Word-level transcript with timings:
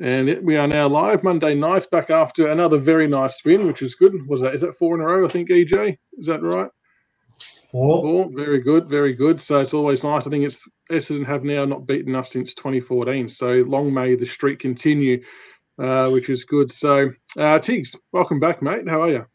And 0.00 0.30
it, 0.30 0.42
we 0.42 0.56
are 0.56 0.66
now 0.66 0.88
live 0.88 1.22
Monday 1.22 1.54
night, 1.54 1.86
back 1.92 2.08
after 2.08 2.48
another 2.48 2.78
very 2.78 3.06
nice 3.06 3.36
spin, 3.36 3.66
which 3.66 3.82
is 3.82 3.94
good. 3.94 4.26
Was 4.26 4.40
that? 4.40 4.54
Is 4.54 4.62
that 4.62 4.74
four 4.74 4.94
in 4.94 5.02
a 5.02 5.04
row? 5.04 5.26
I 5.26 5.30
think 5.30 5.50
EJ. 5.50 5.98
Is 6.16 6.26
that 6.26 6.42
right? 6.42 6.70
Four. 7.70 8.02
Four. 8.02 8.30
Very 8.32 8.60
good. 8.60 8.88
Very 8.88 9.12
good. 9.12 9.38
So 9.38 9.60
it's 9.60 9.74
always 9.74 10.02
nice. 10.02 10.26
I 10.26 10.30
think 10.30 10.44
it's 10.44 10.66
Essendon 10.90 11.26
have 11.26 11.44
now 11.44 11.66
not 11.66 11.86
beaten 11.86 12.14
us 12.14 12.32
since 12.32 12.54
2014. 12.54 13.28
So 13.28 13.52
long 13.66 13.92
may 13.92 14.14
the 14.14 14.24
streak 14.24 14.58
continue, 14.58 15.22
uh, 15.78 16.08
which 16.08 16.30
is 16.30 16.44
good. 16.44 16.70
So 16.70 17.10
uh, 17.36 17.58
Tiggs, 17.58 17.94
welcome 18.12 18.40
back, 18.40 18.62
mate. 18.62 18.88
How 18.88 19.02
are 19.02 19.10
you? 19.10 19.26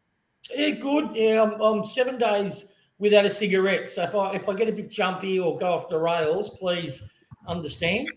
Yeah, 0.50 0.72
good. 0.72 1.10
Yeah, 1.14 1.44
I'm, 1.44 1.62
I'm 1.62 1.86
seven 1.86 2.18
days 2.18 2.66
without 2.98 3.26
a 3.26 3.30
cigarette. 3.30 3.92
So 3.92 4.02
if 4.02 4.16
I 4.16 4.34
if 4.34 4.50
I 4.50 4.56
get 4.56 4.70
a 4.70 4.72
bit 4.72 4.90
jumpy 4.90 5.40
or 5.40 5.60
go 5.60 5.74
off 5.74 5.90
the 5.90 6.00
rails, 6.00 6.50
please 6.58 7.04
understand 7.48 8.08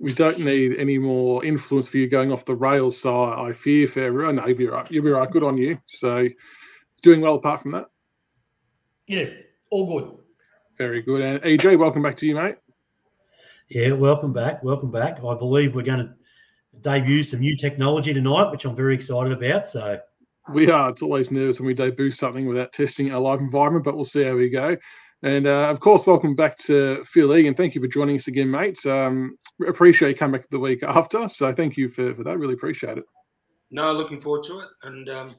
we 0.00 0.14
don't 0.14 0.38
need 0.38 0.78
any 0.78 0.96
more 0.96 1.44
influence 1.44 1.86
for 1.86 1.98
you 1.98 2.08
going 2.08 2.32
off 2.32 2.46
the 2.46 2.54
rails. 2.54 2.98
So 2.98 3.24
I 3.24 3.52
fear 3.52 3.86
for 3.86 4.00
everyone. 4.00 4.38
Oh, 4.38 4.42
no, 4.42 4.48
you'll 4.48 4.56
be 4.56 4.66
right. 4.66 4.90
You'll 4.90 5.04
be 5.04 5.10
right. 5.10 5.30
Good 5.30 5.42
on 5.42 5.58
you. 5.58 5.78
So 5.84 6.26
doing 7.02 7.20
well 7.20 7.34
apart 7.34 7.60
from 7.60 7.72
that. 7.72 7.86
Yeah, 9.06 9.26
all 9.70 9.86
good. 9.86 10.16
Very 10.78 11.02
good. 11.02 11.20
And 11.20 11.42
EJ, 11.42 11.78
welcome 11.78 12.02
back 12.02 12.16
to 12.16 12.26
you, 12.26 12.34
mate. 12.34 12.56
Yeah, 13.68 13.92
welcome 13.92 14.32
back. 14.32 14.64
Welcome 14.64 14.90
back. 14.90 15.18
I 15.18 15.34
believe 15.34 15.74
we're 15.74 15.82
going 15.82 16.06
to 16.06 16.14
debut 16.80 17.22
some 17.22 17.40
new 17.40 17.56
technology 17.56 18.14
tonight, 18.14 18.50
which 18.50 18.64
I'm 18.64 18.74
very 18.74 18.94
excited 18.94 19.32
about. 19.32 19.66
So 19.66 19.98
we 20.50 20.70
are. 20.70 20.88
It's 20.88 21.02
always 21.02 21.30
nervous 21.30 21.60
when 21.60 21.66
we 21.66 21.74
debut 21.74 22.10
something 22.10 22.46
without 22.46 22.72
testing 22.72 23.10
a 23.10 23.20
live 23.20 23.40
environment, 23.40 23.84
but 23.84 23.96
we'll 23.96 24.06
see 24.06 24.24
how 24.24 24.34
we 24.34 24.48
go. 24.48 24.78
And 25.22 25.46
uh, 25.46 25.68
of 25.68 25.80
course, 25.80 26.06
welcome 26.06 26.34
back 26.34 26.56
to 26.58 27.04
Phil 27.04 27.36
Egan. 27.36 27.54
Thank 27.54 27.74
you 27.74 27.80
for 27.80 27.86
joining 27.86 28.16
us 28.16 28.28
again, 28.28 28.50
mate. 28.50 28.84
Um, 28.86 29.36
appreciate 29.66 30.10
you 30.10 30.14
coming 30.14 30.40
back 30.40 30.48
the 30.48 30.58
week 30.58 30.82
after. 30.82 31.28
So 31.28 31.52
thank 31.52 31.76
you 31.76 31.90
for, 31.90 32.14
for 32.14 32.24
that. 32.24 32.38
Really 32.38 32.54
appreciate 32.54 32.96
it. 32.96 33.04
No, 33.70 33.92
looking 33.92 34.20
forward 34.20 34.44
to 34.44 34.60
it. 34.60 34.68
And 34.82 35.08
um, 35.10 35.36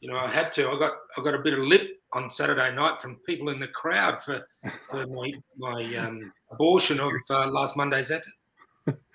you 0.00 0.10
know, 0.10 0.18
I 0.18 0.28
had 0.28 0.50
to. 0.52 0.68
I 0.68 0.78
got 0.78 0.92
I 1.16 1.22
got 1.22 1.34
a 1.34 1.38
bit 1.38 1.54
of 1.54 1.60
lip 1.60 1.88
on 2.12 2.28
Saturday 2.30 2.74
night 2.74 3.00
from 3.00 3.16
people 3.26 3.50
in 3.50 3.60
the 3.60 3.68
crowd 3.68 4.22
for 4.24 4.44
for 4.90 5.06
my 5.06 5.32
my 5.56 5.84
um, 5.96 6.32
abortion 6.50 6.98
of 6.98 7.12
uh, 7.30 7.46
last 7.46 7.76
Monday's 7.76 8.10
effort. 8.10 8.98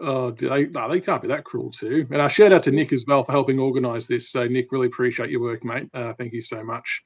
Oh, 0.00 0.30
they, 0.30 0.66
no, 0.66 0.88
they 0.88 1.00
can't 1.00 1.20
be 1.20 1.26
that 1.26 1.42
cruel 1.42 1.70
too. 1.70 2.06
And 2.12 2.22
I 2.22 2.28
shout 2.28 2.52
out 2.52 2.62
to 2.64 2.70
Nick 2.70 2.92
as 2.92 3.04
well 3.08 3.24
for 3.24 3.32
helping 3.32 3.58
organise 3.58 4.06
this. 4.06 4.30
So, 4.30 4.46
Nick, 4.46 4.70
really 4.70 4.86
appreciate 4.86 5.28
your 5.28 5.40
work, 5.40 5.64
mate. 5.64 5.88
Uh, 5.92 6.12
thank 6.12 6.32
you 6.32 6.40
so 6.40 6.62
much. 6.62 7.02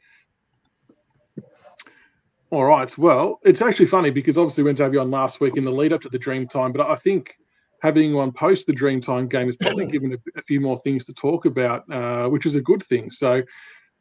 All 2.53 2.67
right. 2.67 2.99
Well, 2.99 3.41
it's 3.45 3.63
actually 3.63 3.87
funny 3.87 4.11
because 4.11 4.37
obviously 4.37 4.63
we 4.63 4.69
went 4.69 4.77
to 4.77 4.85
have 4.85 4.93
you 4.93 5.01
on 5.01 5.11
last 5.11 5.41
week 5.41 5.57
in 5.57 5.65
the 5.65 5.71
lead 5.71 5.95
up 5.95 6.03
to 6.03 6.11
the 6.11 6.19
Dreamtime, 6.19 6.75
but 6.75 6.87
I 6.87 6.97
think 6.97 7.35
having 7.81 8.11
you 8.11 8.19
on 8.19 8.31
post 8.31 8.67
the 8.67 8.75
Dreamtime 8.75 9.31
game 9.31 9.47
has 9.47 9.57
probably 9.57 9.87
given 9.91 10.13
a, 10.13 10.39
a, 10.39 10.43
few 10.43 10.61
more 10.61 10.77
things 10.81 11.07
to 11.07 11.15
talk 11.15 11.47
about, 11.47 11.91
uh, 11.91 12.29
which 12.29 12.45
is 12.45 12.55
a 12.55 12.61
good 12.61 12.83
thing. 12.83 13.09
So 13.09 13.43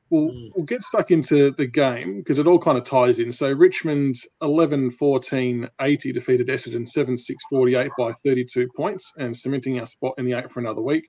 we'll, 0.09 0.31
mm. 0.31 0.49
we'll 0.53 0.65
get 0.65 0.83
stuck 0.83 1.11
into 1.11 1.53
the 1.57 1.65
game 1.65 2.17
because 2.17 2.39
it 2.39 2.45
all 2.47 2.59
kind 2.59 2.77
of 2.77 2.83
ties 2.83 3.19
in. 3.19 3.31
So 3.31 3.53
Richmond's 3.53 4.27
11 4.41 4.91
14 4.91 5.69
80 5.79 6.11
defeated 6.11 6.49
Essendon 6.49 6.85
7 6.85 7.15
6 7.15 7.43
48 7.49 7.91
by 7.97 8.11
32 8.11 8.67
points 8.75 9.13
and 9.17 9.35
cementing 9.35 9.79
our 9.79 9.85
spot 9.85 10.15
in 10.17 10.25
the 10.25 10.33
eight 10.33 10.51
for 10.51 10.59
another 10.59 10.81
week. 10.81 11.07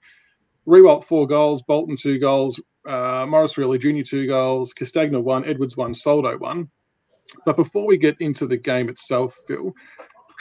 Riewoldt 0.69 1.03
four 1.03 1.27
goals, 1.27 1.65
Bolton 1.65 1.97
two 1.97 2.21
goals, 2.21 2.63
uh, 2.89 3.27
Maurice 3.29 3.55
Rioli 3.55 3.81
Jr. 3.81 4.09
two 4.09 4.29
goals, 4.29 4.73
Castagna 4.73 5.19
one, 5.19 5.45
Edwards 5.45 5.77
one, 5.77 5.93
Soldo 5.93 6.39
one. 6.39 6.71
But 7.45 7.57
before 7.57 7.87
we 7.87 7.97
get 7.97 8.21
into 8.21 8.47
the 8.47 8.57
game 8.57 8.89
itself, 8.89 9.37
Phil, 9.47 9.73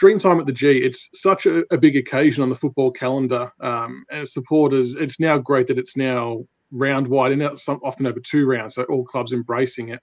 Dreamtime 0.00 0.40
at 0.40 0.46
the 0.46 0.52
G, 0.52 0.78
it's 0.78 1.08
such 1.14 1.46
a, 1.46 1.64
a 1.72 1.78
big 1.78 1.96
occasion 1.96 2.42
on 2.42 2.48
the 2.48 2.56
football 2.56 2.90
calendar. 2.90 3.52
Um, 3.60 4.04
as 4.10 4.32
supporters, 4.32 4.94
it's 4.94 5.20
now 5.20 5.38
great 5.38 5.66
that 5.68 5.78
it's 5.78 5.96
now 5.96 6.44
round 6.72 7.06
wide 7.06 7.32
and 7.32 7.42
it's 7.42 7.68
often 7.68 8.06
over 8.06 8.18
two 8.20 8.46
rounds, 8.46 8.74
so 8.74 8.84
all 8.84 9.04
clubs 9.04 9.32
embracing 9.32 9.90
it. 9.90 10.00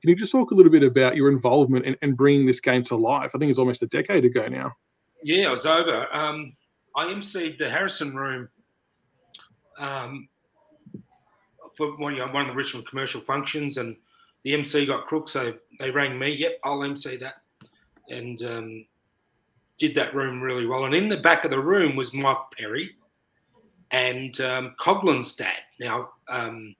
Can 0.00 0.10
you 0.10 0.16
just 0.16 0.32
talk 0.32 0.50
a 0.50 0.54
little 0.54 0.72
bit 0.72 0.82
about 0.82 1.16
your 1.16 1.30
involvement 1.30 1.84
in, 1.84 1.96
in 2.02 2.14
bringing 2.14 2.46
this 2.46 2.60
game 2.60 2.82
to 2.84 2.96
life? 2.96 3.32
I 3.34 3.38
think 3.38 3.50
it's 3.50 3.58
almost 3.58 3.82
a 3.82 3.86
decade 3.86 4.24
ago 4.24 4.48
now. 4.48 4.72
Yeah, 5.22 5.46
it 5.46 5.50
was 5.50 5.66
over. 5.66 6.08
Um, 6.12 6.54
I 6.96 7.04
emceed 7.04 7.58
the 7.58 7.70
Harrison 7.70 8.14
Room 8.14 8.48
um, 9.78 10.28
for 11.76 11.96
one, 11.98 12.16
one 12.32 12.42
of 12.42 12.48
the 12.48 12.54
Richmond 12.54 12.86
commercial 12.88 13.20
functions, 13.20 13.76
and 13.76 13.96
the 14.42 14.54
MC 14.54 14.86
got 14.86 15.06
crook, 15.06 15.28
so 15.28 15.54
they 15.78 15.90
rang 15.90 16.18
me. 16.18 16.30
Yep, 16.32 16.60
I'll 16.64 16.84
MC 16.84 17.16
that, 17.18 17.42
and 18.08 18.42
um, 18.42 18.86
did 19.78 19.94
that 19.94 20.14
room 20.14 20.40
really 20.40 20.66
well. 20.66 20.84
And 20.84 20.94
in 20.94 21.08
the 21.08 21.16
back 21.16 21.44
of 21.44 21.50
the 21.50 21.58
room 21.58 21.96
was 21.96 22.14
Mike 22.14 22.38
Perry 22.56 22.90
and 23.90 24.40
um, 24.40 24.74
Coughlan's 24.78 25.32
dad. 25.32 25.58
Now 25.80 26.10
um, 26.28 26.74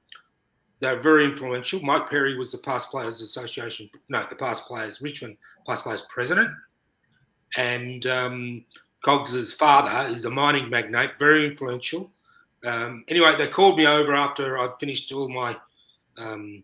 they're 0.81 1.01
very 1.01 1.25
influential. 1.25 1.81
Mike 1.83 2.09
Perry 2.09 2.37
was 2.37 2.53
the 2.53 2.59
Past 2.59 2.91
Players 2.91 3.21
Association, 3.21 3.91
no, 4.09 4.25
the 4.29 4.37
Past 4.37 4.67
Players 4.67 5.03
Richmond 5.03 5.37
Past 5.67 5.85
Players 5.85 6.05
president, 6.09 6.51
and 7.57 8.07
um, 8.07 8.65
Cogs's 9.05 9.55
father 9.55 10.13
is 10.13 10.25
a 10.25 10.31
mining 10.31 10.71
magnate, 10.71 11.19
very 11.19 11.47
influential. 11.47 12.11
Um, 12.65 13.05
anyway, 13.09 13.35
they 13.37 13.49
called 13.49 13.77
me 13.77 13.87
over 13.87 14.15
after 14.15 14.59
I'd 14.59 14.79
finished 14.79 15.11
all 15.13 15.29
my 15.29 15.57
um, 16.19 16.63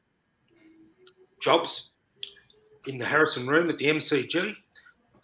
jobs 1.40 1.92
in 2.88 2.98
the 2.98 3.04
Harrison 3.04 3.46
room 3.46 3.70
at 3.70 3.78
the 3.78 3.86
MCG, 3.86 4.56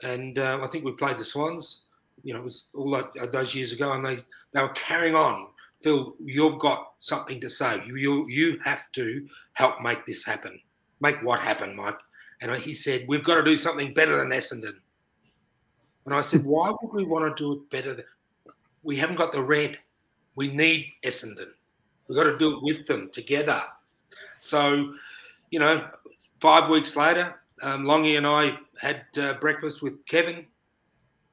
and 0.02 0.38
uh, 0.38 0.60
I 0.62 0.68
think 0.68 0.84
we 0.84 0.92
played 0.92 1.18
the 1.18 1.24
Swans. 1.24 1.86
You 2.22 2.34
know, 2.34 2.40
it 2.40 2.44
was 2.44 2.68
all 2.74 2.94
uh, 2.94 3.02
those 3.32 3.54
years 3.54 3.72
ago, 3.72 3.92
and 3.92 4.04
they 4.04 4.16
they 4.52 4.62
were 4.62 4.68
carrying 4.70 5.14
on. 5.14 5.48
Phil, 5.82 6.14
you've 6.24 6.60
got 6.60 6.92
something 7.00 7.40
to 7.40 7.50
say. 7.50 7.82
You 7.86 7.96
you 7.96 8.28
you 8.28 8.58
have 8.64 8.80
to 8.94 9.26
help 9.54 9.80
make 9.82 10.06
this 10.06 10.24
happen. 10.24 10.60
Make 11.00 11.22
what 11.22 11.40
happen, 11.40 11.74
Mike? 11.76 11.98
And 12.40 12.54
he 12.56 12.72
said, 12.72 13.06
we've 13.08 13.24
got 13.24 13.36
to 13.36 13.42
do 13.42 13.56
something 13.56 13.94
better 13.94 14.16
than 14.16 14.28
Essendon. 14.28 14.74
And 16.04 16.14
I 16.14 16.20
said, 16.20 16.44
why 16.44 16.70
would 16.70 16.92
we 16.92 17.04
want 17.04 17.34
to 17.34 17.42
do 17.42 17.52
it 17.52 17.70
better? 17.70 17.94
Than, 17.94 18.04
we 18.82 18.96
haven't 18.96 19.16
got 19.16 19.32
the 19.32 19.42
red. 19.42 19.78
We 20.36 20.52
need 20.52 20.92
Essendon. 21.04 21.48
We've 22.06 22.16
got 22.16 22.24
to 22.24 22.36
do 22.36 22.56
it 22.56 22.62
with 22.62 22.86
them 22.86 23.10
together. 23.12 23.62
So, 24.38 24.92
you 25.50 25.58
know, 25.58 25.88
five 26.40 26.68
weeks 26.68 26.96
later, 26.96 27.34
um, 27.64 27.84
Longy 27.84 28.18
and 28.18 28.26
I 28.26 28.58
had 28.80 29.06
uh, 29.18 29.34
breakfast 29.34 29.82
with 29.82 30.04
Kevin 30.06 30.44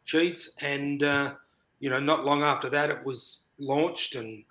Sheeds, 0.08 0.50
and 0.62 1.03
uh, 1.03 1.34
you 1.80 1.90
know, 1.90 2.00
not 2.00 2.25
long 2.25 2.42
after 2.42 2.69
that, 2.69 2.90
it 2.90 3.06
was 3.06 3.47
launched 3.59 4.16
and 4.16 4.44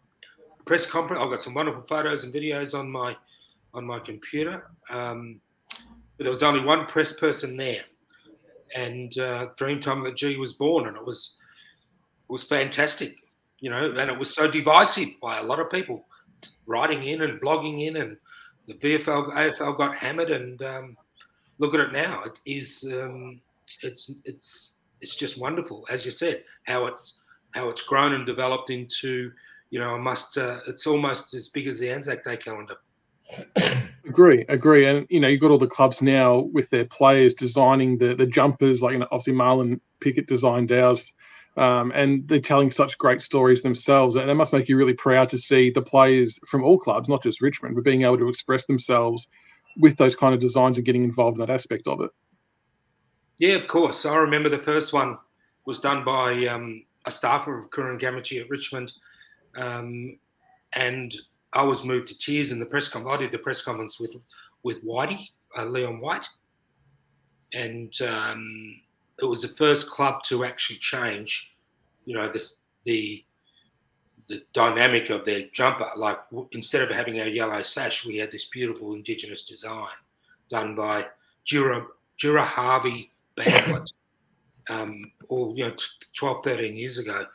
press 0.67 0.85
conference. 0.85 1.23
I've 1.23 1.31
got 1.31 1.43
some 1.43 1.55
wonderful 1.55 1.83
photos 1.83 2.23
and 2.23 2.35
videos 2.35 2.79
on 2.79 2.91
my 2.91 3.17
on 3.73 3.87
my 3.87 3.99
computer. 3.99 4.71
Um, 4.91 5.41
but 6.17 6.25
there 6.25 6.31
was 6.31 6.43
only 6.43 6.61
one 6.61 6.87
press 6.87 7.19
person 7.19 7.57
there, 7.57 7.83
and 8.77 9.17
uh, 9.19 9.47
Dreamtime 9.59 10.05
that 10.05 10.17
G 10.17 10.37
was 10.37 10.53
born, 10.53 10.87
and 10.87 10.97
it 10.97 11.05
was 11.05 11.39
it 12.29 12.33
was 12.33 12.45
fantastic, 12.45 13.15
you 13.59 13.71
know, 13.71 13.91
and 13.91 14.11
it 14.11 14.19
was 14.19 14.35
so 14.35 14.51
divisive 14.51 15.09
by 15.23 15.39
a 15.39 15.43
lot 15.43 15.61
of 15.61 15.71
people 15.71 16.05
writing 16.67 17.05
in 17.05 17.23
and 17.23 17.41
blogging 17.41 17.87
in 17.87 17.97
and 17.97 18.17
the 18.67 18.75
VFL, 18.75 19.33
AFL 19.33 19.77
got 19.77 19.97
hammered, 19.97 20.31
and 20.31 20.63
um, 20.63 20.97
look 21.61 21.75
at 21.75 21.81
it 21.81 21.93
now. 21.93 22.25
It 22.25 22.41
is, 22.45 22.91
um, 22.93 23.41
it's, 23.83 24.21
it's, 24.25 24.73
it's 25.01 25.15
just 25.15 25.41
wonderful, 25.41 25.87
as 25.89 26.05
you 26.05 26.11
said, 26.11 26.43
how 26.65 26.87
it's, 26.87 27.21
how 27.53 27.69
it's 27.69 27.83
grown 27.83 28.15
and 28.15 28.27
developed 28.27 28.71
into, 28.71 29.31
you 29.71 29.79
know, 29.79 29.95
a 29.95 29.99
must. 29.99 30.37
Uh, 30.37 30.59
it's 30.67 30.87
almost 30.87 31.35
as 31.35 31.49
big 31.49 31.67
as 31.69 31.79
the 31.79 31.91
Anzac 31.91 32.25
Day 32.25 32.37
calendar. 32.37 32.77
agree, 34.05 34.45
agree, 34.49 34.87
and 34.87 35.07
you 35.09 35.21
know, 35.21 35.29
you've 35.29 35.41
got 35.41 35.51
all 35.51 35.59
the 35.59 35.67
clubs 35.67 36.03
now 36.03 36.49
with 36.53 36.71
their 36.71 36.85
players 36.85 37.35
designing 37.35 37.99
the 37.99 38.15
the 38.15 38.27
jumpers, 38.27 38.83
like 38.83 38.93
you 38.93 38.99
know, 38.99 39.07
obviously 39.13 39.35
Marlon 39.35 39.81
Pickett 40.01 40.27
designed 40.27 40.73
ours. 40.73 41.13
Um, 41.57 41.91
and 41.95 42.27
they're 42.29 42.39
telling 42.39 42.71
such 42.71 42.97
great 42.97 43.21
stories 43.21 43.63
themselves. 43.63 44.15
And 44.15 44.31
it 44.31 44.35
must 44.35 44.53
make 44.53 44.69
you 44.69 44.77
really 44.79 44.95
proud 44.95 45.29
to 45.31 45.37
see 45.39 45.71
the 45.71 45.83
players 45.83 46.39
from 46.47 46.63
all 46.63 46.79
clubs, 46.79 47.09
not 47.09 47.25
just 47.25 47.43
Richmond, 47.43 47.75
but 47.75 47.85
being 47.85 48.03
able 48.03 48.19
to 48.19 48.29
express 48.29 48.67
themselves 48.67 49.27
with 49.77 49.97
those 49.97 50.17
kind 50.17 50.35
of 50.35 50.41
designs 50.41 50.77
and 50.77 50.87
getting 50.87 51.05
involved 51.05 51.39
in 51.39 51.47
that 51.47 51.53
aspect 51.53 51.89
of 51.89 52.01
it. 52.01 52.11
Yeah, 53.39 53.55
of 53.55 53.69
course. 53.69 54.05
I 54.05 54.17
remember 54.17 54.49
the 54.49 54.59
first 54.59 54.93
one 54.93 55.17
was 55.65 55.79
done 55.79 56.05
by 56.05 56.47
um, 56.47 56.85
a 57.07 57.11
staffer 57.11 57.59
of 57.59 57.71
Korin 57.71 58.01
Gamadji 58.01 58.41
at 58.41 58.51
Richmond. 58.51 58.93
Um, 59.57 60.19
and 60.73 61.15
I 61.53 61.65
was 61.65 61.85
moved 61.85 62.09
to 62.09 62.19
tears 62.19 62.53
in 62.53 62.61
the 62.61 62.67
press 62.67 62.89
conference. 62.89 63.17
I 63.17 63.21
did 63.23 63.33
the 63.33 63.39
press 63.39 63.63
conference 63.63 63.99
with 63.99 64.15
with 64.63 64.85
Whitey, 64.85 65.29
uh, 65.57 65.65
Leon 65.65 66.01
White. 66.01 66.27
And 67.53 67.93
um, 68.03 68.81
it 69.21 69.25
was 69.25 69.43
the 69.43 69.57
first 69.57 69.89
club 69.91 70.23
to 70.25 70.45
actually 70.45 70.79
change, 70.79 71.55
you 72.05 72.15
know, 72.15 72.29
this, 72.29 72.59
the 72.85 73.25
the 74.31 74.43
dynamic 74.53 75.11
of 75.11 75.25
their 75.25 75.49
jumper. 75.53 75.91
Like 75.97 76.19
instead 76.53 76.83
of 76.83 76.91
having 76.91 77.21
a 77.21 77.27
yellow 77.27 77.63
sash, 77.63 78.07
we 78.07 78.17
had 78.17 78.33
this 78.33 78.47
beautiful 78.47 78.95
indigenous 78.95 79.43
design 79.43 79.91
done 80.49 80.75
by 80.75 81.07
Jura 81.45 81.85
Jura 82.17 82.45
Harvey 82.45 83.11
Bandlet, 83.37 83.91
um, 84.71 85.11
or 85.29 85.55
you 85.55 85.67
know, 85.67 85.75
12, 86.17 86.45
13 86.45 86.77
years 86.77 86.99
ago. 86.99 87.27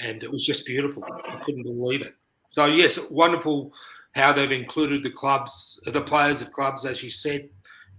and 0.00 0.22
it 0.22 0.30
was 0.30 0.46
just 0.46 0.64
beautiful. 0.64 1.04
I 1.04 1.36
couldn't 1.44 1.64
believe 1.64 2.02
it. 2.02 2.14
So 2.46 2.66
yes, 2.66 3.10
wonderful 3.10 3.72
how 4.14 4.32
they've 4.32 4.52
included 4.52 5.02
the 5.02 5.10
clubs, 5.10 5.82
the 5.86 6.00
players 6.00 6.40
of 6.40 6.52
clubs, 6.52 6.86
as 6.86 7.02
you 7.02 7.10
said. 7.10 7.48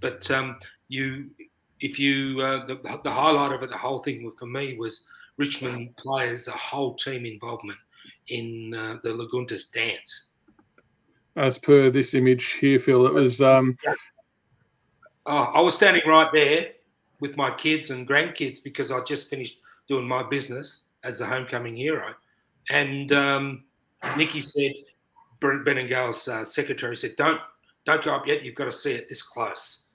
But 0.02 0.30
um, 0.32 0.58
you, 0.88 1.30
if 1.82 2.00
you, 2.00 2.40
uh, 2.42 2.66
the, 2.66 2.76
the 3.04 3.12
highlight 3.12 3.52
of 3.52 3.64
it, 3.64 3.70
the 3.70 3.78
whole 3.78 4.00
thing 4.00 4.32
for 4.38 4.46
me 4.46 4.78
was 4.78 5.08
Richmond 5.38 5.96
players, 5.98 6.46
the 6.46 6.52
whole 6.52 6.96
team 6.96 7.26
involvement 7.26 7.80
in 8.28 8.74
uh, 8.74 8.98
the 9.04 9.10
Laguntas 9.10 9.72
dance. 9.72 10.32
As 11.36 11.58
per 11.58 11.90
this 11.90 12.14
image 12.14 12.52
here, 12.54 12.80
Phil, 12.80 13.06
it 13.06 13.14
was. 13.14 13.42
Um... 13.42 13.74
Oh, 15.26 15.38
I 15.38 15.62
was 15.62 15.78
standing 15.78 16.02
right 16.08 16.30
there 16.34 16.72
with 17.20 17.38
my 17.38 17.52
kids 17.52 17.92
and 17.92 18.08
grandkids 18.08 18.64
because 18.64 18.92
I 18.92 19.02
just 19.04 19.30
finished 19.30 19.60
doing 19.88 20.08
my 20.08 20.24
business 20.24 20.86
as 21.04 21.20
the 21.20 21.26
homecoming 21.26 21.76
hero, 21.76 22.14
and 22.70 23.12
um, 23.12 23.64
Nikki 24.18 24.42
said, 24.42 24.74
Benny 25.40 25.88
Gale's 25.88 26.28
uh, 26.28 26.44
secretary 26.44 26.96
said, 26.96 27.16
"Don't 27.16 27.40
don't 27.86 28.04
go 28.04 28.16
up 28.16 28.28
yet. 28.28 28.44
You've 28.44 28.56
got 28.56 28.66
to 28.66 28.72
see 28.72 28.92
it 28.92 29.08
this 29.08 29.24
close." 29.24 29.86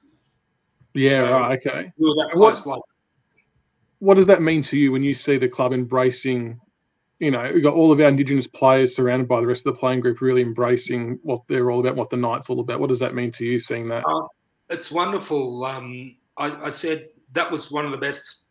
Yeah, 0.95 1.27
so 1.27 1.33
right. 1.33 1.59
Okay. 1.67 1.93
We 1.99 2.29
close, 2.33 2.65
what, 2.65 2.77
like, 2.77 2.83
what 3.99 4.15
does 4.15 4.27
that 4.27 4.41
mean 4.41 4.63
to 4.63 4.79
you 4.79 4.93
when 4.93 5.03
you 5.03 5.15
see 5.15 5.37
the 5.37 5.49
club 5.49 5.73
embracing? 5.73 6.61
You 7.21 7.31
know, 7.31 7.51
we've 7.53 7.63
got 7.63 7.75
all 7.75 7.93
of 7.93 8.01
our 8.01 8.09
Indigenous 8.09 8.47
players 8.47 8.95
surrounded 8.95 9.29
by 9.29 9.41
the 9.41 9.47
rest 9.47 9.67
of 9.67 9.75
the 9.75 9.79
playing 9.81 10.01
group, 10.01 10.21
really 10.21 10.43
embracing 10.43 11.19
what 11.23 11.41
they're 11.49 11.71
all 11.71 11.81
about, 11.81 11.97
what 11.97 12.11
the 12.11 12.17
night's 12.17 12.51
all 12.51 12.61
about. 12.61 12.81
What 12.81 12.89
does 12.89 12.99
that 12.99 13.15
mean 13.15 13.31
to 13.33 13.45
you, 13.45 13.59
seeing 13.59 13.89
that? 13.89 14.05
Uh, 14.07 14.27
it's 14.69 14.91
wonderful. 14.91 15.65
Um, 15.65 16.17
I, 16.37 16.67
I 16.67 16.71
said 16.71 17.09
that 17.33 17.51
was 17.51 17.71
one 17.71 17.85
of 17.85 17.93
the 17.93 17.97
best 17.99 18.45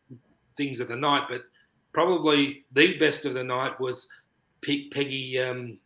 things 0.56 0.80
of 0.80 0.88
the 0.88 0.95
night, 0.95 1.24
but 1.30 1.44
probably 1.94 2.65
the 2.71 2.98
best 2.98 3.25
of 3.25 3.33
the 3.33 3.44
night 3.44 3.80
was 3.80 4.07
Peggy, 4.62 5.39
um, 5.39 5.77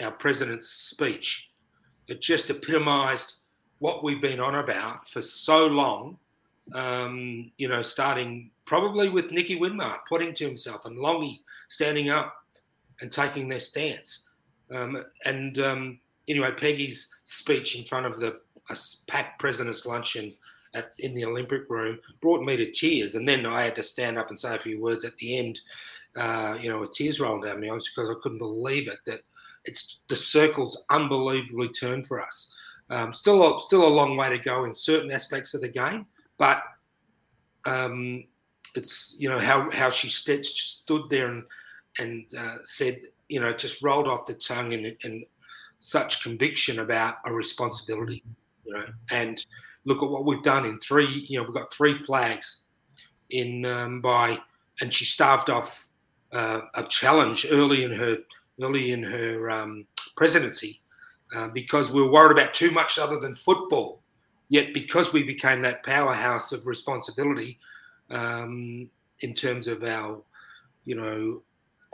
our 0.00 0.10
president's 0.10 0.68
speech. 0.68 1.50
It 2.08 2.20
just 2.20 2.50
epitomised 2.50 3.42
what 3.78 4.02
we've 4.02 4.20
been 4.20 4.40
on 4.40 4.56
about 4.56 5.08
for 5.08 5.22
so 5.22 5.66
long. 5.66 6.18
Um, 6.74 7.50
you 7.58 7.68
know, 7.68 7.82
starting 7.82 8.50
probably 8.64 9.08
with 9.08 9.32
Nicky 9.32 9.58
Winmar 9.58 9.98
putting 10.08 10.32
to 10.34 10.46
himself 10.46 10.84
and 10.84 10.96
Longy 10.96 11.40
standing 11.68 12.08
up 12.08 12.34
and 13.00 13.10
taking 13.10 13.48
their 13.48 13.58
stance. 13.58 14.28
Um, 14.72 15.04
and 15.24 15.58
um, 15.58 15.98
anyway, 16.28 16.52
Peggy's 16.52 17.12
speech 17.24 17.76
in 17.76 17.84
front 17.84 18.06
of 18.06 18.20
the 18.20 18.40
packed 19.08 19.40
president's 19.40 19.86
luncheon 19.86 20.32
at, 20.74 20.88
in 21.00 21.14
the 21.14 21.24
Olympic 21.24 21.68
room 21.68 21.98
brought 22.20 22.44
me 22.44 22.56
to 22.56 22.70
tears. 22.70 23.14
And 23.14 23.28
then 23.28 23.44
I 23.44 23.62
had 23.62 23.74
to 23.76 23.82
stand 23.82 24.18
up 24.18 24.28
and 24.28 24.38
say 24.38 24.54
a 24.54 24.58
few 24.58 24.80
words 24.80 25.04
at 25.04 25.16
the 25.18 25.38
end, 25.38 25.60
uh, 26.16 26.56
you 26.60 26.70
know, 26.70 26.78
with 26.78 26.92
tears 26.92 27.20
rolling 27.20 27.42
down 27.42 27.64
eyes 27.64 27.90
because 27.94 28.10
I 28.10 28.14
couldn't 28.22 28.38
believe 28.38 28.88
it 28.88 28.98
that 29.06 29.20
it's 29.64 30.00
the 30.08 30.16
circles 30.16 30.84
unbelievably 30.90 31.68
turned 31.70 32.06
for 32.06 32.20
us. 32.20 32.54
Um, 32.90 33.12
still, 33.12 33.56
a, 33.56 33.60
still 33.60 33.86
a 33.86 33.88
long 33.88 34.16
way 34.16 34.28
to 34.28 34.38
go 34.38 34.64
in 34.64 34.72
certain 34.72 35.10
aspects 35.10 35.54
of 35.54 35.60
the 35.60 35.68
game, 35.68 36.06
but 36.38 36.62
um, 37.64 38.24
it's 38.74 39.16
you 39.18 39.28
know 39.28 39.38
how 39.38 39.70
how 39.70 39.90
she 39.90 40.08
st- 40.08 40.46
stood 40.46 41.08
there 41.10 41.28
and 41.28 41.44
and 41.98 42.24
uh, 42.38 42.56
said 42.62 43.00
you 43.28 43.40
know 43.40 43.52
just 43.52 43.82
rolled 43.82 44.08
off 44.08 44.26
the 44.26 44.34
tongue 44.34 44.72
and, 44.74 44.96
and 45.04 45.24
such 45.82 46.22
conviction 46.22 46.78
about 46.78 47.16
a 47.26 47.34
responsibility, 47.34 48.22
you 48.64 48.72
know, 48.72 48.84
and 49.10 49.44
look 49.84 50.00
at 50.02 50.08
what 50.08 50.24
we've 50.24 50.42
done 50.42 50.64
in 50.64 50.78
three. 50.78 51.26
You 51.28 51.38
know, 51.38 51.44
we've 51.44 51.54
got 51.54 51.72
three 51.72 51.98
flags 51.98 52.64
in 53.30 53.66
um, 53.66 54.00
by, 54.00 54.38
and 54.80 54.94
she 54.94 55.04
starved 55.04 55.50
off 55.50 55.88
uh, 56.32 56.60
a 56.74 56.84
challenge 56.84 57.46
early 57.50 57.84
in 57.84 57.92
her 57.92 58.18
early 58.62 58.92
in 58.92 59.02
her 59.02 59.50
um, 59.50 59.84
presidency 60.16 60.80
uh, 61.34 61.48
because 61.48 61.90
we 61.90 62.00
were 62.00 62.12
worried 62.12 62.32
about 62.32 62.54
too 62.54 62.70
much 62.70 62.98
other 62.98 63.18
than 63.18 63.34
football. 63.34 64.01
Yet, 64.52 64.74
because 64.74 65.14
we 65.14 65.22
became 65.22 65.62
that 65.62 65.82
powerhouse 65.82 66.52
of 66.52 66.66
responsibility 66.66 67.58
um, 68.10 68.86
in 69.20 69.32
terms 69.32 69.66
of 69.66 69.82
our, 69.82 70.20
you 70.84 70.94
know, 70.94 71.42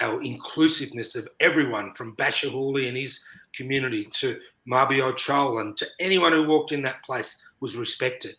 our 0.01 0.21
inclusiveness 0.23 1.15
of 1.15 1.29
everyone 1.39 1.95
from 1.95 2.17
Bachar 2.17 2.51
Houli 2.51 2.89
and 2.89 2.97
his 2.97 3.25
community 3.55 4.05
to 4.15 4.41
Mabior 4.69 5.13
Chol 5.13 5.61
and 5.61 5.77
to 5.77 5.87
anyone 6.01 6.33
who 6.33 6.49
walked 6.49 6.73
in 6.73 6.83
that 6.83 7.05
place 7.05 7.41
was 7.61 7.77
respected. 7.77 8.35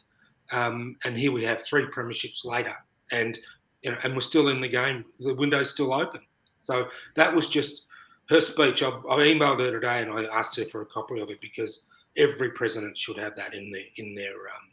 Um, 0.52 0.98
and 1.06 1.16
here 1.18 1.32
we 1.32 1.46
have 1.46 1.64
three 1.64 1.86
premierships 1.86 2.44
later, 2.44 2.76
and 3.14 3.40
you 3.84 3.92
know, 3.92 3.98
and 4.04 4.14
we're 4.16 4.20
still 4.20 4.50
in 4.50 4.60
the 4.60 4.68
game. 4.68 5.06
The 5.22 5.34
window's 5.34 5.72
still 5.72 5.94
open. 5.94 6.20
So 6.60 6.90
that 7.16 7.34
was 7.34 7.48
just 7.48 7.86
her 8.28 8.42
speech. 8.42 8.84
I, 8.84 8.90
I 8.90 9.20
emailed 9.32 9.62
her 9.62 9.72
today 9.72 10.02
and 10.02 10.12
I 10.12 10.26
asked 10.26 10.58
her 10.58 10.66
for 10.66 10.82
a 10.82 10.86
copy 10.88 11.22
of 11.22 11.30
it 11.30 11.40
because 11.40 11.88
every 12.18 12.52
president 12.52 12.98
should 12.98 13.18
have 13.18 13.36
that 13.36 13.54
in 13.54 13.72
their 13.72 13.84
in 13.98 14.16
their 14.16 14.34
um, 14.34 14.70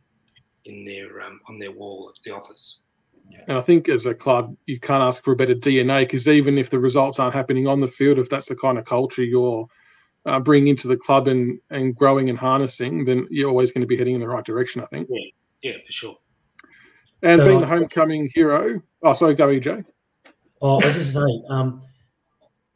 in 0.64 0.84
their 0.84 1.22
um, 1.22 1.40
on 1.48 1.58
their 1.58 1.72
wall 1.72 2.12
at 2.14 2.22
the 2.24 2.34
office. 2.34 2.82
And 3.48 3.58
I 3.58 3.60
think 3.60 3.88
as 3.88 4.06
a 4.06 4.14
club, 4.14 4.56
you 4.66 4.78
can't 4.78 5.02
ask 5.02 5.24
for 5.24 5.32
a 5.32 5.36
better 5.36 5.54
DNA 5.54 6.00
because 6.00 6.28
even 6.28 6.58
if 6.58 6.70
the 6.70 6.78
results 6.78 7.18
aren't 7.18 7.34
happening 7.34 7.66
on 7.66 7.80
the 7.80 7.88
field, 7.88 8.18
if 8.18 8.30
that's 8.30 8.48
the 8.48 8.56
kind 8.56 8.78
of 8.78 8.84
culture 8.84 9.24
you're 9.24 9.66
uh, 10.26 10.40
bringing 10.40 10.68
into 10.68 10.88
the 10.88 10.96
club 10.96 11.28
and, 11.28 11.58
and 11.70 11.94
growing 11.94 12.28
and 12.28 12.38
harnessing, 12.38 13.04
then 13.04 13.26
you're 13.30 13.48
always 13.48 13.72
going 13.72 13.80
to 13.80 13.86
be 13.86 13.96
heading 13.96 14.14
in 14.14 14.20
the 14.20 14.28
right 14.28 14.44
direction, 14.44 14.80
I 14.82 14.86
think. 14.86 15.08
Yeah, 15.10 15.30
yeah 15.62 15.76
for 15.84 15.92
sure. 15.92 16.16
And 17.22 17.42
being 17.42 17.60
the 17.60 17.66
homecoming 17.66 18.30
hero. 18.34 18.80
Oh, 19.02 19.12
sorry, 19.12 19.34
go 19.34 19.48
EJ. 19.48 19.84
Oh, 20.60 20.80
I 20.80 20.86
was 20.86 20.96
just 20.96 21.12
saying, 21.12 21.44
um, 21.48 21.82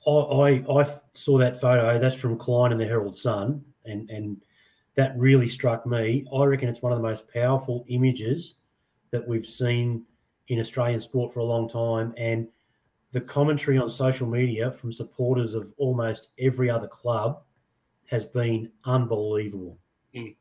I, 0.07 0.11
I, 0.11 0.81
I 0.81 0.97
saw 1.15 1.39
that 1.39 1.61
photo. 1.61 1.99
That's 1.99 2.17
from 2.17 2.39
Klein 2.39 2.73
and 2.73 2.81
the 2.81 2.87
Herald 2.87 3.15
Sun, 3.15 3.63
and 3.85 4.09
and 4.11 4.43
that 4.97 5.17
really 5.17 5.49
struck 5.49 5.87
me. 5.87 6.27
I 6.35 6.45
reckon 6.45 6.69
it's 6.69 6.83
one 6.83 6.93
of 6.93 6.99
the 6.99 7.07
most 7.07 7.33
powerful 7.33 7.85
images 7.89 8.57
that 9.11 9.27
we've 9.27 9.47
seen 9.47 10.05
in 10.49 10.59
Australian 10.59 11.01
sport 11.01 11.33
for 11.33 11.41
a 11.41 11.45
long 11.45 11.69
time, 11.69 12.13
and 12.17 12.49
the 13.13 13.21
commentary 13.21 13.79
on 13.79 13.89
social 13.89 14.27
media 14.27 14.71
from 14.71 14.93
supporters 14.93 15.55
of 15.55 15.73
almost 15.79 16.29
every 16.39 16.71
other 16.71 16.89
club 16.89 17.43
has 18.07 18.25
been 18.25 18.71
unbelievable. 18.85 19.79
Mm. 20.15 20.35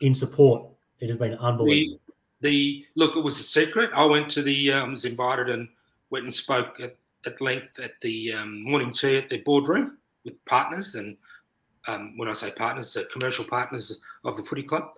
In 0.00 0.14
support, 0.14 0.68
it 1.00 1.08
has 1.08 1.18
been 1.18 1.34
unbelievable. 1.34 2.00
The, 2.40 2.48
the, 2.48 2.86
look, 2.96 3.16
it 3.16 3.24
was 3.24 3.38
a 3.38 3.42
secret. 3.42 3.90
I 3.94 4.04
went 4.04 4.28
to 4.30 4.42
the 4.42 4.72
um, 4.72 4.92
was 4.92 5.04
invited 5.04 5.48
and 5.48 5.68
went 6.10 6.24
and 6.24 6.34
spoke 6.34 6.80
at, 6.80 6.96
at 7.24 7.40
length 7.40 7.78
at 7.78 7.92
the 8.02 8.32
um, 8.32 8.62
morning 8.62 8.92
tea 8.92 9.16
at 9.16 9.28
their 9.28 9.42
boardroom 9.44 9.98
with 10.24 10.44
partners 10.44 10.96
and 10.96 11.16
um, 11.86 12.16
when 12.16 12.28
I 12.28 12.32
say 12.32 12.50
partners, 12.50 12.96
uh, 12.96 13.04
commercial 13.12 13.44
partners 13.44 14.00
of 14.24 14.36
the 14.36 14.44
footy 14.44 14.62
club, 14.62 14.94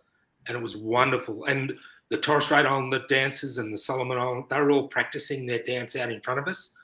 and 0.46 0.56
it 0.56 0.62
was 0.62 0.76
wonderful. 0.76 1.44
And 1.44 1.76
the 2.08 2.16
Torres 2.16 2.46
Strait 2.46 2.66
Islander 2.66 3.04
dancers 3.08 3.58
and 3.58 3.72
the 3.72 3.78
Solomon 3.78 4.18
Island, 4.18 4.44
they 4.48 4.60
were 4.60 4.70
all 4.70 4.88
practicing 4.88 5.46
their 5.46 5.62
dance 5.62 5.96
out 5.96 6.10
in 6.10 6.20
front 6.20 6.40
of 6.40 6.48
us 6.48 6.76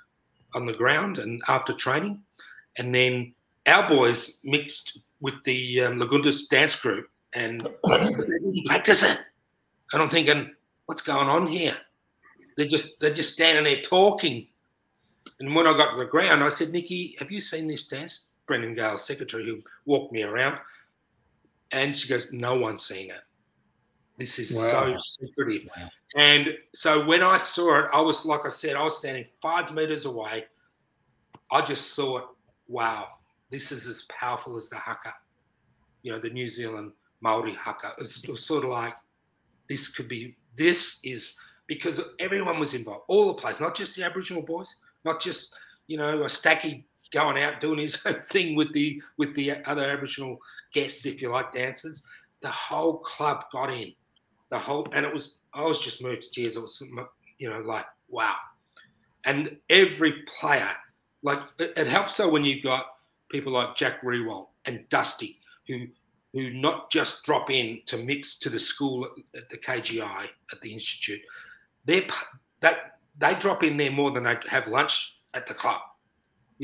on 0.55 0.67
the 0.67 0.73
ground 0.73 1.19
and 1.19 1.43
after 1.49 1.73
training. 1.73 2.21
And 2.77 2.95
then 2.95 3.33
our 3.67 3.89
boys 3.89 4.41
mixed 4.45 4.99
with 5.21 5.35
the 5.45 5.81
um, 5.81 6.01
Laguntas 6.01 6.49
dance 6.49 6.77
group 6.77 7.09
and 7.33 7.67
practice 8.67 9.03
it. 9.03 9.19
And 9.93 10.03
I'm 10.03 10.11
thinking, 10.11 10.51
what's 10.87 11.01
going 11.01 11.29
on 11.29 11.47
here? 11.47 11.77
They're 12.57 12.67
just 12.67 13.01
they're 13.01 13.15
just 13.15 13.33
standing 13.33 13.65
there 13.65 13.81
talking. 13.81 14.47
And 15.41 15.55
when 15.55 15.67
I 15.67 15.77
got 15.77 15.93
to 15.93 15.97
the 15.97 16.05
ground, 16.05 16.45
I 16.45 16.49
said, 16.49 16.71
Nikki, 16.71 17.17
have 17.19 17.31
you 17.31 17.41
seen 17.41 17.67
this 17.67 17.87
dance? 17.89 18.29
Brendan 18.47 18.75
Gale's 18.75 19.05
secretary 19.05 19.47
who 19.47 19.63
walked 19.87 20.13
me 20.13 20.23
around. 20.23 20.59
And 21.73 21.97
she 21.97 22.09
goes, 22.09 22.33
No 22.33 22.57
one's 22.57 22.83
seen 22.85 23.11
it. 23.11 23.23
This 24.19 24.39
is 24.39 24.55
wow. 24.55 24.97
so 24.97 25.27
secretive. 25.27 25.69
Wow. 25.77 25.89
And 26.15 26.57
so 26.75 27.05
when 27.05 27.23
I 27.23 27.37
saw 27.37 27.81
it, 27.81 27.91
I 27.93 28.01
was 28.01 28.25
like 28.25 28.43
I 28.45 28.49
said, 28.49 28.77
I 28.77 28.85
was 28.85 28.99
standing 28.99 29.25
five 29.43 29.73
meters 29.73 30.05
away. 30.05 30.45
I 31.51 31.61
just 31.63 31.97
thought, 31.97 32.37
wow, 32.69 33.09
this 33.51 33.73
is 33.73 33.87
as 33.87 34.05
powerful 34.05 34.57
as 34.57 34.69
the 34.69 34.77
haka, 34.77 35.15
you 36.03 36.13
know, 36.13 36.19
the 36.19 36.31
New 36.31 36.49
Zealand 36.49 36.93
Maori 37.21 37.55
haka. 37.55 37.93
It 37.99 38.03
was, 38.03 38.23
it 38.25 38.31
was 38.31 38.45
sort 38.45 38.65
of 38.65 38.71
like 38.71 38.95
this 39.69 39.89
could 39.89 40.09
be. 40.09 40.37
This 40.57 41.01
is 41.03 41.37
because 41.67 42.01
everyone 42.21 42.61
was 42.61 42.75
involved, 42.75 43.05
all 43.09 43.27
the 43.27 43.35
players, 43.35 43.59
not 43.59 43.75
just 43.75 43.97
the 43.97 44.05
Aboriginal 44.05 44.43
boys, 44.43 44.83
not 45.05 45.21
just 45.21 45.55
you 45.89 45.97
know 45.97 46.23
a 46.23 46.27
Stacky 46.27 46.85
going 47.13 47.43
out 47.43 47.61
doing 47.61 47.79
his 47.79 48.01
own 48.07 48.23
thing 48.31 48.57
with 48.57 48.73
the 48.73 49.03
with 49.19 49.35
the 49.35 49.65
other 49.65 49.91
Aboriginal 49.91 50.39
guests, 50.73 51.07
if 51.07 51.21
you 51.23 51.31
like, 51.31 51.53
dancers. 51.53 52.07
The 52.41 52.51
whole 52.51 52.99
club 52.99 53.45
got 53.53 53.73
in 53.73 53.95
the 54.51 54.59
whole, 54.59 54.87
and 54.93 55.05
it 55.05 55.13
was, 55.13 55.39
I 55.53 55.63
was 55.63 55.83
just 55.83 56.03
moved 56.03 56.23
to 56.23 56.31
tears. 56.31 56.57
It 56.57 56.61
was, 56.61 56.83
you 57.39 57.51
know, 57.51 57.61
like, 57.61 57.87
wow. 58.09 58.37
And 59.25 59.57
every 59.69 60.23
player, 60.27 60.71
like, 61.23 61.41
it, 61.59 61.73
it 61.77 61.87
helps 61.87 62.15
so 62.15 62.31
when 62.31 62.45
you've 62.45 62.63
got 62.63 62.87
people 63.31 63.53
like 63.53 63.75
Jack 63.75 64.03
Riewoldt 64.03 64.47
and 64.67 64.89
Dusty, 64.91 65.41
who, 65.67 65.87
who 66.33 66.51
not 66.51 66.91
just 66.91 67.25
drop 67.25 67.51
in 67.51 67.81
to 67.87 67.97
mix 67.97 68.39
to 68.41 68.51
the 68.51 68.59
school 68.59 69.07
at, 69.07 69.41
at 69.43 69.49
the 69.49 69.59
KGI 69.59 70.29
at 70.53 70.61
the 70.61 70.73
institute. 70.73 71.21
They're 71.85 72.07
that 72.61 72.99
they 73.19 73.35
drop 73.35 73.63
in 73.63 73.77
there 73.77 73.91
more 73.91 74.11
than 74.11 74.25
they 74.25 74.37
have 74.49 74.69
lunch 74.69 75.17
at 75.35 75.47
the 75.47 75.55
club. 75.55 75.81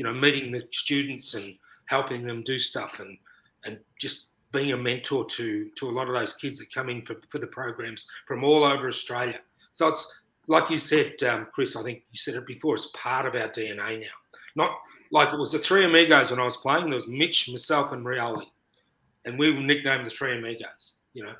You 0.01 0.07
know, 0.07 0.13
meeting 0.13 0.51
the 0.51 0.63
students 0.71 1.35
and 1.35 1.55
helping 1.85 2.25
them 2.25 2.41
do 2.41 2.57
stuff 2.57 2.99
and 2.99 3.19
and 3.65 3.77
just 3.99 4.29
being 4.51 4.71
a 4.71 4.77
mentor 4.77 5.25
to 5.25 5.69
to 5.75 5.89
a 5.89 5.91
lot 5.91 6.07
of 6.07 6.15
those 6.15 6.33
kids 6.33 6.57
that 6.57 6.73
come 6.73 6.89
in 6.89 7.05
for, 7.05 7.17
for 7.29 7.37
the 7.37 7.45
programs 7.45 8.09
from 8.27 8.43
all 8.43 8.63
over 8.63 8.87
Australia. 8.87 9.39
So 9.73 9.89
it's 9.89 10.11
like 10.47 10.71
you 10.71 10.79
said, 10.79 11.21
um, 11.21 11.45
Chris. 11.53 11.75
I 11.75 11.83
think 11.83 12.01
you 12.09 12.17
said 12.17 12.33
it 12.33 12.47
before. 12.47 12.73
It's 12.73 12.89
part 12.95 13.27
of 13.27 13.35
our 13.35 13.49
DNA 13.49 13.99
now. 13.99 14.17
Not 14.55 14.71
like 15.11 15.31
it 15.31 15.37
was 15.37 15.51
the 15.51 15.59
three 15.59 15.85
amigos 15.85 16.31
when 16.31 16.39
I 16.39 16.45
was 16.45 16.57
playing. 16.57 16.85
There 16.85 16.95
was 16.95 17.07
Mitch, 17.07 17.47
myself, 17.47 17.91
and 17.91 18.03
Rioli, 18.03 18.47
and 19.25 19.37
we 19.37 19.51
were 19.51 19.61
nicknamed 19.61 20.07
the 20.07 20.09
three 20.09 20.35
amigos. 20.35 21.03
You 21.13 21.25
know, 21.25 21.35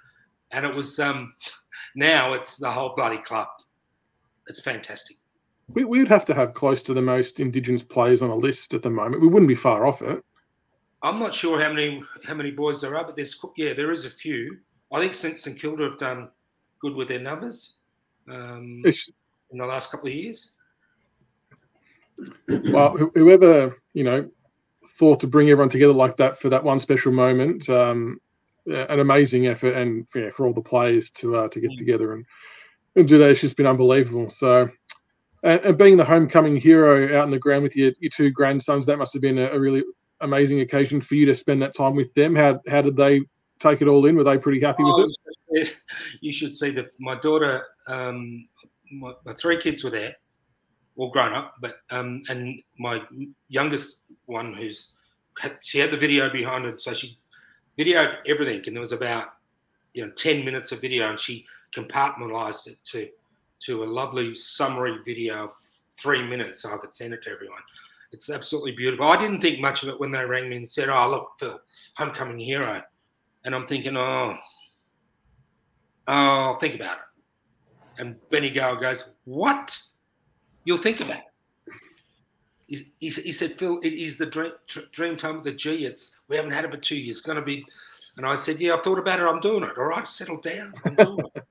and 0.51 0.67
it 0.67 0.75
was 0.75 0.99
um, 0.99 1.33
now 1.95 2.33
it's 2.33 2.57
the 2.57 2.69
whole 2.69 2.93
bloody 2.95 3.23
club. 3.23 3.47
It's 4.45 4.61
fantastic. 4.61 5.17
We, 5.73 5.83
we'd 5.83 6.07
have 6.07 6.25
to 6.25 6.33
have 6.33 6.53
close 6.53 6.83
to 6.83 6.93
the 6.93 7.01
most 7.01 7.39
Indigenous 7.39 7.83
players 7.83 8.21
on 8.21 8.29
a 8.29 8.35
list 8.35 8.73
at 8.73 8.83
the 8.83 8.89
moment. 8.89 9.21
We 9.21 9.27
wouldn't 9.27 9.47
be 9.47 9.55
far 9.55 9.85
off 9.85 10.01
it. 10.01 10.23
I'm 11.03 11.19
not 11.19 11.33
sure 11.33 11.59
how 11.59 11.69
many 11.69 12.03
how 12.23 12.35
many 12.35 12.51
boys 12.51 12.81
there 12.81 12.95
are, 12.95 13.03
but 13.03 13.15
there's 13.15 13.39
yeah, 13.57 13.73
there 13.73 13.91
is 13.91 14.05
a 14.05 14.09
few. 14.09 14.57
I 14.91 14.99
think 14.99 15.13
since 15.13 15.41
St 15.41 15.59
Kilda 15.59 15.83
have 15.83 15.97
done 15.97 16.29
good 16.79 16.95
with 16.95 17.07
their 17.07 17.19
numbers 17.19 17.77
um, 18.29 18.83
in 18.85 19.57
the 19.57 19.65
last 19.65 19.91
couple 19.91 20.09
of 20.09 20.13
years. 20.13 20.53
Well, 22.47 22.97
whoever 23.15 23.77
you 23.93 24.03
know 24.03 24.29
thought 24.97 25.19
to 25.21 25.27
bring 25.27 25.49
everyone 25.49 25.69
together 25.69 25.93
like 25.93 26.17
that 26.17 26.37
for 26.37 26.49
that 26.49 26.63
one 26.63 26.79
special 26.79 27.11
moment, 27.11 27.69
um, 27.69 28.19
an 28.67 28.99
amazing 28.99 29.47
effort, 29.47 29.75
and 29.75 30.05
yeah, 30.13 30.29
for 30.29 30.45
all 30.45 30.53
the 30.53 30.61
players 30.61 31.09
to 31.11 31.35
uh, 31.35 31.47
to 31.49 31.59
get 31.59 31.71
mm. 31.71 31.77
together 31.77 32.13
and, 32.13 32.25
and 32.95 33.07
do 33.07 33.17
that, 33.17 33.31
it's 33.31 33.41
just 33.41 33.57
been 33.57 33.65
unbelievable. 33.65 34.29
So, 34.29 34.69
and, 35.43 35.61
and, 35.61 35.77
being 35.77 35.97
the 35.97 36.05
homecoming 36.05 36.57
hero 36.57 37.17
out 37.17 37.25
in 37.25 37.29
the 37.29 37.39
ground 37.39 37.63
with 37.63 37.75
your, 37.75 37.91
your 37.99 38.09
two 38.09 38.31
grandsons, 38.31 38.85
that 38.85 38.97
must 38.97 39.13
have 39.13 39.21
been 39.21 39.37
a, 39.37 39.47
a 39.47 39.59
really 39.59 39.83
amazing 40.21 40.61
occasion 40.61 41.01
for 41.01 41.15
you 41.15 41.25
to 41.25 41.35
spend 41.35 41.61
that 41.61 41.75
time 41.75 41.95
with 41.95 42.13
them. 42.13 42.35
How 42.35 42.59
how 42.69 42.81
did 42.81 42.95
they 42.95 43.21
take 43.59 43.81
it 43.81 43.87
all 43.87 44.05
in? 44.05 44.15
Were 44.15 44.23
they 44.23 44.37
pretty 44.37 44.61
happy 44.61 44.83
oh, 44.85 45.03
with 45.03 45.11
it? 45.49 45.75
You 46.21 46.31
should 46.31 46.53
see 46.53 46.71
that 46.75 46.87
my 46.99 47.15
daughter, 47.19 47.65
um, 47.87 48.47
my, 48.91 49.13
my, 49.25 49.33
three 49.33 49.61
kids 49.61 49.83
were 49.83 49.89
there, 49.89 50.15
all 50.95 51.11
grown 51.11 51.33
up, 51.33 51.55
but 51.61 51.77
um, 51.89 52.23
and 52.29 52.61
my 52.79 53.01
youngest 53.47 54.01
one, 54.25 54.53
who's 54.53 54.95
she 55.63 55.79
had 55.79 55.91
the 55.91 55.97
video 55.97 56.29
behind 56.29 56.65
her, 56.65 56.77
so 56.77 56.93
she 56.93 57.17
videoed 57.77 58.15
everything, 58.27 58.61
and 58.67 58.75
there 58.75 58.81
was 58.81 58.91
about 58.91 59.29
you 59.93 60.05
know 60.05 60.11
ten 60.11 60.45
minutes 60.45 60.71
of 60.71 60.81
video, 60.81 61.09
and 61.09 61.19
she 61.19 61.45
compartmentalized 61.75 62.67
it 62.67 62.77
to 62.83 63.07
to 63.61 63.83
a 63.83 63.85
lovely 63.85 64.35
summary 64.35 64.97
video 65.05 65.45
of 65.45 65.51
three 65.97 66.23
minutes, 66.23 66.61
so 66.61 66.73
I 66.73 66.77
could 66.77 66.93
send 66.93 67.13
it 67.13 67.23
to 67.23 67.31
everyone. 67.31 67.61
It's 68.11 68.29
absolutely 68.29 68.73
beautiful. 68.73 69.05
I 69.07 69.17
didn't 69.17 69.41
think 69.41 69.59
much 69.59 69.83
of 69.83 69.89
it 69.89 69.99
when 69.99 70.11
they 70.11 70.23
rang 70.25 70.49
me 70.49 70.57
and 70.57 70.69
said, 70.69 70.89
"Oh, 70.89 71.09
look, 71.09 71.31
Phil, 71.39 71.59
homecoming 71.95 72.39
hero," 72.39 72.81
and 73.45 73.55
I'm 73.55 73.65
thinking, 73.65 73.95
"Oh, 73.95 74.35
oh, 76.07 76.13
I'll 76.13 76.59
think 76.59 76.75
about 76.75 76.97
it." 76.97 78.01
And 78.01 78.29
Benny 78.29 78.49
Gale 78.49 78.75
goes, 78.75 79.13
"What? 79.25 79.77
You'll 80.65 80.77
think 80.77 80.99
about 80.99 81.19
it." 81.19 81.23
He, 82.67 82.77
he, 82.99 83.09
he 83.09 83.31
said, 83.31 83.57
"Phil, 83.57 83.79
it 83.79 83.93
is 83.93 84.17
the 84.17 84.25
dream, 84.25 84.51
dream 84.91 85.15
time 85.15 85.37
of 85.37 85.43
the 85.43 85.53
G. 85.53 85.85
It's 85.85 86.19
we 86.27 86.35
haven't 86.35 86.51
had 86.51 86.65
it 86.65 86.71
for 86.71 86.77
two 86.77 86.97
years. 86.97 87.17
It's 87.17 87.25
going 87.25 87.37
to 87.37 87.41
be." 87.41 87.65
And 88.17 88.25
I 88.25 88.35
said, 88.35 88.59
"Yeah, 88.59 88.73
I've 88.73 88.83
thought 88.83 88.99
about 88.99 89.21
it. 89.21 89.23
I'm 89.23 89.39
doing 89.39 89.63
it. 89.63 89.77
All 89.77 89.85
right, 89.85 90.07
settle 90.07 90.37
down. 90.37 90.73
I'm 90.83 90.95
doing 90.95 91.25
it." 91.35 91.43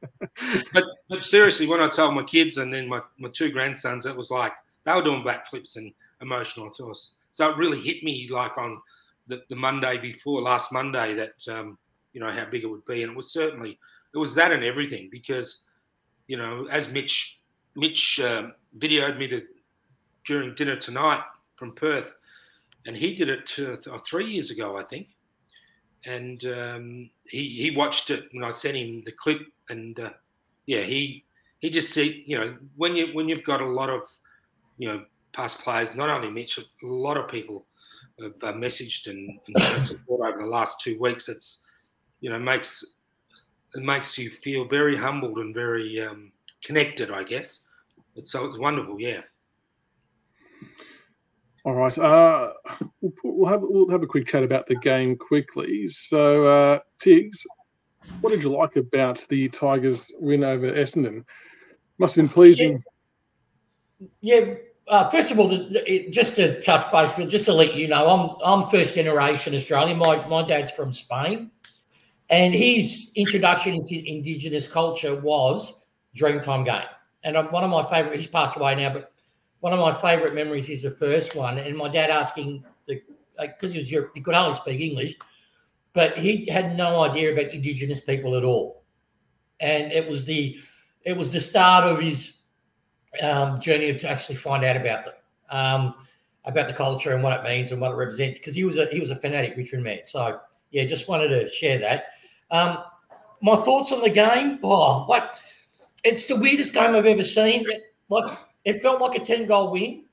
but 0.72 0.84
but 1.08 1.24
seriously, 1.24 1.66
when 1.66 1.80
I 1.80 1.88
told 1.88 2.14
my 2.14 2.22
kids 2.22 2.58
and 2.58 2.72
then 2.72 2.88
my, 2.88 3.00
my 3.18 3.28
two 3.32 3.50
grandsons, 3.50 4.06
it 4.06 4.16
was 4.16 4.30
like 4.30 4.52
they 4.84 4.94
were 4.94 5.02
doing 5.02 5.24
backflips 5.24 5.76
and 5.76 5.92
emotional 6.20 6.70
thoughts. 6.70 7.14
So 7.32 7.50
it 7.50 7.56
really 7.56 7.80
hit 7.80 8.02
me 8.02 8.28
like 8.30 8.56
on 8.58 8.80
the, 9.26 9.42
the 9.48 9.56
Monday 9.56 9.98
before 9.98 10.42
last 10.42 10.72
Monday 10.72 11.14
that 11.14 11.48
um, 11.48 11.78
you 12.12 12.20
know 12.20 12.30
how 12.30 12.44
big 12.46 12.64
it 12.64 12.70
would 12.70 12.84
be, 12.84 13.02
and 13.02 13.12
it 13.12 13.16
was 13.16 13.32
certainly 13.32 13.78
it 14.14 14.18
was 14.18 14.34
that 14.34 14.52
and 14.52 14.64
everything 14.64 15.08
because 15.10 15.64
you 16.26 16.36
know 16.36 16.66
as 16.70 16.92
Mitch 16.92 17.40
Mitch 17.76 18.20
um, 18.20 18.54
videoed 18.78 19.18
me 19.18 19.26
the, 19.26 19.46
during 20.24 20.54
dinner 20.54 20.76
tonight 20.76 21.22
from 21.56 21.74
Perth, 21.74 22.14
and 22.86 22.96
he 22.96 23.14
did 23.14 23.28
it 23.28 23.46
two, 23.46 23.78
uh, 23.90 23.98
three 23.98 24.30
years 24.30 24.50
ago, 24.50 24.76
I 24.76 24.84
think, 24.84 25.08
and 26.04 26.44
um, 26.46 27.10
he 27.28 27.48
he 27.48 27.76
watched 27.76 28.10
it 28.10 28.28
when 28.32 28.44
I 28.44 28.50
sent 28.50 28.76
him 28.76 29.02
the 29.04 29.12
clip, 29.12 29.42
and 29.68 29.98
uh, 30.00 30.10
yeah, 30.70 30.82
he 30.82 31.24
he 31.58 31.68
just 31.68 31.92
see 31.92 32.22
you 32.24 32.38
know 32.38 32.56
when 32.76 32.94
you 32.94 33.08
when 33.12 33.28
you've 33.28 33.42
got 33.42 33.60
a 33.60 33.66
lot 33.66 33.90
of 33.90 34.02
you 34.78 34.86
know 34.86 35.04
past 35.32 35.58
players, 35.62 35.96
not 35.96 36.08
only 36.08 36.30
Mitch, 36.30 36.58
a 36.58 36.86
lot 36.86 37.16
of 37.16 37.28
people 37.28 37.66
have 38.22 38.34
uh, 38.44 38.52
messaged 38.52 39.08
and, 39.08 39.40
and 39.48 39.86
support 39.86 40.20
over 40.32 40.44
the 40.44 40.48
last 40.48 40.80
two 40.80 40.96
weeks. 41.00 41.28
It's 41.28 41.62
you 42.20 42.30
know 42.30 42.38
makes 42.38 42.84
it 43.74 43.82
makes 43.82 44.16
you 44.16 44.30
feel 44.30 44.64
very 44.64 44.96
humbled 44.96 45.38
and 45.38 45.52
very 45.52 46.00
um, 46.00 46.30
connected, 46.62 47.10
I 47.10 47.24
guess. 47.24 47.64
It's, 48.14 48.30
so 48.30 48.44
it's 48.46 48.58
wonderful, 48.58 49.00
yeah. 49.00 49.22
All 51.64 51.74
right, 51.74 51.98
uh, 51.98 52.52
we'll, 53.00 53.10
put, 53.10 53.34
we'll, 53.34 53.48
have 53.48 53.60
we'll 53.62 53.90
have 53.90 54.04
a 54.04 54.06
quick 54.06 54.26
chat 54.26 54.44
about 54.44 54.66
the 54.66 54.76
game 54.76 55.16
quickly. 55.16 55.88
So, 55.88 56.46
uh, 56.46 56.78
Tiggs, 57.00 57.44
what 58.20 58.30
did 58.30 58.42
you 58.42 58.50
like 58.50 58.76
about 58.76 59.26
the 59.28 59.48
Tigers' 59.48 60.12
win 60.18 60.44
over 60.44 60.72
Essendon? 60.72 61.24
Must 61.98 62.16
have 62.16 62.24
been 62.24 62.32
pleasing. 62.32 62.82
Yeah, 64.20 64.38
yeah 64.38 64.54
uh, 64.90 65.08
first 65.08 65.30
of 65.30 65.38
all, 65.38 65.48
just 66.10 66.34
to 66.34 66.60
touch 66.62 66.90
base, 66.90 67.14
just 67.30 67.44
to 67.44 67.52
let 67.52 67.74
you 67.74 67.86
know, 67.86 68.08
I'm 68.08 68.62
I'm 68.62 68.68
first 68.68 68.96
generation 68.96 69.54
Australian. 69.54 69.98
My 69.98 70.26
my 70.26 70.46
dad's 70.46 70.72
from 70.72 70.92
Spain, 70.92 71.52
and 72.28 72.52
his 72.52 73.12
introduction 73.14 73.74
into 73.74 74.02
Indigenous 74.04 74.66
culture 74.66 75.14
was 75.14 75.76
Dreamtime 76.16 76.64
Game. 76.64 76.88
And 77.22 77.36
one 77.52 77.62
of 77.62 77.70
my 77.70 77.88
favorite, 77.88 78.16
he's 78.16 78.26
passed 78.26 78.56
away 78.56 78.74
now, 78.74 78.92
but 78.92 79.12
one 79.60 79.72
of 79.72 79.78
my 79.78 79.94
favorite 79.94 80.34
memories 80.34 80.68
is 80.68 80.82
the 80.82 80.90
first 80.90 81.36
one. 81.36 81.58
And 81.58 81.76
my 81.76 81.88
dad 81.88 82.10
asking 82.10 82.64
the 82.86 83.00
because 83.38 83.72
he 83.72 83.78
was 83.78 83.92
Europe, 83.92 84.10
he 84.14 84.20
could 84.20 84.34
hardly 84.34 84.56
speak 84.56 84.80
English, 84.80 85.16
but 85.92 86.18
he 86.18 86.46
had 86.46 86.76
no 86.76 87.02
idea 87.02 87.32
about 87.32 87.52
Indigenous 87.52 88.00
people 88.00 88.36
at 88.36 88.44
all, 88.44 88.84
and 89.60 89.92
it 89.92 90.08
was 90.08 90.24
the 90.24 90.58
it 91.04 91.16
was 91.16 91.32
the 91.32 91.40
start 91.40 91.84
of 91.84 92.00
his 92.00 92.34
um, 93.22 93.60
journey 93.60 93.96
to 93.96 94.08
actually 94.08 94.36
find 94.36 94.64
out 94.64 94.76
about 94.76 95.04
them, 95.04 95.14
um, 95.50 95.94
about 96.44 96.68
the 96.68 96.74
culture 96.74 97.12
and 97.12 97.22
what 97.22 97.38
it 97.38 97.48
means 97.48 97.72
and 97.72 97.80
what 97.80 97.92
it 97.92 97.96
represents. 97.96 98.38
Because 98.38 98.54
he 98.54 98.64
was 98.64 98.78
a 98.78 98.86
he 98.86 99.00
was 99.00 99.10
a 99.10 99.16
fanatic 99.16 99.56
Richmond 99.56 99.84
man. 99.84 100.00
So 100.06 100.40
yeah, 100.70 100.84
just 100.84 101.08
wanted 101.08 101.28
to 101.28 101.48
share 101.48 101.78
that. 101.78 102.06
Um, 102.50 102.78
my 103.42 103.56
thoughts 103.56 103.92
on 103.92 104.00
the 104.00 104.10
game. 104.10 104.58
Oh, 104.62 105.04
what? 105.06 105.40
It's 106.04 106.26
the 106.26 106.36
weirdest 106.36 106.74
game 106.74 106.94
I've 106.94 107.06
ever 107.06 107.22
seen. 107.22 107.64
It, 107.68 107.82
like 108.08 108.38
it 108.64 108.82
felt 108.82 109.00
like 109.00 109.20
a 109.20 109.24
ten 109.24 109.46
goal 109.46 109.72
win, 109.72 110.04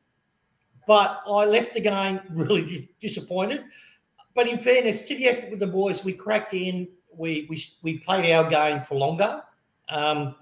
but 0.88 1.22
I 1.28 1.46
left 1.46 1.74
the 1.74 1.82
game 1.82 2.20
really 2.32 2.90
disappointed. 3.02 3.64
But 4.38 4.48
in 4.48 4.60
fairness 4.60 5.02
to 5.02 5.18
the 5.18 5.30
effort 5.30 5.50
with 5.50 5.58
the 5.58 5.66
boys, 5.66 6.06
we 6.06 6.14
cracked 6.14 6.54
in. 6.54 6.88
We 7.12 7.48
we 7.50 7.60
we 7.82 7.98
played 7.98 8.32
our 8.32 8.48
game 8.48 8.84
for 8.84 8.94
longer. 8.94 9.42
Um, 9.90 10.36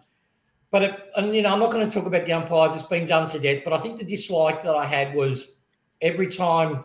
but 0.69 0.81
it, 0.81 1.11
and 1.15 1.33
you 1.33 1.41
know, 1.41 1.53
I'm 1.53 1.59
not 1.59 1.71
going 1.71 1.89
to 1.89 1.93
talk 1.93 2.05
about 2.05 2.25
the 2.25 2.33
umpires. 2.33 2.75
It's 2.75 2.83
been 2.83 3.05
done 3.05 3.29
to 3.29 3.39
death. 3.39 3.61
But 3.63 3.71
I 3.71 3.77
think 3.77 3.97
the 3.97 4.03
dislike 4.03 4.61
that 4.63 4.75
I 4.75 4.83
had 4.83 5.15
was 5.15 5.53
every 6.01 6.27
time. 6.27 6.83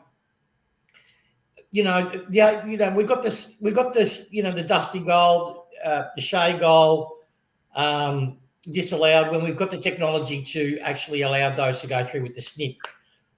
You 1.73 1.83
know, 1.83 2.13
yeah, 2.31 2.65
you 2.65 2.77
know, 2.77 2.91
we 2.91 3.03
got 3.03 3.25
this, 3.25 3.55
we 3.61 3.73
got 3.73 3.93
this, 3.93 4.29
you 4.31 4.45
know, 4.45 4.53
the 4.53 4.63
Dusty 4.63 5.01
goal, 5.01 5.67
uh, 5.85 6.05
the 6.15 6.21
Shea 6.21 6.57
goal, 6.59 7.17
um, 7.75 8.39
disallowed 8.71 9.33
when 9.33 9.43
we've 9.43 9.57
got 9.57 9.73
the 9.73 9.79
technology 9.79 10.43
to 10.43 10.79
actually 10.79 11.23
allow 11.23 11.55
those 11.57 11.81
to 11.81 11.89
go 11.89 12.05
through 12.05 12.23
with 12.23 12.37
the 12.37 12.41
Snicko, 12.41 12.79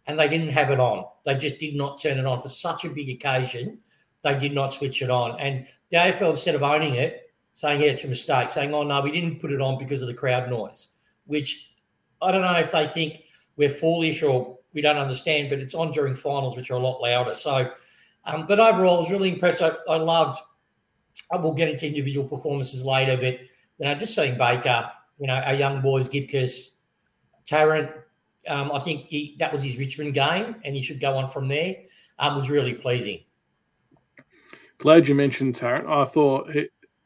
and 0.06 0.18
they 0.18 0.28
didn't 0.28 0.50
have 0.50 0.70
it 0.70 0.78
on. 0.78 1.06
They 1.24 1.36
just 1.36 1.58
did 1.58 1.74
not 1.74 2.00
turn 2.00 2.18
it 2.18 2.26
on 2.26 2.42
for 2.42 2.48
such 2.48 2.84
a 2.84 2.90
big 2.90 3.08
occasion. 3.08 3.78
They 4.22 4.38
did 4.38 4.54
not 4.54 4.72
switch 4.72 5.02
it 5.02 5.10
on, 5.10 5.38
and 5.40 5.66
the 5.90 5.98
AFL 5.98 6.30
instead 6.30 6.54
of 6.54 6.62
owning 6.62 6.94
it 6.94 7.32
saying, 7.54 7.80
yeah, 7.80 7.88
it's 7.88 8.04
a 8.04 8.08
mistake, 8.08 8.50
saying, 8.50 8.72
oh, 8.74 8.82
no, 8.82 9.00
we 9.02 9.10
didn't 9.10 9.40
put 9.40 9.52
it 9.52 9.60
on 9.60 9.78
because 9.78 10.00
of 10.00 10.08
the 10.08 10.14
crowd 10.14 10.48
noise, 10.48 10.88
which 11.26 11.74
I 12.20 12.32
don't 12.32 12.42
know 12.42 12.54
if 12.54 12.72
they 12.72 12.86
think 12.86 13.24
we're 13.56 13.70
foolish 13.70 14.22
or 14.22 14.58
we 14.72 14.80
don't 14.80 14.96
understand, 14.96 15.50
but 15.50 15.58
it's 15.58 15.74
on 15.74 15.92
during 15.92 16.14
finals, 16.14 16.56
which 16.56 16.70
are 16.70 16.74
a 16.74 16.78
lot 16.78 17.00
louder. 17.00 17.34
So, 17.34 17.70
um, 18.24 18.46
but 18.46 18.58
overall, 18.58 18.96
I 18.96 19.00
was 19.00 19.10
really 19.10 19.30
impressed. 19.30 19.60
I, 19.60 19.72
I 19.88 19.96
loved, 19.96 20.40
I 21.30 21.36
will 21.36 21.52
get 21.52 21.68
into 21.68 21.86
individual 21.86 22.26
performances 22.26 22.84
later, 22.84 23.16
but, 23.16 23.40
you 23.78 23.84
know, 23.84 23.94
just 23.94 24.14
seeing 24.14 24.38
Baker, 24.38 24.90
you 25.18 25.26
know, 25.26 25.34
our 25.34 25.54
young 25.54 25.82
boys, 25.82 26.08
Gibcus, 26.08 26.78
Tarrant, 27.44 27.90
um, 28.48 28.72
I 28.72 28.78
think 28.80 29.06
he, 29.06 29.36
that 29.38 29.52
was 29.52 29.62
his 29.62 29.76
Richmond 29.76 30.14
game 30.14 30.56
and 30.64 30.74
he 30.74 30.82
should 30.82 31.00
go 31.00 31.16
on 31.16 31.30
from 31.30 31.48
there. 31.48 31.76
Um, 32.18 32.36
was 32.36 32.50
really 32.50 32.74
pleasing. 32.74 33.20
Glad 34.78 35.08
you 35.08 35.14
mentioned 35.14 35.54
Tarrant. 35.54 35.88
I 35.88 36.04
thought 36.04 36.50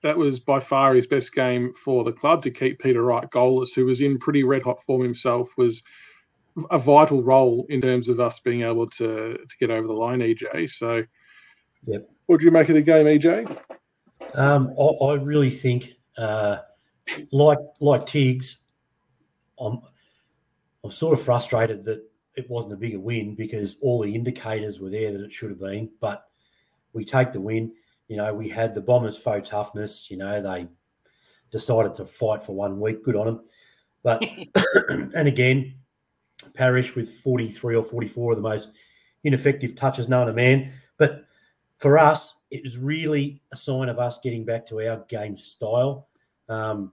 that 0.02 0.16
was 0.16 0.40
by 0.40 0.60
far 0.60 0.94
his 0.94 1.06
best 1.06 1.34
game 1.34 1.72
for 1.72 2.04
the 2.04 2.12
club 2.12 2.42
to 2.42 2.50
keep 2.50 2.78
Peter 2.80 3.02
Wright 3.02 3.28
goalless, 3.30 3.74
who 3.74 3.86
was 3.86 4.00
in 4.00 4.18
pretty 4.18 4.44
red 4.44 4.62
hot 4.62 4.82
form 4.82 5.02
himself, 5.02 5.50
was 5.56 5.82
a 6.70 6.78
vital 6.78 7.22
role 7.22 7.66
in 7.68 7.80
terms 7.80 8.08
of 8.08 8.20
us 8.20 8.40
being 8.40 8.62
able 8.62 8.88
to 8.88 9.34
to 9.34 9.56
get 9.60 9.70
over 9.70 9.86
the 9.86 9.92
line, 9.92 10.20
EJ. 10.20 10.70
So, 10.70 11.04
yep. 11.86 12.08
What 12.26 12.40
do 12.40 12.46
you 12.46 12.50
make 12.50 12.68
of 12.68 12.74
the 12.74 12.82
game, 12.82 13.06
EJ? 13.06 13.58
Um, 14.34 14.74
I, 14.78 15.04
I, 15.04 15.14
really 15.14 15.50
think, 15.50 15.92
uh, 16.16 16.58
like 17.32 17.58
like 17.80 18.06
Tiggs, 18.06 18.58
I'm 19.58 19.80
I'm 20.86 20.92
sort 20.92 21.18
of 21.18 21.24
frustrated 21.24 21.84
that 21.86 22.08
it 22.36 22.48
wasn't 22.48 22.74
a 22.74 22.76
bigger 22.76 23.00
win 23.00 23.34
because 23.34 23.76
all 23.82 24.00
the 24.00 24.14
indicators 24.14 24.78
were 24.78 24.88
there 24.88 25.10
that 25.10 25.20
it 25.20 25.32
should 25.32 25.50
have 25.50 25.58
been. 25.58 25.90
But 26.00 26.24
we 26.92 27.04
take 27.04 27.32
the 27.32 27.40
win. 27.40 27.72
You 28.06 28.18
know, 28.18 28.32
we 28.32 28.48
had 28.48 28.72
the 28.72 28.80
Bombers' 28.80 29.18
faux 29.18 29.50
toughness. 29.50 30.08
You 30.12 30.18
know, 30.18 30.40
they 30.40 30.68
decided 31.50 31.96
to 31.96 32.04
fight 32.04 32.44
for 32.44 32.54
one 32.54 32.78
week. 32.78 33.02
Good 33.02 33.16
on 33.16 33.26
them. 33.26 33.40
But 34.04 34.22
and 34.88 35.26
again, 35.26 35.74
Parish 36.54 36.94
with 36.94 37.18
43 37.18 37.74
or 37.74 37.82
44 37.82 38.32
of 38.32 38.38
the 38.38 38.42
most 38.42 38.68
ineffective 39.24 39.74
touches 39.74 40.08
known 40.08 40.28
to 40.28 40.32
man. 40.32 40.72
But 40.98 41.24
for 41.78 41.98
us, 41.98 42.36
it 42.52 42.62
was 42.62 42.78
really 42.78 43.42
a 43.52 43.56
sign 43.56 43.88
of 43.88 43.98
us 43.98 44.20
getting 44.22 44.44
back 44.44 44.66
to 44.68 44.86
our 44.88 45.04
game 45.08 45.36
style. 45.36 46.06
Um, 46.48 46.92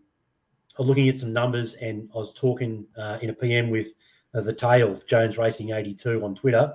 looking 0.79 1.09
at 1.09 1.17
some 1.17 1.33
numbers 1.33 1.75
and 1.75 2.09
I 2.13 2.17
was 2.17 2.33
talking 2.33 2.85
uh, 2.97 3.19
in 3.21 3.29
a 3.29 3.33
PM 3.33 3.69
with 3.69 3.93
uh, 4.33 4.41
the 4.41 4.53
tail, 4.53 4.99
Jones 5.05 5.37
Racing 5.37 5.71
82 5.71 6.21
on 6.23 6.35
Twitter 6.35 6.73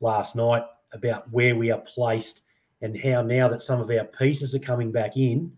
last 0.00 0.34
night 0.34 0.64
about 0.92 1.30
where 1.30 1.54
we 1.54 1.70
are 1.70 1.80
placed 1.80 2.42
and 2.80 2.98
how 2.98 3.22
now 3.22 3.48
that 3.48 3.62
some 3.62 3.80
of 3.80 3.90
our 3.90 4.04
pieces 4.04 4.54
are 4.54 4.60
coming 4.60 4.90
back 4.90 5.16
in, 5.16 5.52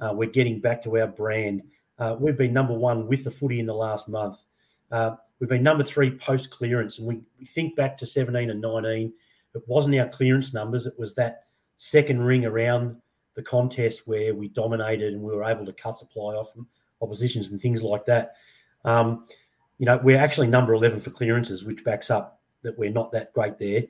uh, 0.00 0.12
we're 0.12 0.30
getting 0.30 0.60
back 0.60 0.82
to 0.82 0.98
our 0.98 1.06
brand. 1.06 1.62
Uh, 1.98 2.16
we've 2.18 2.36
been 2.36 2.52
number 2.52 2.74
one 2.74 3.06
with 3.06 3.24
the 3.24 3.30
footy 3.30 3.60
in 3.60 3.66
the 3.66 3.74
last 3.74 4.08
month. 4.08 4.44
Uh, 4.90 5.14
we've 5.38 5.50
been 5.50 5.62
number 5.62 5.84
three 5.84 6.10
post 6.10 6.50
clearance, 6.50 6.98
and 6.98 7.06
we, 7.06 7.20
we, 7.38 7.44
think 7.44 7.76
back 7.76 7.96
to 7.98 8.06
17 8.06 8.50
and 8.50 8.60
19. 8.60 9.12
It 9.54 9.62
wasn't 9.66 9.98
our 9.98 10.08
clearance 10.08 10.52
numbers; 10.52 10.86
it 10.86 10.98
was 10.98 11.14
that 11.14 11.44
second 11.76 12.22
ring 12.22 12.44
around 12.44 12.96
the 13.34 13.42
contest 13.42 14.06
where 14.06 14.34
we 14.34 14.48
dominated 14.48 15.12
and 15.12 15.22
we 15.22 15.32
were 15.32 15.44
able 15.44 15.64
to 15.66 15.72
cut 15.72 15.96
supply 15.96 16.34
off 16.34 16.52
oppositions 17.00 17.50
and 17.50 17.60
things 17.60 17.82
like 17.82 18.04
that. 18.06 18.34
Um, 18.84 19.26
you 19.78 19.86
know, 19.86 19.98
we're 20.02 20.18
actually 20.18 20.46
number 20.46 20.74
11 20.74 21.00
for 21.00 21.10
clearances, 21.10 21.64
which 21.64 21.84
backs 21.84 22.10
up 22.10 22.40
that 22.62 22.78
we're 22.78 22.90
not 22.90 23.12
that 23.12 23.32
great 23.32 23.58
there. 23.58 23.84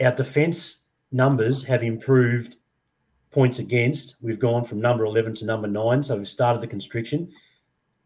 Our 0.00 0.14
defence 0.14 0.84
numbers 1.10 1.64
have 1.64 1.82
improved 1.82 2.56
points 3.30 3.58
against. 3.58 4.16
We've 4.20 4.38
gone 4.38 4.64
from 4.64 4.80
number 4.80 5.04
11 5.04 5.36
to 5.36 5.44
number 5.44 5.66
nine. 5.66 6.02
So 6.02 6.16
we've 6.16 6.28
started 6.28 6.62
the 6.62 6.66
constriction. 6.66 7.30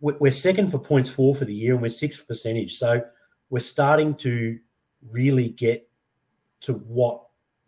We're 0.00 0.30
second 0.30 0.70
for 0.70 0.78
points 0.78 1.10
for 1.10 1.34
for 1.34 1.44
the 1.44 1.54
year 1.54 1.74
and 1.74 1.82
we're 1.82 1.90
sixth 1.90 2.26
percentage. 2.26 2.78
So 2.78 3.02
we're 3.50 3.60
starting 3.60 4.14
to 4.16 4.58
really 5.10 5.50
get 5.50 5.86
to 6.62 6.74
what 6.74 7.22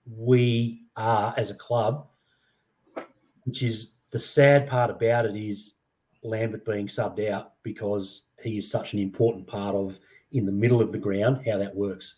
we 0.07 0.85
are 0.97 1.35
as 1.37 1.51
a 1.51 1.55
club, 1.55 2.09
which 3.45 3.63
is 3.63 3.93
the 4.11 4.19
sad 4.19 4.67
part 4.67 4.91
about 4.91 5.27
it 5.27 5.37
is 5.37 5.75
Lambert 6.23 6.65
being 6.65 6.87
subbed 6.87 7.29
out 7.29 7.55
because 7.63 8.29
he 8.43 8.59
is 8.59 8.71
such 8.71 8.93
an 8.93 8.99
important 8.99 9.47
part 9.47 9.75
of 9.75 9.99
in 10.33 10.47
the 10.47 10.53
middle 10.53 10.81
of 10.81 10.93
the 10.93 10.99
ground 10.99 11.43
how 11.47 11.59
that 11.59 11.75
works. 11.75 12.17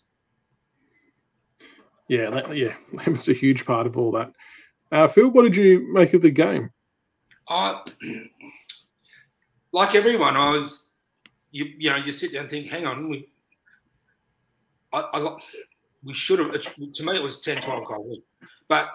Yeah, 2.07 2.29
that, 2.29 2.55
yeah, 2.55 2.75
Lambert's 2.93 3.29
a 3.29 3.33
huge 3.33 3.65
part 3.65 3.87
of 3.87 3.97
all 3.97 4.11
that. 4.11 4.31
Uh, 4.91 5.07
Phil, 5.07 5.29
what 5.29 5.43
did 5.43 5.55
you 5.55 5.91
make 5.93 6.13
of 6.13 6.21
the 6.21 6.29
game? 6.29 6.69
I, 7.49 7.81
like 9.71 9.95
everyone, 9.95 10.37
I 10.37 10.51
was, 10.51 10.87
you, 11.51 11.65
you 11.77 11.89
know, 11.89 11.97
you 11.97 12.11
sit 12.11 12.31
there 12.31 12.41
and 12.41 12.49
think, 12.49 12.67
hang 12.67 12.85
on, 12.85 13.09
we, 13.09 13.27
I, 14.93 15.01
I 15.13 15.37
we 16.03 16.13
should 16.13 16.39
have. 16.39 16.51
To 16.61 17.03
me, 17.03 17.15
it 17.15 17.23
was 17.23 17.41
10, 17.41 17.61
12 17.61 17.85
goal 17.85 18.05
win, 18.07 18.21
but 18.69 18.89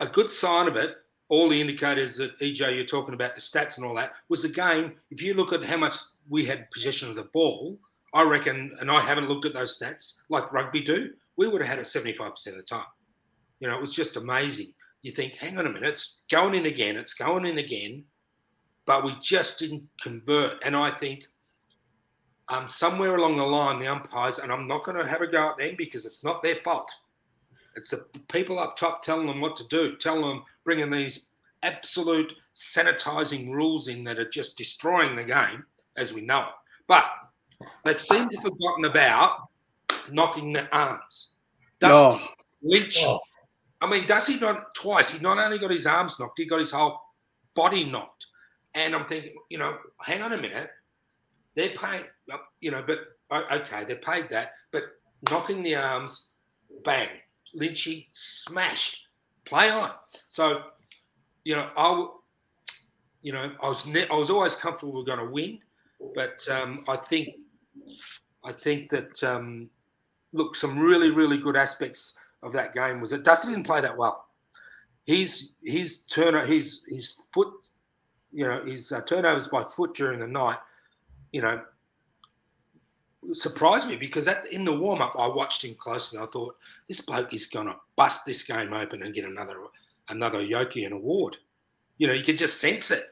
a 0.00 0.06
good 0.06 0.30
sign 0.30 0.66
of 0.66 0.76
it. 0.76 0.96
All 1.32 1.48
the 1.48 1.60
indicators 1.60 2.16
that 2.18 2.38
EJ 2.40 2.76
you're 2.76 2.84
talking 2.84 3.14
about, 3.14 3.34
the 3.34 3.40
stats 3.40 3.78
and 3.78 3.86
all 3.86 3.94
that, 3.94 4.12
was 4.28 4.44
game. 4.44 4.92
If 5.10 5.22
you 5.22 5.32
look 5.32 5.52
at 5.52 5.64
how 5.64 5.78
much 5.78 5.94
we 6.28 6.44
had 6.44 6.70
possession 6.70 7.08
of 7.08 7.16
the 7.16 7.24
ball, 7.32 7.78
I 8.12 8.22
reckon, 8.22 8.76
and 8.80 8.90
I 8.90 9.00
haven't 9.00 9.28
looked 9.28 9.46
at 9.46 9.54
those 9.54 9.78
stats 9.78 10.20
like 10.28 10.52
rugby 10.52 10.82
do, 10.82 11.10
we 11.36 11.48
would 11.48 11.62
have 11.62 11.70
had 11.70 11.78
it 11.78 11.86
75% 11.86 12.46
of 12.48 12.56
the 12.56 12.62
time. 12.62 12.84
You 13.60 13.68
know, 13.68 13.74
it 13.74 13.80
was 13.80 13.92
just 13.92 14.16
amazing 14.16 14.74
you 15.02 15.10
think, 15.10 15.36
hang 15.36 15.58
on 15.58 15.66
a 15.66 15.68
minute, 15.68 15.88
it's 15.88 16.22
going 16.30 16.54
in 16.54 16.66
again, 16.66 16.96
it's 16.96 17.14
going 17.14 17.44
in 17.44 17.58
again, 17.58 18.04
but 18.86 19.04
we 19.04 19.14
just 19.20 19.58
didn't 19.58 19.82
convert. 20.00 20.62
And 20.64 20.76
I 20.76 20.92
think 20.92 21.24
um, 22.48 22.68
somewhere 22.68 23.16
along 23.16 23.36
the 23.36 23.42
line, 23.42 23.80
the 23.80 23.88
umpires, 23.88 24.38
and 24.38 24.52
I'm 24.52 24.68
not 24.68 24.84
going 24.84 24.96
to 24.96 25.08
have 25.08 25.20
a 25.20 25.26
go 25.26 25.50
at 25.50 25.58
them 25.58 25.74
because 25.76 26.06
it's 26.06 26.24
not 26.24 26.42
their 26.42 26.56
fault. 26.56 26.92
It's 27.76 27.90
the 27.90 28.06
people 28.28 28.58
up 28.58 28.76
top 28.76 29.02
telling 29.02 29.26
them 29.26 29.40
what 29.40 29.56
to 29.56 29.66
do, 29.68 29.96
telling 29.96 30.22
them, 30.22 30.44
bringing 30.64 30.90
these 30.90 31.26
absolute 31.62 32.34
sanitizing 32.54 33.50
rules 33.50 33.88
in 33.88 34.04
that 34.04 34.18
are 34.18 34.28
just 34.28 34.56
destroying 34.56 35.16
the 35.16 35.24
game 35.24 35.64
as 35.96 36.12
we 36.12 36.20
know 36.20 36.40
it. 36.40 36.54
But 36.86 37.04
they've 37.84 38.00
seemed 38.00 38.30
to 38.30 38.36
have 38.36 38.44
forgotten 38.44 38.84
about 38.84 39.48
knocking 40.10 40.52
the 40.52 40.68
arms. 40.76 41.34
Dusty, 41.80 42.24
oh. 42.24 42.28
Lynch, 42.62 42.98
oh. 43.04 43.20
I 43.80 43.90
mean, 43.90 44.06
does 44.06 44.26
he 44.26 44.38
not 44.38 44.74
twice? 44.74 45.10
He 45.10 45.20
not 45.20 45.38
only 45.38 45.58
got 45.58 45.70
his 45.70 45.86
arms 45.86 46.18
knocked, 46.18 46.38
he 46.38 46.46
got 46.46 46.60
his 46.60 46.70
whole 46.70 47.00
body 47.54 47.84
knocked. 47.84 48.26
And 48.74 48.94
I'm 48.94 49.06
thinking, 49.06 49.34
you 49.50 49.58
know, 49.58 49.76
hang 50.00 50.22
on 50.22 50.32
a 50.32 50.36
minute. 50.36 50.70
They're 51.54 51.70
paying, 51.70 52.04
you 52.60 52.70
know, 52.70 52.84
but 52.86 52.98
okay, 53.52 53.84
they're 53.84 53.96
paid 53.96 54.28
that, 54.30 54.52
but 54.70 54.84
knocking 55.30 55.62
the 55.62 55.74
arms, 55.74 56.32
bang, 56.84 57.08
Lynchy 57.58 58.06
smashed. 58.12 59.08
Play 59.44 59.70
on. 59.70 59.90
So, 60.28 60.62
you 61.44 61.56
know, 61.56 61.68
I, 61.76 62.08
you 63.22 63.32
know, 63.32 63.52
I 63.62 63.68
was 63.68 63.86
ne- 63.86 64.08
I 64.08 64.14
was 64.14 64.30
always 64.30 64.54
comfortable 64.54 64.92
we're 64.94 65.04
going 65.04 65.18
to 65.18 65.30
win, 65.32 65.58
but 66.14 66.46
um, 66.48 66.84
I 66.88 66.96
think, 66.96 67.36
I 68.44 68.52
think 68.52 68.90
that 68.90 69.22
um, 69.22 69.68
look, 70.32 70.56
some 70.56 70.78
really 70.78 71.10
really 71.10 71.38
good 71.38 71.56
aspects 71.56 72.14
of 72.42 72.52
that 72.52 72.74
game 72.74 73.00
was 73.00 73.10
that 73.10 73.24
Dustin 73.24 73.50
didn't 73.50 73.66
play 73.66 73.80
that 73.80 73.96
well. 73.96 74.26
His 75.04 75.54
his 75.64 76.02
turner 76.06 76.44
his 76.46 76.82
his 76.88 77.18
foot, 77.34 77.52
you 78.32 78.44
know, 78.44 78.64
his 78.64 78.92
uh, 78.92 79.02
turnovers 79.02 79.48
by 79.48 79.64
foot 79.64 79.94
during 79.94 80.20
the 80.20 80.26
night, 80.26 80.58
you 81.32 81.42
know, 81.42 81.60
surprised 83.32 83.88
me 83.88 83.96
because 83.96 84.26
at, 84.26 84.50
in 84.52 84.64
the 84.64 84.72
warm 84.72 85.00
up 85.00 85.14
I 85.18 85.26
watched 85.26 85.64
him 85.64 85.74
closely 85.74 86.18
and 86.18 86.26
I 86.26 86.30
thought 86.30 86.56
this 86.88 87.00
bloke 87.00 87.32
is 87.32 87.46
going 87.46 87.66
to 87.66 87.76
bust 87.96 88.26
this 88.26 88.42
game 88.42 88.72
open 88.72 89.02
and 89.02 89.14
get 89.14 89.24
another 89.24 89.56
another 90.08 90.38
Yiooken 90.38 90.92
award. 90.92 91.36
You 91.98 92.08
know, 92.08 92.12
you 92.12 92.24
could 92.24 92.38
just 92.38 92.60
sense 92.60 92.90
it. 92.90 93.06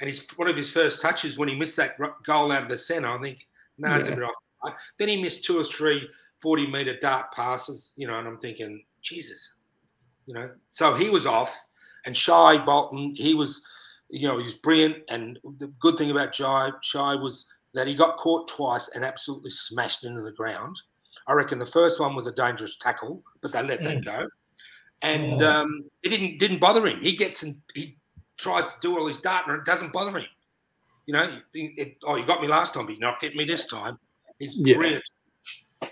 And 0.00 0.08
his 0.08 0.26
one 0.36 0.48
of 0.48 0.56
his 0.56 0.72
first 0.72 1.00
touches 1.00 1.38
when 1.38 1.48
he 1.48 1.54
missed 1.54 1.76
that 1.76 1.96
goal 2.24 2.52
out 2.52 2.64
of 2.64 2.68
the 2.68 2.76
centre, 2.76 3.08
I 3.08 3.18
think, 3.20 3.46
no, 3.78 3.96
yeah. 3.96 4.72
then 4.98 5.08
he 5.08 5.22
missed 5.22 5.44
two 5.44 5.58
or 5.58 5.64
three 5.64 6.08
40 6.42 6.70
meter 6.70 6.98
dart 7.00 7.32
passes, 7.32 7.92
you 7.96 8.06
know, 8.06 8.18
and 8.18 8.28
I'm 8.28 8.38
thinking, 8.38 8.84
Jesus, 9.02 9.54
you 10.26 10.34
know. 10.34 10.50
So 10.70 10.94
he 10.94 11.08
was 11.08 11.26
off, 11.26 11.58
and 12.04 12.16
Shai 12.16 12.58
Bolton, 12.64 13.14
he 13.16 13.34
was, 13.34 13.62
you 14.10 14.28
know, 14.28 14.38
he 14.38 14.44
was 14.44 14.54
brilliant. 14.54 14.96
And 15.08 15.38
the 15.58 15.68
good 15.80 15.96
thing 15.96 16.10
about 16.10 16.34
Shai, 16.34 16.70
Shai 16.82 17.14
was 17.14 17.46
that 17.76 17.86
he 17.86 17.94
got 17.94 18.16
caught 18.16 18.48
twice 18.48 18.90
and 18.94 19.04
absolutely 19.04 19.50
smashed 19.50 20.04
into 20.04 20.22
the 20.22 20.32
ground. 20.32 20.80
I 21.28 21.34
reckon 21.34 21.58
the 21.58 21.66
first 21.66 22.00
one 22.00 22.16
was 22.16 22.26
a 22.26 22.32
dangerous 22.32 22.76
tackle, 22.80 23.22
but 23.42 23.52
they 23.52 23.62
let 23.62 23.84
that 23.84 23.98
mm. 23.98 24.04
go, 24.04 24.26
and 25.02 25.42
oh. 25.42 25.50
um, 25.50 25.84
it 26.02 26.08
didn't 26.08 26.38
didn't 26.38 26.58
bother 26.58 26.86
him. 26.86 27.00
He 27.02 27.14
gets 27.14 27.42
and 27.42 27.54
he 27.74 27.96
tries 28.38 28.64
to 28.72 28.80
do 28.80 28.98
all 28.98 29.06
his 29.06 29.20
dart, 29.20 29.46
and 29.46 29.58
it 29.58 29.64
doesn't 29.64 29.92
bother 29.92 30.18
him. 30.18 30.26
You 31.04 31.14
know, 31.14 31.38
it, 31.54 31.72
it, 31.78 31.96
oh, 32.04 32.16
you 32.16 32.26
got 32.26 32.42
me 32.42 32.48
last 32.48 32.74
time, 32.74 32.86
but 32.86 32.92
you're 32.92 33.08
not 33.08 33.20
getting 33.20 33.36
me 33.36 33.44
this 33.44 33.66
time. 33.66 33.98
He's 34.38 34.56
brilliant. 34.56 35.04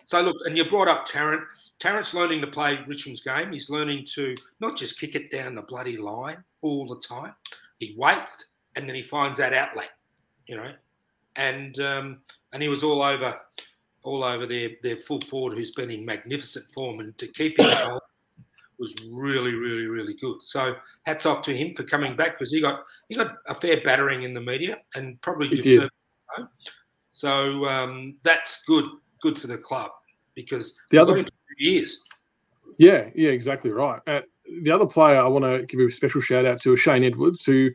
So 0.07 0.20
look, 0.23 0.37
and 0.47 0.57
you 0.57 0.68
brought 0.68 0.88
up 0.88 1.05
Tarrant. 1.05 1.42
Tarrant's 1.79 2.14
learning 2.14 2.40
to 2.40 2.47
play 2.47 2.81
Richmond's 2.87 3.20
game. 3.20 3.53
He's 3.53 3.70
learning 3.70 4.07
to 4.14 4.35
not 4.61 4.77
just 4.77 4.99
kick 4.99 5.14
it 5.14 5.31
down 5.31 5.55
the 5.55 5.62
bloody 5.62 5.97
line 5.97 6.42
all 6.62 6.87
the 6.87 7.01
time. 7.07 7.35
He 7.79 7.94
waits 7.99 8.53
and 8.77 8.88
then 8.88 8.94
he 8.97 9.03
finds 9.03 9.38
that 9.38 9.53
outlet, 9.53 9.90
you 10.47 10.57
know. 10.57 10.73
And 11.37 11.79
um, 11.81 12.18
and 12.53 12.62
he 12.62 12.68
was 12.68 12.85
all 12.85 13.03
over, 13.03 13.40
all 14.03 14.25
over 14.25 14.47
their 14.47 14.70
their 14.83 14.99
full 14.99 15.20
forward, 15.23 15.55
who's 15.55 15.73
been 15.73 15.90
in 15.90 16.05
magnificent 16.05 16.66
form, 16.75 17.01
and 17.01 17.16
to 17.18 17.27
keep 17.27 17.59
him 17.59 17.99
was 18.79 18.94
really, 19.12 19.55
really, 19.55 19.87
really 19.87 20.14
good. 20.20 20.37
So 20.42 20.75
hats 21.05 21.27
off 21.27 21.42
to 21.44 21.57
him 21.57 21.75
for 21.75 21.85
coming 21.85 22.16
back 22.16 22.38
because 22.38 22.53
he 22.53 22.61
got 22.61 22.85
he 23.09 23.14
got 23.14 23.37
a 23.47 23.55
fair 23.55 23.81
battering 23.83 24.23
in 24.23 24.35
the 24.35 24.40
media 24.40 24.79
and 24.94 25.20
probably 25.20 25.49
deserved. 25.49 25.90
So 27.11 27.64
um, 27.66 28.16
that's 28.23 28.64
good 28.64 28.87
good 29.23 29.38
for 29.38 29.47
the 29.47 29.59
club 29.59 29.90
because 30.35 30.81
the 30.90 30.99
other 30.99 31.25
years. 31.59 32.05
Yeah, 32.79 33.09
yeah, 33.14 33.31
exactly 33.31 33.70
right. 33.70 34.01
Uh, 34.07 34.23
the 34.62 34.70
other 34.70 34.87
player 34.87 35.18
I 35.18 35.27
want 35.29 35.44
to 35.44 35.64
give 35.66 35.81
a 35.81 35.90
special 35.90 36.20
shout 36.20 36.44
out 36.44 36.61
to 36.62 36.73
is 36.73 36.81
Shane 36.81 37.05
Edwards, 37.05 37.44
who 37.44 37.70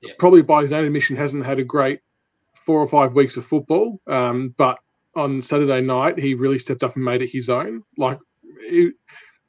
yeah. 0.00 0.12
probably 0.18 0.42
by 0.42 0.62
his 0.62 0.72
own 0.72 0.84
admission 0.84 1.16
hasn't 1.16 1.44
had 1.44 1.58
a 1.58 1.64
great 1.64 2.00
four 2.54 2.80
or 2.80 2.86
five 2.86 3.14
weeks 3.14 3.36
of 3.36 3.44
football. 3.44 4.00
Um, 4.06 4.54
but 4.56 4.78
on 5.14 5.42
Saturday 5.42 5.80
night, 5.80 6.18
he 6.18 6.34
really 6.34 6.58
stepped 6.58 6.84
up 6.84 6.96
and 6.96 7.04
made 7.04 7.22
it 7.22 7.30
his 7.30 7.48
own. 7.48 7.82
Like 7.96 8.18
he, 8.60 8.92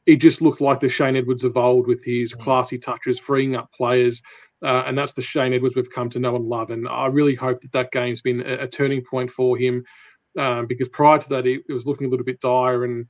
he 0.06 0.18
just 0.18 0.42
looked 0.42 0.62
like 0.62 0.80
the 0.80 0.90
Shane 0.90 1.16
Edwards 1.16 1.44
of 1.44 1.58
old 1.58 1.88
with 1.88 2.04
his 2.04 2.34
classy 2.34 2.78
touches, 2.78 3.20
freeing 3.20 3.56
up 3.56 3.72
players. 3.72 4.22
Uh, 4.64 4.84
and 4.86 4.98
that's 4.98 5.14
the 5.14 5.22
Shane 5.22 5.54
Edwards 5.54 5.76
we've 5.76 5.90
come 5.90 6.10
to 6.10 6.20
know 6.20 6.36
and 6.36 6.46
love. 6.46 6.72
And 6.72 6.88
I 6.88 7.08
really 7.08 7.36
hope 7.36 7.62
that 7.62 7.72
that 7.72 7.92
game's 7.92 8.22
been 8.22 8.42
a, 8.42 8.64
a 8.64 8.68
turning 8.68 9.04
point 9.04 9.30
for 9.30 9.58
him 9.58 9.84
um, 10.38 10.68
because 10.68 10.90
prior 10.90 11.20
to 11.20 11.30
that, 11.30 11.48
it, 11.48 11.64
it 11.68 11.74
was 11.74 11.88
looking 11.88 12.08
a 12.08 12.10
little 12.10 12.26
bit 12.26 12.40
dire 12.40 12.86
and 12.86 13.08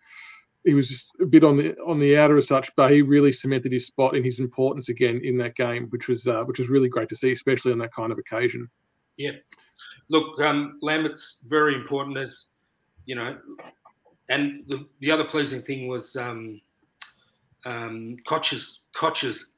he 0.63 0.73
was 0.73 0.89
just 0.89 1.11
a 1.19 1.25
bit 1.25 1.43
on 1.43 1.57
the 1.57 1.75
on 1.85 1.99
the 1.99 2.17
outer 2.17 2.37
as 2.37 2.47
such, 2.47 2.69
but 2.75 2.91
he 2.91 3.01
really 3.01 3.31
cemented 3.31 3.71
his 3.71 3.87
spot 3.87 4.15
and 4.15 4.23
his 4.23 4.39
importance 4.39 4.89
again 4.89 5.19
in 5.23 5.37
that 5.37 5.55
game, 5.55 5.87
which 5.89 6.07
was 6.07 6.27
uh, 6.27 6.43
which 6.43 6.59
was 6.59 6.69
really 6.69 6.89
great 6.89 7.09
to 7.09 7.15
see, 7.15 7.31
especially 7.31 7.71
on 7.71 7.79
that 7.79 7.93
kind 7.93 8.11
of 8.11 8.19
occasion. 8.19 8.69
Yeah, 9.17 9.31
look, 10.09 10.39
um, 10.41 10.79
Lambert's 10.81 11.39
very 11.45 11.75
important 11.75 12.17
as 12.17 12.49
you 13.05 13.15
know, 13.15 13.37
and 14.29 14.63
the, 14.67 14.85
the 14.99 15.11
other 15.11 15.23
pleasing 15.23 15.61
thing 15.61 15.87
was 15.87 16.15
um, 16.15 16.61
um, 17.65 18.17
Cotch's 18.27 18.81
Cotch's 18.95 19.53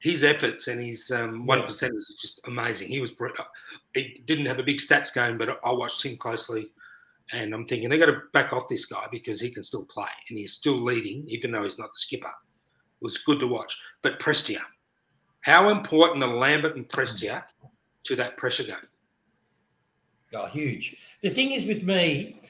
his 0.00 0.22
efforts 0.22 0.68
and 0.68 0.82
his 0.82 1.10
um, 1.10 1.44
one 1.46 1.62
percent 1.62 1.94
is 1.94 2.16
just 2.20 2.40
amazing. 2.46 2.88
He 2.88 3.00
was 3.00 3.12
he 3.94 4.22
didn't 4.26 4.46
have 4.46 4.58
a 4.58 4.62
big 4.62 4.78
stats 4.78 5.12
game, 5.12 5.38
but 5.38 5.60
I 5.64 5.72
watched 5.72 6.04
him 6.04 6.16
closely 6.16 6.70
and 7.32 7.52
I'm 7.52 7.66
thinking 7.66 7.88
they've 7.88 8.00
got 8.00 8.06
to 8.06 8.22
back 8.32 8.52
off 8.52 8.68
this 8.68 8.86
guy 8.86 9.06
because 9.10 9.40
he 9.40 9.50
can 9.50 9.62
still 9.62 9.84
play 9.84 10.08
and 10.28 10.38
he's 10.38 10.52
still 10.52 10.82
leading, 10.82 11.24
even 11.28 11.50
though 11.50 11.62
he's 11.64 11.78
not 11.78 11.92
the 11.92 11.98
skipper. 11.98 12.28
It 12.28 13.04
was 13.04 13.18
good 13.18 13.40
to 13.40 13.46
watch. 13.46 13.78
But 14.02 14.18
Prestia, 14.18 14.60
how 15.42 15.68
important 15.68 16.24
are 16.24 16.34
Lambert 16.34 16.76
and 16.76 16.88
Prestia 16.88 17.44
to 18.04 18.16
that 18.16 18.36
pressure 18.36 18.64
game? 18.64 18.76
Oh, 20.34 20.46
huge. 20.46 20.96
The 21.22 21.30
thing 21.30 21.52
is 21.52 21.66
with 21.66 21.82
me, 21.82 22.40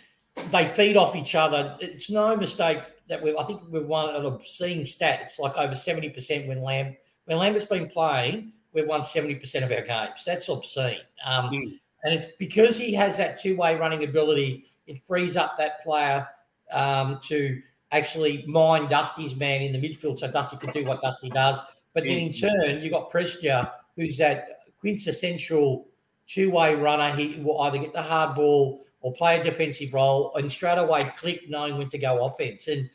they 0.51 0.67
feed 0.67 0.97
off 0.97 1.17
each 1.17 1.35
other. 1.35 1.77
It's 1.81 2.11
no 2.11 2.37
mistake 2.37 2.79
that 3.09 3.23
we 3.23 3.37
I 3.37 3.43
think 3.45 3.63
we've 3.71 3.87
won 3.87 4.15
an 4.15 4.25
obscene 4.25 4.85
stat. 4.85 5.21
It's 5.23 5.39
like 5.39 5.57
over 5.57 5.75
70% 5.75 6.47
when 6.47 6.63
Lamb 6.63 6.97
when 7.25 7.39
Lambert's 7.39 7.67
been 7.67 7.89
playing, 7.89 8.53
we've 8.73 8.87
won 8.87 9.03
70% 9.03 9.65
of 9.65 9.71
our 9.73 9.83
games. 9.83 10.23
That's 10.25 10.49
obscene. 10.49 11.01
Um, 11.25 11.51
mm. 11.51 11.79
And 12.05 12.15
it's 12.15 12.27
because 12.39 12.79
he 12.79 12.93
has 12.95 13.17
that 13.19 13.41
two 13.41 13.57
way 13.57 13.77
running 13.77 14.05
ability, 14.05 14.67
it 14.87 15.01
frees 15.01 15.37
up 15.37 15.59
that 15.59 15.83
player 15.83 16.27
um, 16.73 17.19
to 17.25 17.61
actually 17.91 18.45
mine 18.47 18.89
Dusty's 18.89 19.37
man 19.37 19.63
in 19.63 19.73
the 19.73 19.79
midfield 19.79 20.19
so 20.19 20.31
Dusty 20.31 20.57
can 20.57 20.71
do 20.71 20.85
what 20.85 21.03
Dusty 21.03 21.31
does. 21.31 21.61
But 21.95 22.05
then 22.05 22.19
in 22.19 22.33
turn, 22.33 22.83
you've 22.83 22.93
got 22.93 23.11
Prestia, 23.11 23.73
who's 23.97 24.17
that 24.19 24.61
quintessential 24.81 25.88
two 26.29 26.51
way 26.51 26.75
runner. 26.75 27.15
He 27.17 27.41
will 27.43 27.61
either 27.63 27.79
get 27.79 27.93
the 27.93 28.03
hard 28.03 28.37
ball 28.37 28.85
or 29.01 29.13
play 29.15 29.41
a 29.41 29.43
defensive 29.43 29.93
role 29.93 30.35
and 30.37 30.51
straight 30.51 30.79
away 30.79 31.01
click 31.17 31.49
knowing 31.49 31.79
when 31.79 31.89
to 31.91 31.99
go 31.99 32.25
offense. 32.25 32.69
And 32.69 32.89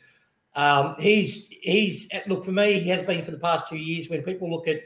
um, 0.54 0.94
he's 0.98 1.48
he's 1.48 2.08
look 2.26 2.44
for 2.44 2.52
me, 2.52 2.78
he 2.78 2.88
has 2.90 3.02
been 3.02 3.24
for 3.24 3.32
the 3.32 3.38
past 3.38 3.68
two 3.68 3.76
years 3.76 4.08
when 4.08 4.22
people 4.22 4.50
look 4.50 4.68
at 4.68 4.80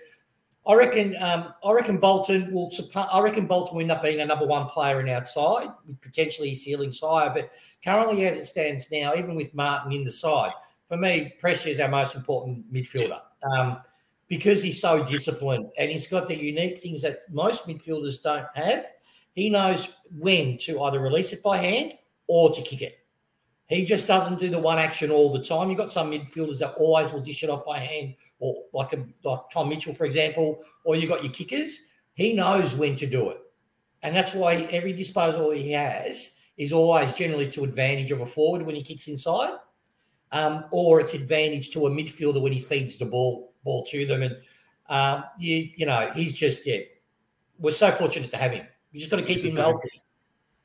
I 0.68 0.74
reckon. 0.74 1.16
Um, 1.18 1.54
I 1.64 1.72
reckon 1.72 1.96
Bolton 1.96 2.52
will. 2.52 2.70
I 2.94 3.20
reckon 3.20 3.46
Bolton 3.46 3.74
will 3.74 3.80
end 3.80 3.90
up 3.90 4.02
being 4.02 4.20
a 4.20 4.26
number 4.26 4.46
one 4.46 4.68
player 4.68 5.00
in 5.00 5.08
outside, 5.08 5.70
potentially 6.02 6.54
ceilings 6.54 7.00
higher. 7.00 7.30
But 7.30 7.50
currently, 7.82 8.26
as 8.26 8.36
it 8.36 8.44
stands 8.44 8.90
now, 8.90 9.14
even 9.14 9.34
with 9.34 9.54
Martin 9.54 9.92
in 9.92 10.04
the 10.04 10.12
side, 10.12 10.52
for 10.86 10.98
me, 10.98 11.34
Prestia 11.42 11.68
is 11.68 11.80
our 11.80 11.88
most 11.88 12.14
important 12.14 12.70
midfielder 12.70 13.20
um, 13.50 13.78
because 14.28 14.62
he's 14.62 14.80
so 14.80 15.02
disciplined 15.02 15.70
and 15.78 15.90
he's 15.90 16.06
got 16.06 16.28
the 16.28 16.38
unique 16.38 16.80
things 16.80 17.02
that 17.02 17.20
most 17.30 17.66
midfielders 17.66 18.22
don't 18.22 18.46
have. 18.54 18.86
He 19.34 19.50
knows 19.50 19.88
when 20.10 20.58
to 20.58 20.82
either 20.82 21.00
release 21.00 21.32
it 21.32 21.42
by 21.42 21.58
hand 21.58 21.94
or 22.26 22.52
to 22.52 22.62
kick 22.62 22.82
it. 22.82 22.98
He 23.68 23.84
just 23.84 24.06
doesn't 24.06 24.38
do 24.38 24.48
the 24.48 24.58
one 24.58 24.78
action 24.78 25.10
all 25.10 25.30
the 25.30 25.44
time. 25.44 25.68
You've 25.68 25.78
got 25.78 25.92
some 25.92 26.10
midfielders 26.10 26.58
that 26.58 26.74
always 26.74 27.12
will 27.12 27.20
dish 27.20 27.42
it 27.42 27.50
off 27.50 27.66
by 27.66 27.78
hand, 27.78 28.14
or 28.38 28.64
like 28.72 28.94
a 28.94 29.04
like 29.24 29.40
Tom 29.52 29.68
Mitchell, 29.68 29.94
for 29.94 30.06
example, 30.06 30.64
or 30.84 30.96
you've 30.96 31.10
got 31.10 31.22
your 31.22 31.32
kickers. 31.32 31.82
He 32.14 32.32
knows 32.32 32.74
when 32.74 32.96
to 32.96 33.06
do 33.06 33.28
it. 33.28 33.38
And 34.02 34.16
that's 34.16 34.32
why 34.32 34.66
every 34.70 34.94
disposal 34.94 35.50
he 35.50 35.70
has 35.72 36.36
is 36.56 36.72
always 36.72 37.12
generally 37.12 37.48
to 37.50 37.64
advantage 37.64 38.10
of 38.10 38.20
a 38.20 38.26
forward 38.26 38.62
when 38.62 38.74
he 38.74 38.82
kicks 38.82 39.06
inside, 39.06 39.52
um, 40.32 40.64
or 40.70 41.00
it's 41.00 41.12
advantage 41.12 41.70
to 41.72 41.86
a 41.86 41.90
midfielder 41.90 42.40
when 42.40 42.52
he 42.52 42.60
feeds 42.60 42.96
the 42.96 43.04
ball 43.04 43.52
ball 43.68 43.84
to 43.84 44.06
them. 44.06 44.22
And 44.22 44.36
um, 44.88 45.24
you 45.38 45.68
you 45.76 45.86
know 45.86 46.10
he's 46.14 46.34
just 46.34 46.66
yeah, 46.66 46.78
we're 47.58 47.70
so 47.70 47.92
fortunate 47.92 48.30
to 48.30 48.36
have 48.36 48.52
him. 48.52 48.66
You 48.92 49.00
just 49.00 49.10
got 49.10 49.18
to 49.18 49.22
keep 49.22 49.44
him 49.44 49.54
healthy. 49.54 49.88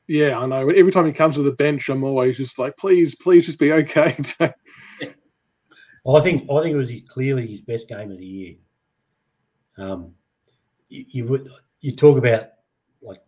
Yeah, 0.06 0.38
I 0.38 0.46
know. 0.46 0.68
Every 0.68 0.92
time 0.92 1.06
he 1.06 1.12
comes 1.12 1.36
to 1.36 1.42
the 1.42 1.52
bench, 1.52 1.88
I'm 1.88 2.04
always 2.04 2.36
just 2.36 2.58
like, 2.58 2.76
please, 2.76 3.14
please, 3.14 3.46
just 3.46 3.58
be 3.58 3.72
okay. 3.72 4.16
well, 6.04 6.16
I 6.16 6.20
think 6.20 6.50
I 6.50 6.62
think 6.62 6.74
it 6.74 6.76
was 6.76 6.92
clearly 7.08 7.46
his 7.46 7.60
best 7.60 7.88
game 7.88 8.10
of 8.10 8.18
the 8.18 8.26
year. 8.26 8.54
Um, 9.76 10.14
you, 10.88 11.04
you 11.08 11.26
would 11.26 11.48
you 11.80 11.94
talk 11.94 12.18
about 12.18 12.48
like 13.02 13.20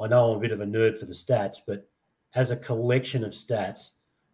I 0.00 0.06
know 0.06 0.32
I'm 0.32 0.38
a 0.38 0.40
bit 0.40 0.52
of 0.52 0.60
a 0.60 0.66
nerd 0.66 0.98
for 0.98 1.06
the 1.06 1.14
stats, 1.14 1.56
but 1.66 1.88
as 2.34 2.50
a 2.50 2.56
collection 2.56 3.24
of 3.24 3.32
stats, 3.32 3.92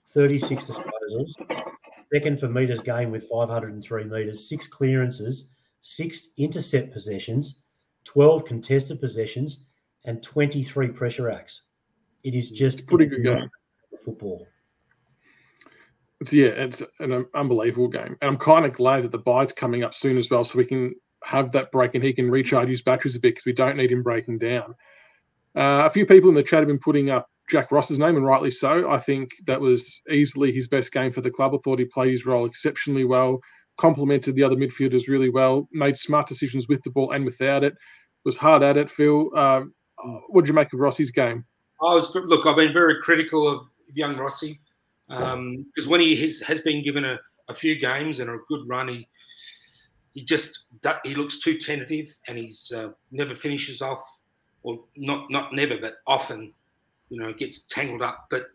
36 0.08 0.64
disposals, 0.64 1.32
second 2.12 2.40
for 2.40 2.48
meters 2.48 2.80
gained 2.80 3.12
with 3.12 3.28
503 3.28 4.04
meters, 4.04 4.48
six 4.48 4.66
clearances, 4.66 5.50
six 5.82 6.28
intercept 6.36 6.92
possessions, 6.92 7.60
12 8.04 8.44
contested 8.44 9.00
possessions, 9.00 9.64
and 10.04 10.22
23 10.22 10.88
pressure 10.88 11.30
acts. 11.30 11.62
It 12.22 12.34
is 12.34 12.50
just 12.50 12.86
pretty 12.86 13.06
good 13.06 13.22
game. 13.22 13.50
Football. 14.04 14.46
It's 16.20 16.32
yeah, 16.32 16.48
it's 16.48 16.82
an 17.00 17.26
unbelievable 17.34 17.88
game, 17.88 18.16
and 18.20 18.30
I'm 18.30 18.36
kind 18.36 18.64
of 18.64 18.72
glad 18.72 19.04
that 19.04 19.12
the 19.12 19.18
bye's 19.18 19.52
coming 19.52 19.82
up 19.82 19.94
soon 19.94 20.16
as 20.16 20.30
well, 20.30 20.44
so 20.44 20.58
we 20.58 20.64
can 20.64 20.94
have 21.24 21.52
that 21.52 21.72
break 21.72 21.94
and 21.94 22.04
he 22.04 22.12
can 22.12 22.30
recharge 22.30 22.68
his 22.68 22.82
batteries 22.82 23.16
a 23.16 23.20
bit 23.20 23.30
because 23.34 23.46
we 23.46 23.52
don't 23.52 23.76
need 23.76 23.90
him 23.90 24.02
breaking 24.02 24.38
down. 24.38 24.74
Uh, 25.56 25.84
a 25.86 25.90
few 25.90 26.04
people 26.04 26.28
in 26.28 26.34
the 26.34 26.42
chat 26.42 26.60
have 26.60 26.68
been 26.68 26.78
putting 26.78 27.10
up 27.10 27.28
Jack 27.50 27.70
Ross's 27.70 27.98
name, 27.98 28.16
and 28.16 28.26
rightly 28.26 28.50
so. 28.50 28.90
I 28.90 28.98
think 28.98 29.32
that 29.46 29.60
was 29.60 30.00
easily 30.10 30.52
his 30.52 30.68
best 30.68 30.92
game 30.92 31.12
for 31.12 31.20
the 31.20 31.30
club. 31.30 31.54
I 31.54 31.58
thought 31.62 31.78
he 31.78 31.84
played 31.84 32.10
his 32.10 32.26
role 32.26 32.46
exceptionally 32.46 33.04
well, 33.04 33.40
complemented 33.76 34.34
the 34.34 34.42
other 34.42 34.56
midfielders 34.56 35.08
really 35.08 35.30
well, 35.30 35.68
made 35.72 35.96
smart 35.96 36.26
decisions 36.26 36.68
with 36.68 36.82
the 36.82 36.90
ball 36.90 37.10
and 37.10 37.24
without 37.24 37.64
it. 37.64 37.74
Was 38.24 38.38
hard 38.38 38.62
at 38.62 38.78
it, 38.78 38.90
Phil. 38.90 39.30
Um, 39.36 39.74
what 40.28 40.42
did 40.42 40.48
you 40.48 40.54
make 40.54 40.72
of 40.72 40.80
Rossi's 40.80 41.10
game? 41.10 41.44
I 41.82 41.94
was 41.94 42.14
look. 42.14 42.46
I've 42.46 42.56
been 42.56 42.72
very 42.72 43.02
critical 43.02 43.46
of 43.46 43.66
young 43.92 44.16
Rossi 44.16 44.58
because 45.08 45.34
um, 45.34 45.90
when 45.90 46.00
he 46.00 46.16
has, 46.22 46.40
has 46.40 46.60
been 46.60 46.82
given 46.82 47.04
a, 47.04 47.18
a, 47.48 47.54
few 47.54 47.78
games 47.78 48.20
and 48.20 48.30
a 48.30 48.38
good 48.48 48.66
run, 48.66 48.88
he 48.88 49.08
he 50.12 50.24
just 50.24 50.64
he 51.04 51.14
looks 51.14 51.40
too 51.40 51.58
tentative 51.58 52.08
and 52.28 52.38
he's 52.38 52.72
uh, 52.74 52.90
never 53.10 53.34
finishes 53.34 53.82
off, 53.82 54.02
or 54.62 54.84
not 54.96 55.30
not 55.30 55.52
never, 55.52 55.76
but 55.78 55.94
often, 56.06 56.54
you 57.14 57.20
know, 57.20 57.32
gets 57.32 57.66
tangled 57.66 58.02
up. 58.02 58.26
But 58.28 58.46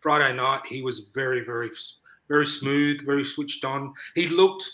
Friday 0.00 0.34
night 0.36 0.60
he 0.66 0.82
was 0.82 1.10
very 1.14 1.44
very 1.44 1.70
very 2.28 2.46
smooth, 2.46 3.04
very 3.04 3.24
switched 3.24 3.64
on. 3.64 3.92
He 4.14 4.28
looked 4.28 4.70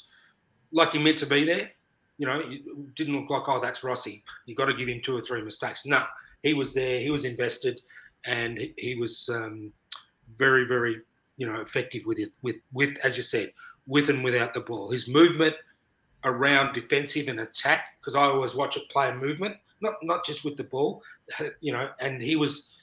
like 0.72 0.90
he 0.90 0.98
meant 0.98 1.18
to 1.18 1.26
be 1.26 1.44
there. 1.44 1.70
You 2.18 2.26
know, 2.26 2.42
it 2.44 2.94
didn't 2.94 3.18
look 3.18 3.30
like, 3.30 3.48
oh, 3.48 3.60
that's 3.60 3.82
Rossi. 3.82 4.22
You've 4.46 4.58
got 4.58 4.66
to 4.66 4.74
give 4.74 4.88
him 4.88 5.00
two 5.02 5.16
or 5.16 5.20
three 5.20 5.42
mistakes. 5.42 5.87
No, 5.87 6.04
he 6.42 6.54
was 6.54 6.74
there. 6.74 6.98
He 6.98 7.10
was 7.10 7.24
invested, 7.24 7.80
and 8.24 8.58
he 8.76 8.94
was 8.94 9.28
um, 9.32 9.72
very, 10.37 10.64
very, 10.66 11.00
you 11.37 11.46
know, 11.50 11.60
effective 11.60 12.02
with 12.06 12.18
it. 12.18 12.30
With, 12.42 12.56
with 12.72 12.96
as 13.02 13.16
you 13.16 13.22
said, 13.22 13.52
with 13.87 14.10
and 14.10 14.22
without 14.22 14.54
the 14.54 14.60
ball. 14.60 14.90
His 14.90 15.08
movement 15.08 15.56
around 16.24 16.72
defensive 16.72 17.28
and 17.28 17.40
attack, 17.40 17.96
because 18.00 18.14
I 18.14 18.24
always 18.24 18.54
watch 18.54 18.76
it 18.76 18.88
player 18.90 19.16
movement, 19.16 19.56
not 19.80 19.94
not 20.02 20.24
just 20.24 20.44
with 20.44 20.56
the 20.56 20.64
ball, 20.64 21.02
you 21.60 21.72
know. 21.72 21.88
And 22.00 22.20
he 22.20 22.37
was, 22.37 22.74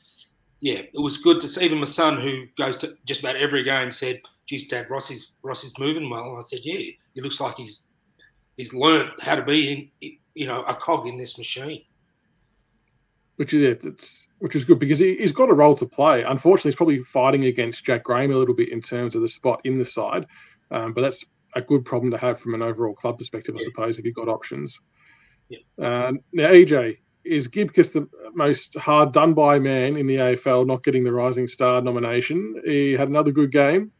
yeah, 0.62 0.82
it 0.94 1.02
was 1.02 1.18
good 1.18 1.42
to 1.42 1.48
see. 1.48 1.66
Even 1.66 1.80
my 1.80 1.86
son, 1.86 2.22
who 2.22 2.46
goes 2.58 2.78
to 2.78 2.96
just 3.06 3.22
about 3.22 3.36
every 3.36 3.64
game, 3.64 3.92
said, 3.92 4.22
"Geez, 4.46 4.68
Dad, 4.68 4.90
Rossi's 4.90 5.32
Rossi's 5.44 5.74
moving 5.80 6.10
well." 6.10 6.30
And 6.30 6.38
I 6.38 6.42
said, 6.42 6.60
"Yeah, 6.64 6.78
he 7.14 7.22
looks 7.22 7.42
like 7.42 7.56
he's 7.56 7.88
he's 8.58 8.74
learnt 8.74 9.10
how 9.20 9.36
to 9.36 9.44
be 9.44 9.92
in, 10.02 10.18
you 10.36 10.46
know, 10.46 10.62
a 10.64 10.76
cog 10.76 11.08
in 11.08 11.18
this 11.18 11.38
machine. 11.38 11.84
Which 13.38 13.56
is 13.56 13.64
it. 13.64 13.86
It's 13.86 14.28
which 14.38 14.56
is 14.56 14.64
good 14.64 14.78
because 14.78 15.00
he, 15.00 15.18
has 15.18 15.32
got 15.32 15.50
a 15.50 15.54
role 15.54 15.74
to 15.76 15.86
play. 15.86 16.22
Unfortunately, 16.22 16.70
he's 16.70 16.78
probably 16.78 17.00
fighting 17.00 17.46
against 17.46 17.84
Jack 17.84 18.04
Graham 18.04 18.32
a 18.32 18.38
little 18.38 18.54
bit 18.54 18.70
in 18.70 18.82
terms 18.82 19.16
of 19.16 19.24
the 19.24 19.28
spot 19.28 19.62
in 19.64 19.80
the 19.80 19.86
side, 19.86 20.28
um, 20.70 20.94
but 20.94 21.02
that's 21.02 21.26
a 21.56 21.62
good 21.62 21.84
problem 21.84 22.12
to 22.12 22.18
have 22.18 22.40
from 22.40 22.54
an 22.54 22.62
overall 22.62 22.94
club 22.94 23.18
perspective, 23.18 23.56
I 23.56 23.64
suppose, 23.64 23.98
if 23.98 24.06
you've 24.06 24.16
got 24.16 24.30
options. 24.30 24.80
Yeah. 25.50 25.60
Uh, 25.80 26.14
now, 26.32 26.50
EJ, 26.50 26.98
is 27.24 27.48
Gibcus 27.48 27.92
the 27.92 28.08
most 28.34 28.78
hard 28.78 29.12
done 29.14 29.34
by 29.34 29.60
man 29.60 29.98
in 29.98 30.08
the 30.08 30.16
AFL, 30.16 30.66
not 30.66 30.84
getting 30.84 31.04
the 31.04 31.12
Rising 31.12 31.48
Star 31.48 31.82
nomination? 31.82 32.62
He 32.66 32.94
had 32.94 33.10
another 33.10 33.32
good 33.32 33.52
game. 33.52 33.92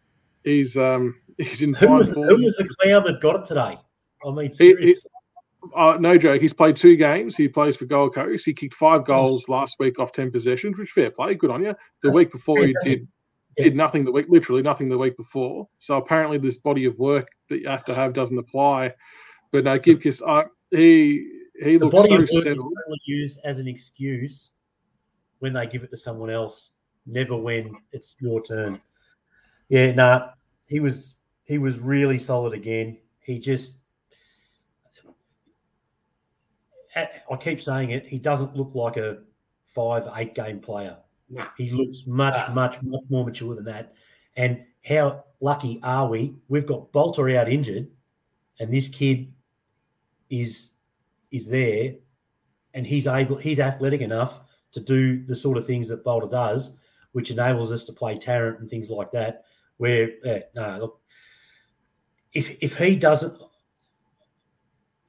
He's 0.44 0.78
um, 0.78 1.16
he's 1.38 1.62
in 1.62 1.74
who 1.74 1.88
was, 1.88 2.10
who 2.12 2.44
was 2.44 2.56
the 2.58 2.68
clown 2.80 3.04
that 3.06 3.22
got 3.22 3.42
it 3.42 3.46
today? 3.46 3.78
I 4.26 4.32
mean, 4.32 4.52
seriously. 4.52 5.10
Uh, 5.76 5.96
no 6.00 6.18
joke. 6.18 6.42
He's 6.42 6.54
played 6.54 6.76
two 6.76 6.96
games. 6.96 7.38
He 7.38 7.48
plays 7.48 7.78
for 7.78 7.86
Gold 7.86 8.16
Coast. 8.16 8.46
He 8.46 8.54
kicked 8.54 8.74
five 8.74 9.06
goals 9.06 9.48
last 9.48 9.76
week 9.80 10.00
off 10.00 10.12
ten 10.12 10.32
possessions, 10.32 10.78
which 10.78 10.90
fair 10.90 11.12
play, 11.12 11.36
good 11.36 11.52
on 11.52 11.64
you. 11.64 11.76
The 12.02 12.12
week 12.12 12.32
before 12.32 12.66
he 12.66 12.76
did 12.84 13.08
did 13.58 13.76
nothing 13.76 14.06
the 14.06 14.12
week, 14.12 14.28
literally 14.30 14.62
nothing 14.62 14.90
the 14.90 14.98
week 14.98 15.18
before. 15.18 15.68
So 15.78 15.98
apparently 15.98 16.38
this 16.38 16.58
body 16.58 16.86
of 16.86 16.98
work 16.98 17.28
that 17.50 17.62
you 17.62 17.68
have 17.68 17.86
to 17.86 17.94
have 17.94 18.14
doesn't 18.14 18.38
apply. 18.38 18.94
But 19.52 19.66
no, 19.66 19.78
Gibcus, 19.78 20.22
uh, 20.22 20.46
he 20.72 21.41
he 21.70 21.78
The 21.78 21.86
looks 21.86 21.96
body 21.96 22.10
so 22.10 22.16
of 22.16 22.20
work 22.22 22.30
is 22.32 22.44
settled. 22.44 22.74
used 23.06 23.40
as 23.44 23.60
an 23.60 23.68
excuse 23.68 24.52
when 25.40 25.54
they 25.54 25.66
give 25.68 25.84
it 25.84 25.90
to 25.92 25.98
someone 25.98 26.30
else, 26.30 26.72
never 27.06 27.36
when 27.36 27.76
it's 27.92 28.16
your 28.20 28.42
turn. 28.44 28.80
Yeah, 29.70 29.92
nah, 29.92 30.30
he 30.68 30.80
was 30.80 31.16
he 31.46 31.58
was 31.58 31.80
really 31.80 32.20
solid 32.20 32.54
again. 32.54 32.98
He 33.20 33.40
just 33.40 33.78
I 36.96 37.36
keep 37.40 37.62
saying 37.62 37.92
it, 37.92 38.06
he 38.06 38.20
doesn't 38.20 38.56
look 38.56 38.72
like 38.76 38.98
a 38.98 39.20
five, 39.64 40.08
eight 40.16 40.36
game 40.36 40.60
player. 40.60 40.98
No. 41.30 41.46
He 41.58 41.70
looks 41.72 42.06
much, 42.06 42.34
Ah. 42.36 42.52
much, 42.54 42.82
much 42.82 43.04
more 43.10 43.24
mature 43.24 43.56
than 43.56 43.64
that. 43.66 43.94
And 44.36 44.66
how 44.84 45.24
lucky 45.40 45.80
are 45.84 46.10
we? 46.10 46.36
We've 46.50 46.66
got 46.66 46.92
Balta 46.92 47.22
out 47.40 47.48
injured, 47.50 47.90
and 48.60 48.74
this 48.74 48.90
kid 48.90 49.32
is 50.30 50.72
is 51.32 51.48
there, 51.48 51.94
and 52.74 52.86
he's 52.86 53.08
able, 53.08 53.38
he's 53.38 53.60
athletic 53.60 54.02
enough 54.02 54.42
to 54.72 54.80
do 54.80 55.26
the 55.26 55.36
sort 55.36 55.58
of 55.58 55.66
things 55.66 55.88
that 55.90 56.04
Balta 56.04 56.28
does, 56.28 56.72
which 57.12 57.32
enables 57.32 57.72
us 57.72 57.84
to 57.86 57.94
play 57.94 58.18
Tarrant 58.18 58.60
and 58.60 58.70
things 58.70 58.90
like 58.90 59.12
that. 59.12 59.44
Where 59.78 60.10
eh, 60.26 60.42
no, 60.56 60.78
look, 60.80 61.02
if 62.34 62.58
if 62.62 62.78
he 62.78 62.96
doesn't, 62.96 63.34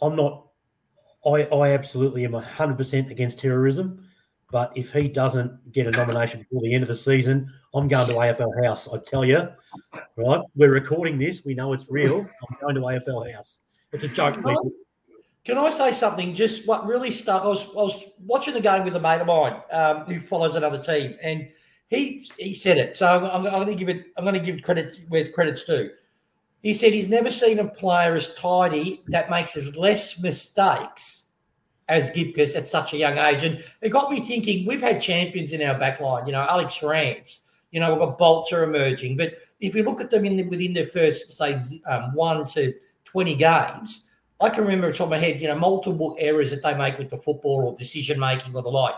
I'm 0.01 0.17
not. 0.17 0.47
I 1.25 1.45
I 1.45 1.71
absolutely 1.73 2.25
am 2.25 2.33
hundred 2.33 2.79
percent 2.79 3.11
against 3.11 3.39
terrorism. 3.39 4.07
But 4.51 4.71
if 4.77 4.93
he 4.93 5.09
doesn't 5.09 5.73
get 5.73 5.87
a 5.87 5.91
nomination 5.91 6.41
before 6.41 6.61
the 6.61 6.75
end 6.75 6.83
of 6.83 6.89
the 6.89 6.95
season, 6.95 7.51
I'm 7.75 7.89
going 7.89 8.07
to 8.09 8.15
AFL 8.15 8.65
House. 8.67 8.87
I 8.87 8.99
tell 8.99 9.25
you, 9.25 9.49
right? 10.17 10.41
We're 10.55 10.73
recording 10.73 11.19
this. 11.19 11.43
We 11.43 11.55
know 11.55 11.73
it's 11.73 11.87
real. 11.89 12.21
I'm 12.21 12.57
going 12.61 12.75
to 12.75 12.83
AFL 12.83 13.35
House. 13.35 13.59
It's 13.93 14.05
a 14.05 14.09
joke. 14.09 14.37
People. 14.37 14.71
Can 15.45 15.59
I 15.59 15.71
say 15.71 15.91
something? 15.91 16.35
Just 16.35 16.69
what 16.69 16.87
really 16.87 17.11
stuck. 17.11 17.43
I 17.43 17.49
was, 17.49 17.67
I 17.71 17.83
was 17.83 18.11
watching 18.25 18.55
the 18.55 18.61
game 18.61 18.85
with 18.85 18.95
a 18.95 19.01
mate 19.01 19.21
of 19.21 19.27
mine 19.27 19.61
um, 19.73 20.05
who 20.05 20.21
follows 20.21 20.55
another 20.55 20.81
team, 20.81 21.17
and 21.21 21.49
he 21.89 22.29
he 22.39 22.55
said 22.55 22.79
it. 22.79 22.97
So 22.97 23.07
I'm, 23.07 23.47
I'm 23.47 23.65
going 23.65 23.67
to 23.67 23.75
give 23.75 23.89
it. 23.89 24.07
I'm 24.17 24.25
going 24.25 24.35
to 24.35 24.41
give 24.41 24.63
credit 24.63 25.01
where 25.09 25.29
credit's 25.29 25.65
due. 25.65 25.91
He 26.63 26.73
said 26.73 26.93
he's 26.93 27.09
never 27.09 27.29
seen 27.29 27.59
a 27.59 27.67
player 27.67 28.15
as 28.15 28.35
tidy 28.37 29.03
that 29.09 29.31
makes 29.31 29.57
as 29.57 29.75
less 29.77 30.21
mistakes 30.21 31.25
as 31.89 32.11
Gibcus 32.11 32.55
at 32.55 32.69
such 32.69 32.95
a 32.95 32.97
young 32.97 33.19
age. 33.19 33.43
And 33.43 33.65
it 33.81 33.89
got 33.89 34.13
me 34.13 34.21
thinking. 34.21 34.65
We've 34.65 34.81
had 34.81 35.03
champions 35.03 35.53
in 35.53 35.61
our 35.61 35.77
back 35.77 35.99
line. 35.99 36.25
You 36.27 36.33
know, 36.33 36.47
Alex 36.49 36.81
Rance. 36.85 37.49
You 37.73 37.81
know, 37.81 37.91
we've 37.91 37.99
got 37.99 38.17
Balta 38.17 38.63
emerging. 38.63 39.17
But 39.17 39.39
if 39.59 39.75
you 39.75 39.83
look 39.83 40.01
at 40.01 40.09
them 40.09 40.25
in 40.25 40.37
the, 40.37 40.45
within 40.45 40.73
their 40.73 40.87
first, 40.87 41.37
say, 41.37 41.59
um, 41.87 42.15
one 42.15 42.45
to 42.47 42.75
twenty 43.05 43.35
games. 43.35 44.07
I 44.43 44.51
can 44.51 44.65
remember 44.65 44.93
top 44.93 45.07
of 45.07 45.11
my 45.11 45.19
head, 45.19 45.41
you 45.41 45.49
know, 45.49 45.55
multiple 45.55 46.17
errors 46.19 46.51
that 46.51 46.63
they 46.63 46.75
make 46.75 46.99
with 46.99 47.11
the 47.11 47.17
football 47.17 47.65
or 47.65 47.77
decision 47.77 48.19
making 48.19 48.55
or 48.55 48.63
the 48.63 48.69
like. 48.69 48.95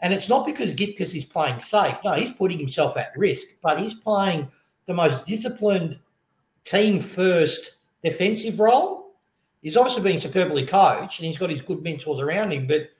And 0.00 0.14
it's 0.14 0.28
not 0.28 0.46
because 0.46 0.72
Gibcus 0.72 1.14
is 1.14 1.24
playing 1.24 1.58
safe. 1.58 1.98
No, 2.04 2.12
he's 2.12 2.30
putting 2.30 2.58
himself 2.58 2.96
at 2.96 3.10
risk, 3.16 3.48
but 3.62 3.80
he's 3.80 3.94
playing 3.94 4.48
the 4.86 4.94
most 4.94 5.26
disciplined 5.26 5.98
team 6.64 7.00
first 7.00 7.78
defensive 8.04 8.60
role. 8.60 9.14
He's 9.62 9.76
obviously 9.76 10.02
been 10.02 10.18
superbly 10.18 10.64
coached 10.64 11.18
and 11.18 11.26
he's 11.26 11.38
got 11.38 11.50
his 11.50 11.62
good 11.62 11.82
mentors 11.82 12.20
around 12.20 12.52
him, 12.52 12.68
but 12.68 12.90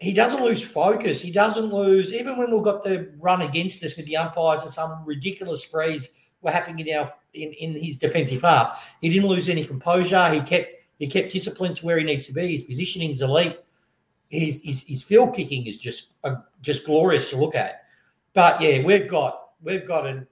he 0.00 0.12
doesn't 0.12 0.42
lose 0.42 0.62
focus. 0.62 1.22
He 1.22 1.30
doesn't 1.30 1.72
lose, 1.72 2.12
even 2.12 2.36
when 2.36 2.52
we've 2.52 2.62
got 2.62 2.82
the 2.84 3.10
run 3.18 3.40
against 3.40 3.82
us 3.84 3.96
with 3.96 4.06
the 4.06 4.18
umpires 4.18 4.62
and 4.62 4.70
some 4.70 5.04
ridiculous 5.06 5.64
frees 5.64 6.10
were 6.42 6.50
happening 6.50 6.86
in 6.86 6.96
our 6.96 7.10
in, 7.32 7.52
in 7.52 7.82
his 7.82 7.96
defensive 7.96 8.42
half. 8.42 8.84
He 9.00 9.08
didn't 9.08 9.28
lose 9.28 9.48
any 9.48 9.64
composure. 9.64 10.28
He 10.28 10.40
kept 10.40 10.83
he 10.98 11.06
kept 11.06 11.32
discipline 11.32 11.74
to 11.74 11.84
where 11.86 11.98
he 11.98 12.04
needs 12.04 12.26
to 12.26 12.32
be. 12.32 12.48
His 12.48 12.62
positioning 12.62 13.10
is 13.10 13.22
elite. 13.22 13.58
His, 14.28 14.62
his, 14.62 14.84
his 14.84 15.02
field 15.02 15.34
kicking 15.34 15.66
is 15.66 15.78
just 15.78 16.08
uh, 16.24 16.36
just 16.60 16.84
glorious 16.84 17.30
to 17.30 17.36
look 17.36 17.54
at. 17.54 17.84
But 18.32 18.60
yeah, 18.60 18.82
we've 18.84 19.08
got 19.08 19.50
we've 19.62 19.86
got 19.86 20.06
an 20.06 20.26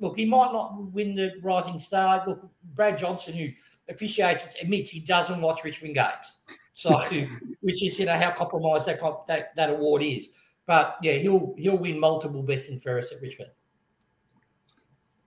look. 0.00 0.16
He 0.16 0.26
might 0.26 0.52
not 0.52 0.80
win 0.92 1.14
the 1.14 1.32
Rising 1.42 1.78
Star. 1.78 2.22
Look, 2.26 2.46
Brad 2.74 2.98
Johnson, 2.98 3.34
who 3.34 3.48
officiates, 3.88 4.54
admits 4.60 4.90
he 4.90 5.00
doesn't 5.00 5.40
watch 5.40 5.64
Richmond 5.64 5.94
games. 5.94 6.38
So, 6.74 6.98
which 7.60 7.82
is 7.82 7.98
you 7.98 8.06
know 8.06 8.16
how 8.16 8.30
compromised 8.30 8.86
that 8.86 9.00
that 9.26 9.56
that 9.56 9.70
award 9.70 10.02
is. 10.02 10.28
But 10.66 10.96
yeah, 11.02 11.14
he'll 11.14 11.54
he'll 11.58 11.78
win 11.78 11.98
multiple 11.98 12.42
best 12.42 12.68
and 12.68 12.80
fairest 12.80 13.12
at 13.12 13.20
Richmond. 13.20 13.50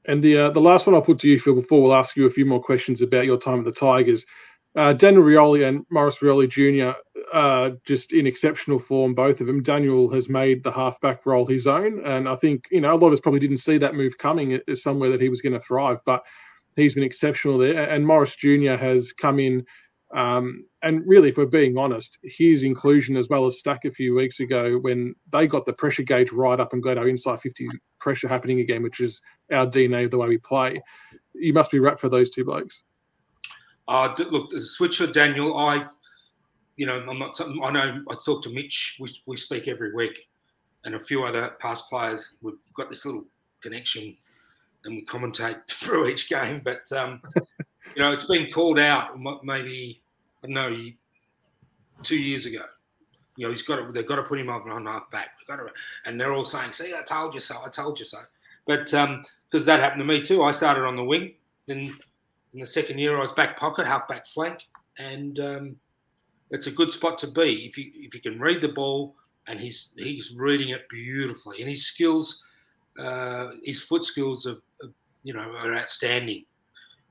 And 0.05 0.23
the 0.23 0.37
uh, 0.37 0.49
the 0.51 0.61
last 0.61 0.87
one 0.87 0.95
I'll 0.95 1.01
put 1.01 1.19
to 1.19 1.29
you, 1.29 1.39
Phil, 1.39 1.55
before 1.55 1.81
we'll 1.81 1.93
ask 1.93 2.15
you 2.15 2.25
a 2.25 2.29
few 2.29 2.45
more 2.45 2.61
questions 2.61 3.01
about 3.01 3.25
your 3.25 3.37
time 3.37 3.59
at 3.59 3.65
the 3.65 3.71
Tigers. 3.71 4.25
Uh, 4.75 4.93
Daniel 4.93 5.23
Rioli 5.23 5.67
and 5.67 5.85
Maurice 5.89 6.19
Rioli 6.19 6.47
Jr. 6.47 6.97
Uh, 7.33 7.71
just 7.85 8.13
in 8.13 8.25
exceptional 8.25 8.79
form, 8.79 9.13
both 9.13 9.41
of 9.41 9.47
them. 9.47 9.61
Daniel 9.61 10.09
has 10.11 10.29
made 10.29 10.63
the 10.63 10.71
halfback 10.71 11.25
role 11.25 11.45
his 11.45 11.67
own, 11.67 12.01
and 12.05 12.27
I 12.27 12.35
think 12.35 12.65
you 12.71 12.79
know 12.79 12.93
a 12.93 12.95
lot 12.95 13.07
of 13.07 13.13
us 13.13 13.19
probably 13.19 13.41
didn't 13.41 13.57
see 13.57 13.77
that 13.77 13.95
move 13.95 14.17
coming 14.17 14.59
as 14.67 14.81
somewhere 14.81 15.09
that 15.09 15.21
he 15.21 15.29
was 15.29 15.41
going 15.41 15.53
to 15.53 15.59
thrive, 15.59 15.99
but 16.05 16.23
he's 16.77 16.95
been 16.95 17.03
exceptional 17.03 17.57
there. 17.57 17.89
And 17.89 18.05
Maurice 18.05 18.35
Jr. 18.37 18.75
has 18.75 19.11
come 19.11 19.39
in, 19.39 19.65
um, 20.13 20.65
and 20.83 21.03
really, 21.05 21.29
if 21.29 21.37
we're 21.37 21.45
being 21.47 21.77
honest, 21.77 22.19
his 22.23 22.63
inclusion 22.63 23.17
as 23.17 23.27
well 23.27 23.45
as 23.45 23.59
Stack 23.59 23.83
a 23.83 23.91
few 23.91 24.15
weeks 24.15 24.39
ago 24.39 24.77
when 24.77 25.13
they 25.33 25.47
got 25.47 25.65
the 25.65 25.73
pressure 25.73 26.03
gauge 26.03 26.31
right 26.31 26.59
up 26.61 26.71
and 26.71 26.81
got 26.83 26.97
our 26.97 27.09
inside 27.09 27.41
fifty 27.41 27.67
pressure 27.99 28.29
happening 28.29 28.61
again, 28.61 28.83
which 28.83 29.01
is 29.01 29.21
our 29.51 29.67
DNA 29.67 30.05
of 30.05 30.11
the 30.11 30.17
way 30.17 30.29
we 30.29 30.37
play. 30.37 30.81
You 31.33 31.53
must 31.53 31.71
be 31.71 31.79
wrapped 31.79 31.99
for 31.99 32.09
those 32.09 32.29
two 32.29 32.45
blokes. 32.45 32.83
Uh, 33.87 34.13
look, 34.29 34.51
the 34.51 34.61
switch 34.61 34.97
for 34.97 35.07
Daniel, 35.07 35.57
I, 35.57 35.85
you 36.77 36.85
know, 36.85 37.03
I'm 37.07 37.19
not 37.19 37.35
something. 37.35 37.61
I 37.63 37.71
know. 37.71 38.03
I 38.09 38.15
talk 38.25 38.43
to 38.43 38.49
Mitch. 38.49 38.97
We, 38.99 39.13
we 39.25 39.37
speak 39.37 39.67
every 39.67 39.93
week, 39.93 40.27
and 40.85 40.95
a 40.95 40.99
few 40.99 41.23
other 41.23 41.55
past 41.59 41.89
players. 41.89 42.37
We've 42.41 42.55
got 42.75 42.89
this 42.89 43.05
little 43.05 43.25
connection, 43.61 44.15
and 44.85 44.95
we 44.95 45.05
commentate 45.05 45.59
through 45.69 46.07
each 46.07 46.29
game. 46.29 46.61
But 46.63 46.91
um, 46.95 47.21
you 47.95 48.01
know, 48.01 48.11
it's 48.11 48.25
been 48.25 48.51
called 48.51 48.79
out. 48.79 49.17
Maybe 49.43 50.01
I 50.43 50.47
don't 50.47 50.53
know, 50.53 50.89
two 52.03 52.17
years 52.19 52.45
ago. 52.45 52.63
You 53.37 53.47
know, 53.47 53.51
he's 53.51 53.61
got 53.61 53.77
to. 53.77 53.91
They've 53.91 54.07
got 54.07 54.17
to 54.17 54.23
put 54.23 54.39
him 54.39 54.49
up 54.49 54.65
on 54.65 54.85
half 54.85 55.09
back. 55.11 55.29
We've 55.39 55.47
got 55.47 55.63
to, 55.63 55.71
and 56.05 56.19
they're 56.19 56.33
all 56.33 56.45
saying, 56.45 56.73
"See, 56.73 56.93
I 56.93 57.01
told 57.01 57.33
you 57.33 57.39
so. 57.39 57.57
I 57.65 57.69
told 57.69 57.99
you 57.99 58.05
so." 58.05 58.19
But 58.67 58.85
because 58.85 59.65
that 59.65 59.79
happened 59.79 60.01
to 60.01 60.05
me 60.05 60.21
too, 60.21 60.43
I 60.43 60.51
started 60.51 60.85
on 60.85 60.95
the 60.95 61.03
wing. 61.03 61.33
Then 61.67 61.91
in 62.53 62.59
the 62.59 62.65
second 62.65 62.99
year, 62.99 63.17
I 63.17 63.21
was 63.21 63.31
back 63.31 63.57
pocket, 63.57 63.87
half 63.87 64.07
back 64.07 64.27
flank, 64.27 64.59
and 64.97 65.39
um, 65.39 65.75
it's 66.49 66.67
a 66.67 66.71
good 66.71 66.91
spot 66.91 67.17
to 67.19 67.27
be 67.27 67.65
if 67.65 67.77
you 67.77 67.91
if 67.95 68.13
you 68.13 68.21
can 68.21 68.39
read 68.39 68.61
the 68.61 68.69
ball 68.69 69.15
and 69.47 69.59
he's 69.59 69.89
he's 69.97 70.33
reading 70.35 70.69
it 70.69 70.87
beautifully, 70.89 71.61
and 71.61 71.69
his 71.69 71.85
skills, 71.85 72.43
uh, 72.99 73.51
his 73.63 73.81
foot 73.81 74.03
skills 74.03 74.45
are, 74.45 74.61
are 74.83 74.91
you 75.23 75.33
know 75.33 75.53
are 75.57 75.73
outstanding. 75.73 76.45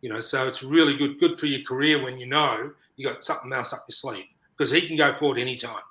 You 0.03 0.11
know, 0.11 0.21
so 0.21 0.47
it's 0.47 0.63
really 0.63 0.97
good 0.97 1.19
good 1.21 1.39
for 1.39 1.47
your 1.47 1.63
career 1.63 2.03
when 2.03 2.19
you 2.19 2.27
know 2.27 2.73
you 2.97 3.07
got 3.07 3.25
something 3.25 3.53
else 3.53 3.73
up 3.73 3.85
your 3.89 3.95
sleeve 3.95 4.27
because 4.57 4.71
he 4.71 4.87
can 4.87 4.97
go 4.97 5.15
forward 5.15 5.39
anytime. 5.39 5.83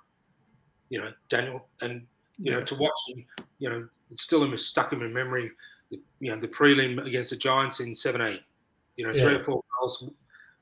You 0.89 0.99
know, 0.99 1.12
Daniel, 1.29 1.65
and 1.81 2.05
you 2.38 2.51
know 2.51 2.63
to 2.63 2.75
watch 2.75 2.99
him, 3.07 3.25
you 3.59 3.69
know, 3.69 3.88
it's 4.12 4.23
still 4.23 4.43
in, 4.43 4.57
stuck 4.57 4.93
in 4.93 4.99
my 4.99 5.07
memory. 5.07 5.51
You 5.89 6.31
know, 6.31 6.39
the 6.39 6.47
prelim 6.47 7.03
against 7.05 7.31
the 7.31 7.35
Giants 7.35 7.79
in 7.79 7.95
'17. 7.95 8.39
You 8.99 9.07
know, 9.07 9.13
three 9.13 9.21
Yeah. 9.21 9.38
or 9.39 9.43
four 9.43 9.63
goals 9.79 10.12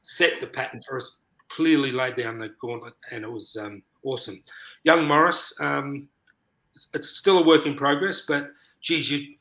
set 0.02 0.40
the 0.40 0.48
pattern 0.48 0.82
for 0.84 0.98
us. 0.98 1.18
Clearly 1.50 1.92
laid 1.92 2.16
down 2.18 2.38
the 2.38 2.50
gauntlet, 2.62 2.94
and 3.12 3.24
it 3.24 3.32
was 3.32 3.58
um, 3.58 3.82
awesome. 4.04 4.44
Young 4.84 5.08
Maurice, 5.08 5.60
um, 5.60 6.08
it's- 6.76 6.88
it's 6.94 7.10
still 7.10 7.40
a 7.40 7.44
work 7.44 7.66
in 7.66 7.74
progress, 7.76 8.22
but 8.28 8.52
geez, 8.82 9.10
you, 9.10 9.36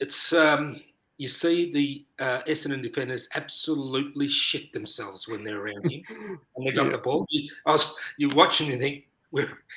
it's 0.00 0.32
um, 0.32 0.82
you 1.18 1.28
see 1.28 1.70
the 1.72 2.24
uh, 2.24 2.42
Essendon 2.48 2.82
defenders 2.82 3.28
absolutely 3.36 4.26
shit 4.26 4.72
themselves 4.72 5.28
when 5.28 5.44
they're 5.44 5.60
around 5.60 5.88
him, 5.88 6.02
and 6.56 6.66
they 6.66 6.72
got 6.72 6.86
Yeah. 6.86 6.92
the 6.92 6.98
ball. 6.98 7.26
You, 7.30 7.48
I 7.66 7.72
was 7.72 7.94
you 8.16 8.28
watch 8.30 8.60
him 8.60 8.72
and 8.72 8.80
think, 8.80 9.06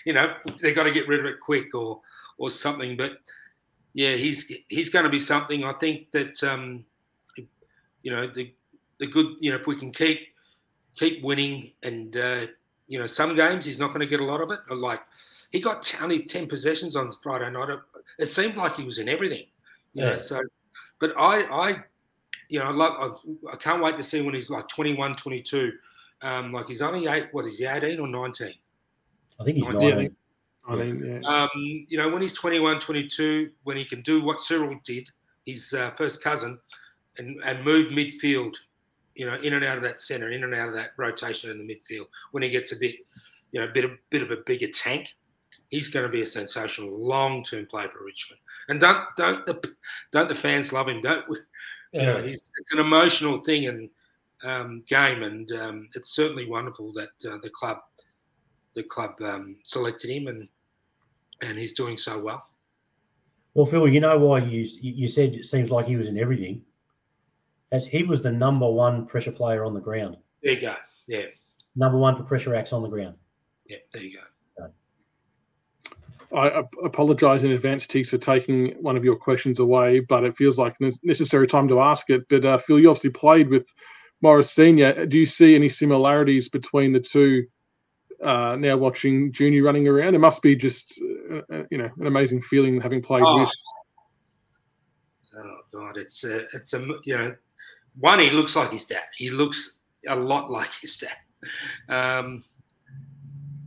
you 0.05 0.13
know, 0.13 0.35
they've 0.61 0.75
got 0.75 0.83
to 0.83 0.91
get 0.91 1.07
rid 1.07 1.19
of 1.19 1.27
it 1.27 1.39
quick 1.39 1.75
or 1.75 2.01
or 2.39 2.49
something. 2.49 2.97
But 2.97 3.19
yeah, 3.93 4.15
he's 4.15 4.51
he's 4.69 4.89
going 4.89 5.03
to 5.05 5.11
be 5.11 5.19
something. 5.19 5.63
I 5.65 5.73
think 5.73 6.09
that 6.11 6.41
um, 6.43 6.85
you 8.03 8.11
know 8.11 8.27
the 8.27 8.53
the 8.99 9.07
good. 9.07 9.35
You 9.39 9.51
know, 9.51 9.57
if 9.57 9.67
we 9.67 9.77
can 9.77 9.91
keep 9.91 10.19
keep 10.95 11.23
winning, 11.23 11.71
and 11.81 12.15
uh, 12.15 12.45
you 12.87 12.99
know, 12.99 13.07
some 13.07 13.35
games 13.35 13.65
he's 13.65 13.79
not 13.79 13.87
going 13.87 14.01
to 14.01 14.07
get 14.07 14.21
a 14.21 14.25
lot 14.25 14.41
of 14.41 14.51
it. 14.51 14.59
Like 14.69 15.01
he 15.51 15.59
got 15.59 15.95
only 16.01 16.23
ten 16.23 16.47
possessions 16.47 16.95
on 16.95 17.09
Friday 17.23 17.49
night. 17.49 17.69
It 18.19 18.27
seemed 18.27 18.55
like 18.55 18.75
he 18.75 18.83
was 18.83 18.99
in 18.99 19.09
everything. 19.09 19.45
You 19.93 20.03
know, 20.03 20.09
Yeah. 20.11 20.15
so. 20.17 20.39
But 20.99 21.13
I, 21.17 21.41
I, 21.43 21.83
you 22.49 22.59
know, 22.59 22.65
I 22.65 22.71
love. 22.71 23.17
I, 23.49 23.53
I 23.53 23.55
can't 23.57 23.81
wait 23.83 23.97
to 23.97 24.03
see 24.03 24.21
when 24.21 24.35
he's 24.35 24.49
like 24.49 24.67
21, 24.69 25.15
22, 25.15 25.73
Um, 26.21 26.53
like 26.53 26.67
he's 26.67 26.81
only 26.81 27.07
eight. 27.07 27.27
What 27.31 27.45
is 27.45 27.57
he? 27.57 27.65
Eighteen 27.65 27.99
or 27.99 28.07
nineteen? 28.07 28.53
I 29.39 29.43
think 29.43 29.57
he's 29.57 29.67
19. 29.67 29.89
19. 29.89 30.15
I 30.65 30.75
mean, 30.75 31.21
yeah. 31.23 31.29
Um, 31.29 31.49
you 31.89 31.97
know, 31.97 32.07
when 32.09 32.21
he's 32.21 32.31
21, 32.31 32.79
22, 32.79 33.49
when 33.63 33.75
he 33.75 33.83
can 33.83 34.01
do 34.01 34.23
what 34.23 34.39
Cyril 34.39 34.79
did, 34.85 35.09
his 35.45 35.73
uh, 35.73 35.91
first 35.97 36.23
cousin, 36.23 36.57
and, 37.17 37.39
and 37.43 37.63
move 37.63 37.91
midfield, 37.91 38.57
you 39.15 39.25
know, 39.25 39.35
in 39.35 39.53
and 39.53 39.63
out 39.65 39.77
of 39.77 39.83
that 39.83 39.99
centre, 39.99 40.31
in 40.31 40.43
and 40.43 40.53
out 40.53 40.69
of 40.69 40.75
that 40.75 40.91
rotation 40.97 41.51
in 41.51 41.57
the 41.57 41.63
midfield, 41.73 42.05
when 42.31 42.43
he 42.43 42.49
gets 42.49 42.71
a 42.71 42.79
bit, 42.79 42.95
you 43.51 43.59
know, 43.59 43.67
a 43.67 43.71
bit 43.71 43.85
of, 43.85 43.91
bit 44.09 44.23
of 44.23 44.31
a 44.31 44.37
bigger 44.45 44.67
tank, 44.67 45.09
he's 45.69 45.89
going 45.89 46.05
to 46.05 46.11
be 46.11 46.21
a 46.21 46.25
sensational 46.25 46.97
long-term 46.97 47.65
player 47.67 47.89
for 47.89 48.03
Richmond. 48.03 48.39
And 48.69 48.79
don't 48.79 49.03
don't 49.17 49.45
the 49.45 49.75
don't 50.11 50.29
the 50.29 50.35
fans 50.35 50.71
love 50.71 50.87
him? 50.87 51.01
Don't 51.01 51.27
we? 51.27 51.37
You 51.93 52.01
know, 52.03 52.17
Yeah. 52.17 52.31
it's 52.31 52.49
an 52.71 52.79
emotional 52.79 53.39
thing 53.41 53.67
and 53.67 53.89
um, 54.43 54.83
game, 54.87 55.23
and 55.23 55.51
um, 55.53 55.89
it's 55.95 56.09
certainly 56.09 56.45
wonderful 56.45 56.91
that 56.93 57.31
uh, 57.31 57.37
the 57.41 57.49
club 57.49 57.77
the 58.75 58.83
club 58.83 59.21
um, 59.21 59.57
selected 59.63 60.09
him, 60.09 60.27
and 60.27 60.47
and 61.41 61.57
he's 61.57 61.73
doing 61.73 61.97
so 61.97 62.19
well. 62.19 62.47
Well, 63.53 63.65
Phil, 63.65 63.87
you 63.87 63.99
know 63.99 64.17
why 64.17 64.39
you 64.39 64.67
you 64.81 65.07
said 65.07 65.35
it 65.35 65.45
seems 65.45 65.69
like 65.69 65.85
he 65.85 65.95
was 65.95 66.09
in 66.09 66.17
everything. 66.17 66.63
As 67.73 67.85
he 67.87 68.03
was 68.03 68.21
the 68.21 68.31
number 68.31 68.69
one 68.69 69.05
pressure 69.07 69.31
player 69.31 69.65
on 69.65 69.73
the 69.73 69.81
ground, 69.81 70.15
There 70.43 70.53
you 70.53 70.61
go. 70.61 70.75
Yeah, 71.07 71.25
number 71.75 71.97
one 71.97 72.15
for 72.15 72.23
pressure 72.23 72.55
acts 72.55 72.71
on 72.71 72.81
the 72.83 72.87
ground. 72.87 73.15
yeah. 73.65 73.77
There 73.91 74.01
you 74.03 74.13
go. 74.17 74.21
I 76.35 76.63
apologize 76.83 77.43
in 77.43 77.51
advance, 77.51 77.85
Teeks, 77.85 78.09
for 78.09 78.17
taking 78.17 78.71
one 78.81 78.97
of 78.97 79.03
your 79.03 79.15
questions 79.15 79.59
away, 79.59 79.99
but 79.99 80.23
it 80.23 80.35
feels 80.35 80.57
like 80.57 80.75
the 80.79 80.91
necessary 81.03 81.45
time 81.45 81.67
to 81.67 81.79
ask 81.79 82.09
it. 82.09 82.27
But 82.27 82.43
uh, 82.43 82.57
Phil, 82.57 82.79
you 82.79 82.89
obviously 82.89 83.11
played 83.11 83.49
with 83.49 83.71
Maurice 84.21 84.49
Senior. 84.49 85.05
Do 85.05 85.19
you 85.19 85.27
see 85.27 85.53
any 85.53 85.69
similarities 85.69 86.49
between 86.49 86.91
the 86.91 86.99
two? 86.99 87.45
Uh, 88.23 88.55
now 88.57 88.77
watching 88.77 89.31
Junior 89.31 89.61
running 89.63 89.87
around, 89.87 90.15
it 90.15 90.19
must 90.19 90.41
be 90.41 90.55
just 90.55 90.99
uh, 91.31 91.41
uh, 91.53 91.63
you 91.69 91.77
know 91.77 91.89
an 91.99 92.07
amazing 92.07 92.41
feeling 92.41 92.81
having 92.81 93.01
played 93.01 93.21
Oh. 93.23 93.39
with. 93.41 93.51
Oh 95.37 95.57
God, 95.71 95.97
it's 95.97 96.23
a, 96.23 96.45
it's 96.53 96.73
a 96.73 96.79
you 97.03 97.15
know, 97.17 97.35
one 97.99 98.19
he 98.19 98.29
looks 98.29 98.55
like 98.55 98.71
his 98.71 98.85
dad. 98.85 99.03
He 99.15 99.29
looks 99.29 99.79
a 100.07 100.17
lot 100.17 100.51
like 100.51 100.73
his 100.81 100.97
dad. 100.97 101.17
Um, 101.89 102.43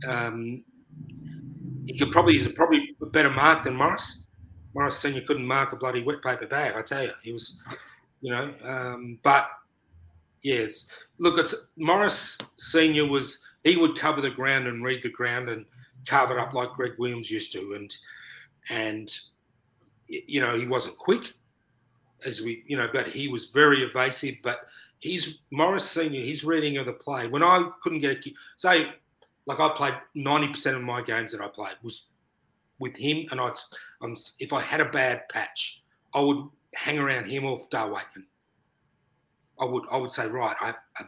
um, 0.07 0.63
he 1.85 1.97
could 1.97 2.11
probably 2.11 2.33
he's 2.33 2.47
probably 2.49 2.95
a 3.01 3.05
better 3.05 3.29
mark 3.29 3.63
than 3.63 3.75
Maurice. 3.75 4.23
Maurice 4.73 4.97
Senior 4.97 5.21
couldn't 5.21 5.45
mark 5.45 5.73
a 5.73 5.75
bloody 5.75 6.03
wet 6.03 6.21
paper 6.21 6.45
bag. 6.45 6.75
I 6.75 6.81
tell 6.81 7.03
you, 7.03 7.11
he 7.23 7.31
was, 7.31 7.61
you 8.21 8.31
know. 8.31 8.53
Um, 8.63 9.17
but 9.23 9.49
yes, 10.41 10.87
look, 11.17 11.39
it's 11.39 11.67
Maurice 11.77 12.37
Senior 12.57 13.07
was 13.07 13.45
he 13.63 13.75
would 13.75 13.97
cover 13.97 14.21
the 14.21 14.29
ground 14.29 14.67
and 14.67 14.83
read 14.83 15.01
the 15.01 15.09
ground 15.09 15.49
and 15.49 15.65
carve 16.07 16.31
it 16.31 16.37
up 16.37 16.53
like 16.53 16.69
Greg 16.73 16.93
Williams 16.97 17.31
used 17.31 17.51
to, 17.53 17.73
and 17.73 17.95
and 18.69 19.17
you 20.07 20.41
know 20.41 20.57
he 20.57 20.67
wasn't 20.67 20.97
quick 20.97 21.33
as 22.25 22.41
we 22.41 22.63
you 22.67 22.77
know, 22.77 22.89
but 22.91 23.07
he 23.07 23.27
was 23.27 23.45
very 23.45 23.83
evasive. 23.83 24.35
But 24.43 24.61
he's 24.99 25.39
Maurice 25.51 25.89
Senior. 25.89 26.21
His 26.21 26.43
reading 26.43 26.77
of 26.77 26.85
the 26.85 26.93
play 26.93 27.27
when 27.27 27.43
I 27.43 27.69
couldn't 27.81 27.99
get 27.99 28.25
a 28.25 28.33
say 28.55 28.87
like 29.45 29.59
I 29.59 29.69
played 29.69 29.93
ninety 30.15 30.47
percent 30.47 30.75
of 30.75 30.83
my 30.83 31.01
games 31.01 31.31
that 31.31 31.41
I 31.41 31.47
played 31.47 31.75
was 31.83 32.07
with 32.79 32.95
him, 32.95 33.27
and 33.31 33.39
I'd 33.39 33.53
um, 34.01 34.15
if 34.39 34.53
I 34.53 34.61
had 34.61 34.81
a 34.81 34.89
bad 34.89 35.27
patch, 35.29 35.83
I 36.13 36.21
would 36.21 36.47
hang 36.73 36.99
around 36.99 37.25
him 37.25 37.45
or 37.45 37.61
Dale 37.71 37.89
Weightman. 37.89 38.25
I 39.59 39.65
would 39.65 39.83
I 39.91 39.97
would 39.97 40.11
say 40.11 40.27
right, 40.27 40.55
I 40.61 40.73
I, 40.99 41.05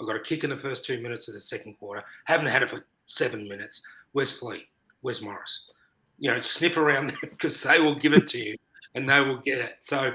I 0.00 0.06
got 0.06 0.16
a 0.16 0.20
kick 0.20 0.44
in 0.44 0.50
the 0.50 0.58
first 0.58 0.84
two 0.84 1.00
minutes 1.00 1.28
of 1.28 1.34
the 1.34 1.40
second 1.40 1.74
quarter. 1.78 2.04
Haven't 2.24 2.46
had 2.46 2.62
it 2.62 2.70
for 2.70 2.78
seven 3.06 3.48
minutes. 3.48 3.82
Where's 4.12 4.36
Flea? 4.36 4.66
Where's 5.02 5.22
Maurice? 5.22 5.70
You 6.18 6.32
know, 6.32 6.40
sniff 6.40 6.76
around 6.76 7.14
because 7.20 7.62
they 7.62 7.80
will 7.80 7.94
give 7.94 8.12
it 8.12 8.26
to 8.28 8.38
you 8.38 8.56
and 8.94 9.08
they 9.08 9.20
will 9.20 9.38
get 9.38 9.58
it. 9.58 9.76
So, 9.80 10.12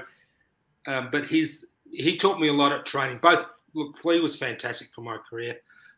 um, 0.86 1.08
but 1.10 1.24
his 1.24 1.66
he 1.90 2.16
taught 2.16 2.40
me 2.40 2.48
a 2.48 2.52
lot 2.52 2.72
at 2.72 2.86
training. 2.86 3.18
Both 3.22 3.46
look, 3.74 3.96
Flea 3.98 4.20
was 4.20 4.36
fantastic 4.36 4.88
for 4.94 5.02
my 5.02 5.18
career. 5.28 5.56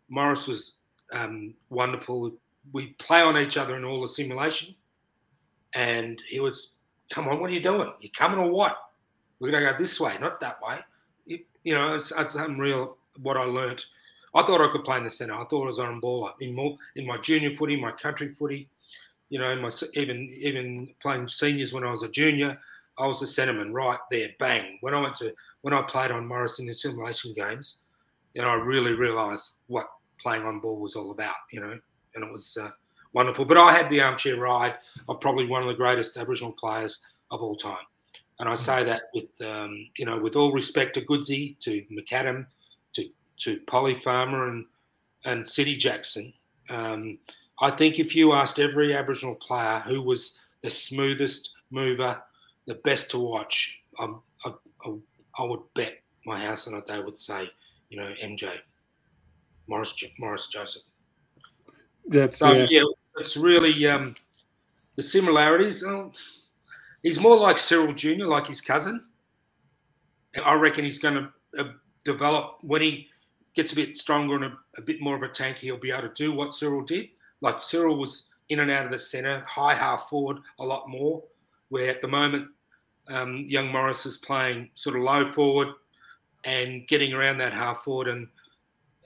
Maurice 0.09 0.49
was 0.49 0.79
um, 1.13 1.55
wonderful. 1.71 2.33
We 2.73 2.89
play 2.99 3.23
on 3.23 3.39
each 3.39 3.57
other 3.57 3.77
in 3.77 3.85
all 3.85 4.03
the 4.03 4.09
simulation, 4.09 4.75
and 5.75 6.23
he 6.29 6.41
was, 6.41 6.73
"Come 7.11 7.29
on, 7.29 7.41
what 7.41 7.51
are 7.51 7.55
you 7.55 7.63
doing? 7.63 7.93
You 8.01 8.11
coming 8.11 8.39
or 8.39 8.51
what? 8.51 8.77
We're 9.41 9.51
gonna 9.51 9.73
go 9.73 9.79
this 9.79 10.01
way, 10.01 10.17
not 10.21 10.41
that 10.41 10.61
way." 10.63 10.79
You, 11.27 11.41
you 11.65 11.75
know, 11.75 11.95
it's, 11.95 12.13
it's 12.17 12.35
unreal 12.35 12.97
what 13.23 13.37
I 13.37 13.45
learnt. 13.45 13.87
I 14.35 14.43
thought 14.43 14.61
I 14.61 14.71
could 14.71 14.85
play 14.85 14.99
in 14.99 15.05
the 15.05 15.11
centre. 15.11 15.35
I 15.35 15.45
thought 15.45 15.63
I 15.63 15.67
was 15.67 15.81
on 15.81 16.01
baller 16.01 16.33
in 16.41 16.55
more 16.55 16.77
in 16.97 17.07
my 17.07 17.19
junior 17.19 17.55
footy, 17.55 17.81
my 17.81 17.93
country 17.93 18.33
footy. 18.33 18.69
You 19.31 19.39
know, 19.39 19.55
my 19.57 19.71
even 19.95 20.33
even 20.39 20.95
playing 21.01 21.29
seniors 21.29 21.73
when 21.73 21.85
I 21.85 21.91
was 21.91 22.03
a 22.03 22.11
junior, 22.11 22.59
I 22.99 23.07
was 23.07 23.23
a 23.23 23.25
centreman 23.25 23.73
right 23.73 23.99
there, 24.11 24.31
bang. 24.39 24.79
When 24.81 24.95
I 24.95 25.01
went 25.01 25.17
to 25.17 25.33
when 25.63 25.75
I 25.75 25.83
played 25.83 26.11
on 26.11 26.27
Maurice 26.27 26.59
in 26.59 26.67
the 26.67 26.75
simulation 26.75 27.33
games, 27.33 27.83
you 28.35 28.43
know, 28.43 28.49
I 28.49 28.55
really 28.55 28.93
realised 28.93 29.55
what 29.67 29.87
playing 30.21 30.45
on 30.45 30.61
ball 30.61 30.81
was 30.81 30.97
all 30.97 31.13
about. 31.13 31.37
You 31.53 31.61
know, 31.61 31.79
and 32.15 32.25
it 32.25 32.33
was 32.33 32.59
uh, 32.61 32.71
wonderful. 33.13 33.45
But 33.45 33.59
I 33.59 33.73
had 33.73 33.89
the 33.89 34.01
armchair 34.01 34.37
ride 34.37 34.77
of 35.09 35.21
probably 35.21 35.47
one 35.47 35.63
of 35.63 35.69
the 35.69 35.75
greatest 35.75 36.17
Aboriginal 36.17 36.53
players 36.53 37.05
of 37.31 37.41
all 37.41 37.57
time, 37.57 37.87
and 38.41 38.49
I 38.49 38.55
say 38.55 38.85
that 38.85 39.03
with 39.15 39.31
um, 39.43 39.89
you 39.97 40.05
know 40.05 40.19
with 40.19 40.37
all 40.37 40.53
respect 40.53 40.95
to 40.95 41.05
Goodsey, 41.05 41.59
to 41.61 41.85
McAdam, 41.93 42.47
to 42.95 43.09
to 43.39 43.61
Polly 43.67 43.95
Farmer 43.95 44.49
and 44.49 44.67
and 45.25 45.47
Syd 45.49 45.79
Jackson. 45.79 46.33
Um, 46.71 47.19
I 47.61 47.71
think 47.71 47.99
if 47.99 48.15
you 48.15 48.33
asked 48.33 48.59
every 48.59 48.95
Aboriginal 48.95 49.35
player 49.35 49.81
who 49.81 50.03
was 50.03 50.39
the 50.63 50.71
smoothest 50.71 51.55
mover, 51.71 52.23
the 52.69 52.75
best 52.75 53.11
to 53.11 53.19
watch, 53.19 53.83
I, 53.99 54.13
I, 54.45 54.53
I, 55.39 55.43
would 55.43 55.63
bet 55.75 55.95
my 56.27 56.39
house 56.39 56.69
on 56.69 56.75
it. 56.75 56.87
They 56.87 57.01
would 57.01 57.17
say, 57.17 57.49
you 57.89 57.99
know, 57.99 58.13
MJ, 58.23 58.51
Maurice, 59.67 59.95
Maurice 60.19 60.49
Joseph. 60.49 60.83
That's 62.07 62.37
So 62.37 62.53
yeah. 62.53 62.67
yeah, 62.69 62.83
it's 63.17 63.39
really 63.39 63.87
um, 63.87 64.15
the 64.97 65.03
similarities. 65.03 65.83
Oh, 65.83 66.13
he's 67.03 67.19
more 67.19 67.37
like 67.37 67.57
Cyril 67.57 67.95
Junior, 67.95 68.27
like 68.27 68.47
his 68.47 68.61
cousin. 68.61 69.03
And 70.35 70.45
I 70.45 70.53
reckon 70.53 70.85
he's 70.85 70.99
going 70.99 71.15
to 71.15 71.61
uh, 71.61 71.73
develop 72.05 72.59
when 72.61 72.83
he 72.83 73.09
gets 73.57 73.73
a 73.73 73.77
bit 73.77 73.97
stronger 73.97 74.37
and 74.37 74.45
a, 74.45 74.53
a 74.77 74.83
bit 74.83 75.01
more 75.01 75.17
of 75.17 75.23
a 75.23 75.29
tank. 75.29 75.57
He'll 75.57 75.79
be 75.79 75.91
able 75.91 76.03
to 76.03 76.15
do 76.15 76.33
what 76.33 76.53
Cyril 76.53 76.83
did. 76.83 77.09
Like 77.41 77.63
Cyril 77.63 77.99
was 77.99 78.29
in 78.51 78.61
and 78.61 78.71
out 78.71 78.85
of 78.85 78.93
the 78.93 78.99
centre, 78.99 79.43
high 79.47 79.75
half 79.75 80.11
forward 80.11 80.39
a 80.59 80.65
lot 80.65 80.91
more. 80.91 81.23
Where 81.71 81.91
at 81.91 82.01
the 82.01 82.09
moment, 82.09 82.49
um, 83.09 83.45
young 83.47 83.71
Maurice 83.71 84.07
is 84.07 84.19
playing 84.19 84.71
sort 84.75 84.97
of 84.97 85.03
low 85.03 85.33
forward 85.33 85.69
and 86.45 86.87
getting 86.89 87.13
around 87.13 87.39
that 87.39 87.53
half 87.53 87.83
forward, 87.85 88.09
and 88.09 88.29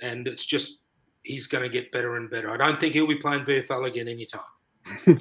and 0.01 0.27
it's 0.27 0.45
just 0.45 0.81
he's 1.23 1.47
going 1.47 1.62
to 1.62 1.69
get 1.69 1.93
better 1.93 2.17
and 2.17 2.31
better. 2.31 2.51
I 2.51 2.57
don't 2.57 2.81
think 2.81 2.95
he'll 2.95 3.07
be 3.07 3.17
playing 3.17 3.45
VFL 3.45 3.88
again 3.88 4.09
anytime. 4.09 4.43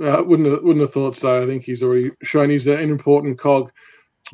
Uh, 0.00 0.22
wouldn't 0.22 0.48
have, 0.48 0.62
wouldn't 0.62 0.80
have 0.80 0.92
thought 0.92 1.16
so. 1.16 1.42
I 1.42 1.46
think 1.46 1.64
he's 1.64 1.82
already 1.82 2.12
shown 2.22 2.50
he's 2.50 2.68
an 2.68 2.78
important 2.78 3.36
cog. 3.36 3.72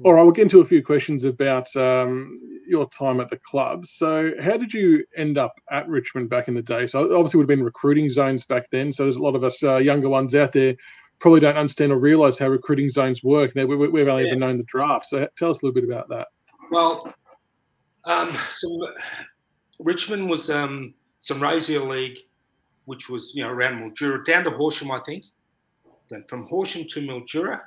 All 0.03 0.13
right, 0.13 0.23
we'll 0.23 0.33
get 0.33 0.43
into 0.43 0.61
a 0.61 0.65
few 0.65 0.85
questions 0.85 1.25
about 1.25 1.75
um, 1.77 2.39
your 2.67 2.87
time 2.91 3.19
at 3.19 3.31
the 3.31 3.39
club. 3.39 3.87
So, 3.87 4.33
how 4.43 4.59
did 4.59 4.75
you 4.75 5.05
end 5.17 5.39
up 5.39 5.59
at 5.71 5.89
Richmond 5.89 6.29
back 6.29 6.49
in 6.49 6.55
the 6.55 6.61
day? 6.61 6.87
So, 6.87 7.17
obviously, 7.17 7.39
would 7.39 7.45
have 7.45 7.57
been 7.57 7.65
recruiting 7.65 8.11
zones 8.11 8.45
back 8.45 8.69
then. 8.71 8.93
So, 8.93 9.05
there's 9.05 9.17
a 9.17 9.23
lot 9.23 9.37
of 9.37 9.45
us 9.45 9.63
uh, 9.63 9.77
younger 9.77 10.09
ones 10.09 10.35
out 10.35 10.53
there 10.53 10.75
probably 11.25 11.41
don't 11.41 11.57
understand 11.57 11.91
or 11.91 11.97
realise 11.97 12.39
how 12.39 12.47
recruiting 12.47 12.87
zones 12.87 13.25
work. 13.25 13.57
Now, 13.57 13.65
we, 13.65 13.77
we've 13.77 14.09
only 14.09 14.29
ever 14.29 14.39
known 14.39 14.59
the 14.59 14.65
draft. 14.65 15.07
So, 15.07 15.27
tell 15.39 15.49
us 15.49 15.63
a 15.63 15.65
little 15.65 15.73
bit 15.73 15.91
about 15.91 16.07
that. 16.11 16.29
Well, 16.71 17.15
um, 18.05 18.37
so 18.51 18.69
Richmond 19.79 20.29
was 20.29 20.51
um, 20.51 20.93
Sunraysia 21.23 21.89
League, 21.89 22.19
which 22.85 23.09
was 23.09 23.35
you 23.35 23.43
know 23.43 23.49
around 23.49 23.81
Mildura 23.81 24.23
down 24.23 24.45
to 24.45 24.51
Horsham, 24.51 24.91
I 24.91 24.99
think. 24.99 25.25
Then 26.11 26.27
from 26.29 26.47
Horsham 26.47 26.87
to 26.89 27.01
Mildura, 27.01 27.59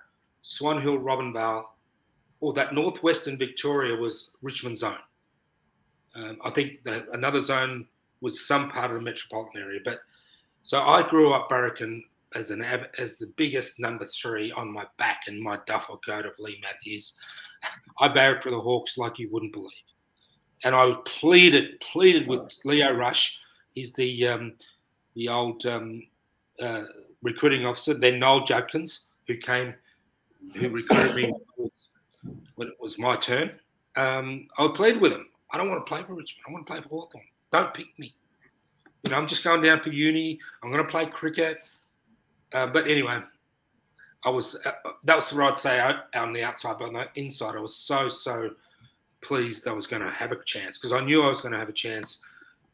Swan 0.43 0.79
Hill, 0.79 0.99
Robinvale, 0.99 1.63
or 2.41 2.53
that 2.53 2.75
northwestern 2.75 3.39
Victoria 3.39 3.95
was 3.95 4.35
Richmond 4.43 4.77
zone. 4.77 4.99
Um, 6.13 6.37
I 6.45 6.51
think 6.51 6.73
another 7.11 7.41
zone 7.41 7.87
was 8.21 8.47
some 8.47 8.69
part 8.69 8.91
of 8.91 8.97
the 8.97 9.01
metropolitan 9.01 9.63
area. 9.63 9.79
But 9.83 9.97
so 10.61 10.79
I 10.83 11.09
grew 11.09 11.33
up 11.33 11.49
Barracan 11.49 12.03
as 12.35 12.51
an 12.51 12.61
as 12.97 13.17
the 13.17 13.27
biggest 13.37 13.79
number 13.79 14.05
three 14.05 14.51
on 14.51 14.71
my 14.71 14.85
back 14.97 15.21
and 15.27 15.41
my 15.41 15.59
duffel 15.65 15.99
coat 16.05 16.25
of 16.25 16.33
Leigh 16.39 16.59
Matthews. 16.61 17.15
I 17.99 18.07
barracked 18.07 18.43
for 18.43 18.51
the 18.51 18.59
Hawks 18.59 18.97
like 18.97 19.17
you 19.17 19.29
wouldn't 19.31 19.53
believe, 19.53 19.71
and 20.63 20.75
I 20.75 20.93
pleaded 21.05 21.79
pleaded 21.79 22.27
with 22.27 22.53
Leo 22.65 22.91
Rush. 22.91 23.39
He's 23.73 23.93
the 23.93 24.27
um, 24.27 24.53
the 25.15 25.29
old 25.29 25.65
um, 25.65 26.03
uh, 26.61 26.83
recruiting 27.21 27.65
officer. 27.65 27.93
Then 27.93 28.19
Noel 28.19 28.45
Judkins, 28.45 29.07
who 29.27 29.37
came, 29.37 29.73
who 30.55 30.69
recruited 30.69 31.15
me 31.15 31.23
when 31.23 31.41
it 31.41 31.47
was, 31.57 31.89
when 32.55 32.67
it 32.67 32.77
was 32.79 32.99
my 32.99 33.15
turn. 33.15 33.51
Um, 33.95 34.47
I 34.57 34.67
pleaded 34.73 35.01
with 35.01 35.13
him. 35.13 35.27
I 35.51 35.57
don't 35.57 35.69
want 35.69 35.85
to 35.85 35.89
play 35.89 36.03
for 36.03 36.13
Richmond. 36.13 36.43
I 36.47 36.51
want 36.51 36.67
to 36.67 36.71
play 36.71 36.81
for 36.81 36.89
Hawthorn. 36.89 37.23
Don't 37.51 37.73
pick 37.73 37.87
me. 37.97 38.13
You 39.03 39.11
know, 39.11 39.17
I'm 39.17 39.27
just 39.27 39.43
going 39.43 39.61
down 39.61 39.81
for 39.81 39.89
uni. 39.89 40.39
I'm 40.61 40.71
going 40.71 40.83
to 40.83 40.89
play 40.89 41.05
cricket. 41.05 41.59
Uh, 42.53 42.67
but 42.67 42.87
anyway, 42.87 43.19
I 44.23 44.29
was 44.29 44.55
uh, 44.65 44.71
that 45.03 45.15
was 45.15 45.33
what 45.33 45.51
I'd 45.51 45.57
say 45.57 45.79
on 46.15 46.33
the 46.33 46.43
outside, 46.43 46.77
but 46.79 46.87
on 46.87 46.93
the 46.93 47.07
inside, 47.15 47.55
I 47.55 47.59
was 47.59 47.75
so 47.75 48.09
so 48.09 48.51
pleased 49.21 49.67
I 49.67 49.71
was 49.71 49.87
going 49.87 50.01
to 50.01 50.09
have 50.09 50.31
a 50.31 50.43
chance 50.45 50.77
because 50.77 50.93
I 50.93 51.03
knew 51.03 51.23
I 51.23 51.29
was 51.29 51.41
going 51.41 51.53
to 51.53 51.59
have 51.59 51.69
a 51.69 51.73
chance. 51.73 52.23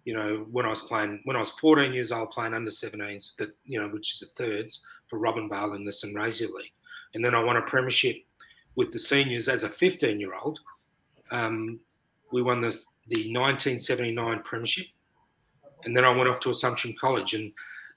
You 0.06 0.14
know, 0.14 0.46
when 0.52 0.66
I 0.66 0.70
was 0.70 0.82
playing, 0.82 1.22
when 1.24 1.38
I 1.38 1.40
was 1.40 1.52
14 1.52 1.94
years 1.94 2.12
old, 2.12 2.32
playing 2.32 2.54
under 2.54 2.70
17s, 2.70 3.36
that 3.38 3.56
you 3.66 3.80
know, 3.80 3.88
which 3.88 4.14
is 4.14 4.20
the 4.20 4.44
thirds 4.44 4.86
for 5.10 5.20
Robinvale 5.20 5.76
in 5.76 5.86
the 5.86 5.92
Sunraysia 5.92 6.52
League, 6.52 6.74
and 7.14 7.24
then 7.24 7.34
I 7.36 7.44
won 7.44 7.58
a 7.58 7.62
premiership 7.62 8.18
with 8.76 8.92
the 8.92 9.00
seniors 9.00 9.48
as 9.48 9.64
a 9.64 9.70
15 9.70 10.20
year 10.20 10.34
old. 10.36 10.60
Um, 11.32 11.80
we 12.32 12.42
won 12.42 12.62
the 12.62 12.72
the 13.10 13.34
1979 13.34 14.42
premiership, 14.44 14.88
and 15.86 15.96
then 15.96 16.06
I 16.06 16.10
went 16.10 16.30
off 16.30 16.40
to 16.42 16.50
Assumption 16.50 16.96
College, 17.00 17.34
and 17.34 17.52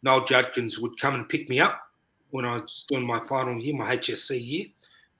Noel 0.06 0.24
Judkins 0.24 0.78
would 0.78 1.00
come 1.00 1.16
and 1.16 1.28
pick 1.28 1.48
me 1.48 1.58
up 1.58 1.90
when 2.30 2.44
I 2.44 2.54
was 2.54 2.84
doing 2.88 3.04
my 3.04 3.18
final 3.26 3.60
year, 3.60 3.74
my 3.74 3.96
HSC 3.96 4.40
year, 4.40 4.66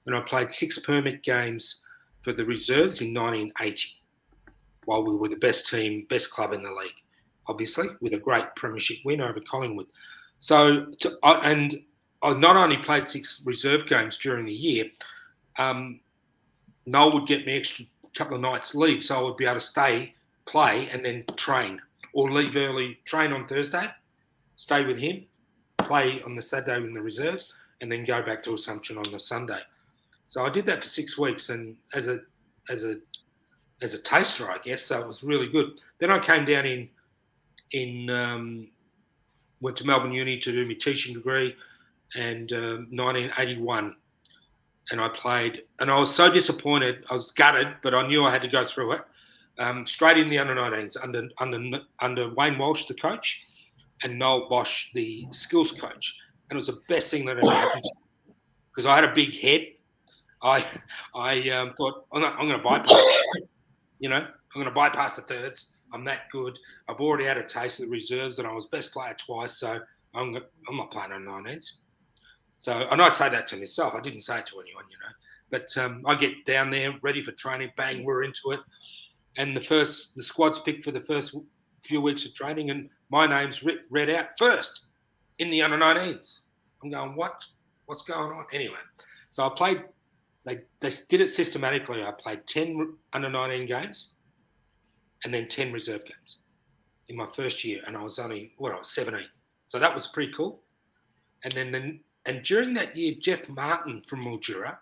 and 0.05 0.15
I 0.15 0.21
played 0.21 0.49
six 0.49 0.79
permit 0.79 1.23
games 1.23 1.83
for 2.23 2.31
the 2.31 2.45
reserves 2.45 3.01
in 3.01 3.13
1980 3.13 3.89
while 4.85 5.03
we 5.03 5.17
were 5.17 5.27
the 5.27 5.35
best 5.35 5.69
team, 5.69 6.07
best 6.09 6.31
club 6.31 6.53
in 6.53 6.63
the 6.63 6.71
league, 6.71 6.95
obviously, 7.47 7.87
with 7.99 8.13
a 8.13 8.17
great 8.17 8.45
premiership 8.55 8.99
win 9.03 9.19
over 9.19 9.41
Collingwood. 9.41 9.87
So, 10.39 10.85
to, 11.01 11.17
I, 11.21 11.51
and 11.51 11.83
I 12.23 12.33
not 12.35 12.55
only 12.55 12.77
played 12.77 13.09
six 13.09 13.43
reserve 13.45 13.87
games 13.87 14.15
during 14.17 14.45
the 14.45 14.53
year, 14.53 14.85
um, 15.57 15.99
Noel 16.85 17.11
would 17.11 17.27
get 17.27 17.45
me 17.45 17.57
extra 17.57 17.83
couple 18.15 18.35
of 18.35 18.41
nights 18.41 18.73
leave, 18.73 19.03
so 19.03 19.19
I 19.19 19.21
would 19.21 19.35
be 19.35 19.45
able 19.45 19.55
to 19.55 19.59
stay, 19.59 20.15
play, 20.45 20.87
and 20.89 21.03
then 21.03 21.25
train, 21.35 21.81
or 22.13 22.31
leave 22.31 22.55
early, 22.55 22.97
train 23.03 23.33
on 23.33 23.45
Thursday, 23.47 23.91
stay 24.57 24.85
with 24.85 24.97
him, 24.97 25.23
play 25.77 26.21
on 26.23 26.35
the 26.35 26.41
Saturday 26.41 26.85
in 26.85 26.91
the 26.91 27.01
reserves, 27.01 27.53
and 27.79 27.91
then 27.91 28.03
go 28.03 28.21
back 28.21 28.43
to 28.43 28.53
Assumption 28.53 28.97
on 28.97 29.05
the 29.11 29.19
Sunday. 29.19 29.61
So 30.25 30.45
I 30.45 30.49
did 30.49 30.65
that 30.65 30.83
for 30.83 30.89
six 30.89 31.17
weeks, 31.17 31.49
and 31.49 31.77
as 31.93 32.09
a 32.09 32.19
as 32.69 32.83
a 32.83 32.95
as 33.81 33.93
a 33.93 34.01
taster, 34.01 34.51
I 34.51 34.57
guess. 34.57 34.81
So 34.81 34.99
it 34.99 35.07
was 35.07 35.23
really 35.23 35.47
good. 35.47 35.79
Then 35.99 36.11
I 36.11 36.19
came 36.19 36.43
down 36.43 36.65
in 36.65 36.89
in 37.71 38.09
um, 38.09 38.67
went 39.61 39.77
to 39.77 39.85
Melbourne 39.85 40.11
Uni 40.11 40.37
to 40.39 40.51
do 40.51 40.67
my 40.67 40.73
teaching 40.73 41.13
degree, 41.13 41.55
and 42.15 42.51
um, 42.53 42.87
1981, 42.91 43.95
and 44.91 45.01
I 45.01 45.09
played, 45.09 45.63
and 45.79 45.89
I 45.89 45.97
was 45.97 46.13
so 46.13 46.31
disappointed. 46.31 47.05
I 47.09 47.13
was 47.13 47.31
gutted, 47.31 47.67
but 47.81 47.93
I 47.93 48.07
knew 48.07 48.25
I 48.25 48.31
had 48.31 48.41
to 48.41 48.47
go 48.47 48.65
through 48.65 48.93
it. 48.93 49.01
Um, 49.59 49.87
straight 49.87 50.17
in 50.17 50.29
the 50.29 50.37
under 50.37 50.55
19s 50.55 50.97
under 51.01 51.29
under 51.39 51.79
under 51.99 52.33
Wayne 52.33 52.57
Walsh, 52.57 52.85
the 52.85 52.93
coach, 52.93 53.46
and 54.03 54.19
Noel 54.19 54.47
Bosch, 54.49 54.87
the 54.93 55.25
skills 55.31 55.71
coach, 55.71 56.19
and 56.49 56.57
it 56.57 56.59
was 56.59 56.67
the 56.67 56.81
best 56.87 57.11
thing 57.11 57.25
that 57.25 57.37
ever 57.37 57.49
happened 57.49 57.83
because 58.71 58.85
I 58.85 58.95
had 58.95 59.03
a 59.03 59.13
big 59.13 59.33
head. 59.33 59.67
I 60.43 60.65
I 61.15 61.49
um, 61.49 61.73
thought 61.77 62.05
I'm, 62.13 62.23
I'm 62.23 62.47
going 62.47 62.57
to 62.57 62.63
bypass, 62.63 63.05
you 63.99 64.09
know, 64.09 64.17
I'm 64.17 64.53
going 64.53 64.65
to 64.65 64.71
bypass 64.71 65.15
the 65.15 65.23
thirds. 65.23 65.77
I'm 65.93 66.03
that 66.05 66.29
good. 66.31 66.59
I've 66.87 66.99
already 66.99 67.25
had 67.25 67.37
a 67.37 67.43
taste 67.43 67.79
of 67.79 67.85
the 67.85 67.91
reserves, 67.91 68.39
and 68.39 68.47
I 68.47 68.51
was 68.51 68.67
best 68.67 68.93
player 68.93 69.15
twice, 69.17 69.57
so 69.59 69.79
I'm 70.13 70.35
I'm 70.35 70.77
not 70.77 70.91
playing 70.91 71.11
on 71.11 71.23
19s. 71.23 71.71
So, 72.55 72.87
and 72.91 73.01
I 73.01 73.09
say 73.09 73.29
that 73.29 73.47
to 73.47 73.57
myself. 73.57 73.93
I 73.95 74.01
didn't 74.01 74.21
say 74.21 74.39
it 74.39 74.47
to 74.47 74.59
anyone, 74.59 74.85
you 74.89 74.97
know. 74.97 75.13
But 75.49 75.77
um, 75.77 76.03
I 76.05 76.15
get 76.15 76.45
down 76.45 76.71
there, 76.71 76.93
ready 77.01 77.23
for 77.23 77.31
training. 77.33 77.71
Bang, 77.77 78.03
we're 78.03 78.23
into 78.23 78.51
it. 78.51 78.59
And 79.37 79.55
the 79.55 79.61
first, 79.61 80.15
the 80.15 80.23
squad's 80.23 80.59
picked 80.59 80.83
for 80.83 80.91
the 80.91 81.01
first 81.01 81.37
few 81.83 82.01
weeks 82.01 82.25
of 82.25 82.33
training, 82.33 82.69
and 82.69 82.89
my 83.09 83.27
name's 83.27 83.63
read 83.89 84.09
out 84.09 84.37
first 84.37 84.85
in 85.39 85.49
the 85.49 85.61
under 85.61 85.77
19s. 85.77 86.39
I'm 86.83 86.89
going, 86.89 87.15
what? 87.15 87.45
What's 87.85 88.03
going 88.03 88.31
on? 88.31 88.45
Anyway, 88.51 88.75
so 89.31 89.45
I 89.45 89.49
played. 89.55 89.83
They 90.45 90.61
they 90.79 90.91
did 91.09 91.21
it 91.21 91.31
systematically. 91.31 92.03
I 92.03 92.11
played 92.11 92.45
10 92.47 92.93
under 93.13 93.29
19 93.29 93.67
games, 93.67 94.15
and 95.23 95.33
then 95.33 95.47
10 95.47 95.71
reserve 95.71 96.05
games 96.05 96.39
in 97.09 97.15
my 97.15 97.27
first 97.35 97.63
year, 97.63 97.81
and 97.87 97.95
I 97.95 98.03
was 98.03 98.19
only 98.19 98.53
what 98.57 98.73
I 98.73 98.77
was 98.77 98.89
17. 98.89 99.25
So 99.67 99.79
that 99.79 99.93
was 99.93 100.07
pretty 100.07 100.33
cool. 100.33 100.61
And 101.43 101.53
then 101.53 101.71
the 101.71 101.99
and 102.25 102.43
during 102.43 102.73
that 102.73 102.95
year, 102.95 103.15
Jeff 103.19 103.47
Martin 103.47 104.03
from 104.07 104.23
Mildura, 104.23 104.77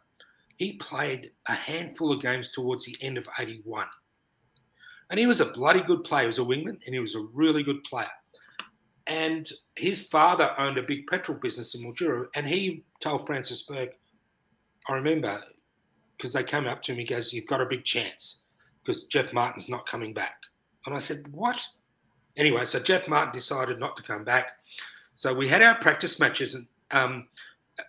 he 0.58 0.74
played 0.74 1.32
a 1.48 1.54
handful 1.54 2.12
of 2.12 2.22
games 2.22 2.52
towards 2.52 2.86
the 2.86 2.96
end 3.02 3.18
of 3.20 3.30
81. 3.40 3.88
And 5.10 5.20
he 5.20 5.28
was 5.28 5.42
a 5.42 5.46
bloody 5.46 5.82
good 5.82 6.04
player. 6.04 6.24
He 6.24 6.28
was 6.28 6.40
a 6.40 6.44
wingman 6.44 6.80
and 6.86 6.94
he 6.94 7.00
was 7.00 7.16
a 7.16 7.28
really 7.34 7.64
good 7.64 7.84
player. 7.84 8.10
And 9.08 9.48
his 9.76 10.08
father 10.08 10.54
owned 10.58 10.78
a 10.78 10.84
big 10.84 11.06
petrol 11.08 11.38
business 11.38 11.76
in 11.76 11.82
Mildura. 11.82 12.28
And 12.34 12.48
he 12.48 12.84
told 13.02 13.28
Francis 13.28 13.64
Bourke, 13.64 13.94
I 14.88 14.94
remember, 14.94 15.42
because 16.18 16.34
they 16.34 16.44
came 16.44 16.66
up 16.66 16.82
to 16.84 16.92
him, 16.92 17.00
he 17.00 17.06
goes, 17.06 17.34
You've 17.34 17.48
got 17.48 17.62
a 17.62 17.66
big 17.66 17.84
chance 17.84 18.44
because 18.84 19.06
Jeff 19.06 19.32
Martin's 19.34 19.70
not 19.70 19.88
coming 19.88 20.14
back. 20.14 20.38
And 20.86 20.96
I 20.96 20.98
said, 20.98 21.28
What? 21.32 21.64
Anyway, 22.38 22.66
so 22.66 22.80
Jeff 22.80 23.08
Martin 23.08 23.34
decided 23.34 23.80
not 23.80 23.96
to 23.98 24.04
come 24.04 24.24
back. 24.24 24.58
So 25.14 25.34
we 25.34 25.48
had 25.48 25.62
our 25.62 25.76
practice 25.76 26.20
matches, 26.20 26.56
and 26.56 26.68
um, 26.92 27.28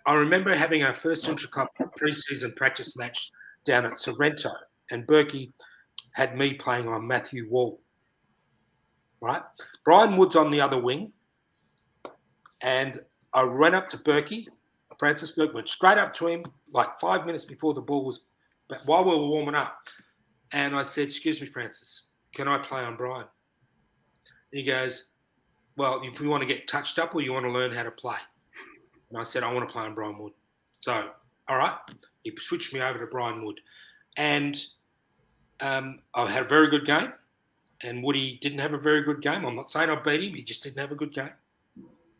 I 0.05 0.13
remember 0.13 0.55
having 0.55 0.83
our 0.83 0.93
first 0.93 1.27
intra-club 1.27 1.67
pre-season 1.97 2.53
practice 2.53 2.95
match 2.95 3.31
down 3.65 3.85
at 3.85 3.97
Sorrento, 3.97 4.51
and 4.91 5.05
Berkey 5.05 5.51
had 6.17 6.35
me 6.35 6.51
playing 6.55 6.87
on 6.87 7.05
Matthew 7.05 7.47
Wall. 7.47 7.79
Right, 9.21 9.43
Brian 9.85 10.17
Wood's 10.17 10.35
on 10.35 10.49
the 10.49 10.59
other 10.59 10.79
wing, 10.81 11.13
and 12.63 12.99
I 13.33 13.43
ran 13.43 13.75
up 13.75 13.87
to 13.89 13.97
Berkey. 13.97 14.47
Francis 14.97 15.31
Bourke 15.31 15.53
went 15.53 15.69
straight 15.69 15.99
up 15.99 16.13
to 16.15 16.27
him, 16.27 16.43
like 16.73 16.99
five 16.99 17.27
minutes 17.27 17.45
before 17.45 17.75
the 17.75 17.81
ball 17.81 18.03
was, 18.03 18.25
while 18.85 19.03
we 19.03 19.11
were 19.11 19.27
warming 19.27 19.53
up, 19.53 19.77
and 20.53 20.75
I 20.75 20.81
said, 20.81 21.05
"Excuse 21.05 21.39
me, 21.39 21.45
Francis, 21.45 22.09
can 22.33 22.47
I 22.47 22.57
play 22.57 22.81
on 22.81 22.95
Brian?" 22.95 23.27
And 24.51 24.59
he 24.59 24.63
goes, 24.63 25.11
"Well, 25.75 26.01
if 26.03 26.19
you 26.19 26.29
want 26.29 26.41
to 26.41 26.47
get 26.47 26.67
touched 26.67 26.97
up, 26.97 27.13
or 27.13 27.21
you 27.21 27.31
want 27.31 27.45
to 27.45 27.51
learn 27.51 27.71
how 27.71 27.83
to 27.83 27.91
play." 27.91 28.17
And 29.09 29.19
I 29.19 29.23
said, 29.23 29.43
I 29.43 29.53
want 29.53 29.67
to 29.67 29.71
play 29.71 29.83
on 29.83 29.93
Brian 29.93 30.17
Wood. 30.17 30.33
So, 30.79 31.11
all 31.47 31.57
right, 31.57 31.77
he 32.23 32.35
switched 32.35 32.73
me 32.73 32.81
over 32.81 32.99
to 32.99 33.05
Brian 33.05 33.45
Wood. 33.45 33.61
And 34.17 34.59
um, 35.59 35.99
I 36.13 36.29
had 36.29 36.43
a 36.43 36.47
very 36.47 36.69
good 36.69 36.85
game. 36.85 37.13
And 37.81 38.03
Woody 38.03 38.39
didn't 38.41 38.59
have 38.59 38.73
a 38.73 38.77
very 38.77 39.03
good 39.03 39.21
game. 39.21 39.45
I'm 39.45 39.55
not 39.55 39.69
saying 39.69 39.89
I 39.89 39.95
beat 39.95 40.23
him, 40.23 40.33
he 40.33 40.43
just 40.43 40.63
didn't 40.63 40.79
have 40.79 40.91
a 40.91 40.95
good 40.95 41.13
game. 41.13 41.29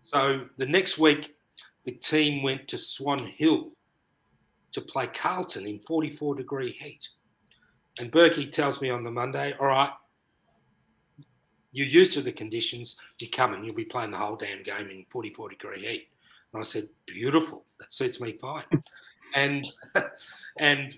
So 0.01 0.41
the 0.57 0.65
next 0.65 0.99
week, 0.99 1.35
the 1.85 1.93
team 1.93 2.43
went 2.43 2.67
to 2.67 2.77
Swan 2.77 3.17
Hill 3.17 3.71
to 4.73 4.81
play 4.81 5.07
Carlton 5.07 5.65
in 5.65 5.79
44 5.79 6.35
degree 6.35 6.73
heat. 6.73 7.09
And 7.99 8.11
Berkey 8.11 8.51
tells 8.51 8.81
me 8.81 8.91
on 8.91 9.03
the 9.03 9.09
Monday, 9.09 9.55
all 9.59 9.67
right, 9.67 9.89
you're 11.71 11.87
used 11.87 12.13
to 12.13 12.21
the 12.21 12.31
conditions, 12.31 12.97
you 13.19 13.29
come 13.29 13.53
and 13.53 13.65
you'll 13.65 13.75
be 13.75 13.85
playing 13.85 14.11
the 14.11 14.17
whole 14.17 14.35
damn 14.35 14.63
game 14.63 14.89
in 14.89 15.05
44 15.09 15.49
degree 15.49 15.85
heat. 15.85 16.07
And 16.53 16.61
I 16.61 16.63
said, 16.63 16.83
beautiful. 17.05 17.65
That 17.79 17.91
suits 17.91 18.21
me 18.21 18.33
fine. 18.33 18.65
and 19.35 19.67
and 20.59 20.97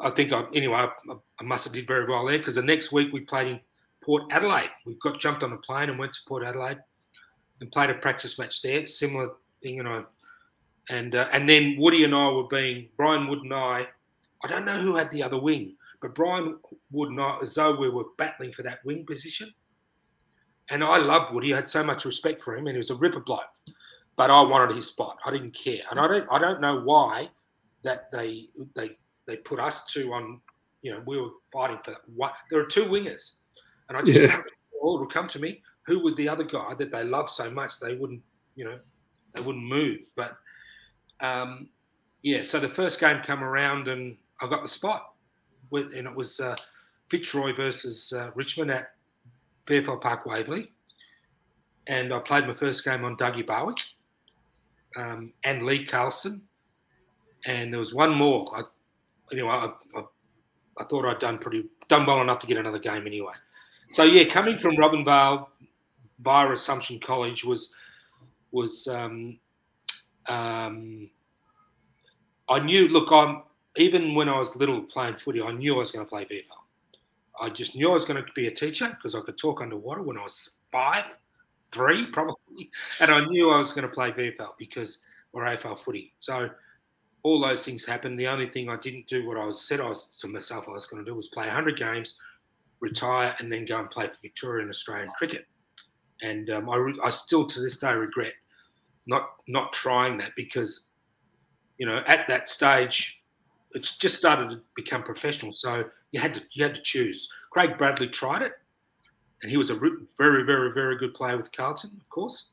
I 0.00 0.10
think 0.10 0.32
I 0.32 0.44
anyway 0.54 0.76
I, 0.76 1.12
I 1.40 1.44
must 1.44 1.64
have 1.64 1.72
did 1.72 1.86
very 1.86 2.06
well 2.06 2.26
there 2.26 2.38
because 2.38 2.54
the 2.54 2.62
next 2.62 2.92
week 2.92 3.12
we 3.12 3.20
played 3.20 3.48
in 3.48 3.60
Port 4.04 4.24
Adelaide. 4.30 4.70
We 4.86 4.96
got 5.02 5.18
jumped 5.18 5.42
on 5.42 5.52
a 5.52 5.56
plane 5.58 5.90
and 5.90 5.98
went 5.98 6.12
to 6.14 6.20
Port 6.26 6.44
Adelaide 6.44 6.78
and 7.60 7.72
played 7.72 7.90
a 7.90 7.94
practice 7.94 8.38
match 8.38 8.62
there. 8.62 8.86
Similar 8.86 9.30
thing, 9.62 9.76
you 9.76 9.82
know. 9.82 10.04
And 10.88 11.14
uh, 11.14 11.28
and 11.32 11.48
then 11.48 11.76
Woody 11.78 12.04
and 12.04 12.14
I 12.14 12.30
were 12.30 12.48
being 12.48 12.88
Brian 12.96 13.28
Wood 13.28 13.42
and 13.42 13.52
I. 13.52 13.86
I 14.42 14.48
don't 14.48 14.64
know 14.64 14.78
who 14.78 14.94
had 14.94 15.10
the 15.10 15.22
other 15.22 15.38
wing, 15.38 15.74
but 16.00 16.14
Brian 16.14 16.58
Wood 16.92 17.10
and 17.10 17.20
I, 17.20 17.38
as 17.42 17.54
though 17.54 17.76
we 17.76 17.90
were 17.90 18.04
battling 18.16 18.52
for 18.52 18.62
that 18.62 18.84
wing 18.84 19.04
position. 19.04 19.52
And 20.70 20.84
I 20.84 20.98
loved 20.98 21.34
Woody. 21.34 21.52
I 21.52 21.56
had 21.56 21.68
so 21.68 21.82
much 21.82 22.04
respect 22.04 22.42
for 22.42 22.56
him, 22.56 22.66
and 22.66 22.74
he 22.74 22.78
was 22.78 22.90
a 22.90 22.94
ripper 22.94 23.20
bloke 23.20 23.42
but 24.18 24.32
I 24.32 24.42
wanted 24.42 24.74
his 24.74 24.88
spot. 24.88 25.16
I 25.24 25.30
didn't 25.30 25.52
care, 25.52 25.78
and 25.90 25.98
I 25.98 26.08
don't 26.08 26.26
I 26.30 26.38
don't 26.38 26.60
know 26.60 26.80
why 26.80 27.30
that 27.84 28.10
they 28.10 28.48
they 28.74 28.98
they 29.28 29.36
put 29.36 29.60
us 29.60 29.86
two 29.86 30.12
on. 30.12 30.40
You 30.82 30.92
know, 30.92 31.02
we 31.06 31.20
were 31.20 31.30
fighting 31.52 31.78
for 31.84 31.96
one. 32.16 32.32
There 32.50 32.60
are 32.60 32.66
two 32.66 32.86
wingers, 32.86 33.36
and 33.88 33.98
I 33.98 34.02
just 34.02 34.18
yeah. 34.18 34.42
all 34.82 34.98
would 34.98 35.12
come 35.12 35.28
to 35.28 35.38
me. 35.38 35.62
Who 35.86 36.00
was 36.00 36.14
the 36.16 36.28
other 36.28 36.44
guy 36.44 36.74
that 36.78 36.90
they 36.90 37.04
loved 37.04 37.30
so 37.30 37.50
much 37.50 37.78
they 37.78 37.94
wouldn't 37.94 38.22
you 38.56 38.64
know 38.64 38.78
they 39.34 39.42
wouldn't 39.42 39.64
move? 39.64 40.00
But 40.16 40.36
um, 41.20 41.68
yeah, 42.22 42.42
so 42.42 42.58
the 42.58 42.68
first 42.68 42.98
game 42.98 43.20
come 43.24 43.44
around 43.44 43.88
and 43.88 44.16
I 44.40 44.48
got 44.48 44.62
the 44.62 44.68
spot, 44.68 45.12
and 45.72 46.06
it 46.06 46.14
was 46.14 46.40
uh, 46.40 46.56
Fitzroy 47.08 47.54
versus 47.54 48.12
uh, 48.16 48.30
Richmond 48.34 48.70
at 48.70 48.94
Fairfield 49.66 50.00
Park 50.00 50.26
Waverley, 50.26 50.70
and 51.86 52.14
I 52.14 52.18
played 52.20 52.46
my 52.46 52.54
first 52.54 52.84
game 52.84 53.04
on 53.04 53.16
Dougie 53.16 53.46
Barwick 53.46 53.78
um, 54.96 55.32
and 55.44 55.66
Lee 55.66 55.84
Carlson, 55.84 56.40
and 57.46 57.72
there 57.72 57.78
was 57.78 57.92
one 57.92 58.14
more. 58.14 58.46
I, 58.56 58.62
anyway, 59.32 59.48
I, 59.48 59.72
I, 59.96 60.02
I, 60.78 60.84
thought 60.84 61.04
I'd 61.04 61.18
done 61.18 61.38
pretty 61.38 61.64
done 61.88 62.06
well 62.06 62.20
enough 62.20 62.38
to 62.40 62.46
get 62.46 62.56
another 62.56 62.78
game 62.78 63.06
anyway. 63.06 63.32
so 63.90 64.04
yeah, 64.04 64.24
coming 64.24 64.58
from 64.58 64.76
Robinvale 64.76 65.46
via 66.20 66.52
Assumption 66.52 66.98
College 66.98 67.44
was 67.44 67.74
was 68.52 68.88
um, 68.88 69.38
um, 70.26 71.10
I 72.48 72.60
knew. 72.60 72.88
Look, 72.88 73.12
I'm 73.12 73.42
even 73.76 74.14
when 74.14 74.28
I 74.28 74.38
was 74.38 74.56
little 74.56 74.82
playing 74.82 75.16
footy, 75.16 75.42
I 75.42 75.52
knew 75.52 75.74
I 75.74 75.78
was 75.78 75.90
going 75.90 76.04
to 76.04 76.08
play 76.08 76.24
VFL. 76.24 76.44
I 77.40 77.50
just 77.50 77.76
knew 77.76 77.90
I 77.90 77.92
was 77.92 78.04
going 78.04 78.22
to 78.22 78.32
be 78.34 78.48
a 78.48 78.50
teacher 78.50 78.88
because 78.88 79.14
I 79.14 79.20
could 79.20 79.38
talk 79.38 79.60
underwater 79.62 80.02
when 80.02 80.18
I 80.18 80.22
was 80.22 80.50
five, 80.72 81.04
three 81.70 82.06
probably, 82.06 82.70
and 83.00 83.10
I 83.10 83.24
knew 83.26 83.50
I 83.50 83.58
was 83.58 83.72
going 83.72 83.86
to 83.86 83.94
play 83.94 84.10
VFL 84.10 84.50
because 84.58 84.98
or 85.32 85.42
AFL 85.42 85.78
footy. 85.78 86.12
So 86.18 86.48
all 87.22 87.40
those 87.40 87.64
things 87.64 87.84
happened. 87.84 88.18
The 88.18 88.28
only 88.28 88.48
thing 88.48 88.68
I 88.68 88.76
didn't 88.76 89.06
do 89.06 89.26
what 89.26 89.36
I 89.36 89.44
was 89.44 89.66
said 89.66 89.80
I 89.80 89.88
was 89.88 90.18
to 90.20 90.28
myself 90.28 90.68
I 90.68 90.72
was 90.72 90.86
going 90.86 91.04
to 91.04 91.10
do 91.10 91.14
was 91.14 91.28
play 91.28 91.46
100 91.46 91.76
games, 91.76 92.20
retire, 92.80 93.34
and 93.38 93.50
then 93.50 93.64
go 93.64 93.80
and 93.80 93.90
play 93.90 94.06
for 94.06 94.16
Victorian 94.22 94.68
Australian 94.68 95.10
cricket. 95.18 95.46
And 96.22 96.50
um, 96.50 96.70
I, 96.70 96.92
I 97.04 97.10
still 97.10 97.46
to 97.46 97.60
this 97.60 97.78
day 97.78 97.92
regret 97.92 98.32
not 99.06 99.30
not 99.48 99.72
trying 99.72 100.18
that 100.18 100.32
because 100.36 100.88
you 101.78 101.86
know 101.86 102.02
at 102.06 102.28
that 102.28 102.48
stage 102.48 103.22
it's 103.72 103.96
just 103.96 104.16
started 104.16 104.50
to 104.50 104.60
become 104.76 105.02
professional. 105.02 105.52
So 105.52 105.84
you 106.12 106.20
had 106.20 106.34
to 106.34 106.42
you 106.52 106.64
had 106.64 106.74
to 106.74 106.82
choose. 106.82 107.32
Craig 107.50 107.76
Bradley 107.78 108.08
tried 108.08 108.42
it, 108.42 108.52
and 109.42 109.50
he 109.50 109.56
was 109.56 109.70
a 109.70 109.74
very 109.74 110.44
very 110.44 110.72
very 110.72 110.98
good 110.98 111.14
player 111.14 111.36
with 111.36 111.50
Carlton, 111.52 111.90
of 111.98 112.08
course. 112.10 112.52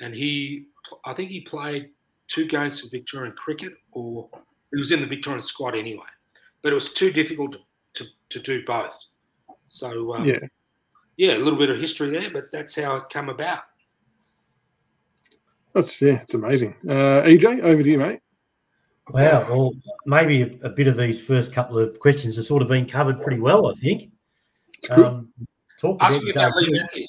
And 0.00 0.14
he, 0.14 0.66
I 1.04 1.14
think 1.14 1.30
he 1.30 1.42
played 1.42 1.90
two 2.32 2.46
games 2.46 2.80
for 2.80 2.88
Victorian 2.88 3.34
cricket, 3.34 3.74
or 3.92 4.28
he 4.72 4.78
was 4.78 4.90
in 4.90 5.00
the 5.00 5.06
Victorian 5.06 5.42
squad 5.42 5.76
anyway. 5.76 6.04
But 6.62 6.72
it 6.72 6.74
was 6.74 6.92
too 6.92 7.12
difficult 7.12 7.52
to, 7.52 7.58
to, 8.04 8.10
to 8.30 8.40
do 8.40 8.64
both. 8.64 8.96
So 9.66 10.14
um, 10.14 10.24
yeah, 10.24 10.38
yeah, 11.16 11.36
a 11.36 11.38
little 11.38 11.58
bit 11.58 11.70
of 11.70 11.78
history 11.78 12.10
there, 12.10 12.30
but 12.30 12.50
that's 12.52 12.74
how 12.76 12.96
it 12.96 13.04
come 13.12 13.28
about. 13.28 13.64
That's 15.74 16.00
yeah, 16.00 16.20
it's 16.22 16.34
amazing. 16.34 16.74
Uh, 16.86 17.22
EJ, 17.22 17.62
over 17.62 17.82
to 17.82 17.88
you, 17.88 17.98
mate. 17.98 18.20
Wow. 19.10 19.46
Well, 19.48 19.72
maybe 20.06 20.42
a, 20.42 20.66
a, 20.66 20.70
bit 20.70 20.86
of 20.86 20.96
these 20.96 21.24
first 21.24 21.52
couple 21.52 21.78
of 21.78 21.98
questions 21.98 22.36
have 22.36 22.44
sort 22.44 22.62
of 22.62 22.68
been 22.68 22.86
covered 22.86 23.20
pretty 23.20 23.40
well, 23.40 23.66
I 23.66 23.74
think. 23.74 24.10
Um, 24.90 25.32
talk 25.80 25.96
about, 25.96 26.28
about 26.28 26.56
Lee 26.56 27.06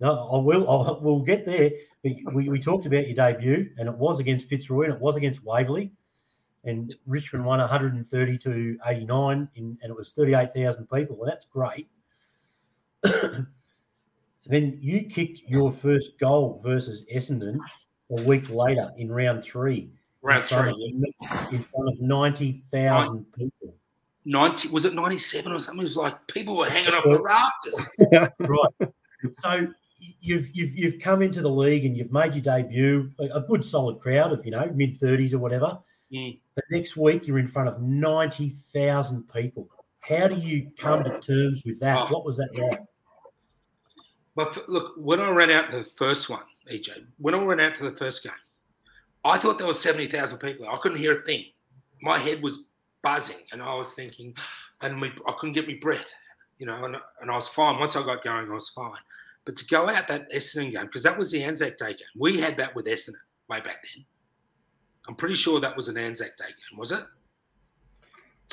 No, 0.00 0.28
I 0.32 0.38
will. 0.38 0.68
I'll, 0.68 1.00
we'll 1.00 1.20
get 1.20 1.46
there. 1.46 1.70
We, 2.02 2.24
we, 2.32 2.48
we, 2.48 2.60
talked 2.60 2.86
about 2.86 3.06
your 3.06 3.14
debut, 3.14 3.70
and 3.78 3.88
it 3.88 3.94
was 3.94 4.20
against 4.20 4.48
Fitzroy, 4.48 4.84
and 4.84 4.94
it 4.94 5.00
was 5.00 5.16
against 5.16 5.44
Waverley, 5.44 5.92
and 6.64 6.94
Richmond 7.06 7.44
won 7.44 7.60
130 7.60 8.38
to 8.38 8.78
89, 8.84 9.48
in, 9.54 9.78
and 9.82 9.90
it 9.90 9.96
was 9.96 10.12
38,000 10.12 10.86
people, 10.90 11.22
and 11.22 11.30
that's 11.30 11.46
great. 11.46 11.88
then 14.46 14.78
you 14.80 15.04
kicked 15.04 15.42
your 15.46 15.70
first 15.72 16.18
goal 16.18 16.60
versus 16.62 17.06
Essendon 17.14 17.58
a 18.10 18.22
week 18.22 18.50
later 18.50 18.90
in 18.98 19.10
round 19.10 19.44
three. 19.44 19.90
Round 20.22 20.42
in 20.42 20.46
three. 20.46 21.14
Of, 21.30 21.52
in 21.52 21.58
front 21.58 21.88
of 21.88 22.00
90,000 22.00 23.26
people. 23.32 23.74
90 24.26 24.70
was 24.70 24.84
it 24.86 24.94
97 24.94 25.52
or 25.52 25.60
something? 25.60 25.80
It 25.80 25.82
was 25.82 25.96
like 25.96 26.26
people 26.28 26.56
were 26.56 26.68
hanging 26.68 26.94
off 26.94 27.04
the 27.04 27.20
rafters. 27.20 27.86
right. 28.38 28.92
So 29.40 29.66
you've 30.24 30.54
you've 30.54 30.74
you've 30.74 31.00
come 31.00 31.22
into 31.22 31.40
the 31.42 31.50
league 31.50 31.84
and 31.84 31.96
you've 31.96 32.12
made 32.12 32.34
your 32.34 32.42
debut, 32.42 33.10
a 33.18 33.40
good 33.40 33.64
solid 33.64 34.00
crowd 34.00 34.32
of 34.32 34.44
you 34.44 34.50
know 34.50 34.70
mid 34.74 34.98
30s 34.98 35.34
or 35.34 35.38
whatever. 35.38 35.78
Mm. 36.12 36.38
The 36.56 36.62
next 36.70 36.96
week 36.96 37.26
you're 37.26 37.38
in 37.38 37.48
front 37.48 37.68
of 37.68 37.82
90,000 37.82 39.28
people. 39.32 39.68
How 40.00 40.28
do 40.28 40.36
you 40.36 40.70
come 40.78 41.04
to 41.04 41.20
terms 41.20 41.62
with 41.64 41.80
that? 41.80 41.98
Oh. 41.98 42.06
What 42.12 42.24
was 42.24 42.36
that 42.36 42.50
like? 42.54 42.80
But 44.36 44.68
look, 44.68 44.94
when 44.96 45.20
I 45.20 45.30
ran 45.30 45.50
out 45.50 45.70
the 45.70 45.84
first 45.96 46.28
one, 46.28 46.42
EJ, 46.70 47.06
when 47.18 47.34
I 47.34 47.42
ran 47.42 47.60
out 47.60 47.76
to 47.76 47.84
the 47.84 47.96
first 47.96 48.22
game, 48.22 48.32
I 49.24 49.38
thought 49.38 49.58
there 49.58 49.66
was 49.66 49.80
70,000 49.80 50.38
people. 50.38 50.68
I 50.68 50.76
couldn't 50.76 50.98
hear 50.98 51.12
a 51.12 51.22
thing. 51.22 51.44
My 52.02 52.18
head 52.18 52.42
was 52.42 52.66
buzzing 53.02 53.42
and 53.52 53.62
I 53.62 53.74
was 53.74 53.94
thinking, 53.94 54.34
and 54.82 55.00
we, 55.00 55.12
I 55.26 55.32
couldn't 55.38 55.54
get 55.54 55.68
my 55.68 55.78
breath, 55.80 56.12
you 56.58 56.66
know, 56.66 56.84
and, 56.84 56.96
and 57.20 57.30
I 57.30 57.34
was 57.34 57.48
fine. 57.48 57.78
Once 57.78 57.96
I 57.96 58.04
got 58.04 58.24
going, 58.24 58.50
I 58.50 58.54
was 58.54 58.70
fine. 58.70 58.98
But 59.44 59.56
to 59.56 59.66
go 59.66 59.88
out 59.88 60.08
that 60.08 60.30
Essendon 60.32 60.72
game, 60.72 60.86
because 60.86 61.02
that 61.02 61.16
was 61.16 61.30
the 61.30 61.42
Anzac 61.42 61.76
Day 61.76 61.90
game, 61.90 62.06
we 62.18 62.40
had 62.40 62.56
that 62.56 62.74
with 62.74 62.86
Essendon 62.86 63.14
way 63.48 63.60
back 63.60 63.84
then. 63.94 64.04
I'm 65.06 65.14
pretty 65.14 65.34
sure 65.34 65.60
that 65.60 65.76
was 65.76 65.88
an 65.88 65.98
Anzac 65.98 66.36
Day 66.36 66.46
game, 66.46 66.78
was 66.78 66.92
it? 66.92 67.04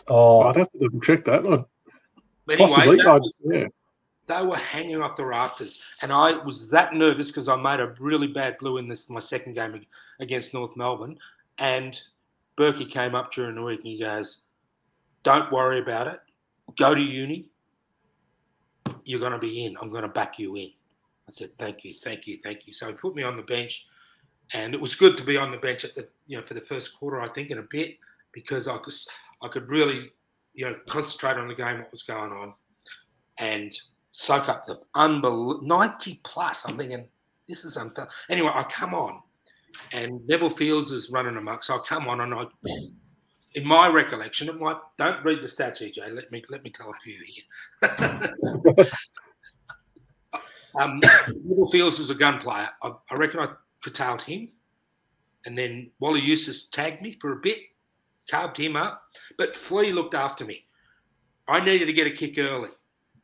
Oh, 0.07 0.41
I'd 0.41 0.57
have 0.57 0.71
to 0.71 0.79
double 0.79 0.99
check 0.99 1.23
that. 1.25 1.45
Anyway, 1.45 1.63
Possibly, 2.57 2.97
was, 2.97 3.43
yeah 3.45 3.67
they 4.31 4.45
were 4.45 4.57
hanging 4.57 5.01
off 5.01 5.15
the 5.15 5.25
rafters. 5.25 5.81
And 6.01 6.11
I 6.11 6.35
was 6.43 6.69
that 6.69 6.93
nervous 6.93 7.27
because 7.27 7.47
I 7.47 7.55
made 7.55 7.79
a 7.79 7.93
really 7.99 8.27
bad 8.27 8.57
blue 8.59 8.77
in 8.77 8.87
this 8.87 9.09
my 9.09 9.19
second 9.19 9.55
game 9.55 9.85
against 10.19 10.53
North 10.53 10.75
Melbourne. 10.77 11.17
And 11.57 11.99
Berkey 12.57 12.89
came 12.89 13.15
up 13.15 13.31
during 13.31 13.55
the 13.55 13.61
week 13.61 13.79
and 13.79 13.87
he 13.87 13.99
goes, 13.99 14.43
Don't 15.23 15.51
worry 15.51 15.81
about 15.81 16.07
it. 16.07 16.19
Go 16.77 16.95
to 16.95 17.01
uni. 17.01 17.49
You're 19.03 19.19
going 19.19 19.33
to 19.33 19.37
be 19.37 19.65
in. 19.65 19.75
I'm 19.81 19.89
going 19.89 20.03
to 20.03 20.07
back 20.07 20.39
you 20.39 20.55
in. 20.55 20.71
I 21.31 21.37
said, 21.37 21.51
Thank 21.57 21.83
you, 21.83 21.93
thank 22.03 22.27
you, 22.27 22.39
thank 22.43 22.67
you. 22.67 22.73
So 22.73 22.87
he 22.87 22.93
put 22.93 23.15
me 23.15 23.23
on 23.23 23.37
the 23.37 23.43
bench. 23.43 23.87
And 24.53 24.73
it 24.73 24.81
was 24.81 24.95
good 24.95 25.15
to 25.15 25.23
be 25.23 25.37
on 25.37 25.51
the 25.51 25.57
bench 25.57 25.85
at 25.85 25.95
the 25.95 26.07
you 26.27 26.37
know 26.37 26.43
for 26.43 26.55
the 26.55 26.61
first 26.61 26.97
quarter, 26.97 27.21
I 27.21 27.29
think, 27.29 27.51
in 27.51 27.59
a 27.59 27.63
bit, 27.69 27.97
because 28.33 28.67
I 28.67 28.77
could 28.79 28.93
I 29.41 29.47
could 29.47 29.69
really, 29.69 30.11
you 30.53 30.65
know, 30.65 30.75
concentrate 30.89 31.37
on 31.37 31.47
the 31.47 31.55
game, 31.55 31.79
what 31.79 31.91
was 31.91 32.03
going 32.03 32.31
on. 32.31 32.53
And 33.37 33.73
soak 34.11 34.49
up 34.49 34.65
the 34.65 34.81
unbelievable 34.93 35.61
90 35.63 36.19
plus. 36.23 36.67
I'm 36.67 36.77
thinking, 36.77 37.05
this 37.47 37.63
is 37.63 37.77
unfair. 37.77 38.09
Anyway, 38.29 38.51
I 38.53 38.63
come 38.63 38.93
on 38.93 39.21
and 39.93 40.25
Neville 40.27 40.49
Fields 40.49 40.91
is 40.91 41.11
running 41.11 41.37
amok. 41.37 41.63
So 41.63 41.75
I 41.75 41.79
come 41.87 42.07
on 42.07 42.21
and 42.21 42.33
I, 42.33 42.45
in 43.55 43.65
my 43.65 43.87
recollection, 43.87 44.49
it 44.49 44.59
might, 44.59 44.77
don't 44.97 45.23
read 45.23 45.41
the 45.41 45.47
stats, 45.47 45.81
EJ. 45.81 46.13
Let 46.13 46.31
me, 46.31 46.43
let 46.49 46.63
me 46.63 46.69
tell 46.69 46.89
a 46.89 46.93
few 46.93 47.17
here. 47.25 48.85
um, 50.79 50.99
Neville 50.99 51.71
Fields 51.71 51.99
was 51.99 52.09
a 52.09 52.15
gun 52.15 52.39
player. 52.39 52.69
I, 52.83 52.91
I 53.09 53.15
reckon 53.15 53.39
I 53.39 53.47
curtailed 53.83 54.21
him. 54.21 54.49
And 55.45 55.57
then 55.57 55.89
Wally 55.99 56.21
Eustace 56.21 56.67
tagged 56.67 57.01
me 57.01 57.17
for 57.19 57.33
a 57.33 57.37
bit, 57.37 57.59
carved 58.29 58.57
him 58.57 58.75
up. 58.75 59.03
But 59.37 59.55
Flea 59.55 59.91
looked 59.91 60.13
after 60.13 60.45
me. 60.45 60.65
I 61.47 61.59
needed 61.63 61.87
to 61.87 61.93
get 61.93 62.07
a 62.07 62.11
kick 62.11 62.37
early. 62.37 62.69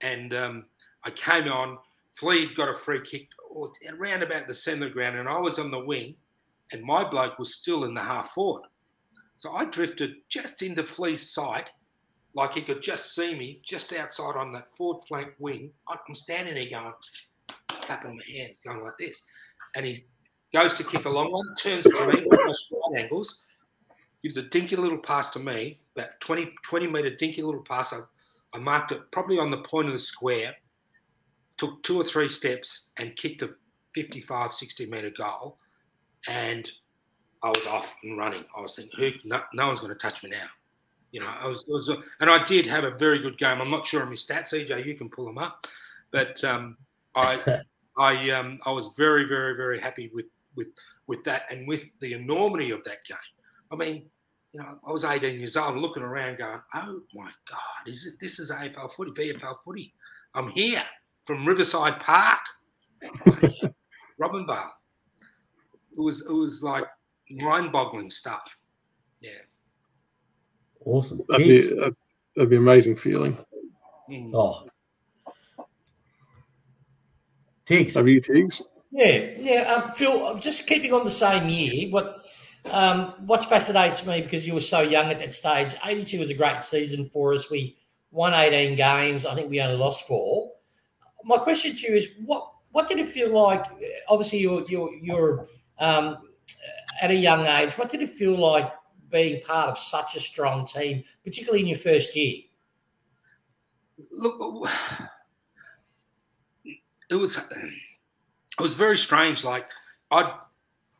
And 0.01 0.33
um, 0.33 0.65
I 1.05 1.11
came 1.11 1.47
on. 1.47 1.77
Flea 2.15 2.53
got 2.55 2.69
a 2.69 2.77
free 2.77 3.01
kick 3.01 3.29
around 3.89 4.23
about 4.23 4.47
the 4.47 4.53
centre 4.53 4.89
ground, 4.89 5.17
and 5.17 5.29
I 5.29 5.37
was 5.39 5.59
on 5.59 5.71
the 5.71 5.79
wing, 5.79 6.15
and 6.71 6.83
my 6.83 7.07
bloke 7.07 7.39
was 7.39 7.55
still 7.55 7.85
in 7.85 7.93
the 7.93 8.01
half 8.01 8.31
forward. 8.31 8.63
So 9.37 9.51
I 9.51 9.65
drifted 9.65 10.15
just 10.29 10.61
into 10.61 10.83
Flea's 10.83 11.33
sight, 11.33 11.69
like 12.33 12.53
he 12.53 12.61
could 12.61 12.81
just 12.81 13.15
see 13.15 13.35
me 13.35 13.61
just 13.63 13.93
outside 13.93 14.35
on 14.35 14.51
that 14.53 14.75
forward 14.75 15.03
flank 15.07 15.33
wing. 15.39 15.71
I'm 15.87 16.15
standing 16.15 16.55
there 16.55 16.69
going, 16.69 16.93
clapping 17.69 18.15
my 18.15 18.39
hands, 18.39 18.59
going 18.59 18.83
like 18.83 18.97
this. 18.97 19.25
And 19.75 19.85
he 19.85 20.05
goes 20.53 20.73
to 20.75 20.83
kick 20.83 21.05
a 21.05 21.09
long 21.09 21.31
one, 21.31 21.55
turns 21.55 21.83
to 21.83 21.89
me, 21.89 22.25
almost 22.25 22.71
right 22.71 23.01
angles, 23.03 23.43
gives 24.23 24.37
a 24.37 24.43
dinky 24.43 24.75
little 24.75 24.97
pass 24.97 25.29
to 25.31 25.39
me, 25.39 25.79
about 25.95 26.19
20, 26.21 26.51
20 26.63 26.87
metre 26.87 27.15
dinky 27.15 27.41
little 27.41 27.63
pass. 27.63 27.93
I, 27.93 27.99
I 28.53 28.59
marked 28.59 28.91
it 28.91 29.01
probably 29.11 29.39
on 29.39 29.51
the 29.51 29.57
point 29.57 29.87
of 29.87 29.93
the 29.93 29.99
square 29.99 30.55
took 31.57 31.81
two 31.83 31.99
or 31.99 32.03
three 32.03 32.29
steps 32.29 32.91
and 32.97 33.15
kicked 33.15 33.41
a 33.41 33.49
55, 33.93 34.53
60 34.53 34.85
metre 34.85 35.09
goal. 35.09 35.57
And 36.27 36.71
I 37.43 37.49
was 37.49 37.65
off 37.67 37.95
and 38.03 38.17
running. 38.17 38.43
I 38.55 38.61
was 38.61 38.75
thinking, 38.75 38.99
who, 38.99 39.11
no, 39.29 39.41
no 39.53 39.67
one's 39.67 39.79
going 39.79 39.91
to 39.91 39.97
touch 39.97 40.23
me 40.23 40.29
now. 40.29 40.45
You 41.11 41.21
know, 41.21 41.29
I 41.41 41.47
was, 41.47 41.67
was 41.69 41.89
a, 41.89 41.97
and 42.19 42.29
I 42.29 42.43
did 42.43 42.67
have 42.67 42.83
a 42.83 42.91
very 42.91 43.19
good 43.19 43.37
game. 43.37 43.61
I'm 43.61 43.71
not 43.71 43.85
sure 43.85 44.01
on 44.01 44.09
my 44.09 44.15
stats, 44.15 44.53
EJ, 44.53 44.85
you 44.85 44.95
can 44.95 45.09
pull 45.09 45.25
them 45.25 45.37
up, 45.37 45.65
but 46.11 46.43
um, 46.43 46.77
I, 47.17 47.61
I, 47.97 48.29
um, 48.31 48.59
I 48.65 48.71
was 48.71 48.93
very, 48.97 49.27
very, 49.27 49.55
very 49.55 49.79
happy 49.79 50.09
with, 50.13 50.27
with, 50.55 50.67
with 51.07 51.23
that 51.25 51.43
and 51.49 51.67
with 51.67 51.83
the 51.99 52.13
enormity 52.13 52.71
of 52.71 52.83
that 52.85 53.05
game. 53.07 53.17
I 53.71 53.75
mean, 53.75 54.05
you 54.53 54.61
know, 54.61 54.79
I 54.87 54.91
was 54.91 55.03
18 55.03 55.39
years 55.39 55.57
old, 55.57 55.77
looking 55.77 56.03
around, 56.03 56.37
going, 56.37 56.59
"Oh 56.73 57.01
my 57.13 57.29
God, 57.49 57.87
is 57.87 58.05
it? 58.05 58.13
This 58.19 58.39
is 58.39 58.49
AFL 58.49 58.93
footy, 58.93 59.11
VFL 59.11 59.57
footy. 59.65 59.93
I'm 60.33 60.49
here." 60.51 60.83
from 61.27 61.45
Riverside 61.45 61.99
Park, 61.99 62.39
Robinvale. 64.19 64.71
It 65.91 66.01
was 66.01 66.25
it 66.25 66.33
was 66.33 66.63
like 66.63 66.85
mind-boggling 67.29 68.09
stuff. 68.09 68.55
Yeah. 69.19 69.31
Awesome. 70.85 71.21
That'd 71.27 71.47
be, 71.47 71.93
that'd 72.35 72.49
be 72.49 72.55
amazing 72.55 72.95
feeling. 72.95 73.37
Mm. 74.09 74.31
Oh. 74.33 74.67
Tiggs. 77.67 77.93
Have 77.95 78.07
you 78.07 78.21
Tiggs? 78.21 78.63
Yeah, 78.91 79.31
yeah. 79.37 79.73
Um, 79.73 79.91
Phil, 79.95 80.37
just 80.39 80.65
keeping 80.65 80.93
on 80.93 81.03
the 81.03 81.11
same 81.11 81.49
year, 81.49 81.89
what 81.91 82.19
um, 82.71 83.13
what 83.25 83.47
fascinates 83.47 84.05
me 84.05 84.21
because 84.21 84.47
you 84.47 84.53
were 84.53 84.61
so 84.61 84.81
young 84.81 85.11
at 85.11 85.19
that 85.19 85.33
stage. 85.33 85.75
Eighty 85.85 86.05
two 86.05 86.19
was 86.19 86.29
a 86.29 86.33
great 86.33 86.63
season 86.63 87.09
for 87.09 87.33
us. 87.33 87.49
We 87.51 87.77
won 88.11 88.33
eighteen 88.33 88.77
games. 88.77 89.25
I 89.25 89.35
think 89.35 89.49
we 89.49 89.61
only 89.61 89.77
lost 89.77 90.07
four. 90.07 90.51
my 91.25 91.37
question 91.37 91.75
to 91.75 91.91
you 91.91 91.97
is 91.97 92.09
what 92.25 92.49
what 92.71 92.87
did 92.87 92.99
it 92.99 93.07
feel 93.07 93.33
like? 93.33 93.65
Obviously, 94.07 94.39
you're 94.39 94.65
you're 94.69 94.93
you're 95.01 95.47
um, 95.79 96.17
at 97.01 97.11
a 97.11 97.15
young 97.15 97.45
age. 97.45 97.77
What 97.77 97.89
did 97.89 98.01
it 98.01 98.09
feel 98.09 98.37
like 98.37 98.71
being 99.09 99.41
part 99.41 99.69
of 99.69 99.77
such 99.77 100.15
a 100.15 100.19
strong 100.19 100.65
team, 100.65 101.03
particularly 101.23 101.61
in 101.61 101.67
your 101.67 101.77
first 101.77 102.15
year? 102.15 102.43
Look, 104.11 104.69
it 107.09 107.15
was 107.15 107.37
it 107.37 108.61
was 108.61 108.73
very 108.75 108.97
strange. 108.97 109.43
Like 109.43 109.65
I, 110.11 110.39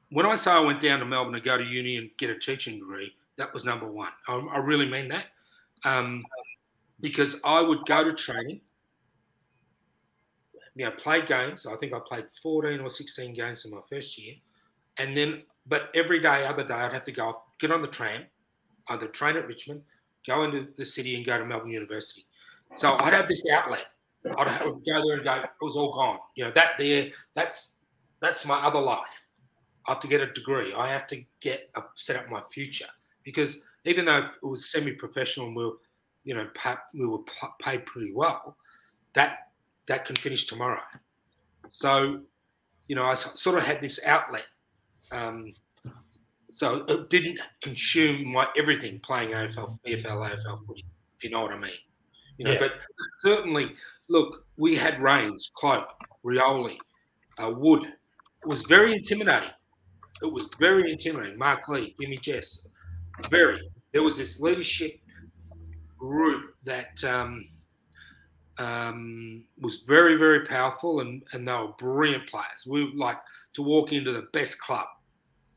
when 0.10 0.26
I 0.26 0.36
say 0.36 0.52
I 0.52 0.60
went 0.60 0.82
down 0.82 1.00
to 1.00 1.06
Melbourne 1.06 1.34
to 1.34 1.42
go 1.42 1.58
to 1.58 1.64
uni 1.64 1.98
and 1.98 2.10
get 2.18 2.30
a 2.30 2.38
teaching 2.38 2.80
degree, 2.80 3.14
that 3.38 3.54
was 3.54 3.66
number 3.66 3.88
one. 3.88 4.12
I, 4.28 4.36
I 4.36 4.58
really 4.60 4.90
mean 4.90 5.08
that, 5.10 5.26
um, 5.84 6.24
because 7.00 7.40
I 7.44 7.62
would 7.62 7.86
go 7.86 8.04
to 8.04 8.14
training. 8.14 8.62
You 10.76 10.86
know, 10.86 10.92
play 10.92 11.26
games. 11.26 11.66
I 11.66 11.76
think 11.78 11.92
I 11.94 12.00
played 12.00 12.26
14 12.44 12.80
or 12.82 12.90
16 12.90 13.34
games 13.34 13.66
in 13.66 13.72
my 13.72 13.82
first 13.90 14.16
year, 14.16 14.36
and 15.00 15.18
then, 15.18 15.42
but 15.66 15.90
every 15.96 16.20
day, 16.20 16.46
other 16.46 16.64
day, 16.64 16.76
I'd 16.76 16.94
have 16.94 17.04
to 17.06 17.12
go 17.12 17.42
get 17.60 17.72
on 17.72 17.82
the 17.82 17.88
tram, 17.88 18.26
either 18.90 19.08
train 19.08 19.38
at 19.38 19.48
Richmond, 19.48 19.82
go 20.28 20.44
into 20.44 20.68
the 20.78 20.86
city, 20.86 21.16
and 21.16 21.26
go 21.26 21.40
to 21.40 21.46
Melbourne 21.46 21.72
University. 21.72 22.28
So 22.76 22.94
I'd 22.94 23.14
have 23.14 23.28
this 23.28 23.44
outlet 23.50 23.88
I'd 24.38 24.60
go 24.62 24.82
there 24.86 25.16
and 25.16 25.24
go, 25.24 25.36
it 25.36 25.50
was 25.62 25.76
all 25.76 25.94
gone. 25.94 26.20
You 26.36 26.46
know, 26.46 26.52
that 26.56 26.72
there, 26.78 27.10
that's 27.36 27.76
that's 28.22 28.46
my 28.46 28.58
other 28.58 28.80
life. 28.80 29.26
I 29.88 29.92
have 29.92 30.00
to 30.02 30.08
get 30.08 30.22
a 30.22 30.32
degree. 30.34 30.74
I 30.74 30.92
have 30.92 31.08
to 31.08 31.24
get 31.42 31.70
a, 31.76 31.82
set 31.96 32.18
up 32.18 32.30
my 32.30 32.42
future 32.52 32.88
because 33.24 33.64
even 33.86 34.06
though 34.06 34.18
it 34.18 34.44
was 34.44 34.72
semi-professional 34.72 35.48
and 35.48 35.56
we 35.56 35.66
were, 35.66 35.72
you 36.26 36.36
know, 36.36 36.48
we 36.94 37.06
were 37.06 37.20
paid 37.62 37.86
pretty 37.86 38.12
well, 38.14 38.58
that 39.14 39.50
that 39.88 40.06
can 40.06 40.16
finish 40.18 40.46
tomorrow. 40.46 40.82
So, 41.70 42.22
you 42.88 42.96
know, 42.96 43.06
I 43.06 43.14
sort 43.14 43.58
of 43.58 43.64
had 43.64 43.82
this 43.82 44.00
outlet. 44.06 44.46
Um, 45.12 45.54
so 46.50 46.78
it 46.88 47.10
didn't 47.10 47.40
consume 47.62 48.32
my 48.32 48.48
everything 48.58 49.00
playing 49.00 49.30
AFL, 49.30 49.80
EFL, 49.88 50.30
AFL 50.30 50.66
footy, 50.66 50.86
if 51.18 51.24
you 51.24 51.30
know 51.30 51.40
what 51.40 51.52
I 51.52 51.60
mean. 51.60 51.72
You 52.38 52.46
know, 52.46 52.52
yeah. 52.54 52.60
but 52.60 52.74
certainly, 53.22 53.74
look, 54.10 54.46
we 54.58 54.76
had 54.76 55.02
Raines, 55.02 55.52
Cloke, 55.56 55.90
Rioli, 56.24 56.78
uh, 57.40 57.52
Wood. 57.56 57.84
It 57.86 58.48
was 58.48 58.64
very 58.64 58.94
intimidating. 58.94 59.50
It 60.22 60.32
was 60.32 60.48
very 60.60 60.92
intimidating. 60.92 61.38
Mark 61.38 61.68
Lee, 61.68 61.96
Jimmy 62.00 62.18
Jess, 62.18 62.68
very. 63.30 63.60
There 63.94 64.04
was 64.04 64.18
this 64.18 64.40
leadership 64.40 65.00
group 65.98 66.56
that 66.64 67.04
um, 67.04 67.48
um, 68.58 69.44
was 69.60 69.84
very, 69.88 70.16
very 70.16 70.46
powerful, 70.46 71.02
and, 71.02 71.24
and 71.34 71.48
they 71.48 71.52
were 71.52 71.74
brilliant 71.80 72.28
players. 72.28 72.68
We 72.70 72.92
like 72.96 73.18
to 73.54 73.62
walk 73.62 73.94
into 73.94 74.12
the 74.12 74.28
best 74.34 74.60
club 74.60 74.88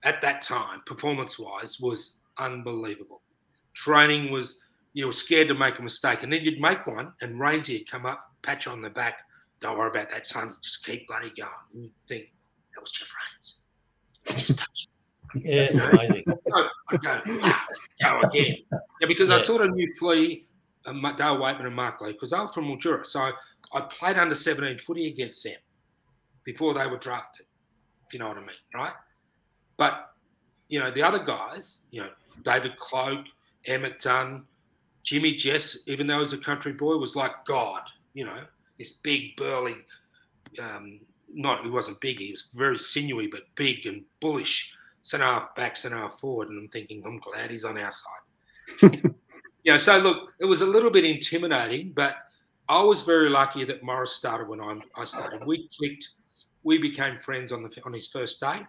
at 0.03 0.21
that 0.23 0.43
time, 0.43 0.81
performance 0.87 1.39
wise, 1.39 1.79
was 1.81 2.21
unbelievable. 2.39 3.23
Training 3.75 4.33
was 4.33 4.61
you 4.93 5.07
were 5.07 5.13
scared 5.13 5.49
to 5.49 5.55
make 5.55 5.79
a 5.79 5.83
mistake, 5.83 6.23
and 6.23 6.33
then 6.33 6.43
you'd 6.43 6.61
make 6.61 6.87
one, 6.87 7.13
and 7.21 7.39
Rainsy 7.39 7.79
would 7.79 7.91
come 7.91 8.07
up, 8.07 8.33
pat 8.43 8.67
you 8.67 8.73
on 8.73 8.81
the 8.81 8.91
back. 8.91 9.19
Don't 9.61 9.79
worry 9.79 9.91
about 9.91 10.11
that, 10.11 10.27
son. 10.27 10.57
Just 10.63 10.85
keep 10.85 11.07
bloody 11.07 11.33
going. 11.37 11.51
And 11.75 11.85
you 11.85 11.91
think 12.09 12.33
that 12.75 12.81
was 12.81 12.91
Geoff 12.91 13.09
Raines. 13.37 13.61
Just 14.39 14.59
touched. 14.59 14.89
yeah, 15.35 15.69
it's 15.71 15.81
amazing. 15.81 16.25
I'd 16.91 17.03
go, 17.03 17.21
wow, 17.41 17.61
go 18.03 18.21
again. 18.29 18.57
Yeah, 19.01 19.07
because 19.07 19.29
yeah. 19.29 19.37
I 19.37 19.39
sort 19.39 19.65
of 19.65 19.75
knew 19.75 19.93
Flea, 19.99 20.47
uh, 20.87 20.93
Dale 20.93 21.37
Weightman, 21.37 21.67
and 21.67 21.75
Mark 21.75 22.01
Lee 22.01 22.13
because 22.13 22.31
they 22.31 22.39
were 22.39 22.49
from 22.49 22.65
Mildura. 22.65 23.07
So 23.07 23.31
I 23.73 23.81
played 23.83 24.17
under 24.17 24.35
17 24.35 24.79
footy 24.79 25.09
against 25.09 25.45
them 25.45 25.57
before 26.45 26.75
they 26.75 26.87
were 26.87 26.99
drafted, 26.99 27.47
if 28.07 28.13
you 28.13 28.19
know 28.19 28.29
what 28.29 28.39
I 28.39 28.41
mean, 28.41 28.51
right? 28.75 28.93
But, 29.77 30.11
you 30.69 30.81
know, 30.81 30.91
the 30.91 31.03
other 31.03 31.23
guys, 31.23 31.83
you 31.91 32.03
know, 32.03 32.11
David 32.43 32.77
Cloke, 32.79 33.27
Emmett 33.67 34.01
Dunn, 34.01 34.45
Jimmy 35.03 35.35
Jess, 35.35 35.79
even 35.87 36.07
though 36.07 36.15
he 36.15 36.21
was 36.21 36.33
a 36.33 36.39
country 36.39 36.73
boy, 36.73 36.97
was 36.97 37.17
like 37.17 37.33
God, 37.47 37.83
you 38.15 38.25
know, 38.25 38.43
this 38.79 38.91
big, 39.03 39.37
burly, 39.37 39.77
um, 40.61 41.01
not, 41.33 41.63
he 41.63 41.71
wasn't 41.71 42.01
big, 42.01 42.19
he 42.19 42.31
was 42.31 42.49
very 42.55 42.79
sinewy, 42.79 43.27
but 43.27 43.43
big 43.55 43.87
and 43.87 44.03
bullish, 44.21 44.75
centre 45.03 45.25
half 45.25 45.55
back, 45.55 45.77
centre 45.77 45.97
half 45.97 46.19
forward. 46.19 46.49
And 46.49 46.59
I'm 46.59 46.69
thinking, 46.69 47.03
I'm 47.05 47.19
glad 47.19 47.51
he's 47.51 47.65
on 47.65 47.79
our 47.79 47.91
side. 47.91 48.83
you 49.65 49.73
know, 49.73 49.77
so 49.77 49.99
look, 49.99 50.35
it 50.41 50.45
was 50.45 50.61
a 50.61 50.67
little 50.67 50.91
bit 50.91 51.05
intimidating, 51.05 51.93
but 51.93 52.17
I 52.69 52.83
was 52.83 53.03
very 53.03 53.29
lucky 53.29 53.65
that 53.65 53.83
Maurice 53.83 54.13
started 54.13 54.49
when 54.49 54.61
I, 54.61 54.81
I 54.97 55.05
started. 55.05 55.45
We 55.45 55.69
clicked, 55.77 56.09
we 56.63 56.79
became 56.79 57.19
friends 57.19 57.53
on 57.53 57.63
the 57.63 57.83
on 57.85 57.93
his 57.93 58.09
first 58.09 58.41
day. 58.41 58.61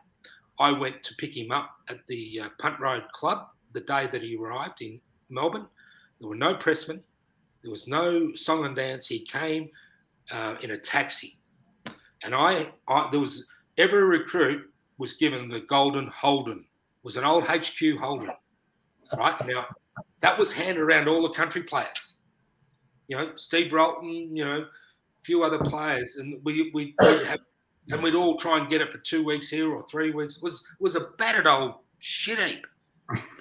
I 0.59 0.71
went 0.71 1.03
to 1.03 1.15
pick 1.15 1.35
him 1.35 1.51
up 1.51 1.71
at 1.89 2.05
the 2.07 2.41
uh, 2.43 2.49
Punt 2.59 2.79
Road 2.79 3.03
Club 3.13 3.47
the 3.73 3.81
day 3.81 4.07
that 4.11 4.21
he 4.21 4.35
arrived 4.35 4.81
in 4.81 4.99
Melbourne. 5.29 5.67
There 6.21 6.29
were 6.29 6.35
no 6.35 6.53
pressmen. 6.53 7.01
There 7.63 7.71
was 7.71 7.87
no 7.87 8.33
song 8.35 8.63
and 8.63 8.75
dance. 8.75 9.07
He 9.07 9.25
came 9.25 9.69
uh, 10.31 10.55
in 10.61 10.71
a 10.71 10.77
taxi, 10.77 11.39
and 12.23 12.35
I, 12.35 12.71
I, 12.87 13.09
there 13.09 13.19
was 13.19 13.47
every 13.79 14.03
recruit 14.03 14.71
was 14.99 15.13
given 15.13 15.49
the 15.49 15.61
golden 15.61 16.07
Holden. 16.07 16.65
Was 17.03 17.17
an 17.17 17.25
old 17.25 17.45
HQ 17.45 17.97
Holden, 17.99 18.29
right? 19.17 19.47
Now 19.47 19.65
that 20.21 20.37
was 20.37 20.53
handed 20.53 20.77
around 20.77 21.07
all 21.07 21.23
the 21.23 21.33
country 21.33 21.63
players. 21.63 22.17
You 23.07 23.17
know, 23.17 23.31
Steve 23.35 23.73
Rolton. 23.73 24.35
You 24.35 24.45
know, 24.45 24.59
a 24.61 25.23
few 25.23 25.43
other 25.43 25.57
players, 25.57 26.17
and 26.17 26.39
we 26.43 26.69
we 26.75 26.93
have, 26.99 27.39
and 27.89 28.03
we'd 28.03 28.13
all 28.13 28.37
try 28.37 28.59
and 28.59 28.69
get 28.69 28.81
it 28.81 28.91
for 28.91 28.99
two 28.99 29.23
weeks 29.23 29.49
here 29.49 29.71
or 29.71 29.87
three 29.89 30.11
weeks. 30.11 30.37
It 30.37 30.43
was 30.43 30.63
was 30.79 30.95
a 30.95 31.07
battered 31.17 31.47
old 31.47 31.73
shit 31.97 32.37
heap 32.37 32.67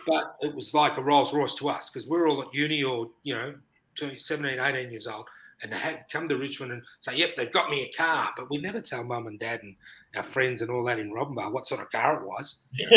but 0.06 0.36
it 0.40 0.54
was 0.54 0.74
like 0.74 0.96
a 0.96 1.02
Rolls 1.02 1.32
Royce 1.32 1.54
to 1.56 1.68
us 1.68 1.90
because 1.90 2.08
we're 2.08 2.28
all 2.28 2.42
at 2.42 2.54
uni 2.54 2.82
or, 2.82 3.10
you 3.22 3.34
know, 3.34 3.54
17, 3.96 4.58
18 4.58 4.90
years 4.90 5.06
old 5.06 5.26
and 5.62 5.72
they 5.72 5.76
had 5.76 6.04
come 6.10 6.28
to 6.28 6.36
Richmond 6.36 6.72
and 6.72 6.82
say, 7.00 7.16
yep, 7.16 7.36
they've 7.36 7.52
got 7.52 7.70
me 7.70 7.82
a 7.82 7.96
car. 7.96 8.32
But 8.36 8.50
we 8.50 8.58
never 8.58 8.80
tell 8.80 9.04
mum 9.04 9.26
and 9.26 9.38
dad 9.38 9.62
and 9.62 9.76
our 10.16 10.22
friends 10.22 10.62
and 10.62 10.70
all 10.70 10.84
that 10.84 10.98
in 10.98 11.12
Robinvale 11.12 11.52
what 11.52 11.66
sort 11.66 11.82
of 11.82 11.90
car 11.90 12.22
it 12.22 12.26
was. 12.26 12.60
you 12.72 12.88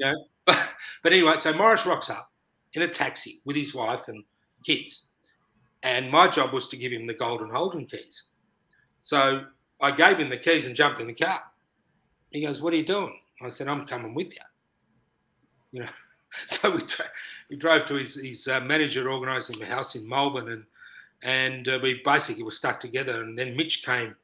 know? 0.00 0.14
but, 0.44 0.58
but 1.02 1.12
anyway, 1.12 1.36
so 1.38 1.52
Maurice 1.54 1.86
rocks 1.86 2.10
up 2.10 2.30
in 2.74 2.82
a 2.82 2.88
taxi 2.88 3.40
with 3.44 3.56
his 3.56 3.74
wife 3.74 4.08
and 4.08 4.22
kids. 4.64 5.06
And 5.82 6.10
my 6.10 6.28
job 6.28 6.52
was 6.52 6.68
to 6.68 6.76
give 6.76 6.92
him 6.92 7.06
the 7.06 7.14
golden 7.14 7.48
Holden 7.48 7.86
keys. 7.86 8.24
So 9.00 9.44
I 9.80 9.92
gave 9.92 10.18
him 10.18 10.28
the 10.28 10.36
keys 10.36 10.66
and 10.66 10.76
jumped 10.76 11.00
in 11.00 11.06
the 11.06 11.14
car. 11.14 11.40
He 12.30 12.42
goes, 12.42 12.60
What 12.60 12.72
are 12.72 12.76
you 12.76 12.84
doing? 12.84 13.18
I 13.40 13.48
said, 13.50 13.68
I'm 13.68 13.86
coming 13.86 14.14
with 14.14 14.34
you 14.34 14.40
you 15.76 15.82
know. 15.82 15.88
So 16.48 16.70
we 16.70 16.80
tra- 16.80 17.10
we 17.48 17.56
drove 17.56 17.86
to 17.86 17.94
his 17.94 18.16
his 18.16 18.46
uh, 18.48 18.60
manager 18.60 19.10
organising 19.10 19.58
the 19.58 19.64
house 19.64 19.94
in 19.94 20.06
Melbourne, 20.06 20.50
and 20.50 20.64
and 21.22 21.68
uh, 21.68 21.78
we 21.82 22.02
basically 22.04 22.42
were 22.42 22.50
stuck 22.50 22.78
together. 22.78 23.22
And 23.22 23.38
then 23.38 23.56
Mitch 23.56 23.84
came, 23.84 24.14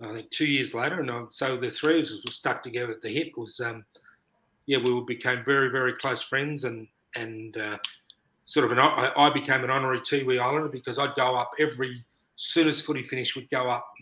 I 0.00 0.12
think, 0.12 0.30
two 0.30 0.46
years 0.46 0.74
later, 0.74 1.00
and 1.00 1.10
so 1.32 1.56
the 1.56 1.70
three 1.70 1.98
of 1.98 2.04
us 2.04 2.22
were 2.24 2.30
stuck 2.30 2.62
together 2.62 2.92
at 2.92 3.00
the 3.00 3.08
hip. 3.08 3.32
Was 3.36 3.58
um, 3.58 3.84
yeah, 4.66 4.78
we 4.84 5.00
became 5.00 5.42
very 5.44 5.70
very 5.70 5.94
close 5.94 6.22
friends, 6.22 6.64
and 6.64 6.86
and 7.16 7.56
uh, 7.56 7.78
sort 8.44 8.66
of 8.66 8.72
an 8.72 8.78
I, 8.78 9.10
I 9.16 9.30
became 9.30 9.64
an 9.64 9.70
honorary 9.70 10.00
Tiwi 10.00 10.40
Islander 10.40 10.68
because 10.68 11.00
I'd 11.00 11.16
go 11.16 11.34
up 11.34 11.50
every 11.58 12.04
soon 12.36 12.68
as 12.68 12.80
footy 12.80 13.02
finished, 13.02 13.34
we'd 13.34 13.50
go 13.50 13.68
up 13.68 13.92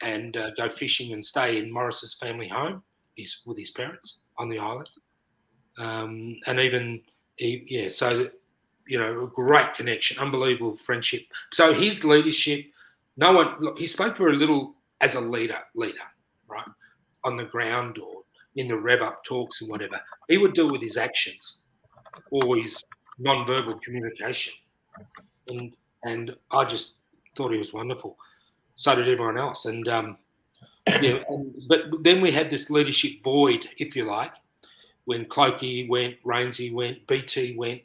and 0.00 0.36
uh, 0.36 0.50
go 0.56 0.68
fishing 0.68 1.12
and 1.12 1.24
stay 1.24 1.58
in 1.58 1.70
Maurice's 1.70 2.14
family 2.14 2.48
home, 2.48 2.82
his 3.16 3.42
with 3.46 3.58
his 3.58 3.70
parents 3.70 4.22
on 4.38 4.48
the 4.48 4.58
island 4.58 4.88
um, 5.78 6.38
and 6.46 6.60
even 6.60 7.00
he, 7.36 7.64
yeah, 7.66 7.88
so 7.88 8.08
you 8.86 8.98
know, 8.98 9.24
a 9.24 9.26
great 9.28 9.74
connection, 9.74 10.18
unbelievable 10.18 10.76
friendship. 10.76 11.22
So 11.52 11.72
his 11.72 12.04
leadership, 12.04 12.66
no 13.16 13.32
one 13.32 13.54
look, 13.60 13.78
he 13.78 13.86
spoke 13.86 14.16
for 14.16 14.28
a 14.28 14.34
little 14.34 14.74
as 15.00 15.14
a 15.14 15.20
leader, 15.20 15.58
leader, 15.74 15.94
right, 16.48 16.68
on 17.24 17.36
the 17.36 17.44
ground 17.44 17.98
or 17.98 18.22
in 18.56 18.68
the 18.68 18.76
rev 18.76 19.02
up 19.02 19.24
talks 19.24 19.60
and 19.60 19.70
whatever. 19.70 20.00
He 20.28 20.38
would 20.38 20.54
deal 20.54 20.70
with 20.70 20.82
his 20.82 20.96
actions, 20.96 21.60
always 22.30 22.84
non-verbal 23.18 23.80
communication, 23.84 24.54
and 25.48 25.72
and 26.04 26.36
I 26.50 26.64
just 26.64 26.96
thought 27.36 27.52
he 27.52 27.58
was 27.58 27.72
wonderful. 27.72 28.16
So 28.76 28.94
did 28.94 29.08
everyone 29.08 29.38
else, 29.38 29.66
and 29.66 29.86
um, 29.88 30.18
yeah. 30.86 31.22
And, 31.28 31.54
but 31.68 32.02
then 32.02 32.20
we 32.20 32.30
had 32.30 32.50
this 32.50 32.70
leadership 32.70 33.22
void, 33.22 33.68
if 33.78 33.94
you 33.94 34.04
like, 34.04 34.32
when 35.04 35.24
Clokey 35.26 35.88
went, 35.88 36.22
Rainsy 36.24 36.72
went, 36.72 37.06
BT 37.06 37.56
went, 37.56 37.82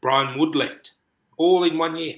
Brian 0.00 0.38
Wood 0.38 0.54
left, 0.54 0.92
all 1.36 1.64
in 1.64 1.78
one 1.78 1.96
year. 1.96 2.16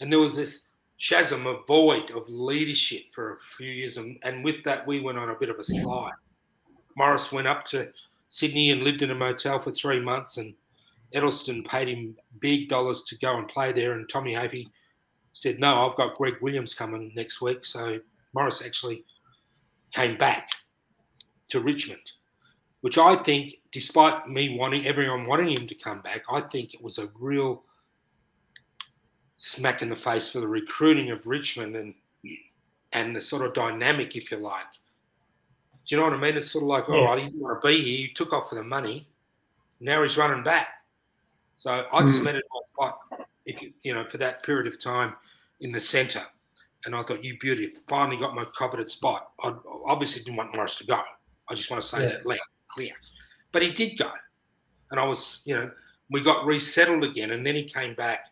And 0.00 0.12
there 0.12 0.20
was 0.20 0.36
this 0.36 0.68
chasm, 0.98 1.46
a 1.46 1.62
void 1.66 2.10
of 2.10 2.28
leadership 2.28 3.02
for 3.14 3.34
a 3.34 3.38
few 3.56 3.70
years. 3.70 3.96
And, 3.96 4.18
and 4.22 4.44
with 4.44 4.62
that, 4.64 4.86
we 4.86 5.00
went 5.00 5.18
on 5.18 5.30
a 5.30 5.34
bit 5.34 5.48
of 5.48 5.58
a 5.58 5.64
slide. 5.64 6.12
Maurice 6.96 7.30
went 7.30 7.46
up 7.46 7.64
to 7.66 7.88
Sydney 8.28 8.70
and 8.70 8.82
lived 8.82 9.02
in 9.02 9.10
a 9.10 9.14
motel 9.14 9.60
for 9.60 9.70
three 9.70 10.00
months, 10.00 10.38
and 10.38 10.54
Edelsten 11.14 11.64
paid 11.64 11.88
him 11.88 12.16
big 12.40 12.68
dollars 12.68 13.02
to 13.04 13.18
go 13.18 13.36
and 13.36 13.48
play 13.48 13.72
there. 13.72 13.92
And 13.92 14.08
Tommy 14.08 14.34
Hafey 14.34 14.66
said, 15.32 15.58
"No, 15.58 15.86
I've 15.86 15.96
got 15.96 16.16
Greg 16.16 16.36
Williams 16.40 16.74
coming 16.74 17.12
next 17.14 17.40
week." 17.40 17.64
So 17.64 18.00
Maurice 18.34 18.62
actually 18.62 19.04
came 19.92 20.18
back 20.18 20.50
to 21.48 21.60
Richmond, 21.60 22.12
which 22.86 22.98
I 22.98 23.16
think, 23.24 23.54
despite 23.72 24.28
me 24.28 24.56
wanting 24.56 24.86
everyone 24.86 25.26
wanting 25.26 25.48
him 25.48 25.66
to 25.66 25.74
come 25.74 26.00
back, 26.02 26.22
I 26.30 26.40
think 26.40 26.72
it 26.72 26.80
was 26.80 26.98
a 26.98 27.08
real 27.18 27.64
smack 29.38 29.82
in 29.82 29.88
the 29.88 29.96
face 29.96 30.30
for 30.30 30.38
the 30.38 30.46
recruiting 30.46 31.10
of 31.10 31.26
Richmond 31.26 31.74
and 31.74 31.94
and 32.92 33.16
the 33.16 33.20
sort 33.20 33.44
of 33.44 33.54
dynamic, 33.54 34.14
if 34.14 34.30
you 34.30 34.36
like. 34.36 34.70
Do 35.84 35.96
you 35.96 35.96
know 35.96 36.04
what 36.04 36.12
I 36.12 36.18
mean? 36.18 36.36
It's 36.36 36.52
sort 36.52 36.62
of 36.62 36.68
like, 36.68 36.88
all 36.88 37.06
right, 37.06 37.18
he 37.18 37.24
didn't 37.24 37.40
want 37.40 37.60
to 37.60 37.66
be 37.66 37.74
here. 37.82 38.06
He 38.06 38.12
took 38.14 38.32
off 38.32 38.50
for 38.50 38.54
the 38.54 38.62
money. 38.62 39.08
Now 39.80 40.04
he's 40.04 40.16
running 40.16 40.44
back. 40.44 40.68
So 41.56 41.88
I'd 41.92 42.04
Mm. 42.04 42.08
cemented 42.08 42.44
my 42.54 42.60
spot, 42.72 43.26
if 43.46 43.60
you, 43.62 43.72
you 43.82 43.94
know, 43.94 44.08
for 44.08 44.18
that 44.18 44.44
period 44.44 44.68
of 44.72 44.78
time 44.78 45.16
in 45.58 45.72
the 45.72 45.80
centre. 45.80 46.24
And 46.84 46.94
I 46.94 47.02
thought, 47.02 47.24
you 47.24 47.36
beauty, 47.40 47.72
finally 47.88 48.16
got 48.16 48.32
my 48.36 48.44
coveted 48.56 48.88
spot. 48.88 49.32
I 49.42 49.52
obviously 49.86 50.22
didn't 50.22 50.36
want 50.36 50.54
Maurice 50.54 50.76
to 50.76 50.86
go. 50.86 51.02
I 51.48 51.54
just 51.56 51.68
want 51.68 51.82
to 51.82 51.88
say 51.88 52.02
Yeah. 52.02 52.08
that 52.12 52.26
loud, 52.26 52.38
clear. 52.76 52.92
But 53.52 53.62
he 53.62 53.72
did 53.72 53.98
go. 53.98 54.10
And 54.90 55.00
I 55.00 55.04
was, 55.04 55.42
you 55.46 55.56
know, 55.56 55.70
we 56.10 56.22
got 56.22 56.44
resettled 56.44 57.04
again. 57.04 57.30
And 57.30 57.44
then 57.44 57.54
he 57.54 57.64
came 57.64 57.94
back. 57.94 58.26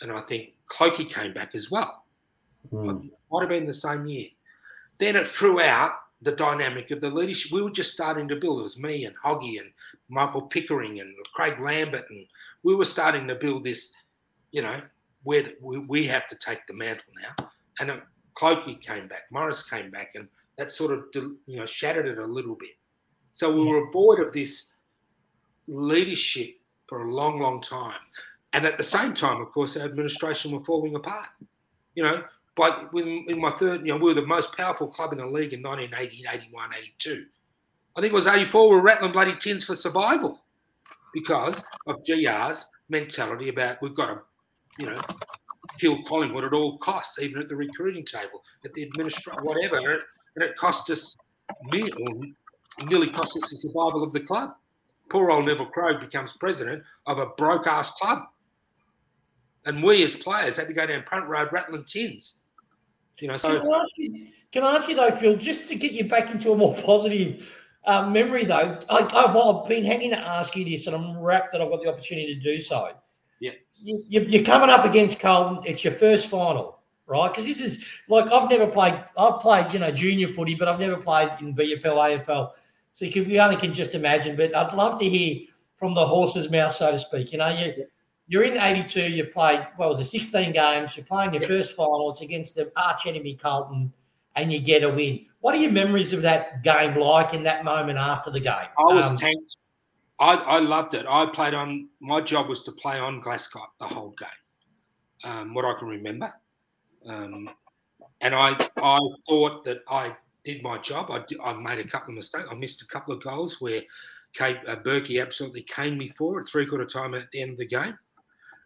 And 0.00 0.10
I 0.10 0.20
think 0.22 0.54
Clokey 0.70 1.08
came 1.08 1.32
back 1.32 1.54
as 1.54 1.70
well. 1.70 2.04
Mm. 2.72 3.10
Might 3.30 3.40
have 3.40 3.48
been 3.48 3.66
the 3.66 3.74
same 3.74 4.06
year. 4.06 4.28
Then 4.98 5.16
it 5.16 5.28
threw 5.28 5.60
out 5.60 5.92
the 6.22 6.32
dynamic 6.32 6.90
of 6.90 7.00
the 7.00 7.10
leadership. 7.10 7.52
We 7.52 7.62
were 7.62 7.70
just 7.70 7.92
starting 7.92 8.26
to 8.28 8.36
build. 8.36 8.60
It 8.60 8.62
was 8.62 8.80
me 8.80 9.04
and 9.04 9.14
Hoggy 9.22 9.60
and 9.60 9.70
Michael 10.08 10.42
Pickering 10.42 11.00
and 11.00 11.14
Craig 11.34 11.60
Lambert. 11.60 12.06
And 12.10 12.26
we 12.62 12.74
were 12.74 12.84
starting 12.84 13.28
to 13.28 13.34
build 13.34 13.64
this, 13.64 13.92
you 14.50 14.62
know, 14.62 14.80
where 15.24 15.44
we, 15.60 15.78
we 15.78 16.06
have 16.06 16.26
to 16.28 16.36
take 16.36 16.66
the 16.66 16.74
mantle 16.74 17.12
now. 17.22 17.46
And 17.78 17.90
it, 17.90 18.02
Clokey 18.36 18.80
came 18.80 19.06
back, 19.06 19.22
Maurice 19.30 19.62
came 19.62 19.90
back, 19.90 20.12
and 20.14 20.28
that 20.58 20.72
sort 20.72 20.92
of, 20.92 21.04
you 21.46 21.56
know, 21.56 21.66
shattered 21.66 22.06
it 22.06 22.18
a 22.18 22.26
little 22.26 22.56
bit. 22.56 22.70
So 23.34 23.52
we 23.52 23.66
were 23.66 23.90
void 23.90 24.20
of 24.20 24.32
this 24.32 24.70
leadership 25.66 26.56
for 26.86 27.02
a 27.02 27.12
long, 27.12 27.40
long 27.40 27.60
time. 27.60 27.98
And 28.52 28.64
at 28.64 28.76
the 28.76 28.84
same 28.84 29.12
time, 29.12 29.42
of 29.42 29.50
course, 29.50 29.76
our 29.76 29.84
administration 29.84 30.52
were 30.52 30.64
falling 30.64 30.94
apart. 30.94 31.26
You 31.96 32.04
know, 32.04 32.22
but 32.56 32.92
when, 32.92 33.26
in 33.28 33.40
my 33.40 33.50
third, 33.56 33.80
you 33.80 33.88
know, 33.88 33.96
we 33.96 34.04
were 34.04 34.14
the 34.14 34.24
most 34.24 34.56
powerful 34.56 34.86
club 34.86 35.12
in 35.12 35.18
the 35.18 35.26
league 35.26 35.52
in 35.52 35.62
1980, 35.62 36.24
81, 36.30 36.70
82. 36.78 37.26
I 37.96 38.00
think 38.00 38.12
it 38.12 38.14
was 38.14 38.28
84, 38.28 38.68
we 38.68 38.76
were 38.76 38.82
rattling 38.82 39.10
bloody 39.10 39.34
tins 39.36 39.64
for 39.64 39.74
survival 39.74 40.40
because 41.12 41.64
of 41.88 42.04
GR's 42.04 42.70
mentality 42.88 43.48
about 43.48 43.82
we've 43.82 43.96
got 43.96 44.06
to, 44.06 44.20
you 44.78 44.86
know, 44.86 45.00
kill 45.80 46.04
Collingwood 46.04 46.44
at 46.44 46.52
all 46.52 46.78
costs, 46.78 47.18
even 47.18 47.42
at 47.42 47.48
the 47.48 47.56
recruiting 47.56 48.04
table, 48.04 48.44
at 48.64 48.72
the 48.74 48.84
administration, 48.84 49.42
whatever. 49.42 49.78
And 49.78 49.86
it, 49.86 50.02
and 50.36 50.44
it 50.44 50.56
cost 50.56 50.88
us, 50.90 51.16
or 51.48 52.20
nearly 52.84 53.08
cost 53.08 53.36
us 53.36 53.50
the 53.50 53.56
survival 53.56 54.02
of 54.02 54.12
the 54.12 54.20
club. 54.20 54.54
Poor 55.10 55.30
old 55.30 55.46
Neville 55.46 55.66
Crowe 55.66 55.98
becomes 55.98 56.36
president 56.36 56.82
of 57.06 57.18
a 57.18 57.26
broke 57.26 57.66
ass 57.66 57.90
club. 57.92 58.18
And 59.66 59.82
we 59.82 60.02
as 60.04 60.14
players 60.14 60.56
had 60.56 60.68
to 60.68 60.74
go 60.74 60.86
down 60.86 61.04
Punt 61.04 61.26
Road 61.26 61.48
rattling 61.52 61.84
tins. 61.84 62.36
You 63.20 63.28
know, 63.28 63.36
so 63.36 63.60
Can 63.60 63.72
I, 63.72 63.78
ask 63.78 63.92
you, 63.96 64.26
can 64.50 64.64
I 64.64 64.76
ask 64.76 64.88
you 64.88 64.96
though, 64.96 65.10
Phil, 65.10 65.36
just 65.36 65.68
to 65.68 65.76
get 65.76 65.92
you 65.92 66.08
back 66.08 66.30
into 66.30 66.52
a 66.52 66.56
more 66.56 66.74
positive 66.84 67.64
uh, 67.84 68.08
memory 68.08 68.44
though? 68.44 68.80
I, 68.90 68.98
I've, 68.98 69.36
I've 69.36 69.68
been 69.68 69.84
hanging 69.84 70.10
to 70.10 70.18
ask 70.18 70.56
you 70.56 70.64
this, 70.64 70.86
and 70.86 70.96
I'm 70.96 71.18
wrapped 71.18 71.52
that 71.52 71.62
I've 71.62 71.70
got 71.70 71.82
the 71.82 71.88
opportunity 71.88 72.34
to 72.34 72.40
do 72.40 72.58
so. 72.58 72.92
Yeah. 73.40 73.52
You, 73.80 74.02
you're 74.08 74.44
coming 74.44 74.70
up 74.70 74.84
against 74.84 75.20
Carlton. 75.20 75.64
It's 75.64 75.84
your 75.84 75.92
first 75.92 76.26
final, 76.26 76.80
right? 77.06 77.28
Because 77.28 77.46
this 77.46 77.60
is 77.60 77.84
like 78.08 78.30
I've 78.32 78.50
never 78.50 78.66
played. 78.66 79.02
I've 79.16 79.40
played, 79.40 79.72
you 79.72 79.78
know, 79.78 79.90
junior 79.90 80.28
footy, 80.28 80.54
but 80.54 80.66
I've 80.66 80.80
never 80.80 80.96
played 80.96 81.30
in 81.40 81.54
VFL, 81.54 82.24
AFL. 82.24 82.50
So 82.94 83.04
you 83.04 83.10
can, 83.12 83.28
we 83.28 83.38
only 83.40 83.56
can 83.56 83.72
just 83.72 83.94
imagine. 83.94 84.36
But 84.36 84.56
I'd 84.56 84.72
love 84.72 84.98
to 85.00 85.08
hear 85.08 85.46
from 85.74 85.94
the 85.94 86.06
horse's 86.06 86.48
mouth, 86.50 86.72
so 86.72 86.90
to 86.92 86.98
speak. 86.98 87.32
You 87.32 87.38
know, 87.38 87.48
you 87.48 87.86
you're 88.28 88.44
in 88.44 88.56
82. 88.56 89.02
You've 89.02 89.32
played 89.32 89.66
well, 89.76 89.90
it 89.90 89.98
was 89.98 90.10
16 90.10 90.52
games. 90.52 90.96
You're 90.96 91.04
playing 91.04 91.34
your 91.34 91.42
Yep. 91.42 91.50
first 91.50 91.76
final. 91.76 92.10
It's 92.12 92.22
against 92.22 92.54
the 92.54 92.72
arch 92.76 93.06
enemy 93.06 93.34
Carlton, 93.34 93.92
and 94.36 94.52
you 94.52 94.60
get 94.60 94.84
a 94.84 94.88
win. 94.88 95.26
What 95.40 95.54
are 95.54 95.58
your 95.58 95.72
memories 95.72 96.12
of 96.14 96.22
that 96.22 96.62
game 96.62 96.96
like 96.98 97.34
in 97.34 97.42
that 97.42 97.64
moment 97.64 97.98
after 97.98 98.30
the 98.30 98.40
game? 98.40 98.68
I 98.78 98.82
was 98.94 99.10
Um, 99.10 99.18
tanked. 99.18 99.56
I, 100.20 100.34
I 100.36 100.58
loved 100.60 100.94
it. 100.94 101.04
I 101.08 101.26
played 101.26 101.52
on. 101.54 101.88
My 102.00 102.20
job 102.20 102.48
was 102.48 102.62
to 102.62 102.72
play 102.72 102.98
on 102.98 103.20
Glasgow 103.20 103.66
the 103.80 103.86
whole 103.88 104.14
game. 104.18 105.30
Um, 105.30 105.52
what 105.52 105.64
I 105.64 105.74
can 105.78 105.88
remember, 105.88 106.32
um, 107.06 107.50
and 108.20 108.34
I 108.34 108.56
I 108.76 108.98
thought 109.28 109.64
that 109.64 109.82
I 109.88 110.16
did 110.44 110.62
my 110.62 110.78
job. 110.78 111.10
I 111.10 111.24
did, 111.26 111.38
I 111.42 111.54
made 111.54 111.78
a 111.78 111.88
couple 111.88 112.10
of 112.10 112.16
mistakes. 112.16 112.46
I 112.50 112.54
missed 112.54 112.82
a 112.82 112.86
couple 112.86 113.14
of 113.14 113.22
goals 113.22 113.60
where 113.60 113.82
Kate 114.34 114.58
uh, 114.66 114.76
Berkey 114.76 115.20
absolutely 115.20 115.62
caned 115.62 115.98
me 115.98 116.08
for 116.08 116.40
it 116.40 116.44
three 116.44 116.66
quarter 116.66 116.84
time 116.84 117.14
at 117.14 117.30
the 117.32 117.42
end 117.42 117.52
of 117.52 117.58
the 117.58 117.66
game, 117.66 117.96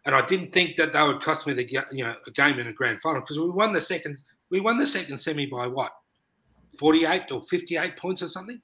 and 0.05 0.15
I 0.15 0.25
didn't 0.25 0.51
think 0.51 0.77
that 0.77 0.93
they 0.93 1.01
would 1.01 1.21
cost 1.21 1.47
me 1.47 1.53
the 1.53 1.67
you 1.91 2.03
know 2.03 2.15
a 2.27 2.31
game 2.31 2.59
in 2.59 2.67
a 2.67 2.73
grand 2.73 3.01
final 3.01 3.21
because 3.21 3.39
we 3.39 3.49
won 3.49 3.73
the 3.73 3.81
second 3.81 4.17
we 4.49 4.59
won 4.59 4.77
the 4.77 4.87
second 4.87 5.17
semi 5.17 5.45
by 5.45 5.67
what 5.67 5.91
forty 6.77 7.05
eight 7.05 7.31
or 7.31 7.41
fifty 7.43 7.77
eight 7.77 7.97
points 7.97 8.21
or 8.21 8.27
something. 8.27 8.61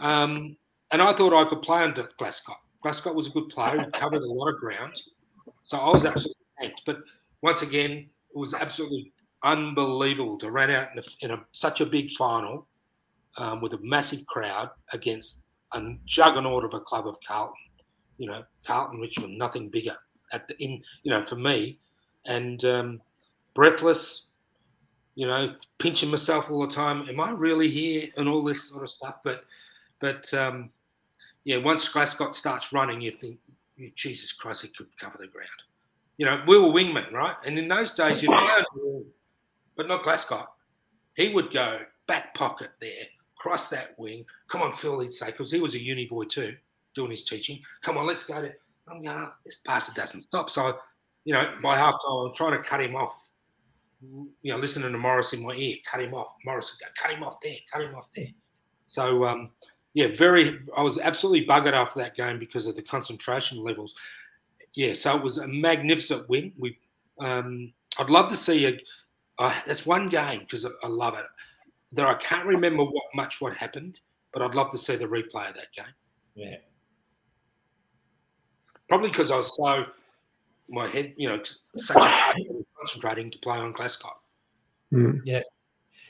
Um, 0.00 0.56
and 0.90 1.02
I 1.02 1.12
thought 1.12 1.34
I 1.34 1.48
could 1.48 1.62
play 1.62 1.82
under 1.82 2.08
Glasgow. 2.18 2.54
Glasgow 2.82 3.12
was 3.12 3.26
a 3.26 3.30
good 3.30 3.48
player. 3.48 3.80
He 3.80 3.90
covered 3.90 4.22
a 4.22 4.26
lot 4.26 4.48
of 4.48 4.60
ground. 4.60 5.02
So 5.64 5.76
I 5.76 5.90
was 5.90 6.04
absolutely 6.04 6.44
tanked. 6.60 6.82
But 6.86 6.98
once 7.42 7.62
again, 7.62 7.90
it 7.90 8.38
was 8.38 8.54
absolutely 8.54 9.12
unbelievable 9.42 10.38
to 10.38 10.50
run 10.50 10.70
out 10.70 10.88
in, 10.92 10.98
a, 10.98 11.02
in 11.20 11.30
a, 11.32 11.44
such 11.52 11.80
a 11.80 11.86
big 11.86 12.10
final 12.12 12.66
um, 13.36 13.60
with 13.60 13.72
a 13.72 13.78
massive 13.82 14.26
crowd 14.26 14.70
against 14.92 15.42
a 15.72 15.82
juggernaut 16.06 16.64
of 16.64 16.74
a 16.74 16.80
club 16.80 17.06
of 17.06 17.16
Carlton. 17.26 17.54
You 18.18 18.28
know, 18.28 18.42
Carlton, 18.66 19.00
Richmond, 19.00 19.38
nothing 19.38 19.68
bigger 19.68 19.96
at 20.32 20.48
the 20.48 20.56
in. 20.62 20.82
You 21.02 21.12
know, 21.12 21.24
for 21.24 21.36
me, 21.36 21.78
and 22.26 22.64
um, 22.64 23.00
breathless. 23.54 24.26
You 25.14 25.26
know, 25.26 25.52
pinching 25.78 26.10
myself 26.10 26.48
all 26.48 26.64
the 26.64 26.72
time. 26.72 27.08
Am 27.08 27.18
I 27.18 27.32
really 27.32 27.68
here? 27.68 28.06
And 28.16 28.28
all 28.28 28.44
this 28.44 28.70
sort 28.70 28.84
of 28.84 28.90
stuff. 28.90 29.16
But, 29.24 29.42
but 29.98 30.32
um, 30.32 30.70
yeah, 31.42 31.56
once 31.56 31.88
Glasgow 31.88 32.30
starts 32.30 32.72
running, 32.72 33.00
you 33.00 33.10
think, 33.10 33.38
Jesus 33.96 34.32
Christ, 34.32 34.62
he 34.62 34.68
could 34.68 34.86
cover 35.00 35.18
the 35.18 35.26
ground. 35.26 35.48
You 36.18 36.26
know, 36.26 36.40
we 36.46 36.56
were 36.56 36.68
wingmen, 36.68 37.10
right? 37.10 37.34
And 37.44 37.58
in 37.58 37.66
those 37.66 37.94
days, 37.94 38.22
you'd 38.22 38.30
go, 38.30 39.04
but 39.78 39.88
not 39.88 40.02
Glasgow. 40.02 40.46
He 41.14 41.32
would 41.32 41.50
go 41.50 41.78
back 42.06 42.34
pocket 42.34 42.70
there, 42.80 43.06
cross 43.38 43.70
that 43.70 43.98
wing. 43.98 44.26
Come 44.50 44.60
on, 44.60 44.74
Phil, 44.74 45.00
he'd 45.00 45.12
say, 45.12 45.26
because 45.26 45.50
he 45.50 45.60
was 45.60 45.74
a 45.74 45.82
uni 45.82 46.04
boy 46.04 46.24
too, 46.24 46.54
doing 46.94 47.12
his 47.12 47.24
teaching. 47.24 47.60
Come 47.82 47.96
on, 47.96 48.06
let's 48.06 48.26
go 48.26 48.42
to. 48.42 48.52
I'm 48.90 49.02
going, 49.02 49.28
this 49.44 49.60
bastard 49.64 49.94
doesn't 49.94 50.22
stop. 50.22 50.50
So, 50.50 50.78
you 51.24 51.32
know, 51.32 51.54
by 51.62 51.76
half 51.76 51.94
time, 52.04 52.26
I'm 52.26 52.34
trying 52.34 52.62
to 52.62 52.68
cut 52.68 52.80
him 52.82 52.96
off. 52.96 53.24
You 54.00 54.52
know, 54.52 54.58
listening 54.58 54.92
to 54.92 54.98
Maurice 54.98 55.32
in 55.32 55.42
my 55.42 55.54
ear, 55.54 55.76
cut 55.90 56.00
him 56.00 56.14
off. 56.14 56.34
Maurice 56.44 56.72
would 56.72 56.86
go, 56.86 56.92
cut 57.00 57.16
him 57.16 57.22
off 57.22 57.38
there, 57.42 57.56
cut 57.72 57.82
him 57.82 57.94
off 57.94 58.08
there. 58.14 58.28
So, 58.86 59.24
um, 59.24 59.50
yeah, 59.94 60.08
very. 60.16 60.60
I 60.76 60.82
was 60.82 60.98
absolutely 60.98 61.46
buggered 61.46 61.72
after 61.72 62.00
that 62.00 62.16
game 62.16 62.38
because 62.38 62.66
of 62.66 62.76
the 62.76 62.82
concentration 62.82 63.62
levels. 63.62 63.94
Yeah, 64.74 64.94
so 64.94 65.16
it 65.16 65.22
was 65.22 65.38
a 65.38 65.46
magnificent 65.46 66.28
win. 66.28 66.52
We, 66.58 66.78
um, 67.20 67.72
I'd 67.98 68.10
love 68.10 68.28
to 68.28 68.36
see 68.36 68.66
a. 68.66 68.78
Uh, 69.38 69.60
that's 69.66 69.86
one 69.86 70.08
game 70.08 70.40
because 70.40 70.64
I, 70.64 70.70
I 70.82 70.88
love 70.88 71.14
it. 71.14 71.26
There, 71.92 72.06
I 72.06 72.14
can't 72.14 72.46
remember 72.46 72.84
what 72.84 73.04
much 73.14 73.40
what 73.40 73.56
happened, 73.56 74.00
but 74.32 74.42
I'd 74.42 74.54
love 74.54 74.70
to 74.70 74.78
see 74.78 74.96
the 74.96 75.06
replay 75.06 75.48
of 75.48 75.54
that 75.54 75.72
game. 75.74 75.94
Yeah. 76.34 76.56
Probably 78.88 79.08
because 79.08 79.30
I 79.30 79.36
was 79.36 79.54
so 79.56 79.84
my 80.68 80.86
head, 80.88 81.14
you 81.16 81.28
know, 81.28 81.40
such 81.76 81.96
a 81.96 82.34
concentrating 82.78 83.30
to 83.30 83.38
play 83.38 83.58
on 83.58 83.72
Glasgow. 83.72 84.10
Mm. 84.92 85.42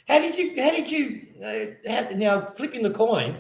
How 0.09 0.19
did 0.19 0.37
you? 0.37 0.63
How 0.63 0.71
did 0.71 0.91
you? 0.91 1.27
Uh, 1.45 1.91
how, 1.91 2.09
now 2.11 2.53
flipping 2.57 2.83
the 2.83 2.91
coin. 2.91 3.37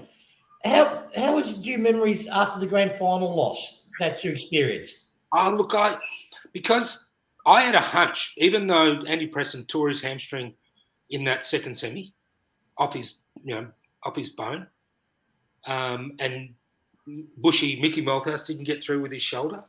How 0.65 1.05
how 1.17 1.35
was 1.35 1.59
your 1.67 1.79
memories 1.79 2.27
after 2.27 2.61
the 2.61 2.67
grand 2.67 2.93
final 2.93 3.35
loss 3.35 3.85
that 4.01 4.23
you 4.23 4.33
experienced? 4.33 5.07
Oh, 5.33 5.51
look, 5.51 5.75
I 5.75 5.99
because 6.53 7.08
I 7.49 7.63
had 7.63 7.75
a 7.75 7.81
hunch, 7.81 8.35
even 8.37 8.67
though 8.67 9.01
Andy 9.07 9.27
Preston 9.27 9.65
tore 9.65 9.89
his 9.89 10.03
hamstring 10.03 10.53
in 11.09 11.25
that 11.25 11.47
second 11.47 11.75
semi, 11.75 12.13
off 12.77 12.93
his 12.93 13.21
you 13.43 13.55
know 13.55 13.67
off 14.05 14.15
his 14.15 14.31
bone, 14.31 14.67
um, 15.67 16.13
and 16.19 16.55
Bushy 17.39 17.81
Mickey 17.81 18.03
Malthouse 18.03 18.47
didn't 18.47 18.65
get 18.65 18.85
through 18.85 19.01
with 19.01 19.13
his 19.13 19.23
shoulder. 19.23 19.65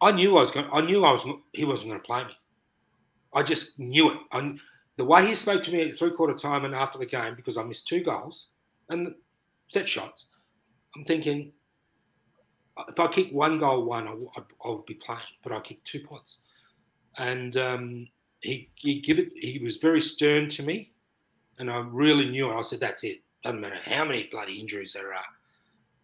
I 0.00 0.10
knew 0.10 0.36
I 0.36 0.40
was 0.40 0.50
going. 0.50 0.68
I 0.72 0.80
knew 0.80 1.04
I 1.04 1.12
was. 1.12 1.24
He 1.52 1.64
wasn't 1.64 1.90
going 1.90 2.00
to 2.00 2.06
play 2.06 2.24
me. 2.24 2.36
I 3.32 3.44
just 3.44 3.78
knew 3.78 4.10
it. 4.10 4.18
I, 4.32 4.56
the 4.96 5.04
way 5.04 5.24
he 5.24 5.34
spoke 5.36 5.62
to 5.62 5.72
me 5.72 5.88
at 5.88 5.96
three 5.96 6.10
quarter 6.10 6.34
time 6.34 6.64
and 6.64 6.74
after 6.74 6.98
the 6.98 7.06
game, 7.06 7.36
because 7.36 7.56
I 7.56 7.62
missed 7.62 7.86
two 7.86 8.02
goals 8.02 8.48
and 8.88 9.14
set 9.68 9.88
shots, 9.88 10.30
I'm 10.96 11.04
thinking 11.04 11.52
if 12.88 12.98
I 12.98 13.06
kick 13.08 13.28
one 13.30 13.60
goal, 13.60 13.84
one, 13.84 14.08
I, 14.08 14.40
I, 14.64 14.70
would 14.70 14.86
be 14.86 14.94
playing, 14.94 15.20
but 15.42 15.52
I 15.52 15.60
kicked 15.60 15.86
two 15.86 16.00
points. 16.00 16.38
And 17.18 17.56
um, 17.56 18.08
he 18.40 18.68
he 18.74 19.00
give 19.00 19.18
it. 19.18 19.32
He 19.34 19.60
was 19.62 19.76
very 19.76 20.00
stern 20.00 20.48
to 20.50 20.62
me, 20.62 20.92
and 21.58 21.70
I 21.70 21.78
really 21.78 22.28
knew. 22.28 22.50
I 22.50 22.62
said, 22.62 22.80
"That's 22.80 23.04
it. 23.04 23.20
Doesn't 23.42 23.60
matter 23.60 23.78
how 23.82 24.04
many 24.04 24.28
bloody 24.30 24.60
injuries 24.60 24.92
there 24.92 25.14
are." 25.14 25.24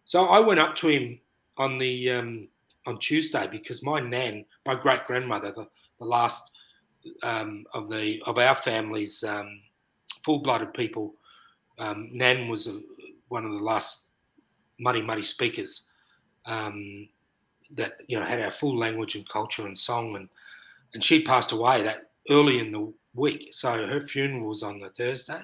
So 0.05 0.25
I 0.25 0.39
went 0.39 0.59
up 0.59 0.75
to 0.77 0.87
him 0.87 1.19
on 1.57 1.77
the 1.77 2.11
um, 2.11 2.47
on 2.85 2.99
Tuesday 2.99 3.47
because 3.49 3.83
my 3.83 3.99
nan, 3.99 4.45
my 4.65 4.75
great 4.75 5.05
grandmother, 5.05 5.51
the, 5.51 5.67
the 5.99 6.05
last 6.05 6.51
um, 7.21 7.65
of 7.73 7.89
the 7.89 8.21
of 8.25 8.37
our 8.37 8.55
family's 8.55 9.23
um, 9.23 9.61
full 10.25 10.39
blooded 10.39 10.73
people, 10.73 11.13
um, 11.79 12.09
Nan 12.11 12.47
was 12.47 12.67
a, 12.67 12.79
one 13.29 13.45
of 13.45 13.51
the 13.51 13.59
last 13.59 14.07
Mutti 14.79 15.03
Mutti 15.03 15.25
speakers 15.25 15.89
um, 16.45 17.07
that 17.75 17.97
you 18.07 18.19
know 18.19 18.25
had 18.25 18.41
our 18.41 18.51
full 18.51 18.77
language 18.77 19.15
and 19.15 19.27
culture 19.29 19.65
and 19.65 19.77
song 19.77 20.15
and 20.15 20.29
and 20.93 21.03
she 21.03 21.23
passed 21.23 21.51
away 21.51 21.83
that 21.83 22.09
early 22.29 22.59
in 22.59 22.71
the 22.71 22.93
week. 23.13 23.49
So 23.51 23.87
her 23.87 24.01
funeral 24.01 24.47
was 24.47 24.63
on 24.63 24.79
the 24.79 24.89
Thursday. 24.89 25.41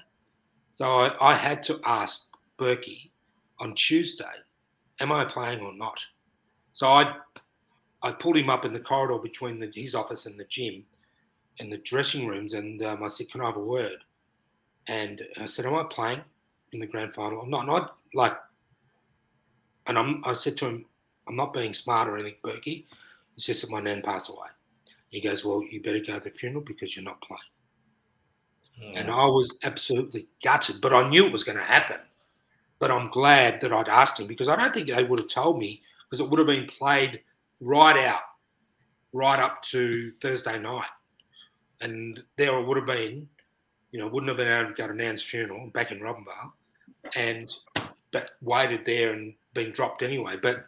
So 0.71 0.91
I, 0.91 1.31
I 1.31 1.35
had 1.35 1.63
to 1.63 1.79
ask 1.85 2.27
Berkey 2.57 3.11
on 3.59 3.73
Tuesday, 3.75 4.25
am 4.99 5.11
I 5.11 5.25
playing 5.25 5.59
or 5.59 5.73
not? 5.73 5.99
So 6.73 6.87
I 6.87 7.15
I 8.01 8.11
pulled 8.11 8.37
him 8.37 8.49
up 8.49 8.63
in 8.63 8.71
the 8.71 8.79
corridor 8.79 9.17
between 9.21 9.59
the, 9.59 9.69
his 9.73 9.93
office 9.93 10.25
and 10.25 10.39
the 10.39 10.45
gym 10.45 10.85
and 11.59 11.71
the 11.71 11.79
dressing 11.79 12.27
rooms 12.27 12.53
and 12.53 12.81
um, 12.83 13.03
I 13.03 13.07
said, 13.07 13.29
Can 13.29 13.41
I 13.41 13.47
have 13.47 13.57
a 13.57 13.59
word? 13.59 13.97
And 14.87 15.21
I 15.37 15.45
said, 15.45 15.65
Am 15.65 15.75
I 15.75 15.83
playing 15.89 16.21
in 16.71 16.79
the 16.79 16.87
grand 16.87 17.13
final? 17.13 17.41
I'm 17.41 17.49
not. 17.49 17.65
Not 17.65 17.97
like, 18.13 18.37
and 19.87 19.97
I'm, 19.97 20.21
I 20.25 20.33
said 20.33 20.57
to 20.57 20.67
him, 20.67 20.85
I'm 21.27 21.35
not 21.35 21.53
being 21.53 21.73
smart 21.73 22.07
or 22.07 22.17
anything, 22.17 22.39
Berkey. 22.43 22.85
He 23.35 23.41
says 23.41 23.61
that 23.61 23.71
my 23.71 23.81
nan 23.81 24.01
passed 24.01 24.29
away. 24.29 24.47
He 25.09 25.21
goes, 25.21 25.43
Well, 25.43 25.63
you 25.63 25.81
better 25.81 25.99
go 25.99 26.19
to 26.19 26.23
the 26.23 26.29
funeral 26.29 26.63
because 26.63 26.95
you're 26.95 27.05
not 27.05 27.21
playing. 27.21 27.41
Hmm. 28.81 28.97
And 28.97 29.11
I 29.11 29.25
was 29.25 29.57
absolutely 29.63 30.27
gutted, 30.43 30.81
but 30.81 30.93
I 30.93 31.09
knew 31.09 31.25
it 31.25 31.31
was 31.31 31.43
going 31.43 31.57
to 31.57 31.63
happen. 31.63 31.97
But 32.79 32.91
I'm 32.91 33.09
glad 33.09 33.59
that 33.61 33.73
I'd 33.73 33.89
asked 33.89 34.19
him 34.19 34.27
because 34.27 34.47
I 34.47 34.55
don't 34.55 34.73
think 34.73 34.87
they 34.87 35.03
would 35.03 35.19
have 35.19 35.29
told 35.29 35.59
me 35.59 35.81
because 36.09 36.21
it 36.21 36.29
would 36.29 36.39
have 36.39 36.47
been 36.47 36.65
played 36.65 37.21
right 37.59 38.05
out, 38.05 38.21
right 39.11 39.39
up 39.39 39.61
to 39.63 40.11
Thursday 40.21 40.57
night. 40.59 40.87
And 41.81 42.21
there 42.37 42.57
it 42.57 42.65
would 42.65 42.77
have 42.77 42.85
been, 42.85 43.27
you 43.91 43.99
know, 43.99 44.07
wouldn't 44.07 44.29
have 44.29 44.37
been 44.37 44.47
able 44.47 44.69
to 44.69 44.75
go 44.75 44.87
to 44.87 44.93
Nan's 44.93 45.23
funeral 45.23 45.69
back 45.73 45.91
in 45.91 45.99
Robinvale 45.99 46.51
and 47.15 47.53
but 48.11 48.31
waited 48.41 48.85
there 48.85 49.13
and 49.13 49.33
been 49.53 49.71
dropped 49.71 50.01
anyway. 50.01 50.35
But, 50.41 50.65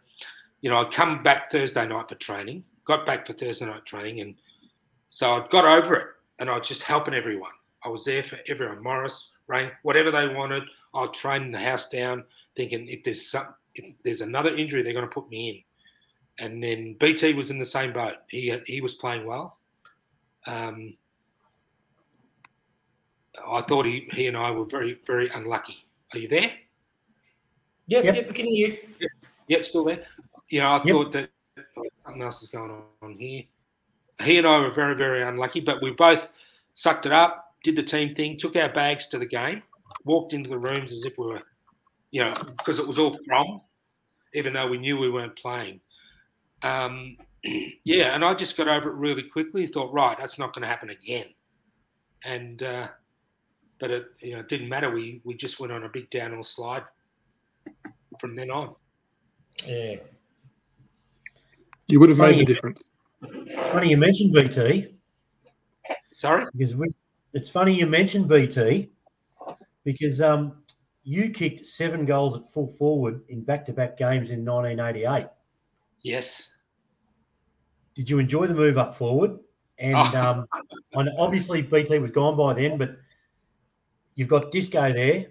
you 0.61 0.69
know, 0.69 0.77
I'd 0.77 0.93
come 0.93 1.23
back 1.23 1.51
Thursday 1.51 1.87
night 1.87 2.09
for 2.09 2.15
training, 2.15 2.63
got 2.85 3.05
back 3.05 3.25
for 3.25 3.33
Thursday 3.33 3.65
night 3.65 3.85
training. 3.85 4.21
And 4.21 4.35
so 5.09 5.33
I'd 5.33 5.49
got 5.49 5.65
over 5.65 5.95
it 5.95 6.07
and 6.39 6.49
I 6.49 6.57
was 6.57 6.67
just 6.67 6.83
helping 6.83 7.13
everyone. 7.13 7.51
I 7.83 7.89
was 7.89 8.05
there 8.05 8.23
for 8.23 8.37
everyone, 8.47 8.83
Maurice, 8.83 9.31
Rain, 9.47 9.71
whatever 9.83 10.11
they 10.11 10.27
wanted. 10.27 10.63
I'll 10.93 11.11
train 11.11 11.51
the 11.51 11.59
house 11.59 11.89
down, 11.89 12.23
thinking 12.55 12.87
if 12.87 13.03
there's 13.03 13.29
some, 13.29 13.53
if 13.75 13.95
there's 14.03 14.21
another 14.21 14.55
injury, 14.55 14.83
they're 14.83 14.93
going 14.93 15.07
to 15.07 15.13
put 15.13 15.29
me 15.29 15.65
in. 16.37 16.45
And 16.45 16.63
then 16.63 16.95
BT 16.99 17.33
was 17.33 17.51
in 17.51 17.59
the 17.59 17.65
same 17.65 17.93
boat. 17.93 18.15
He 18.29 18.57
he 18.65 18.81
was 18.81 18.95
playing 18.95 19.25
well. 19.25 19.57
Um, 20.47 20.95
I 23.47 23.61
thought 23.61 23.85
he 23.85 24.07
he 24.11 24.27
and 24.27 24.37
I 24.37 24.49
were 24.51 24.65
very 24.65 24.99
very 25.05 25.29
unlucky. 25.29 25.77
Are 26.13 26.19
you 26.19 26.27
there? 26.27 26.51
Yep, 27.87 28.03
yep, 28.05 28.15
yep 28.15 28.27
we 28.27 28.33
can 28.33 28.47
you. 28.47 28.77
Yep, 28.99 29.11
yep 29.47 29.65
still 29.65 29.83
there. 29.83 30.03
You 30.49 30.61
know, 30.61 30.67
I 30.67 30.83
yep. 30.83 30.93
thought 30.93 31.11
that 31.11 31.29
something 32.11 32.21
else 32.21 32.41
is 32.41 32.49
going 32.49 32.71
on 33.01 33.17
here. 33.17 33.43
He 34.21 34.37
and 34.37 34.47
I 34.47 34.59
were 34.59 34.71
very 34.71 34.95
very 34.95 35.23
unlucky, 35.23 35.61
but 35.61 35.81
we 35.81 35.91
both 35.91 36.27
sucked 36.73 37.05
it 37.05 37.11
up 37.11 37.51
did 37.63 37.75
the 37.75 37.83
team 37.83 38.15
thing, 38.15 38.37
took 38.37 38.55
our 38.55 38.71
bags 38.71 39.07
to 39.07 39.19
the 39.19 39.25
game, 39.25 39.61
walked 40.05 40.33
into 40.33 40.49
the 40.49 40.57
rooms 40.57 40.91
as 40.91 41.05
if 41.05 41.17
we 41.17 41.25
were, 41.27 41.41
you 42.11 42.23
know, 42.23 42.33
because 42.57 42.79
it 42.79 42.87
was 42.87 42.97
all 42.97 43.17
from, 43.25 43.61
even 44.33 44.53
though 44.53 44.67
we 44.67 44.77
knew 44.77 44.97
we 44.97 45.11
weren't 45.11 45.35
playing. 45.35 45.79
Um, 46.63 47.17
yeah, 47.83 48.15
and 48.15 48.25
I 48.25 48.33
just 48.33 48.57
got 48.57 48.67
over 48.67 48.89
it 48.89 48.95
really 48.95 49.23
quickly. 49.23 49.67
Thought, 49.67 49.93
right, 49.93 50.17
that's 50.17 50.39
not 50.39 50.53
going 50.53 50.63
to 50.63 50.67
happen 50.67 50.89
again. 50.89 51.27
And 52.23 52.61
uh, 52.61 52.87
but 53.79 53.91
it, 53.91 54.05
you 54.19 54.33
know, 54.33 54.39
it 54.39 54.47
didn't 54.47 54.69
matter. 54.69 54.91
We 54.91 55.21
we 55.23 55.35
just 55.35 55.59
went 55.59 55.71
on 55.71 55.83
a 55.83 55.89
big 55.89 56.09
downhill 56.09 56.43
slide 56.43 56.83
from 58.19 58.35
then 58.35 58.51
on. 58.51 58.75
Yeah, 59.65 59.95
you 61.91 61.99
would 61.99 62.09
have 62.09 62.17
made 62.17 62.39
the 62.39 62.45
difference. 62.45 62.83
Funny 63.71 63.89
you 63.89 63.97
mentioned 63.97 64.33
BT. 64.33 64.95
Sorry, 66.11 66.45
because 66.55 66.75
we 66.75 66.87
it's 67.33 67.49
funny 67.49 67.73
you 67.73 67.85
mentioned 67.85 68.27
BT 68.27 68.89
because 69.83 70.21
um, 70.21 70.53
you 71.03 71.29
kicked 71.29 71.65
seven 71.65 72.05
goals 72.05 72.35
at 72.35 72.51
full 72.51 72.67
forward 72.67 73.21
in 73.29 73.41
back-to-back 73.41 73.97
games 73.97 74.31
in 74.31 74.45
1988. 74.45 75.27
Yes. 76.01 76.53
Did 77.95 78.09
you 78.09 78.19
enjoy 78.19 78.47
the 78.47 78.53
move 78.53 78.77
up 78.77 78.95
forward? 78.95 79.39
And 79.79 79.95
oh. 79.95 80.21
um, 80.21 80.47
and 80.93 81.09
obviously 81.17 81.61
BT 81.61 81.99
was 81.99 82.11
gone 82.11 82.37
by 82.37 82.53
then, 82.53 82.77
but 82.77 82.97
you've 84.15 84.27
got 84.27 84.51
Disco 84.51 84.93
there. 84.93 85.27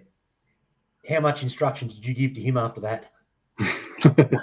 How 1.09 1.21
much 1.21 1.43
instruction 1.43 1.89
did 1.89 2.05
you 2.05 2.15
give 2.15 2.35
to 2.35 2.41
him 2.41 2.57
after 2.57 2.81
that? 2.81 3.13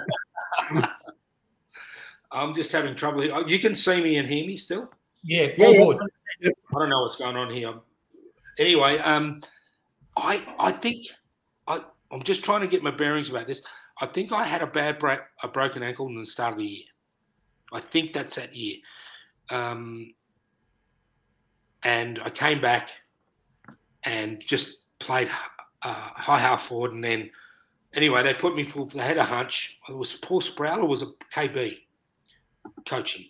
I'm 2.38 2.54
just 2.54 2.72
having 2.72 2.94
trouble. 2.94 3.22
Here. 3.22 3.46
You 3.46 3.58
can 3.58 3.74
see 3.74 4.00
me 4.00 4.16
and 4.16 4.28
hear 4.28 4.46
me 4.46 4.56
still. 4.56 4.90
Yeah, 5.22 5.48
yeah, 5.56 5.68
yeah. 6.40 6.50
I 6.74 6.78
don't 6.78 6.88
know 6.88 7.02
what's 7.02 7.16
going 7.16 7.36
on 7.36 7.52
here. 7.52 7.74
Anyway, 8.58 8.98
um, 8.98 9.42
I 10.16 10.42
I 10.58 10.72
think 10.72 11.06
I 11.66 11.82
I'm 12.10 12.22
just 12.22 12.44
trying 12.44 12.60
to 12.60 12.68
get 12.68 12.82
my 12.82 12.90
bearings 12.90 13.28
about 13.28 13.46
this. 13.46 13.62
I 14.00 14.06
think 14.06 14.30
I 14.32 14.44
had 14.44 14.62
a 14.62 14.66
bad 14.66 14.98
break, 14.98 15.20
a 15.42 15.48
broken 15.48 15.82
ankle 15.82 16.06
in 16.06 16.18
the 16.18 16.26
start 16.26 16.52
of 16.52 16.58
the 16.58 16.64
year. 16.64 16.84
I 17.72 17.80
think 17.80 18.12
that's 18.12 18.36
that 18.36 18.54
year. 18.54 18.76
Um, 19.50 20.14
and 21.82 22.20
I 22.24 22.30
came 22.30 22.60
back 22.60 22.90
and 24.04 24.40
just 24.40 24.82
played 25.00 25.28
uh, 25.82 25.92
high 25.92 26.38
half 26.38 26.66
forward, 26.66 26.92
and 26.92 27.02
then 27.02 27.30
anyway 27.94 28.22
they 28.22 28.34
put 28.34 28.54
me 28.54 28.64
full. 28.64 28.86
They 28.86 29.00
had 29.00 29.18
a 29.18 29.24
hunch. 29.24 29.78
It 29.88 29.96
was 29.96 30.14
Paul 30.14 30.40
Sproule 30.40 30.78
or 30.78 30.86
was 30.86 31.02
a 31.02 31.06
KB 31.34 31.78
coaching? 32.86 33.26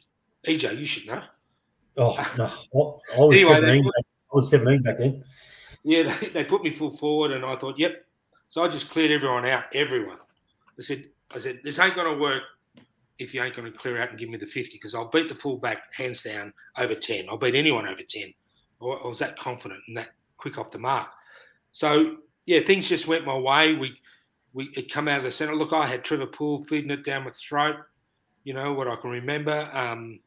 EJ, 0.46 0.78
you 0.78 0.86
should 0.86 1.06
know. 1.06 1.22
Oh 1.96 2.14
no, 2.38 2.44
I, 2.46 3.18
was 3.18 3.36
anyway, 3.36 3.54
17. 3.54 3.82
Put, 3.84 3.94
I 3.96 4.36
was 4.36 4.50
17 4.50 4.82
back 4.82 4.98
then. 4.98 5.24
Yeah, 5.82 6.16
they, 6.20 6.28
they 6.28 6.44
put 6.44 6.62
me 6.62 6.70
full 6.70 6.96
forward, 6.96 7.32
and 7.32 7.44
I 7.44 7.56
thought, 7.56 7.78
yep. 7.78 8.04
So 8.48 8.64
I 8.64 8.68
just 8.68 8.90
cleared 8.90 9.10
everyone 9.10 9.46
out. 9.46 9.64
Everyone. 9.74 10.18
I 10.78 10.82
said, 10.82 11.06
I 11.34 11.38
said, 11.38 11.60
this 11.64 11.78
ain't 11.78 11.96
going 11.96 12.12
to 12.12 12.20
work 12.20 12.42
if 13.18 13.34
you 13.34 13.42
ain't 13.42 13.56
going 13.56 13.70
to 13.70 13.76
clear 13.76 14.00
out 14.00 14.10
and 14.10 14.18
give 14.18 14.28
me 14.28 14.38
the 14.38 14.46
50 14.46 14.70
because 14.72 14.94
I'll 14.94 15.10
beat 15.10 15.28
the 15.28 15.34
fullback 15.34 15.92
hands 15.92 16.22
down 16.22 16.52
over 16.76 16.94
10. 16.94 17.26
I'll 17.28 17.36
beat 17.36 17.54
anyone 17.54 17.86
over 17.86 18.02
10. 18.02 18.32
I 18.80 18.84
was 18.84 19.18
that 19.18 19.36
confident 19.38 19.80
and 19.88 19.96
that 19.96 20.10
quick 20.36 20.56
off 20.56 20.70
the 20.70 20.78
mark. 20.78 21.08
So 21.72 22.16
yeah, 22.46 22.60
things 22.60 22.88
just 22.88 23.08
went 23.08 23.26
my 23.26 23.36
way. 23.36 23.74
We 23.74 23.98
we 24.52 24.70
it 24.76 24.92
come 24.92 25.08
out 25.08 25.18
of 25.18 25.24
the 25.24 25.32
centre. 25.32 25.54
Look, 25.54 25.72
I 25.72 25.86
had 25.86 26.04
Trevor 26.04 26.26
Poole 26.26 26.64
feeding 26.64 26.90
it 26.90 27.04
down 27.04 27.24
my 27.24 27.30
throat. 27.30 27.76
You 28.48 28.54
know 28.54 28.72
what 28.72 28.88
I 28.88 28.96
can 28.96 29.10
remember. 29.10 29.68
Um, 29.74 30.20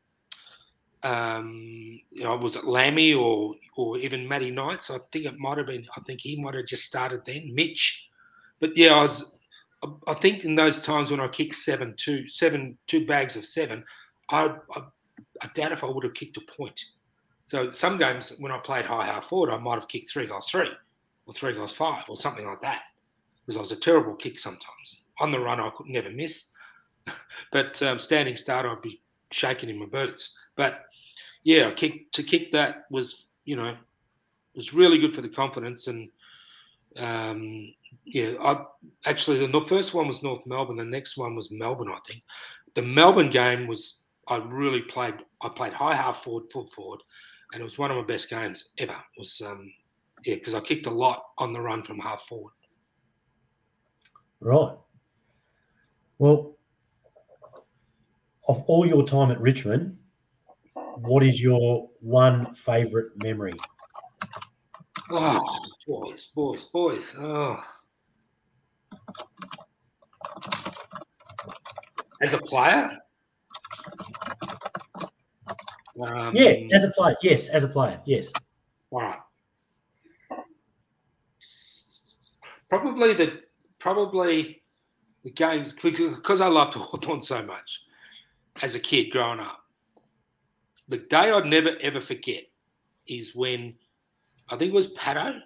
um, 1.02 2.00
you 2.12 2.24
know, 2.24 2.36
was 2.38 2.56
it 2.56 2.66
Lammy 2.66 3.16
or 3.16 3.56
or 3.76 3.98
even 3.98 4.28
Matty 4.28 4.52
Knights? 4.52 4.92
I 4.92 5.00
think 5.12 5.26
it 5.26 5.40
might 5.40 5.58
have 5.58 5.66
been. 5.66 5.88
I 5.98 6.02
think 6.02 6.22
he 6.22 6.40
might 6.40 6.54
have 6.54 6.68
just 6.68 6.86
started 6.86 7.26
then. 7.26 7.50
Mitch, 7.56 8.10
but 8.60 8.78
yeah, 8.78 8.94
I 8.94 9.02
was. 9.02 9.38
I 10.06 10.14
think 10.14 10.46
in 10.46 10.54
those 10.54 10.86
times 10.86 11.10
when 11.10 11.20
I 11.20 11.30
kicked 11.30 11.56
seven, 11.56 11.96
two, 11.98 12.28
seven, 12.28 12.78
two 12.86 13.08
bags 13.08 13.36
of 13.36 13.44
seven, 13.44 13.84
I, 14.30 14.56
I, 14.76 14.84
I 15.42 15.50
doubt 15.56 15.72
if 15.72 15.84
I 15.84 15.88
would 15.88 16.04
have 16.04 16.14
kicked 16.14 16.38
a 16.38 16.42
point. 16.42 16.80
So 17.46 17.72
some 17.72 17.98
games 17.98 18.36
when 18.38 18.52
I 18.52 18.60
played 18.60 18.86
high 18.86 19.08
half 19.08 19.30
forward, 19.30 19.52
I 19.52 19.58
might 19.58 19.80
have 19.80 19.88
kicked 19.88 20.12
three 20.12 20.28
goals 20.28 20.48
three, 20.48 20.70
or 21.26 21.34
three 21.34 21.56
goals 21.56 21.74
five, 21.74 22.04
or 22.08 22.16
something 22.16 22.46
like 22.46 22.62
that, 22.62 22.82
because 23.48 23.58
I 23.58 23.62
was 23.62 23.72
a 23.72 23.80
terrible 23.80 24.14
kick 24.14 24.38
sometimes. 24.38 25.02
On 25.20 25.32
the 25.32 25.40
run, 25.40 25.60
I 25.60 25.72
could 25.76 25.88
never 25.88 26.12
miss, 26.12 26.52
but 27.52 27.82
um, 27.84 28.00
standing 28.00 28.36
start, 28.36 28.66
I'd 28.66 28.82
be 28.82 29.02
shaking 29.32 29.70
in 29.70 29.80
my 29.80 29.86
boots. 29.86 30.38
But 30.56 30.86
yeah, 31.44 31.72
kick 31.72 32.12
to 32.12 32.24
kick 32.24 32.52
that 32.52 32.86
was 32.90 33.28
you 33.46 33.56
know 33.56 33.76
was 34.56 34.74
really 34.74 35.00
good 35.00 35.16
for 35.16 35.22
the 35.22 35.30
confidence 35.30 35.88
and 35.88 36.10
um, 36.98 37.74
yeah, 38.06 38.34
I 38.42 38.64
actually 39.06 39.46
the 39.46 39.66
first 39.68 39.94
one 39.94 40.08
was 40.08 40.24
North 40.24 40.46
Melbourne, 40.46 40.78
the 40.78 40.86
next 40.86 41.18
one 41.18 41.36
was 41.36 41.52
Melbourne, 41.52 41.90
I 41.90 42.00
think. 42.08 42.24
The 42.76 42.82
Melbourne 42.82 43.30
game 43.30 43.68
was 43.68 44.02
I 44.28 44.38
really 44.38 44.82
played. 44.82 45.16
I 45.42 45.50
played 45.50 45.74
high 45.74 45.96
half 45.96 46.24
forward, 46.24 46.52
full 46.52 46.68
forward, 46.68 47.02
and 47.52 47.62
it 47.62 47.64
was 47.64 47.78
one 47.78 47.92
of 47.92 47.98
my 47.98 48.04
best 48.04 48.30
games 48.30 48.74
ever. 48.78 48.92
It 48.92 49.20
was 49.20 49.42
um, 49.46 49.72
yeah, 50.26 50.36
because 50.36 50.54
I 50.54 50.62
kicked 50.62 50.86
a 50.86 50.92
lot 50.92 51.26
on 51.38 51.54
the 51.54 51.62
run 51.62 51.84
from 51.84 52.00
half 52.00 52.24
forward. 52.28 52.54
Right. 54.40 54.76
Well, 56.18 56.58
of 58.48 58.64
all 58.68 58.86
your 58.86 59.06
time 59.06 59.32
at 59.32 59.40
Richmond, 59.40 59.98
what 60.96 61.24
is 61.24 61.42
your 61.42 61.90
one 62.00 62.54
favourite 62.54 63.08
memory? 63.24 63.54
Oh, 65.10 65.58
boys, 65.88 66.32
boys, 66.36 66.66
boys. 66.66 67.16
Oh. 67.20 67.64
As 72.22 72.34
a 72.34 72.38
player? 72.38 72.98
Um, 76.00 76.36
yeah, 76.36 76.54
as 76.74 76.84
a 76.84 76.92
player. 76.92 77.16
Yes, 77.22 77.48
as 77.48 77.64
a 77.64 77.68
player. 77.68 78.00
Yes. 78.06 78.30
All 78.92 79.02
right. 79.02 79.20
Probably 82.70 83.14
the 83.14 83.42
probably 83.80 84.64
the 85.24 85.32
games 85.32 85.74
because 85.74 86.42
I 86.42 86.48
loved 86.48 86.74
Hawthorn 86.76 87.22
so 87.22 87.44
much 87.44 87.82
as 88.62 88.76
a 88.76 88.80
kid 88.80 89.12
growing 89.12 89.40
up. 89.40 89.66
The 90.88 90.98
day 90.98 91.32
I'd 91.32 91.46
never 91.46 91.72
ever 91.82 92.02
forget 92.02 92.44
is 93.08 93.36
when 93.36 93.74
I 94.50 94.58
think 94.58 94.72
it 94.72 94.76
was 94.76 94.94
Pato, 94.96 95.40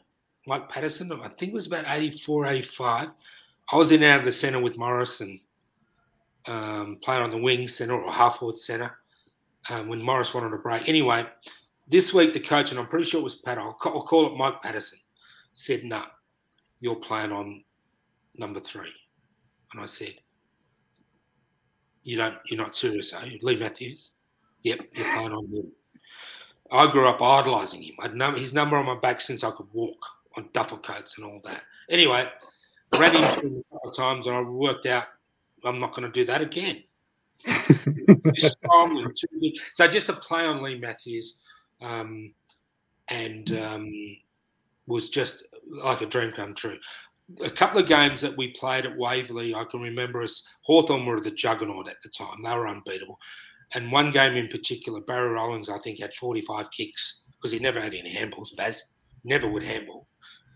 Mike 0.47 0.69
Patterson. 0.69 1.11
I 1.11 1.29
think 1.29 1.51
it 1.51 1.53
was 1.53 1.67
about 1.67 1.85
84, 1.87 2.47
85. 2.47 3.09
I 3.71 3.75
was 3.75 3.91
in 3.91 4.03
and 4.03 4.11
out 4.11 4.19
of 4.19 4.25
the 4.25 4.31
centre 4.31 4.59
with 4.59 4.77
Morrison, 4.77 5.39
um, 6.47 6.97
playing 7.01 7.23
on 7.23 7.31
the 7.31 7.37
wing 7.37 7.67
centre 7.67 7.95
or 7.95 8.11
half 8.11 8.37
forward 8.39 8.59
centre 8.59 8.97
um, 9.69 9.87
when 9.87 10.01
Maurice 10.01 10.33
wanted 10.33 10.53
a 10.53 10.57
break. 10.57 10.87
Anyway, 10.87 11.25
this 11.87 12.13
week 12.13 12.33
the 12.33 12.39
coach, 12.39 12.71
and 12.71 12.79
I'm 12.79 12.87
pretty 12.87 13.05
sure 13.05 13.19
it 13.19 13.23
was 13.23 13.35
Pat, 13.35 13.57
I'll 13.57 13.73
call, 13.73 13.93
I'll 13.93 14.07
call 14.07 14.27
it 14.27 14.37
Mike 14.37 14.61
Patterson, 14.61 14.99
said, 15.53 15.83
no, 15.83 15.99
nah, 15.99 16.05
you're 16.79 16.95
playing 16.95 17.31
on 17.31 17.63
number 18.35 18.59
three. 18.59 18.91
And 19.73 19.81
I 19.81 19.85
said, 19.85 20.15
you 22.05 22.15
don't, 22.15 22.35
you're 22.45 22.61
not 22.61 22.75
serious, 22.75 23.13
are 23.13 23.25
you? 23.25 23.39
Leigh 23.41 23.57
Matthews? 23.57 24.11
Yep, 24.63 24.79
you're 24.93 25.13
playing 25.13 25.33
on 25.33 25.45
him. 25.47 25.71
I 26.71 26.89
grew 26.89 27.07
up 27.07 27.21
idolising 27.21 27.83
him. 27.83 27.95
I'd 27.99 28.15
known 28.15 28.37
his 28.37 28.53
number 28.53 28.77
on 28.77 28.85
my 28.85 28.97
back 28.99 29.21
since 29.21 29.43
I 29.43 29.51
could 29.51 29.67
walk 29.73 29.97
on 30.37 30.49
duffel 30.53 30.77
coats 30.77 31.17
and 31.17 31.25
all 31.25 31.41
that. 31.43 31.61
Anyway, 31.89 32.27
ran 32.97 33.15
into 33.15 33.47
him 33.47 33.63
a 33.71 33.73
couple 33.75 33.89
of 33.89 33.95
times 33.95 34.27
and 34.27 34.35
I 34.35 34.41
worked 34.41 34.85
out 34.85 35.05
I'm 35.65 35.79
not 35.79 35.95
going 35.95 36.11
to 36.11 36.11
do 36.11 36.25
that 36.25 36.41
again. 36.41 36.83
so 39.73 39.87
just 39.87 40.07
to 40.07 40.13
play 40.13 40.45
on 40.45 40.61
Leigh 40.61 40.79
Matthews 40.79 41.41
um, 41.81 42.33
and 43.07 43.51
um, 43.57 43.91
was 44.87 45.09
just 45.09 45.47
like 45.67 46.01
a 46.01 46.05
dream 46.05 46.31
come 46.35 46.53
true. 46.53 46.77
A 47.41 47.49
couple 47.49 47.79
of 47.79 47.87
games 47.87 48.21
that 48.21 48.37
we 48.37 48.49
played 48.51 48.85
at 48.85 48.97
Waverley, 48.97 49.55
I 49.55 49.63
can 49.63 49.81
remember 49.81 50.21
us, 50.21 50.47
Hawthorn 50.61 51.05
were 51.05 51.19
the 51.19 51.31
juggernaut 51.31 51.87
at 51.87 51.97
the 52.03 52.09
time. 52.09 52.43
They 52.43 52.49
were 52.49 52.67
unbeatable. 52.67 53.17
And 53.73 53.91
one 53.91 54.11
game 54.11 54.35
in 54.35 54.47
particular, 54.47 55.01
Barry 55.01 55.29
Rowlings, 55.29 55.69
I 55.69 55.79
think, 55.79 55.99
had 55.99 56.13
45 56.13 56.69
kicks 56.71 57.25
because 57.31 57.51
he 57.51 57.59
never 57.59 57.81
had 57.81 57.93
any 57.93 58.15
handballs, 58.15 58.55
Baz. 58.55 58.93
Never 59.23 59.49
would 59.49 59.63
handball. 59.63 60.07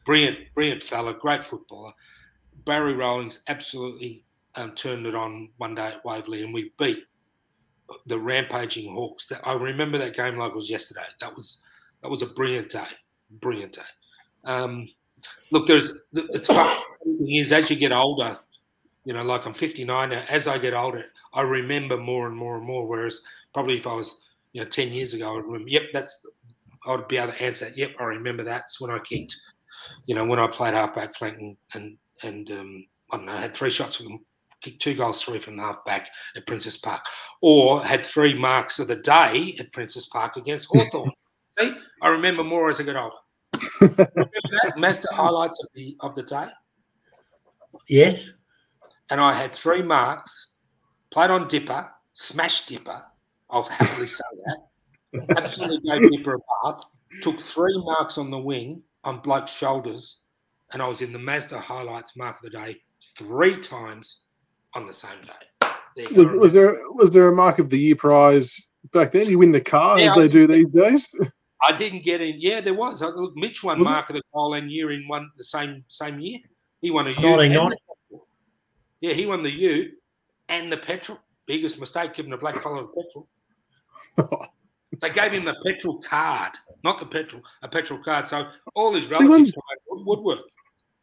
Brilliant, 0.05 0.37
brilliant 0.53 0.83
fella, 0.83 1.13
great 1.13 1.43
footballer. 1.43 1.91
Barry 2.65 2.93
Rowlings 2.93 3.41
absolutely 3.47 4.23
um, 4.55 4.75
turned 4.75 5.05
it 5.05 5.15
on 5.15 5.49
one 5.57 5.75
day 5.75 5.87
at 5.87 6.05
Waverley, 6.05 6.43
and 6.43 6.53
we 6.53 6.71
beat 6.77 6.99
the 8.05 8.19
rampaging 8.19 8.93
Hawks. 8.93 9.27
That 9.27 9.41
I 9.45 9.53
remember 9.53 9.97
that 9.97 10.15
game 10.15 10.37
like 10.37 10.51
it 10.51 10.55
was 10.55 10.69
yesterday. 10.69 11.05
That 11.21 11.35
was 11.35 11.61
that 12.01 12.09
was 12.09 12.21
a 12.21 12.27
brilliant 12.27 12.69
day, 12.69 12.87
brilliant 13.41 13.73
day. 13.73 13.81
Um, 14.45 14.87
look, 15.51 15.67
there's 15.67 15.93
it's 16.13 16.47
funny 16.47 17.39
is 17.39 17.51
as 17.51 17.69
you 17.69 17.75
get 17.75 17.91
older, 17.91 18.39
you 19.05 19.13
know, 19.13 19.23
like 19.23 19.45
I'm 19.45 19.53
59 19.53 20.09
now. 20.09 20.23
As 20.29 20.47
I 20.47 20.57
get 20.57 20.73
older, 20.73 21.05
I 21.33 21.41
remember 21.41 21.97
more 21.97 22.27
and 22.27 22.35
more 22.35 22.57
and 22.57 22.65
more. 22.65 22.87
Whereas 22.87 23.21
probably 23.53 23.77
if 23.77 23.87
I 23.87 23.93
was, 23.93 24.21
you 24.53 24.61
know, 24.61 24.67
10 24.67 24.89
years 24.89 25.13
ago, 25.13 25.37
I'd 25.37 25.45
remember. 25.45 25.69
Yep, 25.69 25.83
that's. 25.93 26.25
I'd 26.87 27.07
be 27.07 27.17
able 27.17 27.33
to 27.33 27.41
answer 27.41 27.65
that. 27.65 27.77
Yep, 27.77 27.91
I 27.99 28.03
remember 28.03 28.43
that's 28.43 28.79
when 28.79 28.91
I 28.91 28.99
kicked. 28.99 29.35
You 30.05 30.15
know, 30.15 30.25
when 30.25 30.39
I 30.39 30.47
played 30.47 30.73
halfback 30.73 31.15
flank 31.15 31.37
and 31.39 31.57
and, 31.73 31.97
and 32.23 32.51
um, 32.51 32.85
I 33.11 33.17
don't 33.17 33.25
know, 33.25 33.33
I 33.33 33.41
had 33.41 33.55
three 33.55 33.69
shots 33.69 34.01
kicked 34.61 34.81
two 34.81 34.95
goals, 34.95 35.21
three 35.21 35.39
from 35.39 35.57
the 35.57 35.63
half 35.63 35.83
back 35.85 36.09
at 36.35 36.45
Princes 36.45 36.77
Park, 36.77 37.01
or 37.41 37.83
had 37.83 38.05
three 38.05 38.33
marks 38.33 38.79
of 38.79 38.87
the 38.87 38.97
day 38.97 39.55
at 39.59 39.71
Princes 39.71 40.07
Park 40.07 40.37
against 40.37 40.67
Hawthorn. 40.67 41.11
See, 41.59 41.73
I 42.01 42.09
remember 42.09 42.43
more 42.43 42.69
as 42.69 42.79
I 42.79 42.83
get 42.83 42.95
older. 42.95 43.15
Remember 43.81 44.11
that 44.63 44.73
Mazda 44.77 45.07
highlights 45.11 45.61
of 45.63 45.69
the 45.73 45.95
of 46.01 46.15
the 46.15 46.23
day. 46.23 46.47
Yes. 47.87 48.31
And 49.09 49.19
I 49.19 49.33
had 49.33 49.53
three 49.53 49.81
marks, 49.81 50.51
played 51.11 51.31
on 51.31 51.47
Dipper, 51.47 51.89
smashed 52.13 52.69
Dipper. 52.69 53.03
I'll 53.49 53.63
happily 53.63 54.07
say 54.07 54.23
that. 54.45 55.37
Absolutely 55.37 55.89
gave 55.89 56.11
Dipper 56.11 56.35
a 56.35 56.39
bath. 56.63 56.83
Took 57.21 57.41
three 57.41 57.75
marks 57.77 58.17
on 58.17 58.29
the 58.29 58.37
wing 58.37 58.83
on 59.03 59.19
bloke's 59.21 59.51
shoulders, 59.51 60.19
and 60.71 60.81
I 60.81 60.87
was 60.87 61.01
in 61.01 61.11
the 61.11 61.19
Mazda 61.19 61.59
highlights 61.59 62.15
mark 62.15 62.37
of 62.37 62.43
the 62.43 62.49
day 62.51 62.81
three 63.17 63.59
times 63.59 64.25
on 64.75 64.85
the 64.85 64.93
same 64.93 65.21
day. 65.21 65.67
Was, 66.15 66.27
was, 66.27 66.53
there 66.53 66.77
was 66.91 67.11
there 67.11 67.27
a 67.27 67.35
mark 67.35 67.59
of 67.59 67.69
the 67.69 67.79
year 67.79 67.95
prize 67.95 68.61
back 68.93 69.11
then? 69.11 69.29
You 69.29 69.39
win 69.39 69.51
the 69.51 69.61
car 69.61 69.99
yeah, 69.99 70.07
as 70.07 70.15
they 70.15 70.27
do 70.27 70.47
these 70.47 70.67
days. 70.67 71.13
I 71.67 71.75
didn't 71.75 72.03
get 72.03 72.21
in. 72.21 72.35
Yeah, 72.39 72.61
there 72.61 72.73
was. 72.73 73.01
Look, 73.01 73.35
Mitch 73.35 73.63
won 73.63 73.79
was 73.79 73.89
mark 73.89 74.09
it? 74.09 74.15
of 74.15 74.21
the 74.21 74.23
goal 74.33 74.53
and 74.53 74.71
year 74.71 74.91
in 74.91 75.07
one 75.07 75.29
the 75.37 75.43
same 75.43 75.83
same 75.87 76.19
year. 76.19 76.39
He 76.81 76.91
won 76.91 77.07
a 77.07 77.11
U. 77.11 77.71
Yeah, 79.01 79.13
he 79.13 79.25
won 79.25 79.43
the 79.43 79.51
U 79.51 79.91
and 80.47 80.71
the 80.71 80.77
petrol. 80.77 81.19
Biggest 81.45 81.79
mistake 81.79 82.13
giving 82.13 82.33
a 82.33 82.37
black 82.37 82.55
fellow 82.57 82.85
a 82.85 82.87
petrol. 82.87 83.27
they 85.01 85.09
gave 85.09 85.31
him 85.31 85.45
the 85.45 85.55
petrol 85.65 85.99
card, 86.01 86.51
not 86.83 86.99
the 86.99 87.05
petrol, 87.05 87.41
a 87.63 87.67
petrol 87.67 88.01
card. 88.03 88.27
So 88.27 88.49
all 88.75 88.93
his 88.93 89.07
relatives 89.07 89.51
so 89.51 89.61
would 89.89 90.19
work. 90.19 90.39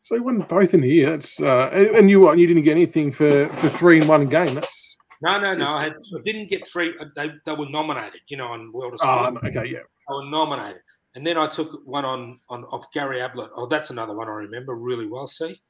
So 0.03 0.15
he 0.15 0.21
won 0.21 0.39
both 0.41 0.73
in 0.73 0.83
here. 0.83 1.13
It's 1.15 1.41
uh, 1.41 1.69
and 1.73 2.09
you 2.09 2.21
what? 2.21 2.39
You 2.39 2.47
didn't 2.47 2.63
get 2.63 2.73
anything 2.73 3.11
for 3.11 3.49
for 3.55 3.69
three 3.69 4.01
in 4.01 4.07
one 4.07 4.29
game. 4.29 4.55
That's 4.55 4.97
no, 5.23 5.41
no, 5.41 5.53
no. 5.53 5.69
I, 5.71 5.85
had, 5.85 5.95
I 5.95 6.23
didn't 6.25 6.49
get 6.49 6.69
three. 6.69 6.95
Uh, 7.01 7.07
they, 7.17 7.31
they 7.45 7.53
were 7.53 7.69
nominated. 7.69 8.21
You 8.29 8.37
know, 8.37 8.49
on 8.49 8.73
World 8.73 8.95
of 8.95 9.01
ah, 9.03 9.29
Sport. 9.31 9.43
Oh, 9.43 9.49
okay, 9.49 9.71
yeah. 9.71 9.79
Were 10.09 10.25
nominated, 10.25 10.83
and 11.15 11.27
then 11.27 11.37
I 11.37 11.49
took 11.49 11.81
one 11.85 12.05
on 12.05 12.41
on 12.49 12.65
of 12.71 12.87
Gary 12.93 13.21
Ablett. 13.21 13.51
Oh, 13.57 13.67
that's 13.67 13.91
another 13.91 14.15
one 14.15 14.29
I 14.29 14.33
remember 14.33 14.75
really 14.75 15.07
well. 15.07 15.27
See, 15.27 15.61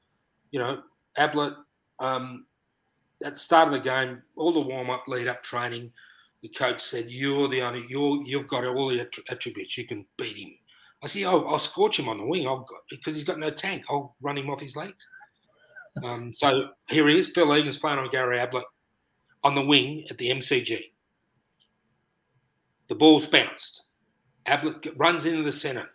you 0.51 0.59
know, 0.59 0.83
Ablett. 1.17 1.55
Um, 1.99 2.47
at 3.25 3.33
the 3.33 3.39
start 3.39 3.69
of 3.69 3.73
the 3.73 3.81
game, 3.81 4.23
all 4.37 4.53
the 4.53 4.61
warm 4.61 4.91
up, 4.91 5.05
lead 5.09 5.27
up 5.27 5.43
training, 5.43 5.91
the 6.43 6.49
coach 6.49 6.83
said, 6.83 7.11
"You're 7.11 7.49
the 7.49 7.63
only 7.63 7.87
you're 7.89 8.23
you've 8.25 8.49
got 8.49 8.67
all 8.67 8.89
the 8.89 9.09
attributes. 9.31 9.79
You 9.79 9.87
can 9.87 10.05
beat 10.19 10.37
him." 10.37 10.55
I 11.03 11.07
see. 11.07 11.25
I'll, 11.25 11.47
I'll 11.49 11.59
scorch 11.59 11.99
him 11.99 12.09
on 12.09 12.19
the 12.19 12.27
wing. 12.27 12.47
I'll 12.47 12.67
because 12.91 13.15
he's 13.15 13.25
got 13.25 13.39
no 13.39 13.51
tank. 13.51 13.85
I'll 13.89 14.17
run 14.21 14.39
him 14.39 14.51
off 14.51 14.61
his 14.61 14.77
legs. 14.77 15.09
Um, 16.05 16.33
so 16.33 16.69
here 16.89 17.09
he 17.09 17.19
is. 17.19 17.29
Phil 17.29 17.57
Egan's 17.57 17.79
playing 17.79 17.99
on 17.99 18.11
Gary 18.11 18.39
Ablett 18.39 18.65
on 19.43 19.55
the 19.55 19.65
wing 19.65 20.07
at 20.11 20.19
the 20.19 20.31
MCG. 20.31 20.91
The 22.89 22.95
ball's 22.95 23.27
bounced. 23.27 23.86
Runs 24.97 25.27
into 25.27 25.43
the 25.43 25.53
centre, 25.53 25.89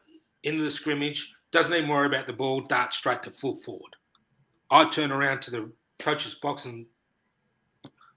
into 0.43 0.63
the 0.63 0.71
scrimmage. 0.71 1.33
Doesn't 1.51 1.73
even 1.73 1.89
worry 1.89 2.07
about 2.07 2.27
the 2.27 2.33
ball. 2.33 2.61
Darts 2.61 2.97
straight 2.97 3.23
to 3.23 3.31
full 3.31 3.57
forward. 3.57 3.95
I 4.69 4.89
turn 4.89 5.11
around 5.11 5.41
to 5.43 5.51
the 5.51 5.71
coach's 5.99 6.35
box 6.35 6.65
and 6.65 6.85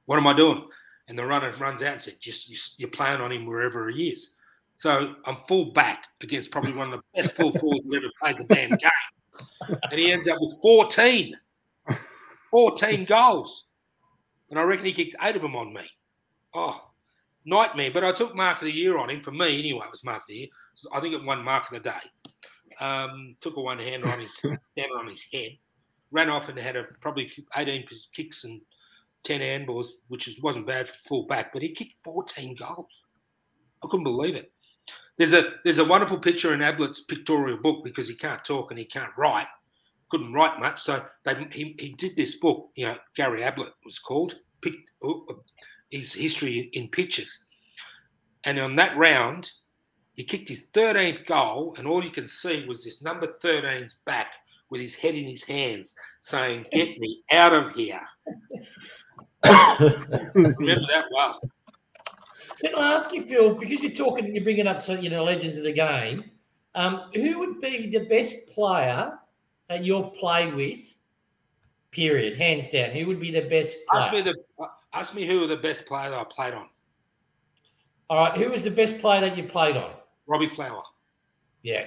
what 0.07 0.19
am 0.19 0.27
I 0.27 0.35
doing? 0.35 0.69
And 1.09 1.19
the 1.19 1.27
runner 1.27 1.53
runs 1.59 1.83
out 1.83 1.93
and 1.93 2.01
said, 2.01 2.15
"Just 2.21 2.79
you're 2.79 2.91
playing 2.91 3.21
on 3.21 3.33
him 3.33 3.47
wherever 3.47 3.89
he 3.91 4.09
is." 4.09 4.37
So 4.77 5.15
I'm 5.25 5.39
full 5.47 5.73
back 5.73 6.07
against 6.21 6.51
probably 6.51 6.75
one 6.75 6.93
of 6.93 7.01
the 7.01 7.05
best 7.15 7.37
full 7.37 7.53
forwards 7.53 7.85
who 7.85 7.97
ever 7.97 8.07
played 8.21 8.39
the 8.39 8.55
damn 8.55 8.71
game. 8.71 9.79
And 9.91 9.99
he 9.99 10.13
ends 10.13 10.29
up 10.29 10.39
with 10.41 10.61
14. 10.63 11.37
14 12.51 13.05
goals. 13.05 13.67
And 14.51 14.59
I 14.59 14.63
reckon 14.63 14.87
he 14.87 14.93
kicked 14.93 15.17
eight 15.23 15.37
of 15.37 15.43
them 15.43 15.57
on 15.57 15.73
me. 15.73 15.83
Oh, 16.55 16.91
nightmare. 17.45 17.91
But 17.93 18.05
I 18.05 18.13
took 18.13 18.35
Mark 18.35 18.59
of 18.61 18.67
the 18.67 18.73
Year 18.73 18.99
on 18.99 19.11
him. 19.11 19.21
For 19.21 19.31
me, 19.31 19.59
anyway, 19.59 19.85
it 19.87 19.91
was 19.91 20.05
Mark 20.05 20.23
of 20.23 20.29
the 20.29 20.35
Year. 20.35 20.49
I 20.93 21.01
think 21.01 21.15
it 21.15 21.25
won 21.25 21.45
Mark 21.45 21.65
of 21.65 21.83
the 21.83 21.91
Day. 21.91 22.81
Um, 22.81 23.37
took 23.41 23.57
a 23.57 23.61
one 23.61 23.79
hander 23.79 24.11
on 24.11 24.21
his 24.21 24.39
down 24.77 24.89
on 24.99 25.07
his 25.07 25.23
head. 25.33 25.53
Ran 26.11 26.29
off 26.29 26.49
and 26.49 26.59
had 26.59 26.77
a 26.77 26.85
probably 27.01 27.31
18 27.57 27.85
kicks 28.15 28.45
and 28.45 28.61
10 29.25 29.41
handballs, 29.41 29.89
which 30.09 30.29
wasn't 30.43 30.67
bad 30.67 30.89
for 30.89 30.95
full 31.09 31.27
back, 31.27 31.53
but 31.53 31.63
he 31.63 31.73
kicked 31.73 31.95
14 32.05 32.57
goals. 32.57 33.03
I 33.83 33.89
couldn't 33.91 34.05
believe 34.05 34.35
it. 34.35 34.53
There's 35.17 35.33
a 35.33 35.53
there's 35.65 35.79
a 35.79 35.85
wonderful 35.85 36.19
picture 36.19 36.55
in 36.55 36.61
Ablett's 36.61 37.03
pictorial 37.03 37.59
book 37.59 37.85
because 37.85 38.09
he 38.09 38.17
can't 38.17 38.45
talk 38.45 38.71
and 38.71 38.79
he 38.79 38.85
can't 38.85 39.13
write, 39.17 39.47
couldn't 40.11 40.33
write 40.33 40.59
much. 40.59 40.83
So 40.83 41.05
they, 41.25 41.47
he, 41.53 41.77
he 41.79 41.91
did 41.91 42.17
this 42.17 42.37
book. 42.37 42.71
You 42.75 42.87
know, 42.87 42.97
Gary 43.17 43.45
Ablett 43.45 43.73
was 43.85 43.99
called 43.99 44.35
oh, 45.03 45.27
his 45.95 46.13
history 46.13 46.71
in 46.73 46.89
pictures. 46.89 47.45
And 48.45 48.59
on 48.59 48.77
that 48.77 48.97
round, 48.97 49.51
he 50.15 50.25
kicked 50.25 50.49
his 50.49 50.67
13th 50.75 51.27
goal, 51.27 51.75
and 51.79 51.87
all 51.87 52.05
you 52.05 52.11
can 52.11 52.27
see 52.27 52.67
was 52.67 52.85
this 52.85 53.03
number 53.03 53.27
13's 53.43 54.01
back 54.07 54.35
with 54.71 54.81
his 54.81 54.95
head 54.95 55.15
in 55.15 55.25
his 55.25 55.45
hands, 55.45 55.95
saying, 56.21 56.67
"Get 56.73 56.99
me 56.99 57.23
out 57.33 57.53
of 57.53 57.75
here." 57.75 58.01
Remember 60.35 60.87
that 60.93 61.07
well. 61.13 61.41
Can 62.61 62.75
I 62.75 62.95
ask 62.95 63.13
you, 63.13 63.23
Phil, 63.23 63.55
because 63.55 63.83
you're 63.83 63.93
talking, 63.93 64.35
you're 64.35 64.45
bringing 64.45 64.67
up 64.67 64.81
some, 64.81 65.01
you 65.01 65.11
know, 65.11 65.25
legends 65.25 65.59
of 65.59 65.65
the 65.65 65.73
game. 65.73 66.25
Um, 66.75 67.11
who 67.15 67.39
would 67.39 67.61
be 67.61 67.89
the 67.89 68.07
best 68.07 68.47
player 68.49 69.19
that 69.69 69.85
you've 69.85 70.15
played 70.15 70.55
with? 70.55 70.97
Period, 71.91 72.37
hands 72.37 72.69
down. 72.69 72.91
Who 72.91 73.07
would 73.07 73.21
be 73.21 73.31
the 73.31 73.49
best 73.49 73.77
player? 73.89 74.35
Ask 74.95 75.15
me 75.15 75.27
who 75.27 75.47
the 75.47 75.57
best 75.57 75.87
player 75.87 76.11
that 76.11 76.19
I 76.19 76.25
played 76.25 76.55
on. 76.55 76.69
All 78.09 78.19
right, 78.19 78.37
who 78.37 78.51
was 78.51 78.65
the 78.65 78.71
best 78.71 78.99
player 78.99 79.21
that 79.21 79.37
you 79.37 79.45
played 79.45 79.77
on? 79.77 79.93
Robbie 80.27 80.49
Flower 80.49 80.83
Yeah, 81.63 81.85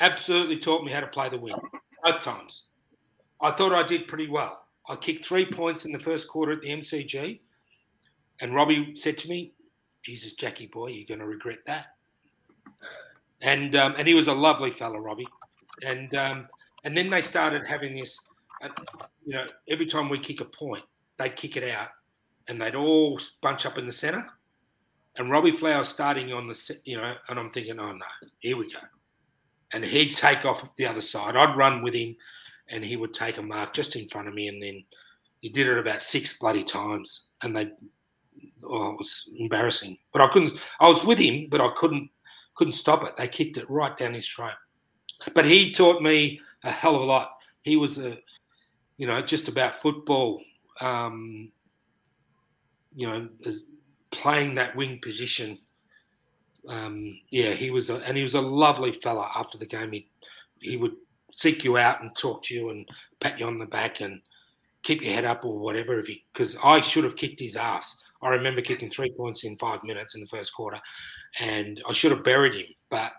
absolutely 0.00 0.58
taught 0.58 0.84
me 0.84 0.92
how 0.92 1.00
to 1.00 1.06
play 1.06 1.28
the 1.28 1.38
wing 1.38 1.54
both 2.02 2.22
times. 2.22 2.68
I 3.40 3.50
thought 3.50 3.72
I 3.72 3.82
did 3.82 4.08
pretty 4.08 4.28
well. 4.28 4.66
I 4.88 4.96
kicked 4.96 5.24
three 5.24 5.46
points 5.46 5.84
in 5.84 5.92
the 5.92 5.98
first 5.98 6.28
quarter 6.28 6.52
at 6.52 6.60
the 6.60 6.68
MCG, 6.68 7.40
and 8.40 8.54
Robbie 8.54 8.94
said 8.94 9.18
to 9.18 9.28
me, 9.28 9.52
"Jesus, 10.02 10.32
Jackie 10.32 10.66
boy, 10.66 10.88
you're 10.88 11.06
going 11.06 11.20
to 11.20 11.26
regret 11.26 11.58
that." 11.66 11.86
And 13.40 13.76
um, 13.76 13.94
and 13.98 14.06
he 14.06 14.14
was 14.14 14.28
a 14.28 14.34
lovely 14.34 14.70
fella, 14.70 15.00
Robbie. 15.00 15.26
And 15.82 16.14
um, 16.14 16.48
and 16.84 16.96
then 16.96 17.10
they 17.10 17.22
started 17.22 17.66
having 17.66 17.96
this, 17.96 18.18
uh, 18.62 18.68
you 19.24 19.34
know, 19.34 19.46
every 19.68 19.86
time 19.86 20.08
we 20.08 20.18
kick 20.18 20.40
a 20.40 20.44
point, 20.44 20.84
they'd 21.18 21.36
kick 21.36 21.56
it 21.56 21.70
out, 21.70 21.88
and 22.48 22.60
they'd 22.60 22.74
all 22.74 23.20
bunch 23.42 23.66
up 23.66 23.78
in 23.78 23.86
the 23.86 23.92
centre. 23.92 24.24
And 25.16 25.30
Robbie 25.30 25.52
Flower 25.52 25.84
starting 25.84 26.32
on 26.32 26.48
the, 26.48 26.76
you 26.84 26.96
know, 26.96 27.14
and 27.28 27.38
I'm 27.38 27.50
thinking, 27.50 27.78
oh 27.78 27.92
no, 27.92 28.04
here 28.40 28.56
we 28.56 28.72
go. 28.72 28.80
And 29.72 29.84
he'd 29.84 30.14
take 30.14 30.44
off 30.44 30.68
the 30.76 30.86
other 30.86 31.00
side. 31.00 31.36
I'd 31.36 31.56
run 31.56 31.82
with 31.82 31.94
him, 31.94 32.16
and 32.68 32.84
he 32.84 32.96
would 32.96 33.14
take 33.14 33.38
a 33.38 33.42
mark 33.42 33.72
just 33.72 33.96
in 33.96 34.08
front 34.08 34.28
of 34.28 34.34
me, 34.34 34.48
and 34.48 34.62
then 34.62 34.84
he 35.40 35.48
did 35.48 35.68
it 35.68 35.78
about 35.78 36.02
six 36.02 36.38
bloody 36.38 36.64
times, 36.64 37.28
and 37.42 37.54
they, 37.54 37.70
oh, 38.64 38.90
it 38.90 38.98
was 38.98 39.28
embarrassing. 39.36 39.98
But 40.12 40.22
I 40.22 40.28
couldn't. 40.28 40.58
I 40.80 40.88
was 40.88 41.04
with 41.04 41.18
him, 41.18 41.48
but 41.50 41.60
I 41.60 41.70
couldn't 41.76 42.08
couldn't 42.54 42.72
stop 42.72 43.04
it. 43.04 43.14
They 43.16 43.28
kicked 43.28 43.58
it 43.58 43.68
right 43.68 43.96
down 43.96 44.14
his 44.14 44.28
throat. 44.28 44.52
But 45.34 45.44
he 45.44 45.72
taught 45.72 46.02
me 46.02 46.40
a 46.62 46.72
hell 46.72 46.96
of 46.96 47.02
a 47.02 47.04
lot. 47.04 47.32
He 47.62 47.76
was 47.76 47.98
a, 47.98 48.18
you 48.96 49.06
know, 49.06 49.20
just 49.22 49.48
about 49.48 49.80
football. 49.80 50.40
Um, 50.80 51.50
you 52.94 53.06
know, 53.06 53.28
playing 54.10 54.54
that 54.54 54.76
wing 54.76 55.00
position. 55.02 55.58
Um, 56.68 57.18
yeah, 57.30 57.52
he 57.52 57.70
was, 57.70 57.90
a, 57.90 57.96
and 57.96 58.16
he 58.16 58.22
was 58.22 58.34
a 58.34 58.40
lovely 58.40 58.92
fella. 58.92 59.30
After 59.34 59.58
the 59.58 59.66
game, 59.66 59.92
he 59.92 60.08
he 60.60 60.76
would 60.76 60.94
seek 61.30 61.64
you 61.64 61.76
out 61.76 62.00
and 62.00 62.16
talk 62.16 62.42
to 62.44 62.54
you 62.54 62.70
and 62.70 62.88
pat 63.20 63.38
you 63.38 63.46
on 63.46 63.58
the 63.58 63.66
back 63.66 64.00
and 64.00 64.20
keep 64.82 65.02
your 65.02 65.12
head 65.12 65.24
up 65.24 65.44
or 65.44 65.58
whatever. 65.58 65.98
If 65.98 66.08
because 66.32 66.56
I 66.62 66.80
should 66.80 67.04
have 67.04 67.16
kicked 67.16 67.40
his 67.40 67.56
ass. 67.56 68.00
I 68.22 68.28
remember 68.28 68.62
kicking 68.62 68.88
three 68.88 69.12
points 69.12 69.44
in 69.44 69.58
five 69.58 69.84
minutes 69.84 70.14
in 70.14 70.22
the 70.22 70.26
first 70.28 70.54
quarter, 70.54 70.80
and 71.40 71.82
I 71.86 71.92
should 71.92 72.12
have 72.12 72.24
buried 72.24 72.54
him, 72.54 72.66
but 72.88 73.12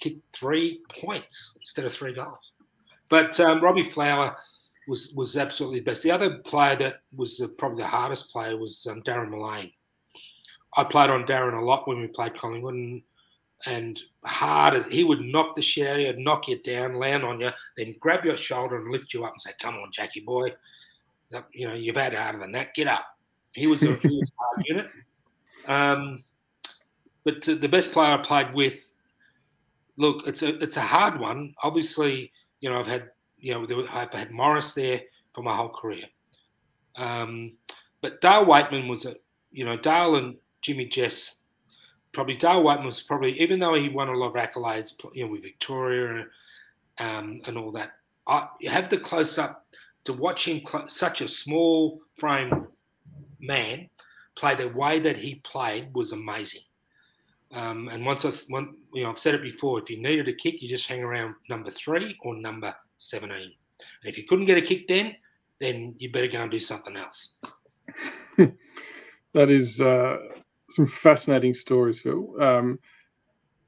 kicked 0.00 0.20
three 0.36 0.80
points 1.00 1.52
instead 1.62 1.86
of 1.86 1.92
three 1.92 2.12
goals. 2.12 2.52
But 3.08 3.40
um, 3.40 3.62
Robbie 3.62 3.88
Flower 3.88 4.36
was 4.90 5.12
was 5.14 5.36
absolutely 5.36 5.78
the 5.78 5.84
best. 5.84 6.02
The 6.02 6.10
other 6.10 6.38
player 6.38 6.76
that 6.76 7.02
was 7.16 7.40
probably 7.56 7.82
the 7.82 7.88
hardest 7.88 8.32
player 8.32 8.56
was 8.56 8.86
um, 8.90 9.02
Darren 9.02 9.30
Millane. 9.30 9.72
I 10.76 10.84
played 10.84 11.10
on 11.10 11.24
Darren 11.24 11.56
a 11.56 11.64
lot 11.64 11.86
when 11.86 12.00
we 12.00 12.08
played 12.08 12.36
Collingwood, 12.36 12.74
and, 12.74 13.02
and 13.66 14.02
hard 14.24 14.74
as 14.74 14.86
he 14.86 15.04
would 15.04 15.20
knock 15.20 15.54
the 15.54 15.62
shit 15.62 15.86
out 15.86 16.00
of 16.00 16.18
you, 16.18 16.24
knock 16.24 16.48
you 16.48 16.60
down, 16.62 16.94
land 16.94 17.24
on 17.24 17.40
you, 17.40 17.50
then 17.76 17.94
grab 18.00 18.24
your 18.24 18.36
shoulder 18.36 18.76
and 18.76 18.90
lift 18.90 19.14
you 19.14 19.24
up 19.24 19.32
and 19.32 19.40
say, 19.40 19.52
"Come 19.60 19.76
on, 19.76 19.92
Jackie 19.92 20.20
boy, 20.20 20.52
you 21.52 21.68
know 21.68 21.74
you've 21.74 21.96
had 21.96 22.12
harder 22.12 22.40
than 22.40 22.52
that. 22.52 22.74
Get 22.74 22.88
up." 22.88 23.04
He 23.52 23.68
was 23.68 23.82
a, 23.82 23.94
he 23.94 24.22
hard 24.38 24.64
unit. 24.66 24.88
Um, 25.66 26.24
but 27.24 27.42
the 27.42 27.68
best 27.68 27.92
player 27.92 28.14
I 28.14 28.22
played 28.22 28.54
with, 28.54 28.78
look, 29.96 30.26
it's 30.26 30.42
a 30.42 30.60
it's 30.60 30.76
a 30.76 30.82
hard 30.82 31.20
one. 31.20 31.54
Obviously, 31.62 32.32
you 32.60 32.70
know 32.70 32.80
I've 32.80 32.86
had 32.86 33.10
you 33.40 33.52
know 33.52 33.60
was- 33.60 33.86
I've 33.90 34.12
had 34.12 34.30
Maurice 34.30 34.74
there 34.74 35.00
for 35.34 35.42
my 35.42 35.56
whole 35.56 35.68
career. 35.68 36.04
Um, 36.96 37.52
but 38.02 38.20
Dale 38.20 38.44
Weightman 38.44 38.88
was 38.88 39.06
a 39.06 39.16
you 39.52 39.64
know 39.64 39.76
Dale 39.76 40.16
and 40.16 40.36
Jimmy 40.62 40.86
Jess. 40.86 41.36
Probably 42.12 42.36
Dale 42.36 42.62
Weightman 42.62 42.86
was 42.86 43.02
probably 43.02 43.40
even 43.40 43.58
though 43.60 43.74
he 43.74 43.88
won 43.88 44.08
a 44.08 44.16
lot 44.16 44.28
of 44.28 44.34
accolades, 44.34 44.92
you 45.14 45.24
know, 45.24 45.32
with 45.32 45.42
Victoria 45.42 46.26
um, 46.98 47.40
and 47.46 47.56
all 47.56 47.72
that. 47.72 47.92
I 48.26 48.48
have 48.66 48.90
the 48.90 48.98
close 48.98 49.38
up 49.38 49.66
to 50.04 50.12
watch 50.12 50.46
him, 50.46 50.62
cl- 50.66 50.88
such 50.88 51.20
a 51.20 51.28
small 51.28 52.00
frame 52.18 52.66
man, 53.40 53.88
play 54.36 54.54
the 54.54 54.68
way 54.68 55.00
that 55.00 55.16
he 55.16 55.36
played 55.36 55.92
was 55.94 56.12
amazing. 56.12 56.62
Um, 57.52 57.88
and 57.88 58.04
once 58.06 58.24
I, 58.24 58.30
one, 58.52 58.76
you 58.94 59.02
know, 59.02 59.10
I've 59.10 59.18
said 59.18 59.34
it 59.34 59.42
before. 59.42 59.80
If 59.80 59.90
you 59.90 60.00
needed 60.00 60.28
a 60.28 60.32
kick, 60.32 60.62
you 60.62 60.68
just 60.68 60.86
hang 60.86 61.02
around 61.02 61.34
number 61.48 61.70
three 61.70 62.16
or 62.22 62.36
number 62.36 62.74
seventeen. 63.00 63.52
And 64.02 64.10
if 64.10 64.18
you 64.18 64.24
couldn't 64.28 64.46
get 64.46 64.58
a 64.58 64.62
kick 64.62 64.88
then, 64.88 65.16
then 65.58 65.94
you 65.98 66.12
better 66.12 66.28
go 66.28 66.42
and 66.42 66.50
do 66.50 66.60
something 66.60 66.96
else. 66.96 67.38
That 69.32 69.50
is 69.50 69.80
uh, 69.80 70.16
some 70.70 70.86
fascinating 70.86 71.54
stories, 71.54 72.00
Phil. 72.00 72.34
Um, 72.42 72.78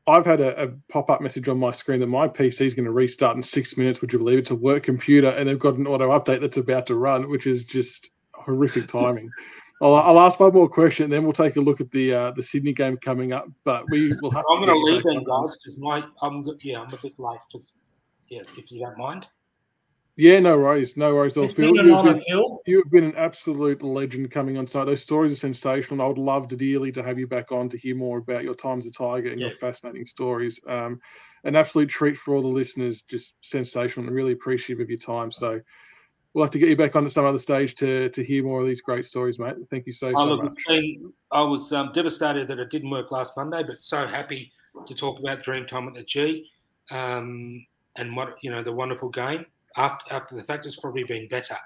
I've 0.07 0.27
had 0.27 0.41
a, 0.41 0.65
a 0.65 0.69
pop 0.89 1.09
up 1.11 1.21
message 1.21 1.49
on 1.49 1.59
my 1.59 1.71
screen 1.71 2.01
that 2.01 2.09
my 2.09 2.27
PC 2.27 2.63
is 2.63 2.75
going 2.75 2.87
to 2.87 2.93
restart 2.93 3.37
in 3.37 3.43
six 3.43 3.77
minutes. 3.77 4.01
Would 4.01 4.13
you 4.13 4.19
believe 4.19 4.39
it's 4.39 4.51
a 4.51 4.57
work 4.57 4.83
computer 4.83 5.29
and 5.29 5.49
they've 5.49 5.59
got 5.59 5.75
an 5.75 5.87
auto 5.87 6.11
update 6.11 6.41
that's 6.41 6.57
about 6.57 6.87
to 6.89 6.97
run, 6.97 7.31
which 7.31 7.47
is 7.47 7.65
just 7.65 8.11
horrific 8.35 8.89
timing. 8.89 9.31
I'll, 9.81 9.95
I'll 9.95 10.21
ask 10.21 10.39
one 10.39 10.53
more 10.53 10.69
question, 10.69 11.11
then 11.11 11.25
we'll 11.25 11.33
take 11.33 11.57
a 11.57 11.61
look 11.61 11.81
at 11.81 11.91
the 11.91 12.15
uh, 12.15 12.31
the 12.33 12.43
Sydney 12.43 12.73
game 12.73 12.97
coming 12.99 13.33
up. 13.33 13.49
But 13.65 13.85
we 13.91 14.13
will 14.21 14.31
have. 14.31 14.45
I'm 14.49 14.65
going 14.65 14.69
to 14.69 14.79
leave 14.79 15.03
then, 15.03 15.25
guys, 15.25 15.57
because 15.57 15.77
my 15.81 16.05
I'm 16.21 16.47
yeah 16.61 16.83
I'm 16.83 16.93
a 16.93 16.97
bit 16.99 17.19
late. 17.19 17.41
Just 17.51 17.79
yeah, 18.33 18.43
if 18.57 18.73
you 18.73 18.81
don't 18.81 18.97
mind. 18.97 19.27
Yeah, 20.17 20.41
no 20.41 20.59
worries, 20.59 20.97
no 20.97 21.15
worries. 21.15 21.37
at 21.37 21.41
all. 21.41 21.45
It's 21.47 21.55
Phil, 21.55 21.75
you've 21.77 22.05
been- 22.05 22.21
Phil. 22.29 22.63
You've 22.67 22.91
been 22.91 23.05
an 23.05 23.15
absolute 23.17 23.83
legend 23.83 24.31
coming 24.31 24.57
on 24.57 24.67
tonight. 24.67 24.85
Those 24.85 25.03
stories 25.03 25.33
are 25.33 25.37
sensational. 25.37 25.95
and 26.01 26.03
I 26.03 26.07
would 26.07 26.19
love 26.19 26.49
to 26.49 26.57
dearly 26.57 26.93
to 26.93 27.03
have 27.03 27.19
you 27.19 27.27
back 27.27 27.51
on 27.53 27.69
to 27.71 27.79
hear 27.79 27.95
more 27.97 28.19
about 28.19 28.45
your 28.45 28.55
time 28.55 28.79
as 28.79 28.87
a 28.87 28.91
Tiger 28.93 29.31
and 29.31 29.41
your 29.41 29.51
fascinating 29.51 30.07
stories. 30.07 30.61
Um, 30.67 31.01
an 31.45 31.57
absolute 31.57 31.89
treat 31.89 32.17
for 32.17 32.35
all 32.35 32.43
the 32.43 32.49
listeners. 32.49 33.03
Just 33.03 33.35
sensational 33.41 34.07
and 34.07 34.15
really 34.15 34.33
appreciative 34.33 34.81
of 34.83 34.89
your 34.91 34.99
time. 34.99 35.31
So 35.31 35.61
we'll 36.35 36.45
have 36.45 36.53
to 36.53 36.59
get 36.59 36.69
you 36.69 36.77
back 36.77 36.95
on 36.97 37.05
at 37.05 37.11
some 37.11 37.27
other 37.27 37.37
stage 37.39 37.75
to 37.77 38.09
to 38.11 38.25
hear 38.25 38.45
more 38.45 38.61
of 38.61 38.67
these 38.67 38.81
great 38.81 39.05
stories, 39.05 39.39
mate. 39.39 39.57
Thank 39.71 39.87
you 39.87 39.93
so 39.93 40.09
Oh, 40.11 40.15
so 40.17 40.29
look, 40.29 40.45
much. 40.45 40.55
been, 40.69 41.13
I 41.33 41.43
was 41.43 41.73
um, 41.73 41.91
devastated 41.93 42.47
that 42.49 42.59
it 42.59 42.71
didn't 42.71 42.91
work 42.91 43.11
last 43.11 43.37
Monday, 43.37 43.63
but 43.65 43.81
so 43.83 44.07
happy 44.07 44.53
to 44.87 44.95
talk 44.95 45.19
about 45.19 45.43
Dreamtime 45.43 45.89
at 45.89 45.95
the 45.95 46.05
G 46.05 46.49
um, 46.91 47.67
and 47.97 48.17
what 48.17 48.37
you 48.43 48.51
know 48.51 48.63
the 48.63 48.73
wonderful 48.73 49.09
game. 49.09 49.47
After 49.77 50.15
after 50.15 50.35
the 50.35 50.45
fact, 50.45 50.67
it's 50.67 50.77
probably 50.77 51.05
been 51.05 51.29
better. 51.29 51.57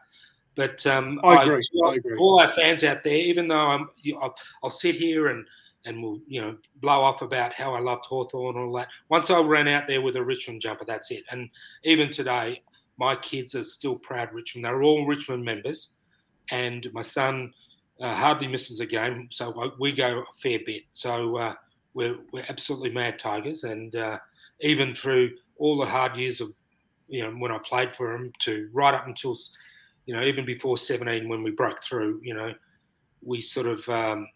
But 0.54 0.86
um, 0.86 1.20
I 1.22 1.42
agree, 1.42 1.62
I 1.84 1.94
agree. 1.96 2.16
all 2.16 2.40
our 2.40 2.48
fans 2.48 2.82
out 2.82 3.02
there, 3.02 3.12
even 3.12 3.46
though 3.46 3.56
I'm, 3.56 3.90
you, 4.00 4.18
I'll, 4.18 4.34
I'll 4.64 4.70
sit 4.70 4.94
here 4.94 5.28
and 5.28 5.46
and 5.84 6.02
we'll 6.02 6.20
you 6.26 6.40
know 6.40 6.56
blow 6.76 7.02
off 7.02 7.22
about 7.22 7.52
how 7.52 7.74
I 7.74 7.80
loved 7.80 8.06
Hawthorn 8.06 8.56
and 8.56 8.64
all 8.64 8.72
that. 8.76 8.88
Once 9.10 9.30
I 9.30 9.40
ran 9.40 9.68
out 9.68 9.86
there 9.86 10.00
with 10.00 10.16
a 10.16 10.24
Richmond 10.24 10.62
jumper, 10.62 10.84
that's 10.86 11.10
it. 11.10 11.24
And 11.30 11.50
even 11.84 12.10
today, 12.10 12.62
my 12.96 13.16
kids 13.16 13.54
are 13.54 13.62
still 13.62 13.96
proud 13.96 14.32
Richmond. 14.32 14.64
They're 14.64 14.82
all 14.82 15.06
Richmond 15.06 15.44
members, 15.44 15.92
and 16.50 16.90
my 16.94 17.02
son 17.02 17.52
uh, 18.00 18.14
hardly 18.14 18.48
misses 18.48 18.80
a 18.80 18.86
game, 18.86 19.28
so 19.30 19.72
we 19.78 19.92
go 19.92 20.20
a 20.20 20.40
fair 20.40 20.58
bit. 20.64 20.84
So 20.92 21.36
uh, 21.36 21.54
we're 21.92 22.16
we're 22.32 22.46
absolutely 22.48 22.90
mad 22.90 23.18
Tigers, 23.18 23.64
and 23.64 23.94
uh, 23.94 24.18
even 24.60 24.94
through 24.94 25.32
all 25.58 25.78
the 25.78 25.86
hard 25.86 26.16
years 26.16 26.40
of 26.40 26.48
you 27.08 27.22
know 27.22 27.30
when 27.32 27.52
I 27.52 27.58
played 27.58 27.94
for 27.94 28.12
them 28.12 28.32
to 28.40 28.68
right 28.72 28.94
up 28.94 29.06
until 29.06 29.36
you 30.06 30.14
know 30.14 30.22
even 30.22 30.44
before 30.44 30.76
17 30.76 31.28
when 31.28 31.42
we 31.42 31.50
broke 31.50 31.82
through, 31.82 32.20
you 32.22 32.34
know 32.34 32.52
we 33.22 33.42
sort 33.42 33.66
of 33.66 33.88
um, 33.88 34.28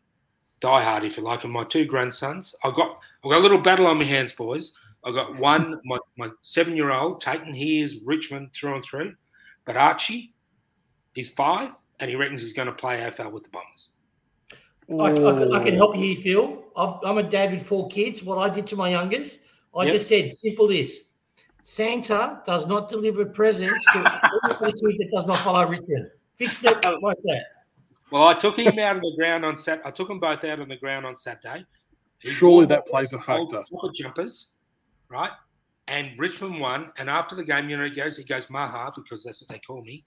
die 0.61 0.83
hard 0.83 1.05
if 1.05 1.17
you 1.17 1.23
like. 1.23 1.45
And 1.45 1.53
my 1.53 1.65
two 1.65 1.85
grandsons, 1.85 2.55
I 2.65 2.71
got 2.71 2.99
I 3.25 3.29
got 3.31 3.39
a 3.39 3.43
little 3.43 3.59
battle 3.61 3.87
on 3.87 3.99
my 3.99 4.05
hands, 4.05 4.33
boys. 4.33 4.75
I've 5.05 5.15
got 5.15 5.37
one, 5.39 5.81
my, 5.85 5.99
my 6.19 6.29
seven 6.43 6.77
year 6.77 6.91
old 6.93 7.21
Tayton. 7.21 7.55
He 7.55 7.81
is 7.81 8.03
Richmond 8.05 8.53
through 8.53 8.75
and 8.75 8.85
through, 8.85 9.15
but 9.65 9.77
Archie, 9.77 10.35
he's 11.15 11.31
five, 11.31 11.71
and 12.01 12.11
he 12.11 12.17
reckons 12.17 12.43
he's 12.43 12.53
going 12.53 12.67
to 12.67 12.75
play 12.75 12.99
AFL 13.01 13.33
with 13.33 13.45
the 13.45 13.51
Bombers. 13.51 13.93
I, 14.91 15.05
I, 15.05 15.13
can- 15.39 15.55
I 15.55 15.65
can 15.65 15.75
help 15.75 15.97
you 15.97 16.15
here, 16.15 16.17
Phil. 16.23 16.65
I've, 16.77 16.95
I'm 17.05 17.19
a 17.19 17.23
dad 17.23 17.53
with 17.53 17.65
four 17.65 17.89
kids. 17.89 18.23
What 18.23 18.39
I 18.39 18.53
did 18.53 18.67
to 18.69 18.77
my 18.77 18.91
youngest, 18.91 19.41
I 19.75 19.85
Yep. 19.85 19.93
just 19.93 20.09
said, 20.09 20.33
simple 20.33 20.67
this. 20.67 21.05
Santa 21.63 22.41
does 22.47 22.67
not 22.67 22.89
deliver 22.89 23.25
presents 23.25 23.85
to 23.93 23.99
every 24.51 24.73
kid 24.73 24.99
that 24.99 25.09
does 25.13 25.27
not 25.27 25.39
follow 25.39 25.67
Richmond. 25.67 26.11
Fixed 26.37 26.65
it 26.65 26.85
like 27.03 27.19
that. 27.25 27.45
Well, 28.11 28.27
I 28.27 28.35
took 28.35 28.59
him 28.59 28.79
out 28.79 28.97
of 28.97 29.03
the 29.03 29.13
ground 29.17 29.45
on 29.45 29.57
Sat. 29.57 29.83
I 29.85 29.91
took 29.91 30.09
them 30.09 30.19
both 30.19 30.43
out 30.45 30.59
on 30.61 30.69
the 30.69 30.77
ground 30.77 31.07
on 31.07 31.15
Saturday. 31.17 31.65
He 32.19 32.29
Surely 32.31 32.67
that 32.67 32.87
plays 32.87 33.13
a 33.13 33.19
factor. 33.19 33.63
proper 33.71 33.93
jumpers, 33.95 34.55
right? 35.09 35.31
And 35.89 36.11
Richmond 36.19 36.61
won. 36.61 36.93
And 36.99 37.09
after 37.09 37.35
the 37.37 37.45
game, 37.45 37.69
you 37.71 37.77
know, 37.77 37.85
he 37.85 37.91
goes, 37.91 38.17
he 38.17 38.25
goes 38.25 38.51
Maha 38.51 38.91
because 38.97 39.23
that's 39.25 39.41
what 39.43 39.49
they 39.49 39.59
call 39.61 39.83
me. 39.83 40.05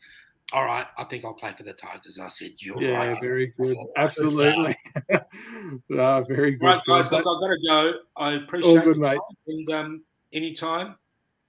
all 0.54 0.66
right, 0.66 0.86
I 0.98 1.04
think 1.06 1.24
I'll 1.26 1.34
play 1.34 1.54
for 1.58 1.64
the 1.64 1.74
Tigers. 1.74 2.20
I 2.20 2.28
said, 2.28 2.52
you're 2.60 2.82
Yeah, 2.82 2.98
right. 2.98 3.18
very 3.22 3.54
good. 3.58 3.78
Oh, 3.78 3.92
Absolutely. 3.98 4.76
Ah, 5.98 6.22
very 6.22 6.52
good. 6.52 6.66
Right, 6.66 6.82
guys, 6.88 7.12
look, 7.12 7.20
I've 7.20 7.24
got 7.24 7.48
to 7.48 7.58
go. 7.68 7.94
I 8.18 8.32
appreciate 8.34 8.78
All 8.78 8.84
good, 8.84 8.98
mate. 8.98 9.20
And 9.48 9.70
um, 9.72 10.04
anytime, 10.34 10.96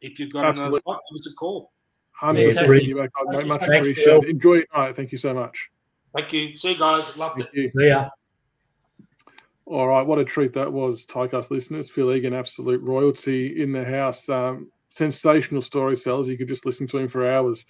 if 0.05 0.19
you've 0.19 0.33
got 0.33 0.45
Absolutely. 0.45 0.69
another 0.69 0.83
slot, 0.83 1.01
give 1.11 1.15
us 1.17 1.33
a 1.33 1.35
call. 1.37 1.73
Hundred 2.13 2.41
Yeah, 2.41 2.47
percent. 2.49 2.69
thank 2.71 2.83
You 2.85 2.97
back 2.97 3.11
on, 3.19 3.37
mate. 3.37 3.47
Much 3.47 3.61
Thanks, 3.61 3.77
appreciated. 3.77 4.05
Phil. 4.05 4.31
Enjoy 4.31 4.55
it. 4.59 4.69
Night. 4.77 4.97
Thank 4.97 5.13
you 5.13 5.19
so 5.19 5.35
much. 5.35 5.69
Thank 6.15 6.33
you. 6.33 6.57
See 6.57 6.73
you 6.73 6.79
guys. 6.79 7.19
Loved 7.19 7.41
it. 7.41 7.49
You. 7.53 7.71
See 7.71 7.89
ya. 7.89 8.09
All 9.67 9.89
right, 9.89 10.07
what 10.07 10.19
a 10.19 10.25
treat 10.25 10.53
that 10.53 10.71
was, 10.71 11.07
Tycast 11.07 11.51
listeners. 11.51 11.91
Phil 11.91 12.13
Egan, 12.13 12.35
absolute 12.35 12.83
royalty 12.83 13.63
in 13.63 13.73
the 13.73 13.83
house. 13.83 14.29
Um, 14.29 14.71
sensational 14.89 15.63
stories, 15.63 16.03
fellas. 16.03 16.29
You 16.29 16.37
could 16.37 16.49
just 16.49 16.67
listen 16.67 16.87
to 16.89 16.99
him 16.99 17.09
for 17.09 17.31
hours. 17.31 17.65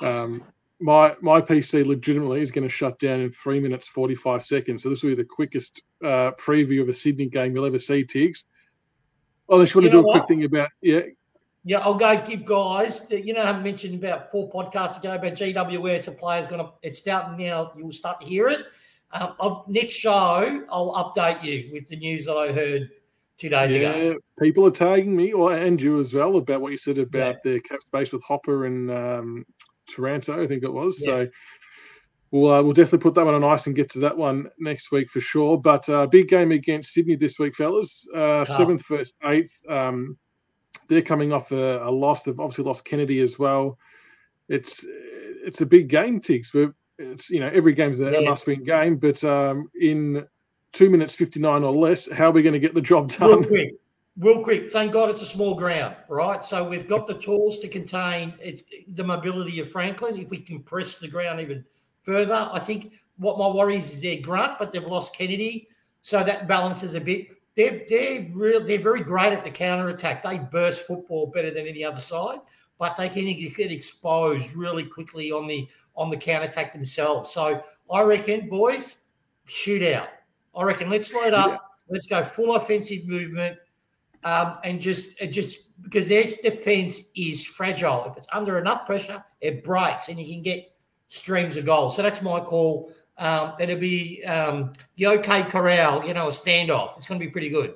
Um, 0.00 0.44
my 0.80 1.14
my 1.20 1.40
PC 1.40 1.84
legitimately 1.84 2.40
is 2.40 2.50
going 2.52 2.62
to 2.62 2.68
shut 2.72 2.98
down 3.00 3.20
in 3.20 3.30
three 3.32 3.60
minutes 3.60 3.88
forty 3.88 4.14
five 4.14 4.42
seconds. 4.42 4.82
So 4.82 4.88
this 4.90 5.02
will 5.02 5.10
be 5.10 5.16
the 5.16 5.24
quickest 5.24 5.82
uh, 6.02 6.30
preview 6.40 6.80
of 6.82 6.88
a 6.88 6.92
Sydney 6.92 7.26
game 7.26 7.54
you'll 7.54 7.66
ever 7.66 7.78
see, 7.78 8.04
Tiggs. 8.04 8.44
Unless 9.48 9.74
you 9.74 9.80
want 9.80 9.90
to 9.90 9.98
do 9.98 10.02
know 10.02 10.08
a 10.08 10.12
quick 10.12 10.28
thing 10.28 10.44
about 10.44 10.70
yeah, 10.80 11.00
Yeah, 11.64 11.78
I'll 11.78 11.94
go 11.94 12.20
give 12.22 12.44
guys. 12.44 13.06
The, 13.06 13.20
you 13.20 13.34
know, 13.34 13.42
I 13.42 13.58
mentioned 13.58 13.94
about 13.94 14.30
four 14.30 14.48
podcasts 14.50 14.98
ago 14.98 15.14
about 15.14 15.32
GWS. 15.32 16.08
A 16.08 16.12
player's 16.12 16.46
going 16.46 16.64
to. 16.64 16.72
It's 16.82 16.98
starting 16.98 17.44
now. 17.44 17.72
You'll 17.76 17.92
start 17.92 18.20
to 18.20 18.26
hear 18.26 18.48
it. 18.48 18.60
Um, 19.12 19.34
I'll, 19.40 19.64
next 19.68 19.94
show, 19.94 20.64
I'll 20.70 21.14
update 21.14 21.42
you 21.42 21.70
with 21.72 21.88
the 21.88 21.96
news 21.96 22.24
that 22.26 22.36
I 22.36 22.52
heard 22.52 22.90
two 23.36 23.48
days 23.48 23.70
ago. 23.70 23.96
yeah. 23.96 24.14
People 24.40 24.66
are 24.66 24.70
tagging 24.70 25.14
me, 25.14 25.32
or 25.32 25.54
and 25.54 25.80
you 25.80 25.98
as 25.98 26.14
well, 26.14 26.36
about 26.36 26.60
what 26.60 26.70
you 26.70 26.76
said 26.76 26.98
about 26.98 27.42
the 27.42 27.60
cap 27.60 27.82
space 27.82 28.12
with 28.12 28.22
Hopper 28.22 28.66
and 28.66 28.90
um, 28.90 29.44
Taranto. 29.88 30.42
I 30.42 30.46
think 30.46 30.62
it 30.62 30.72
was. 30.72 31.02
Yeah. 31.04 31.10
So 31.10 31.28
we'll 32.30 32.52
uh, 32.52 32.62
we'll 32.62 32.72
definitely 32.72 33.00
put 33.00 33.14
that 33.14 33.24
one 33.24 33.34
on 33.34 33.44
ice 33.44 33.66
and 33.66 33.76
get 33.76 33.90
to 33.90 34.00
that 34.00 34.16
one 34.16 34.48
next 34.58 34.92
week 34.92 35.10
for 35.10 35.20
sure. 35.20 35.58
But 35.58 35.88
uh, 35.88 36.06
big 36.06 36.28
game 36.28 36.52
against 36.52 36.92
Sydney 36.92 37.16
this 37.16 37.38
week, 37.38 37.56
fellas. 37.56 38.06
Uh, 38.14 38.44
seventh 38.44 38.86
versus 38.86 39.14
eighth. 39.24 39.52
Um, 39.68 40.16
they're 40.90 41.00
coming 41.00 41.32
off 41.32 41.52
a, 41.52 41.78
a 41.82 41.90
loss. 41.90 42.24
They've 42.24 42.38
obviously 42.38 42.64
lost 42.64 42.84
Kennedy 42.84 43.20
as 43.20 43.38
well. 43.38 43.78
It's 44.48 44.84
it's 44.88 45.62
a 45.62 45.66
big 45.66 45.88
game, 45.88 46.20
Tiggs. 46.20 46.52
We're, 46.52 46.74
it's 46.98 47.30
you 47.30 47.40
know 47.40 47.50
every 47.54 47.72
game's 47.72 48.00
a, 48.00 48.06
a 48.06 48.24
must-win 48.24 48.64
game, 48.64 48.96
but 48.96 49.22
um, 49.24 49.70
in 49.80 50.26
two 50.72 50.90
minutes 50.90 51.14
fifty 51.14 51.40
nine 51.40 51.62
or 51.62 51.72
less, 51.72 52.10
how 52.10 52.28
are 52.28 52.32
we 52.32 52.42
going 52.42 52.52
to 52.52 52.58
get 52.58 52.74
the 52.74 52.82
job 52.82 53.08
done? 53.08 53.30
Real 53.30 53.44
quick, 53.44 53.74
real 54.18 54.42
quick. 54.42 54.72
Thank 54.72 54.92
God 54.92 55.08
it's 55.08 55.22
a 55.22 55.26
small 55.26 55.54
ground, 55.54 55.94
right? 56.08 56.44
So 56.44 56.68
we've 56.68 56.88
got 56.88 57.06
the 57.06 57.14
tools 57.14 57.60
to 57.60 57.68
contain 57.68 58.34
the 58.88 59.04
mobility 59.04 59.60
of 59.60 59.70
Franklin. 59.70 60.16
If 60.16 60.28
we 60.28 60.38
can 60.38 60.60
press 60.60 60.98
the 60.98 61.08
ground 61.08 61.40
even 61.40 61.64
further, 62.02 62.50
I 62.52 62.58
think 62.58 62.92
what 63.16 63.38
my 63.38 63.46
worries 63.46 63.92
is 63.94 64.02
their 64.02 64.20
grunt, 64.20 64.58
but 64.58 64.72
they've 64.72 64.82
lost 64.84 65.16
Kennedy, 65.16 65.68
so 66.00 66.24
that 66.24 66.48
balances 66.48 66.94
a 66.94 67.00
bit. 67.00 67.28
They're 67.60 67.82
they're 67.88 68.26
real. 68.32 68.64
They're 68.64 68.78
very 68.78 69.02
great 69.02 69.34
at 69.34 69.44
the 69.44 69.50
counter 69.50 69.88
attack. 69.88 70.22
They 70.22 70.38
burst 70.38 70.86
football 70.86 71.26
better 71.26 71.50
than 71.50 71.66
any 71.66 71.84
other 71.84 72.00
side, 72.00 72.38
but 72.78 72.96
they 72.96 73.10
can 73.10 73.26
get 73.26 73.70
exposed 73.70 74.56
really 74.56 74.84
quickly 74.84 75.30
on 75.30 75.46
the 75.46 75.68
on 75.94 76.08
the 76.08 76.16
counter 76.16 76.46
attack 76.46 76.72
themselves. 76.72 77.32
So 77.32 77.62
I 77.92 78.00
reckon, 78.00 78.48
boys, 78.48 79.00
shootout. 79.46 80.08
I 80.54 80.62
reckon 80.62 80.88
let's 80.88 81.12
load 81.12 81.34
up. 81.34 81.60
Let's 81.90 82.06
go 82.06 82.22
full 82.22 82.54
offensive 82.54 83.06
movement, 83.06 83.58
um, 84.24 84.56
and 84.64 84.80
just 84.80 85.20
and 85.20 85.30
just 85.30 85.58
because 85.82 86.08
their 86.08 86.24
defense 86.24 87.02
is 87.14 87.44
fragile. 87.44 88.06
If 88.06 88.16
it's 88.16 88.26
under 88.32 88.58
enough 88.58 88.86
pressure, 88.86 89.22
it 89.42 89.62
breaks, 89.64 90.08
and 90.08 90.18
you 90.18 90.32
can 90.32 90.42
get 90.42 90.72
streams 91.08 91.58
of 91.58 91.66
goals. 91.66 91.96
So 91.96 92.02
that's 92.02 92.22
my 92.22 92.40
call. 92.40 92.90
Um, 93.20 93.52
it'll 93.60 93.78
be 93.78 94.24
um, 94.24 94.72
the 94.96 95.06
OK 95.06 95.44
Corral, 95.44 96.04
you 96.06 96.14
know, 96.14 96.28
a 96.28 96.30
standoff. 96.30 96.96
It's 96.96 97.06
going 97.06 97.20
to 97.20 97.26
be 97.26 97.30
pretty 97.30 97.50
good. 97.50 97.74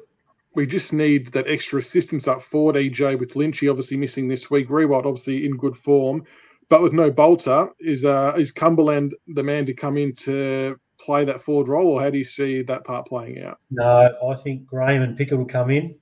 we 0.55 0.67
just 0.67 0.93
need 0.93 1.27
that 1.29 1.47
extra 1.47 1.79
assistance 1.79 2.27
up 2.27 2.43
forward, 2.43 2.77
EJ, 2.77 3.19
with 3.19 3.35
Lynchy 3.35 3.71
obviously 3.71 3.97
missing 3.97 4.27
this 4.27 4.51
week. 4.51 4.69
Riewoldt 4.69 5.05
obviously 5.05 5.45
in 5.45 5.57
good 5.57 5.77
form, 5.77 6.25
but 6.69 6.83
with 6.83 6.93
no 6.93 7.11
Bolter, 7.11 7.69
is 7.79 8.05
uh, 8.05 8.35
is 8.37 8.53
Cumberland 8.53 9.15
the 9.29 9.43
man 9.43 9.67
to 9.67 9.75
come 9.75 9.97
in 9.99 10.15
to 10.15 10.79
play 10.99 11.25
that 11.27 11.43
forward 11.43 11.69
role, 11.69 11.89
or 11.89 12.01
how 12.03 12.09
do 12.09 12.19
you 12.19 12.25
see 12.25 12.63
that 12.63 12.85
part 12.85 13.07
playing 13.07 13.43
out? 13.43 13.59
No, 13.71 14.11
I 14.27 14.37
think 14.37 14.65
Graham 14.65 15.03
and 15.03 15.17
Pickett 15.17 15.37
will 15.37 15.45
come 15.45 15.71
in. 15.71 15.95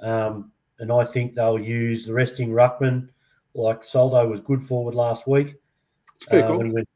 Um, 0.00 0.50
and 0.78 0.90
I 0.90 1.04
think 1.04 1.34
they'll 1.34 1.58
use 1.58 2.06
the 2.06 2.14
resting 2.14 2.50
Ruckman, 2.50 3.08
like 3.54 3.84
Soldo 3.84 4.26
was 4.26 4.40
good 4.40 4.62
forward 4.62 4.94
last 4.94 5.26
week 5.26 5.54
It's 6.16 6.26
fair 6.26 6.44
uh, 6.44 6.48
call. 6.48 6.58
when, 6.58 6.66
he 6.66 6.72
went, 6.72 6.88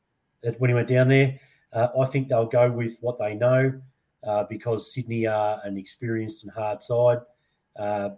when 0.58 0.70
he 0.70 0.74
went 0.74 0.88
down 0.88 1.08
there. 1.08 1.38
Uh, 1.72 1.88
I 2.00 2.06
think 2.06 2.28
they'll 2.28 2.46
go 2.46 2.70
with 2.70 2.96
what 3.00 3.18
they 3.18 3.34
know 3.34 3.80
uh, 4.26 4.44
because 4.48 4.92
Sydney 4.92 5.26
are 5.26 5.60
an 5.64 5.76
experienced 5.76 6.44
and 6.44 6.52
hard 6.52 6.82
side. 6.82 7.18
Uh, 7.78 8.10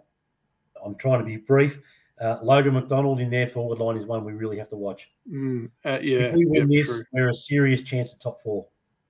I'm 0.85 0.95
trying 0.97 1.19
to 1.21 1.25
be 1.25 1.37
brief. 1.37 1.81
Uh, 2.21 2.37
Logan 2.43 2.75
McDonald 2.75 3.19
in 3.21 3.31
their 3.31 3.47
forward 3.47 3.79
line 3.79 3.97
is 3.97 4.05
one 4.07 4.25
we 4.25 4.33
really 4.33 4.59
have 4.59 4.69
to 4.71 4.77
watch. 4.77 5.11
Mm, 5.33 5.71
uh, 5.85 5.99
yeah, 6.03 6.19
if 6.19 6.35
we 6.35 6.45
win 6.47 6.71
yeah, 6.71 6.81
this, 6.81 6.87
true. 6.89 7.05
we're 7.13 7.31
a 7.31 7.35
serious 7.35 7.83
chance 7.83 8.13
at 8.13 8.21
top 8.21 8.43
four. 8.43 8.67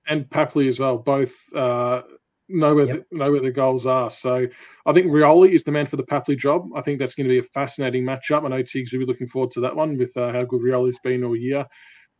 and 0.07 0.29
Papley 0.29 0.67
as 0.67 0.79
well. 0.79 0.97
Both 0.97 1.35
uh, 1.53 2.01
know 2.47 2.73
where 2.73 2.85
Yep. 2.85 3.05
the, 3.11 3.17
know 3.17 3.31
where 3.31 3.41
the 3.41 3.51
goals 3.51 3.85
are. 3.85 4.09
So 4.09 4.47
I 4.85 4.93
think 4.93 5.07
Rioli 5.07 5.49
is 5.51 5.63
the 5.65 5.71
man 5.73 5.85
for 5.87 5.97
the 5.97 6.03
Papley 6.03 6.37
job. 6.37 6.67
I 6.75 6.81
think 6.81 6.99
that's 6.99 7.13
going 7.15 7.25
to 7.27 7.33
be 7.33 7.39
a 7.39 7.43
fascinating 7.43 8.03
matchup. 8.05 8.45
I 8.45 8.47
know 8.47 8.63
Tiggs 8.63 8.91
will 8.93 8.99
be 8.99 9.05
looking 9.05 9.27
forward 9.27 9.51
to 9.51 9.59
that 9.61 9.75
one 9.75 9.97
with 9.97 10.15
uh, 10.17 10.31
how 10.31 10.43
good 10.45 10.61
Rioli's 10.61 10.99
been 10.99 11.23
all 11.23 11.35
year. 11.35 11.65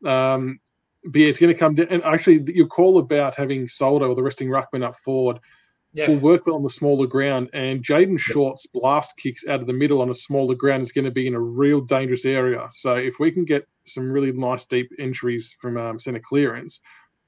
Um, 0.06 0.60
but 1.06 1.20
yeah, 1.20 1.28
it's 1.28 1.40
going 1.40 1.54
to 1.54 1.60
come 1.60 1.76
down. 1.76 1.88
And 1.90 2.04
actually, 2.06 2.44
your 2.54 2.68
call 2.68 2.98
about 3.00 3.36
having 3.36 3.68
Soldo 3.68 4.08
or 4.10 4.16
the 4.16 4.24
resting 4.24 4.50
ruckman 4.50 4.84
up 4.84 4.96
forward 4.96 5.40
Yeah. 5.94 6.10
will 6.10 6.20
work 6.20 6.46
well 6.46 6.56
on 6.56 6.64
the 6.64 6.70
smaller 6.70 7.08
ground. 7.08 7.50
And 7.54 7.84
Jayden 7.84 8.20
Short's 8.20 8.68
blast 8.68 9.18
kicks 9.18 9.48
out 9.48 9.60
of 9.62 9.68
the 9.68 9.74
middle 9.74 10.02
on 10.02 10.10
a 10.10 10.16
smaller 10.16 10.56
ground 10.56 10.84
is 10.84 10.92
going 10.92 11.06
to 11.06 11.12
be 11.12 11.28
in 11.28 11.34
a 11.34 11.40
real 11.40 11.82
dangerous 11.82 12.26
area. 12.26 12.68
So 12.72 12.96
if 12.96 13.20
we 13.20 13.32
can 13.32 13.46
get 13.46 13.68
some 13.86 14.12
really 14.12 14.32
nice 14.32 14.66
deep 14.66 14.92
entries 15.00 15.56
from 15.60 15.78
um, 15.78 15.98
centre 16.00 16.20
clearance, 16.20 16.82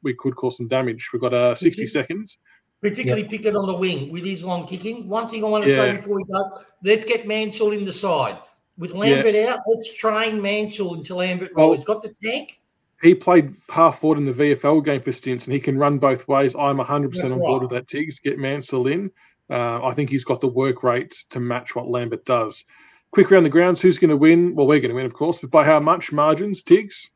we 0.04 0.14
could 0.14 0.36
cause 0.36 0.58
some 0.58 0.68
damage. 0.68 1.10
We've 1.12 1.22
got 1.22 1.34
uh, 1.34 1.56
60 1.56 1.84
Mhm. 1.84 1.90
seconds. 1.90 2.38
Particularly 2.82 3.24
Pickett 3.24 3.56
on 3.56 3.66
the 3.66 3.74
wing 3.74 4.12
with 4.12 4.26
his 4.26 4.44
long 4.44 4.68
kicking. 4.68 5.08
One 5.08 5.30
thing 5.30 5.44
I 5.44 5.48
want 5.48 5.64
to 5.64 5.70
Yeah. 5.70 5.76
say 5.78 5.96
before 5.96 6.18
we 6.18 6.26
go, 6.26 6.60
let's 6.84 7.06
get 7.06 7.26
Mansell 7.26 7.72
in 7.72 7.86
the 7.86 7.94
side. 7.94 8.38
With 8.78 8.94
Lambert 8.94 9.36
out, 9.36 9.60
let's 9.68 9.94
train 9.96 10.42
Mansell 10.42 10.96
until 10.96 11.18
Lambert 11.18 11.52
Well- 11.56 11.68
rolls. 11.68 11.80
He's 11.80 11.86
got 11.86 12.02
the 12.02 12.14
tank. 12.24 12.60
He 13.04 13.14
played 13.14 13.52
half 13.70 14.00
forward 14.00 14.18
in 14.18 14.26
the 14.26 14.32
VFL 14.32 14.84
game 14.84 15.02
for 15.02 15.12
stints, 15.12 15.46
and 15.46 15.54
he 15.54 15.60
can 15.60 15.78
run 15.78 16.00
both 16.00 16.28
ways. 16.28 16.56
I'm 16.56 16.78
100% 16.78 17.12
That's 17.12 17.24
on 17.34 17.40
board 17.40 17.62
right. 17.62 17.62
with 17.62 17.70
that, 17.72 17.88
Tiggs. 17.88 18.20
Get 18.22 18.40
Mansell 18.40 18.88
in. 18.88 19.12
Uh, 19.50 19.84
I 19.86 19.94
think 19.94 20.10
he's 20.10 20.24
got 20.24 20.40
the 20.40 20.48
work 20.48 20.84
rate 20.84 21.12
to 21.32 21.40
match 21.42 21.76
what 21.76 21.90
Lambert 21.90 22.24
does. 22.26 22.64
Quick 23.12 23.30
round 23.30 23.46
the 23.46 23.50
grounds. 23.50 23.82
Who's 23.82 24.00
going 24.00 24.10
to 24.10 24.18
win? 24.18 24.56
Well, 24.56 24.66
we're 24.68 24.80
going 24.80 24.90
to 24.90 24.96
win, 24.96 25.06
of 25.06 25.14
course, 25.14 25.40
but 25.40 25.52
by 25.52 25.66
how 25.66 25.80
much 25.82 26.14
margins, 26.14 26.64
Tiggs? 26.64 27.12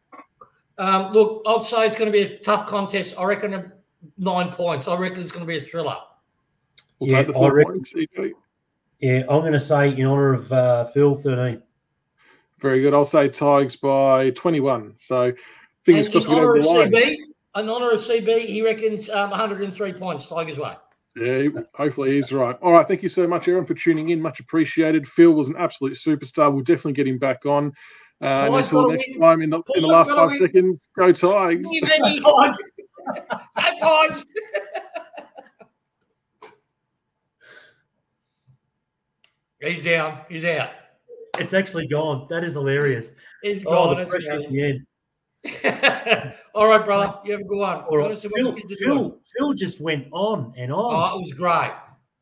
Um, 0.78 1.12
look, 1.14 1.42
I'd 1.48 1.64
say 1.64 1.88
it's 1.88 1.96
going 1.98 2.12
to 2.12 2.16
be 2.16 2.22
a 2.24 2.38
tough 2.40 2.66
contest. 2.68 3.16
I 3.18 3.24
reckon 3.24 3.72
nine 4.18 4.50
points. 4.52 4.88
I 4.90 4.96
reckon 4.98 5.22
it's 5.24 5.32
going 5.32 5.46
to 5.46 5.52
be 5.52 5.58
a 5.58 5.62
thriller. 5.62 5.96
We'll 7.00 7.10
Yeah, 7.10 7.20
take 7.20 7.28
the 7.28 7.34
I 7.34 7.38
four 7.38 7.54
reckon- 7.56 7.74
points. 7.76 7.94
EJ. 7.94 8.32
Yeah, 9.00 9.20
I'm 9.30 9.42
going 9.42 9.54
to 9.54 9.60
say 9.60 9.96
in 9.96 10.06
honour 10.06 10.34
of 10.34 10.52
uh, 10.52 10.86
Phil, 10.86 11.16
13. 11.16 11.62
Very 12.60 12.82
good. 12.82 12.94
I'll 12.94 13.06
say 13.06 13.30
Tigers 13.30 13.76
by 13.78 14.32
21. 14.32 14.94
So 14.98 15.32
fingers 15.88 16.06
and 16.08 16.14
crossed 16.14 16.28
in 16.28 16.34
honour 16.36 16.56
of 16.58 16.66
line. 16.66 16.92
CB, 16.92 17.16
in 17.56 17.70
honour 17.70 17.90
of 17.92 18.00
CB, 18.00 18.46
he 18.46 18.62
reckons 18.62 19.10
um, 19.10 19.30
103 19.32 19.94
points, 19.94 20.28
Tigers 20.28 20.58
way. 20.58 20.74
Yeah, 21.16 21.48
hopefully 21.74 22.12
he's 22.12 22.32
right. 22.32 22.56
All 22.62 22.74
right. 22.74 22.88
Thank 22.88 23.02
you 23.02 23.10
so 23.10 23.26
much, 23.28 23.44
everyone, 23.44 23.66
for 23.66 23.74
tuning 23.74 24.10
in. 24.10 24.22
Much 24.22 24.40
appreciated. 24.40 25.08
Phil 25.08 25.32
was 25.32 25.50
an 25.50 25.56
absolute 25.58 25.94
superstar. 25.94 26.54
We'll 26.54 26.62
definitely 26.64 26.94
get 26.94 27.08
him 27.08 27.18
back 27.18 27.44
on. 27.48 27.74
Uh, 28.22 28.26
and 28.26 28.54
until 28.56 28.88
next 28.90 29.08
win. 29.10 29.20
time, 29.22 29.42
in 29.42 29.50
the, 29.50 29.62
in 29.76 29.82
the 29.82 29.88
last 29.88 30.12
five 30.12 30.30
win. 30.30 30.40
seconds, 30.40 30.90
go 30.96 31.12
Tigers. 31.12 31.68
Give 31.72 31.90
any 32.04 32.22
odds. 32.24 32.60
Hey, 33.58 33.80
boys. 33.82 34.26
He's 39.62 39.84
down. 39.84 40.20
He's 40.30 40.46
out. 40.46 40.70
It's 41.40 41.54
actually 41.54 41.88
gone. 41.88 42.28
That 42.30 42.44
is 42.44 42.54
hilarious. 42.54 43.12
He's 43.42 43.66
Oh, 43.66 43.70
gone. 43.72 43.90
the 43.90 43.96
That's 43.96 44.10
pressure 44.12 44.32
at 44.34 44.50
the 44.50 44.64
end. 44.64 44.87
All 46.56 46.68
right, 46.68 46.84
brother. 46.84 47.20
You 47.26 47.32
have 47.34 47.42
a 47.42 47.44
good 47.44 47.58
one. 47.58 47.82
All 47.82 47.98
right. 47.98 48.04
wanna 48.04 48.16
see 48.16 48.28
what 48.28 48.40
Phil, 48.42 48.52
the 48.52 48.62
kids 48.62 48.74
are 48.74 48.86
doing. 48.86 48.98
Phil, 48.98 49.20
Phil 49.38 49.54
just 49.54 49.80
went 49.80 50.08
on 50.12 50.54
and 50.58 50.72
on. 50.72 51.12
Oh, 51.14 51.18
it 51.18 51.22
was 51.22 51.34
great. 51.34 51.72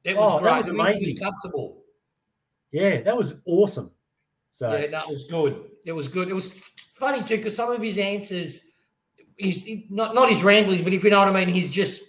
It 0.04 0.16
was 0.16 0.32
Oh, 0.34 0.36
that 0.38 0.42
great. 0.44 0.58
was 0.58 0.68
It 0.68 0.74
made 0.74 0.84
me 0.84 0.92
amazing. 1.12 1.18
comfortable. 1.18 1.78
yeah, 2.72 3.02
that 3.02 3.16
was 3.18 3.34
awesome. 3.46 3.92
So, 4.52 4.72
Yeah, 4.74 4.88
that 4.88 5.10
was 5.10 5.24
good. 5.26 5.62
It 5.86 5.92
was 5.92 6.08
good. 6.08 6.30
It 6.30 6.34
was 6.34 6.52
funny 6.94 7.24
too 7.24 7.38
because 7.38 7.56
some 7.56 7.72
of 7.72 7.82
his 7.82 7.98
answers, 7.98 8.62
he's 9.38 9.68
not 9.90 10.16
not 10.16 10.30
his 10.30 10.44
ramblings, 10.44 10.82
but 10.82 10.94
if 10.94 11.04
you 11.04 11.10
know 11.10 11.20
what 11.20 11.28
I 11.28 11.32
mean, 11.46 11.54
he's 11.54 11.72
just 11.72 12.02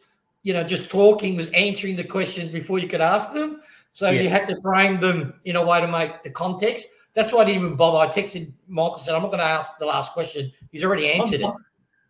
you 0.42 0.52
know 0.52 0.62
just 0.62 0.90
talking, 0.90 1.36
was 1.36 1.50
answering 1.50 1.96
the 1.96 2.04
questions 2.04 2.50
before 2.50 2.78
you 2.78 2.86
could 2.88 3.00
ask 3.00 3.32
them. 3.32 3.60
So 3.92 4.10
Yeah. 4.10 4.20
you 4.22 4.28
had 4.28 4.46
to 4.48 4.60
frame 4.60 5.00
them 5.00 5.34
in 5.44 5.56
a 5.56 5.64
way 5.64 5.80
to 5.80 5.88
make 5.88 6.22
the 6.22 6.30
context. 6.30 6.86
That's 7.16 7.32
why 7.32 7.40
I 7.40 7.44
didn't 7.46 7.62
even 7.64 7.76
bother. 7.76 7.98
I 7.98 8.06
texted 8.12 8.52
Michael 8.68 8.98
said 8.98 9.14
I'm 9.16 9.22
not 9.22 9.28
going 9.32 9.40
to 9.40 9.44
ask 9.44 9.76
the 9.78 9.86
last 9.86 10.12
question. 10.12 10.52
He's 10.70 10.84
already 10.84 11.08
answered 11.10 11.42
I'm- 11.42 11.54
it. 11.54 11.60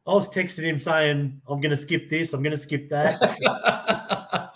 I 0.08 0.14
was 0.14 0.28
texting 0.28 0.62
him 0.62 0.78
saying, 0.78 1.40
I'm 1.48 1.60
going 1.60 1.70
to 1.70 1.76
skip 1.76 2.08
this, 2.08 2.32
I'm 2.32 2.40
going 2.40 2.54
to 2.54 2.56
skip 2.62 2.88
that. 2.90 3.20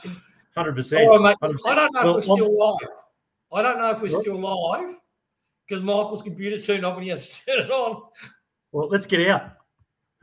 100%. 0.56 1.01
All 1.01 1.18
right, 1.18 1.36
mate. 1.43 1.51
100%. 1.51 1.56
I 1.66 1.74
don't 1.74 1.93
know 1.93 2.05
Well, 2.05 2.18
if 2.18 2.28
we're 2.28 2.36
still 2.36 2.56
live. 2.59 2.89
I 3.52 3.62
don't 3.62 3.78
know 3.78 3.90
if 3.90 4.01
we're 4.01 4.10
What? 4.12 4.20
still 4.22 4.39
live 4.39 4.94
because 5.66 5.82
Michael's 5.82 6.22
computer's 6.22 6.64
turned 6.66 6.85
off 6.86 6.94
and 6.94 7.02
he 7.05 7.10
has 7.10 7.31
to 7.31 7.44
turn 7.47 7.64
it 7.64 7.70
on. 7.72 8.02
Well, 8.70 8.89
let's 8.89 9.06
get 9.06 9.27
out. 9.28 9.52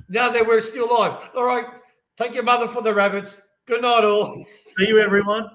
Now 0.07 0.29
that 0.29 0.47
we're 0.47 0.61
still 0.61 0.87
live. 0.87 1.17
All 1.35 1.45
right. 1.45 1.65
Thank 2.17 2.33
your 2.33 2.43
mother 2.43 2.67
for 2.67 2.81
the 2.81 2.93
rabbits. 2.93 3.41
Good 3.65 3.81
night, 3.81 4.05
all. 4.05 4.45
See 4.77 4.87
you, 4.87 4.99
everyone. 4.99 5.49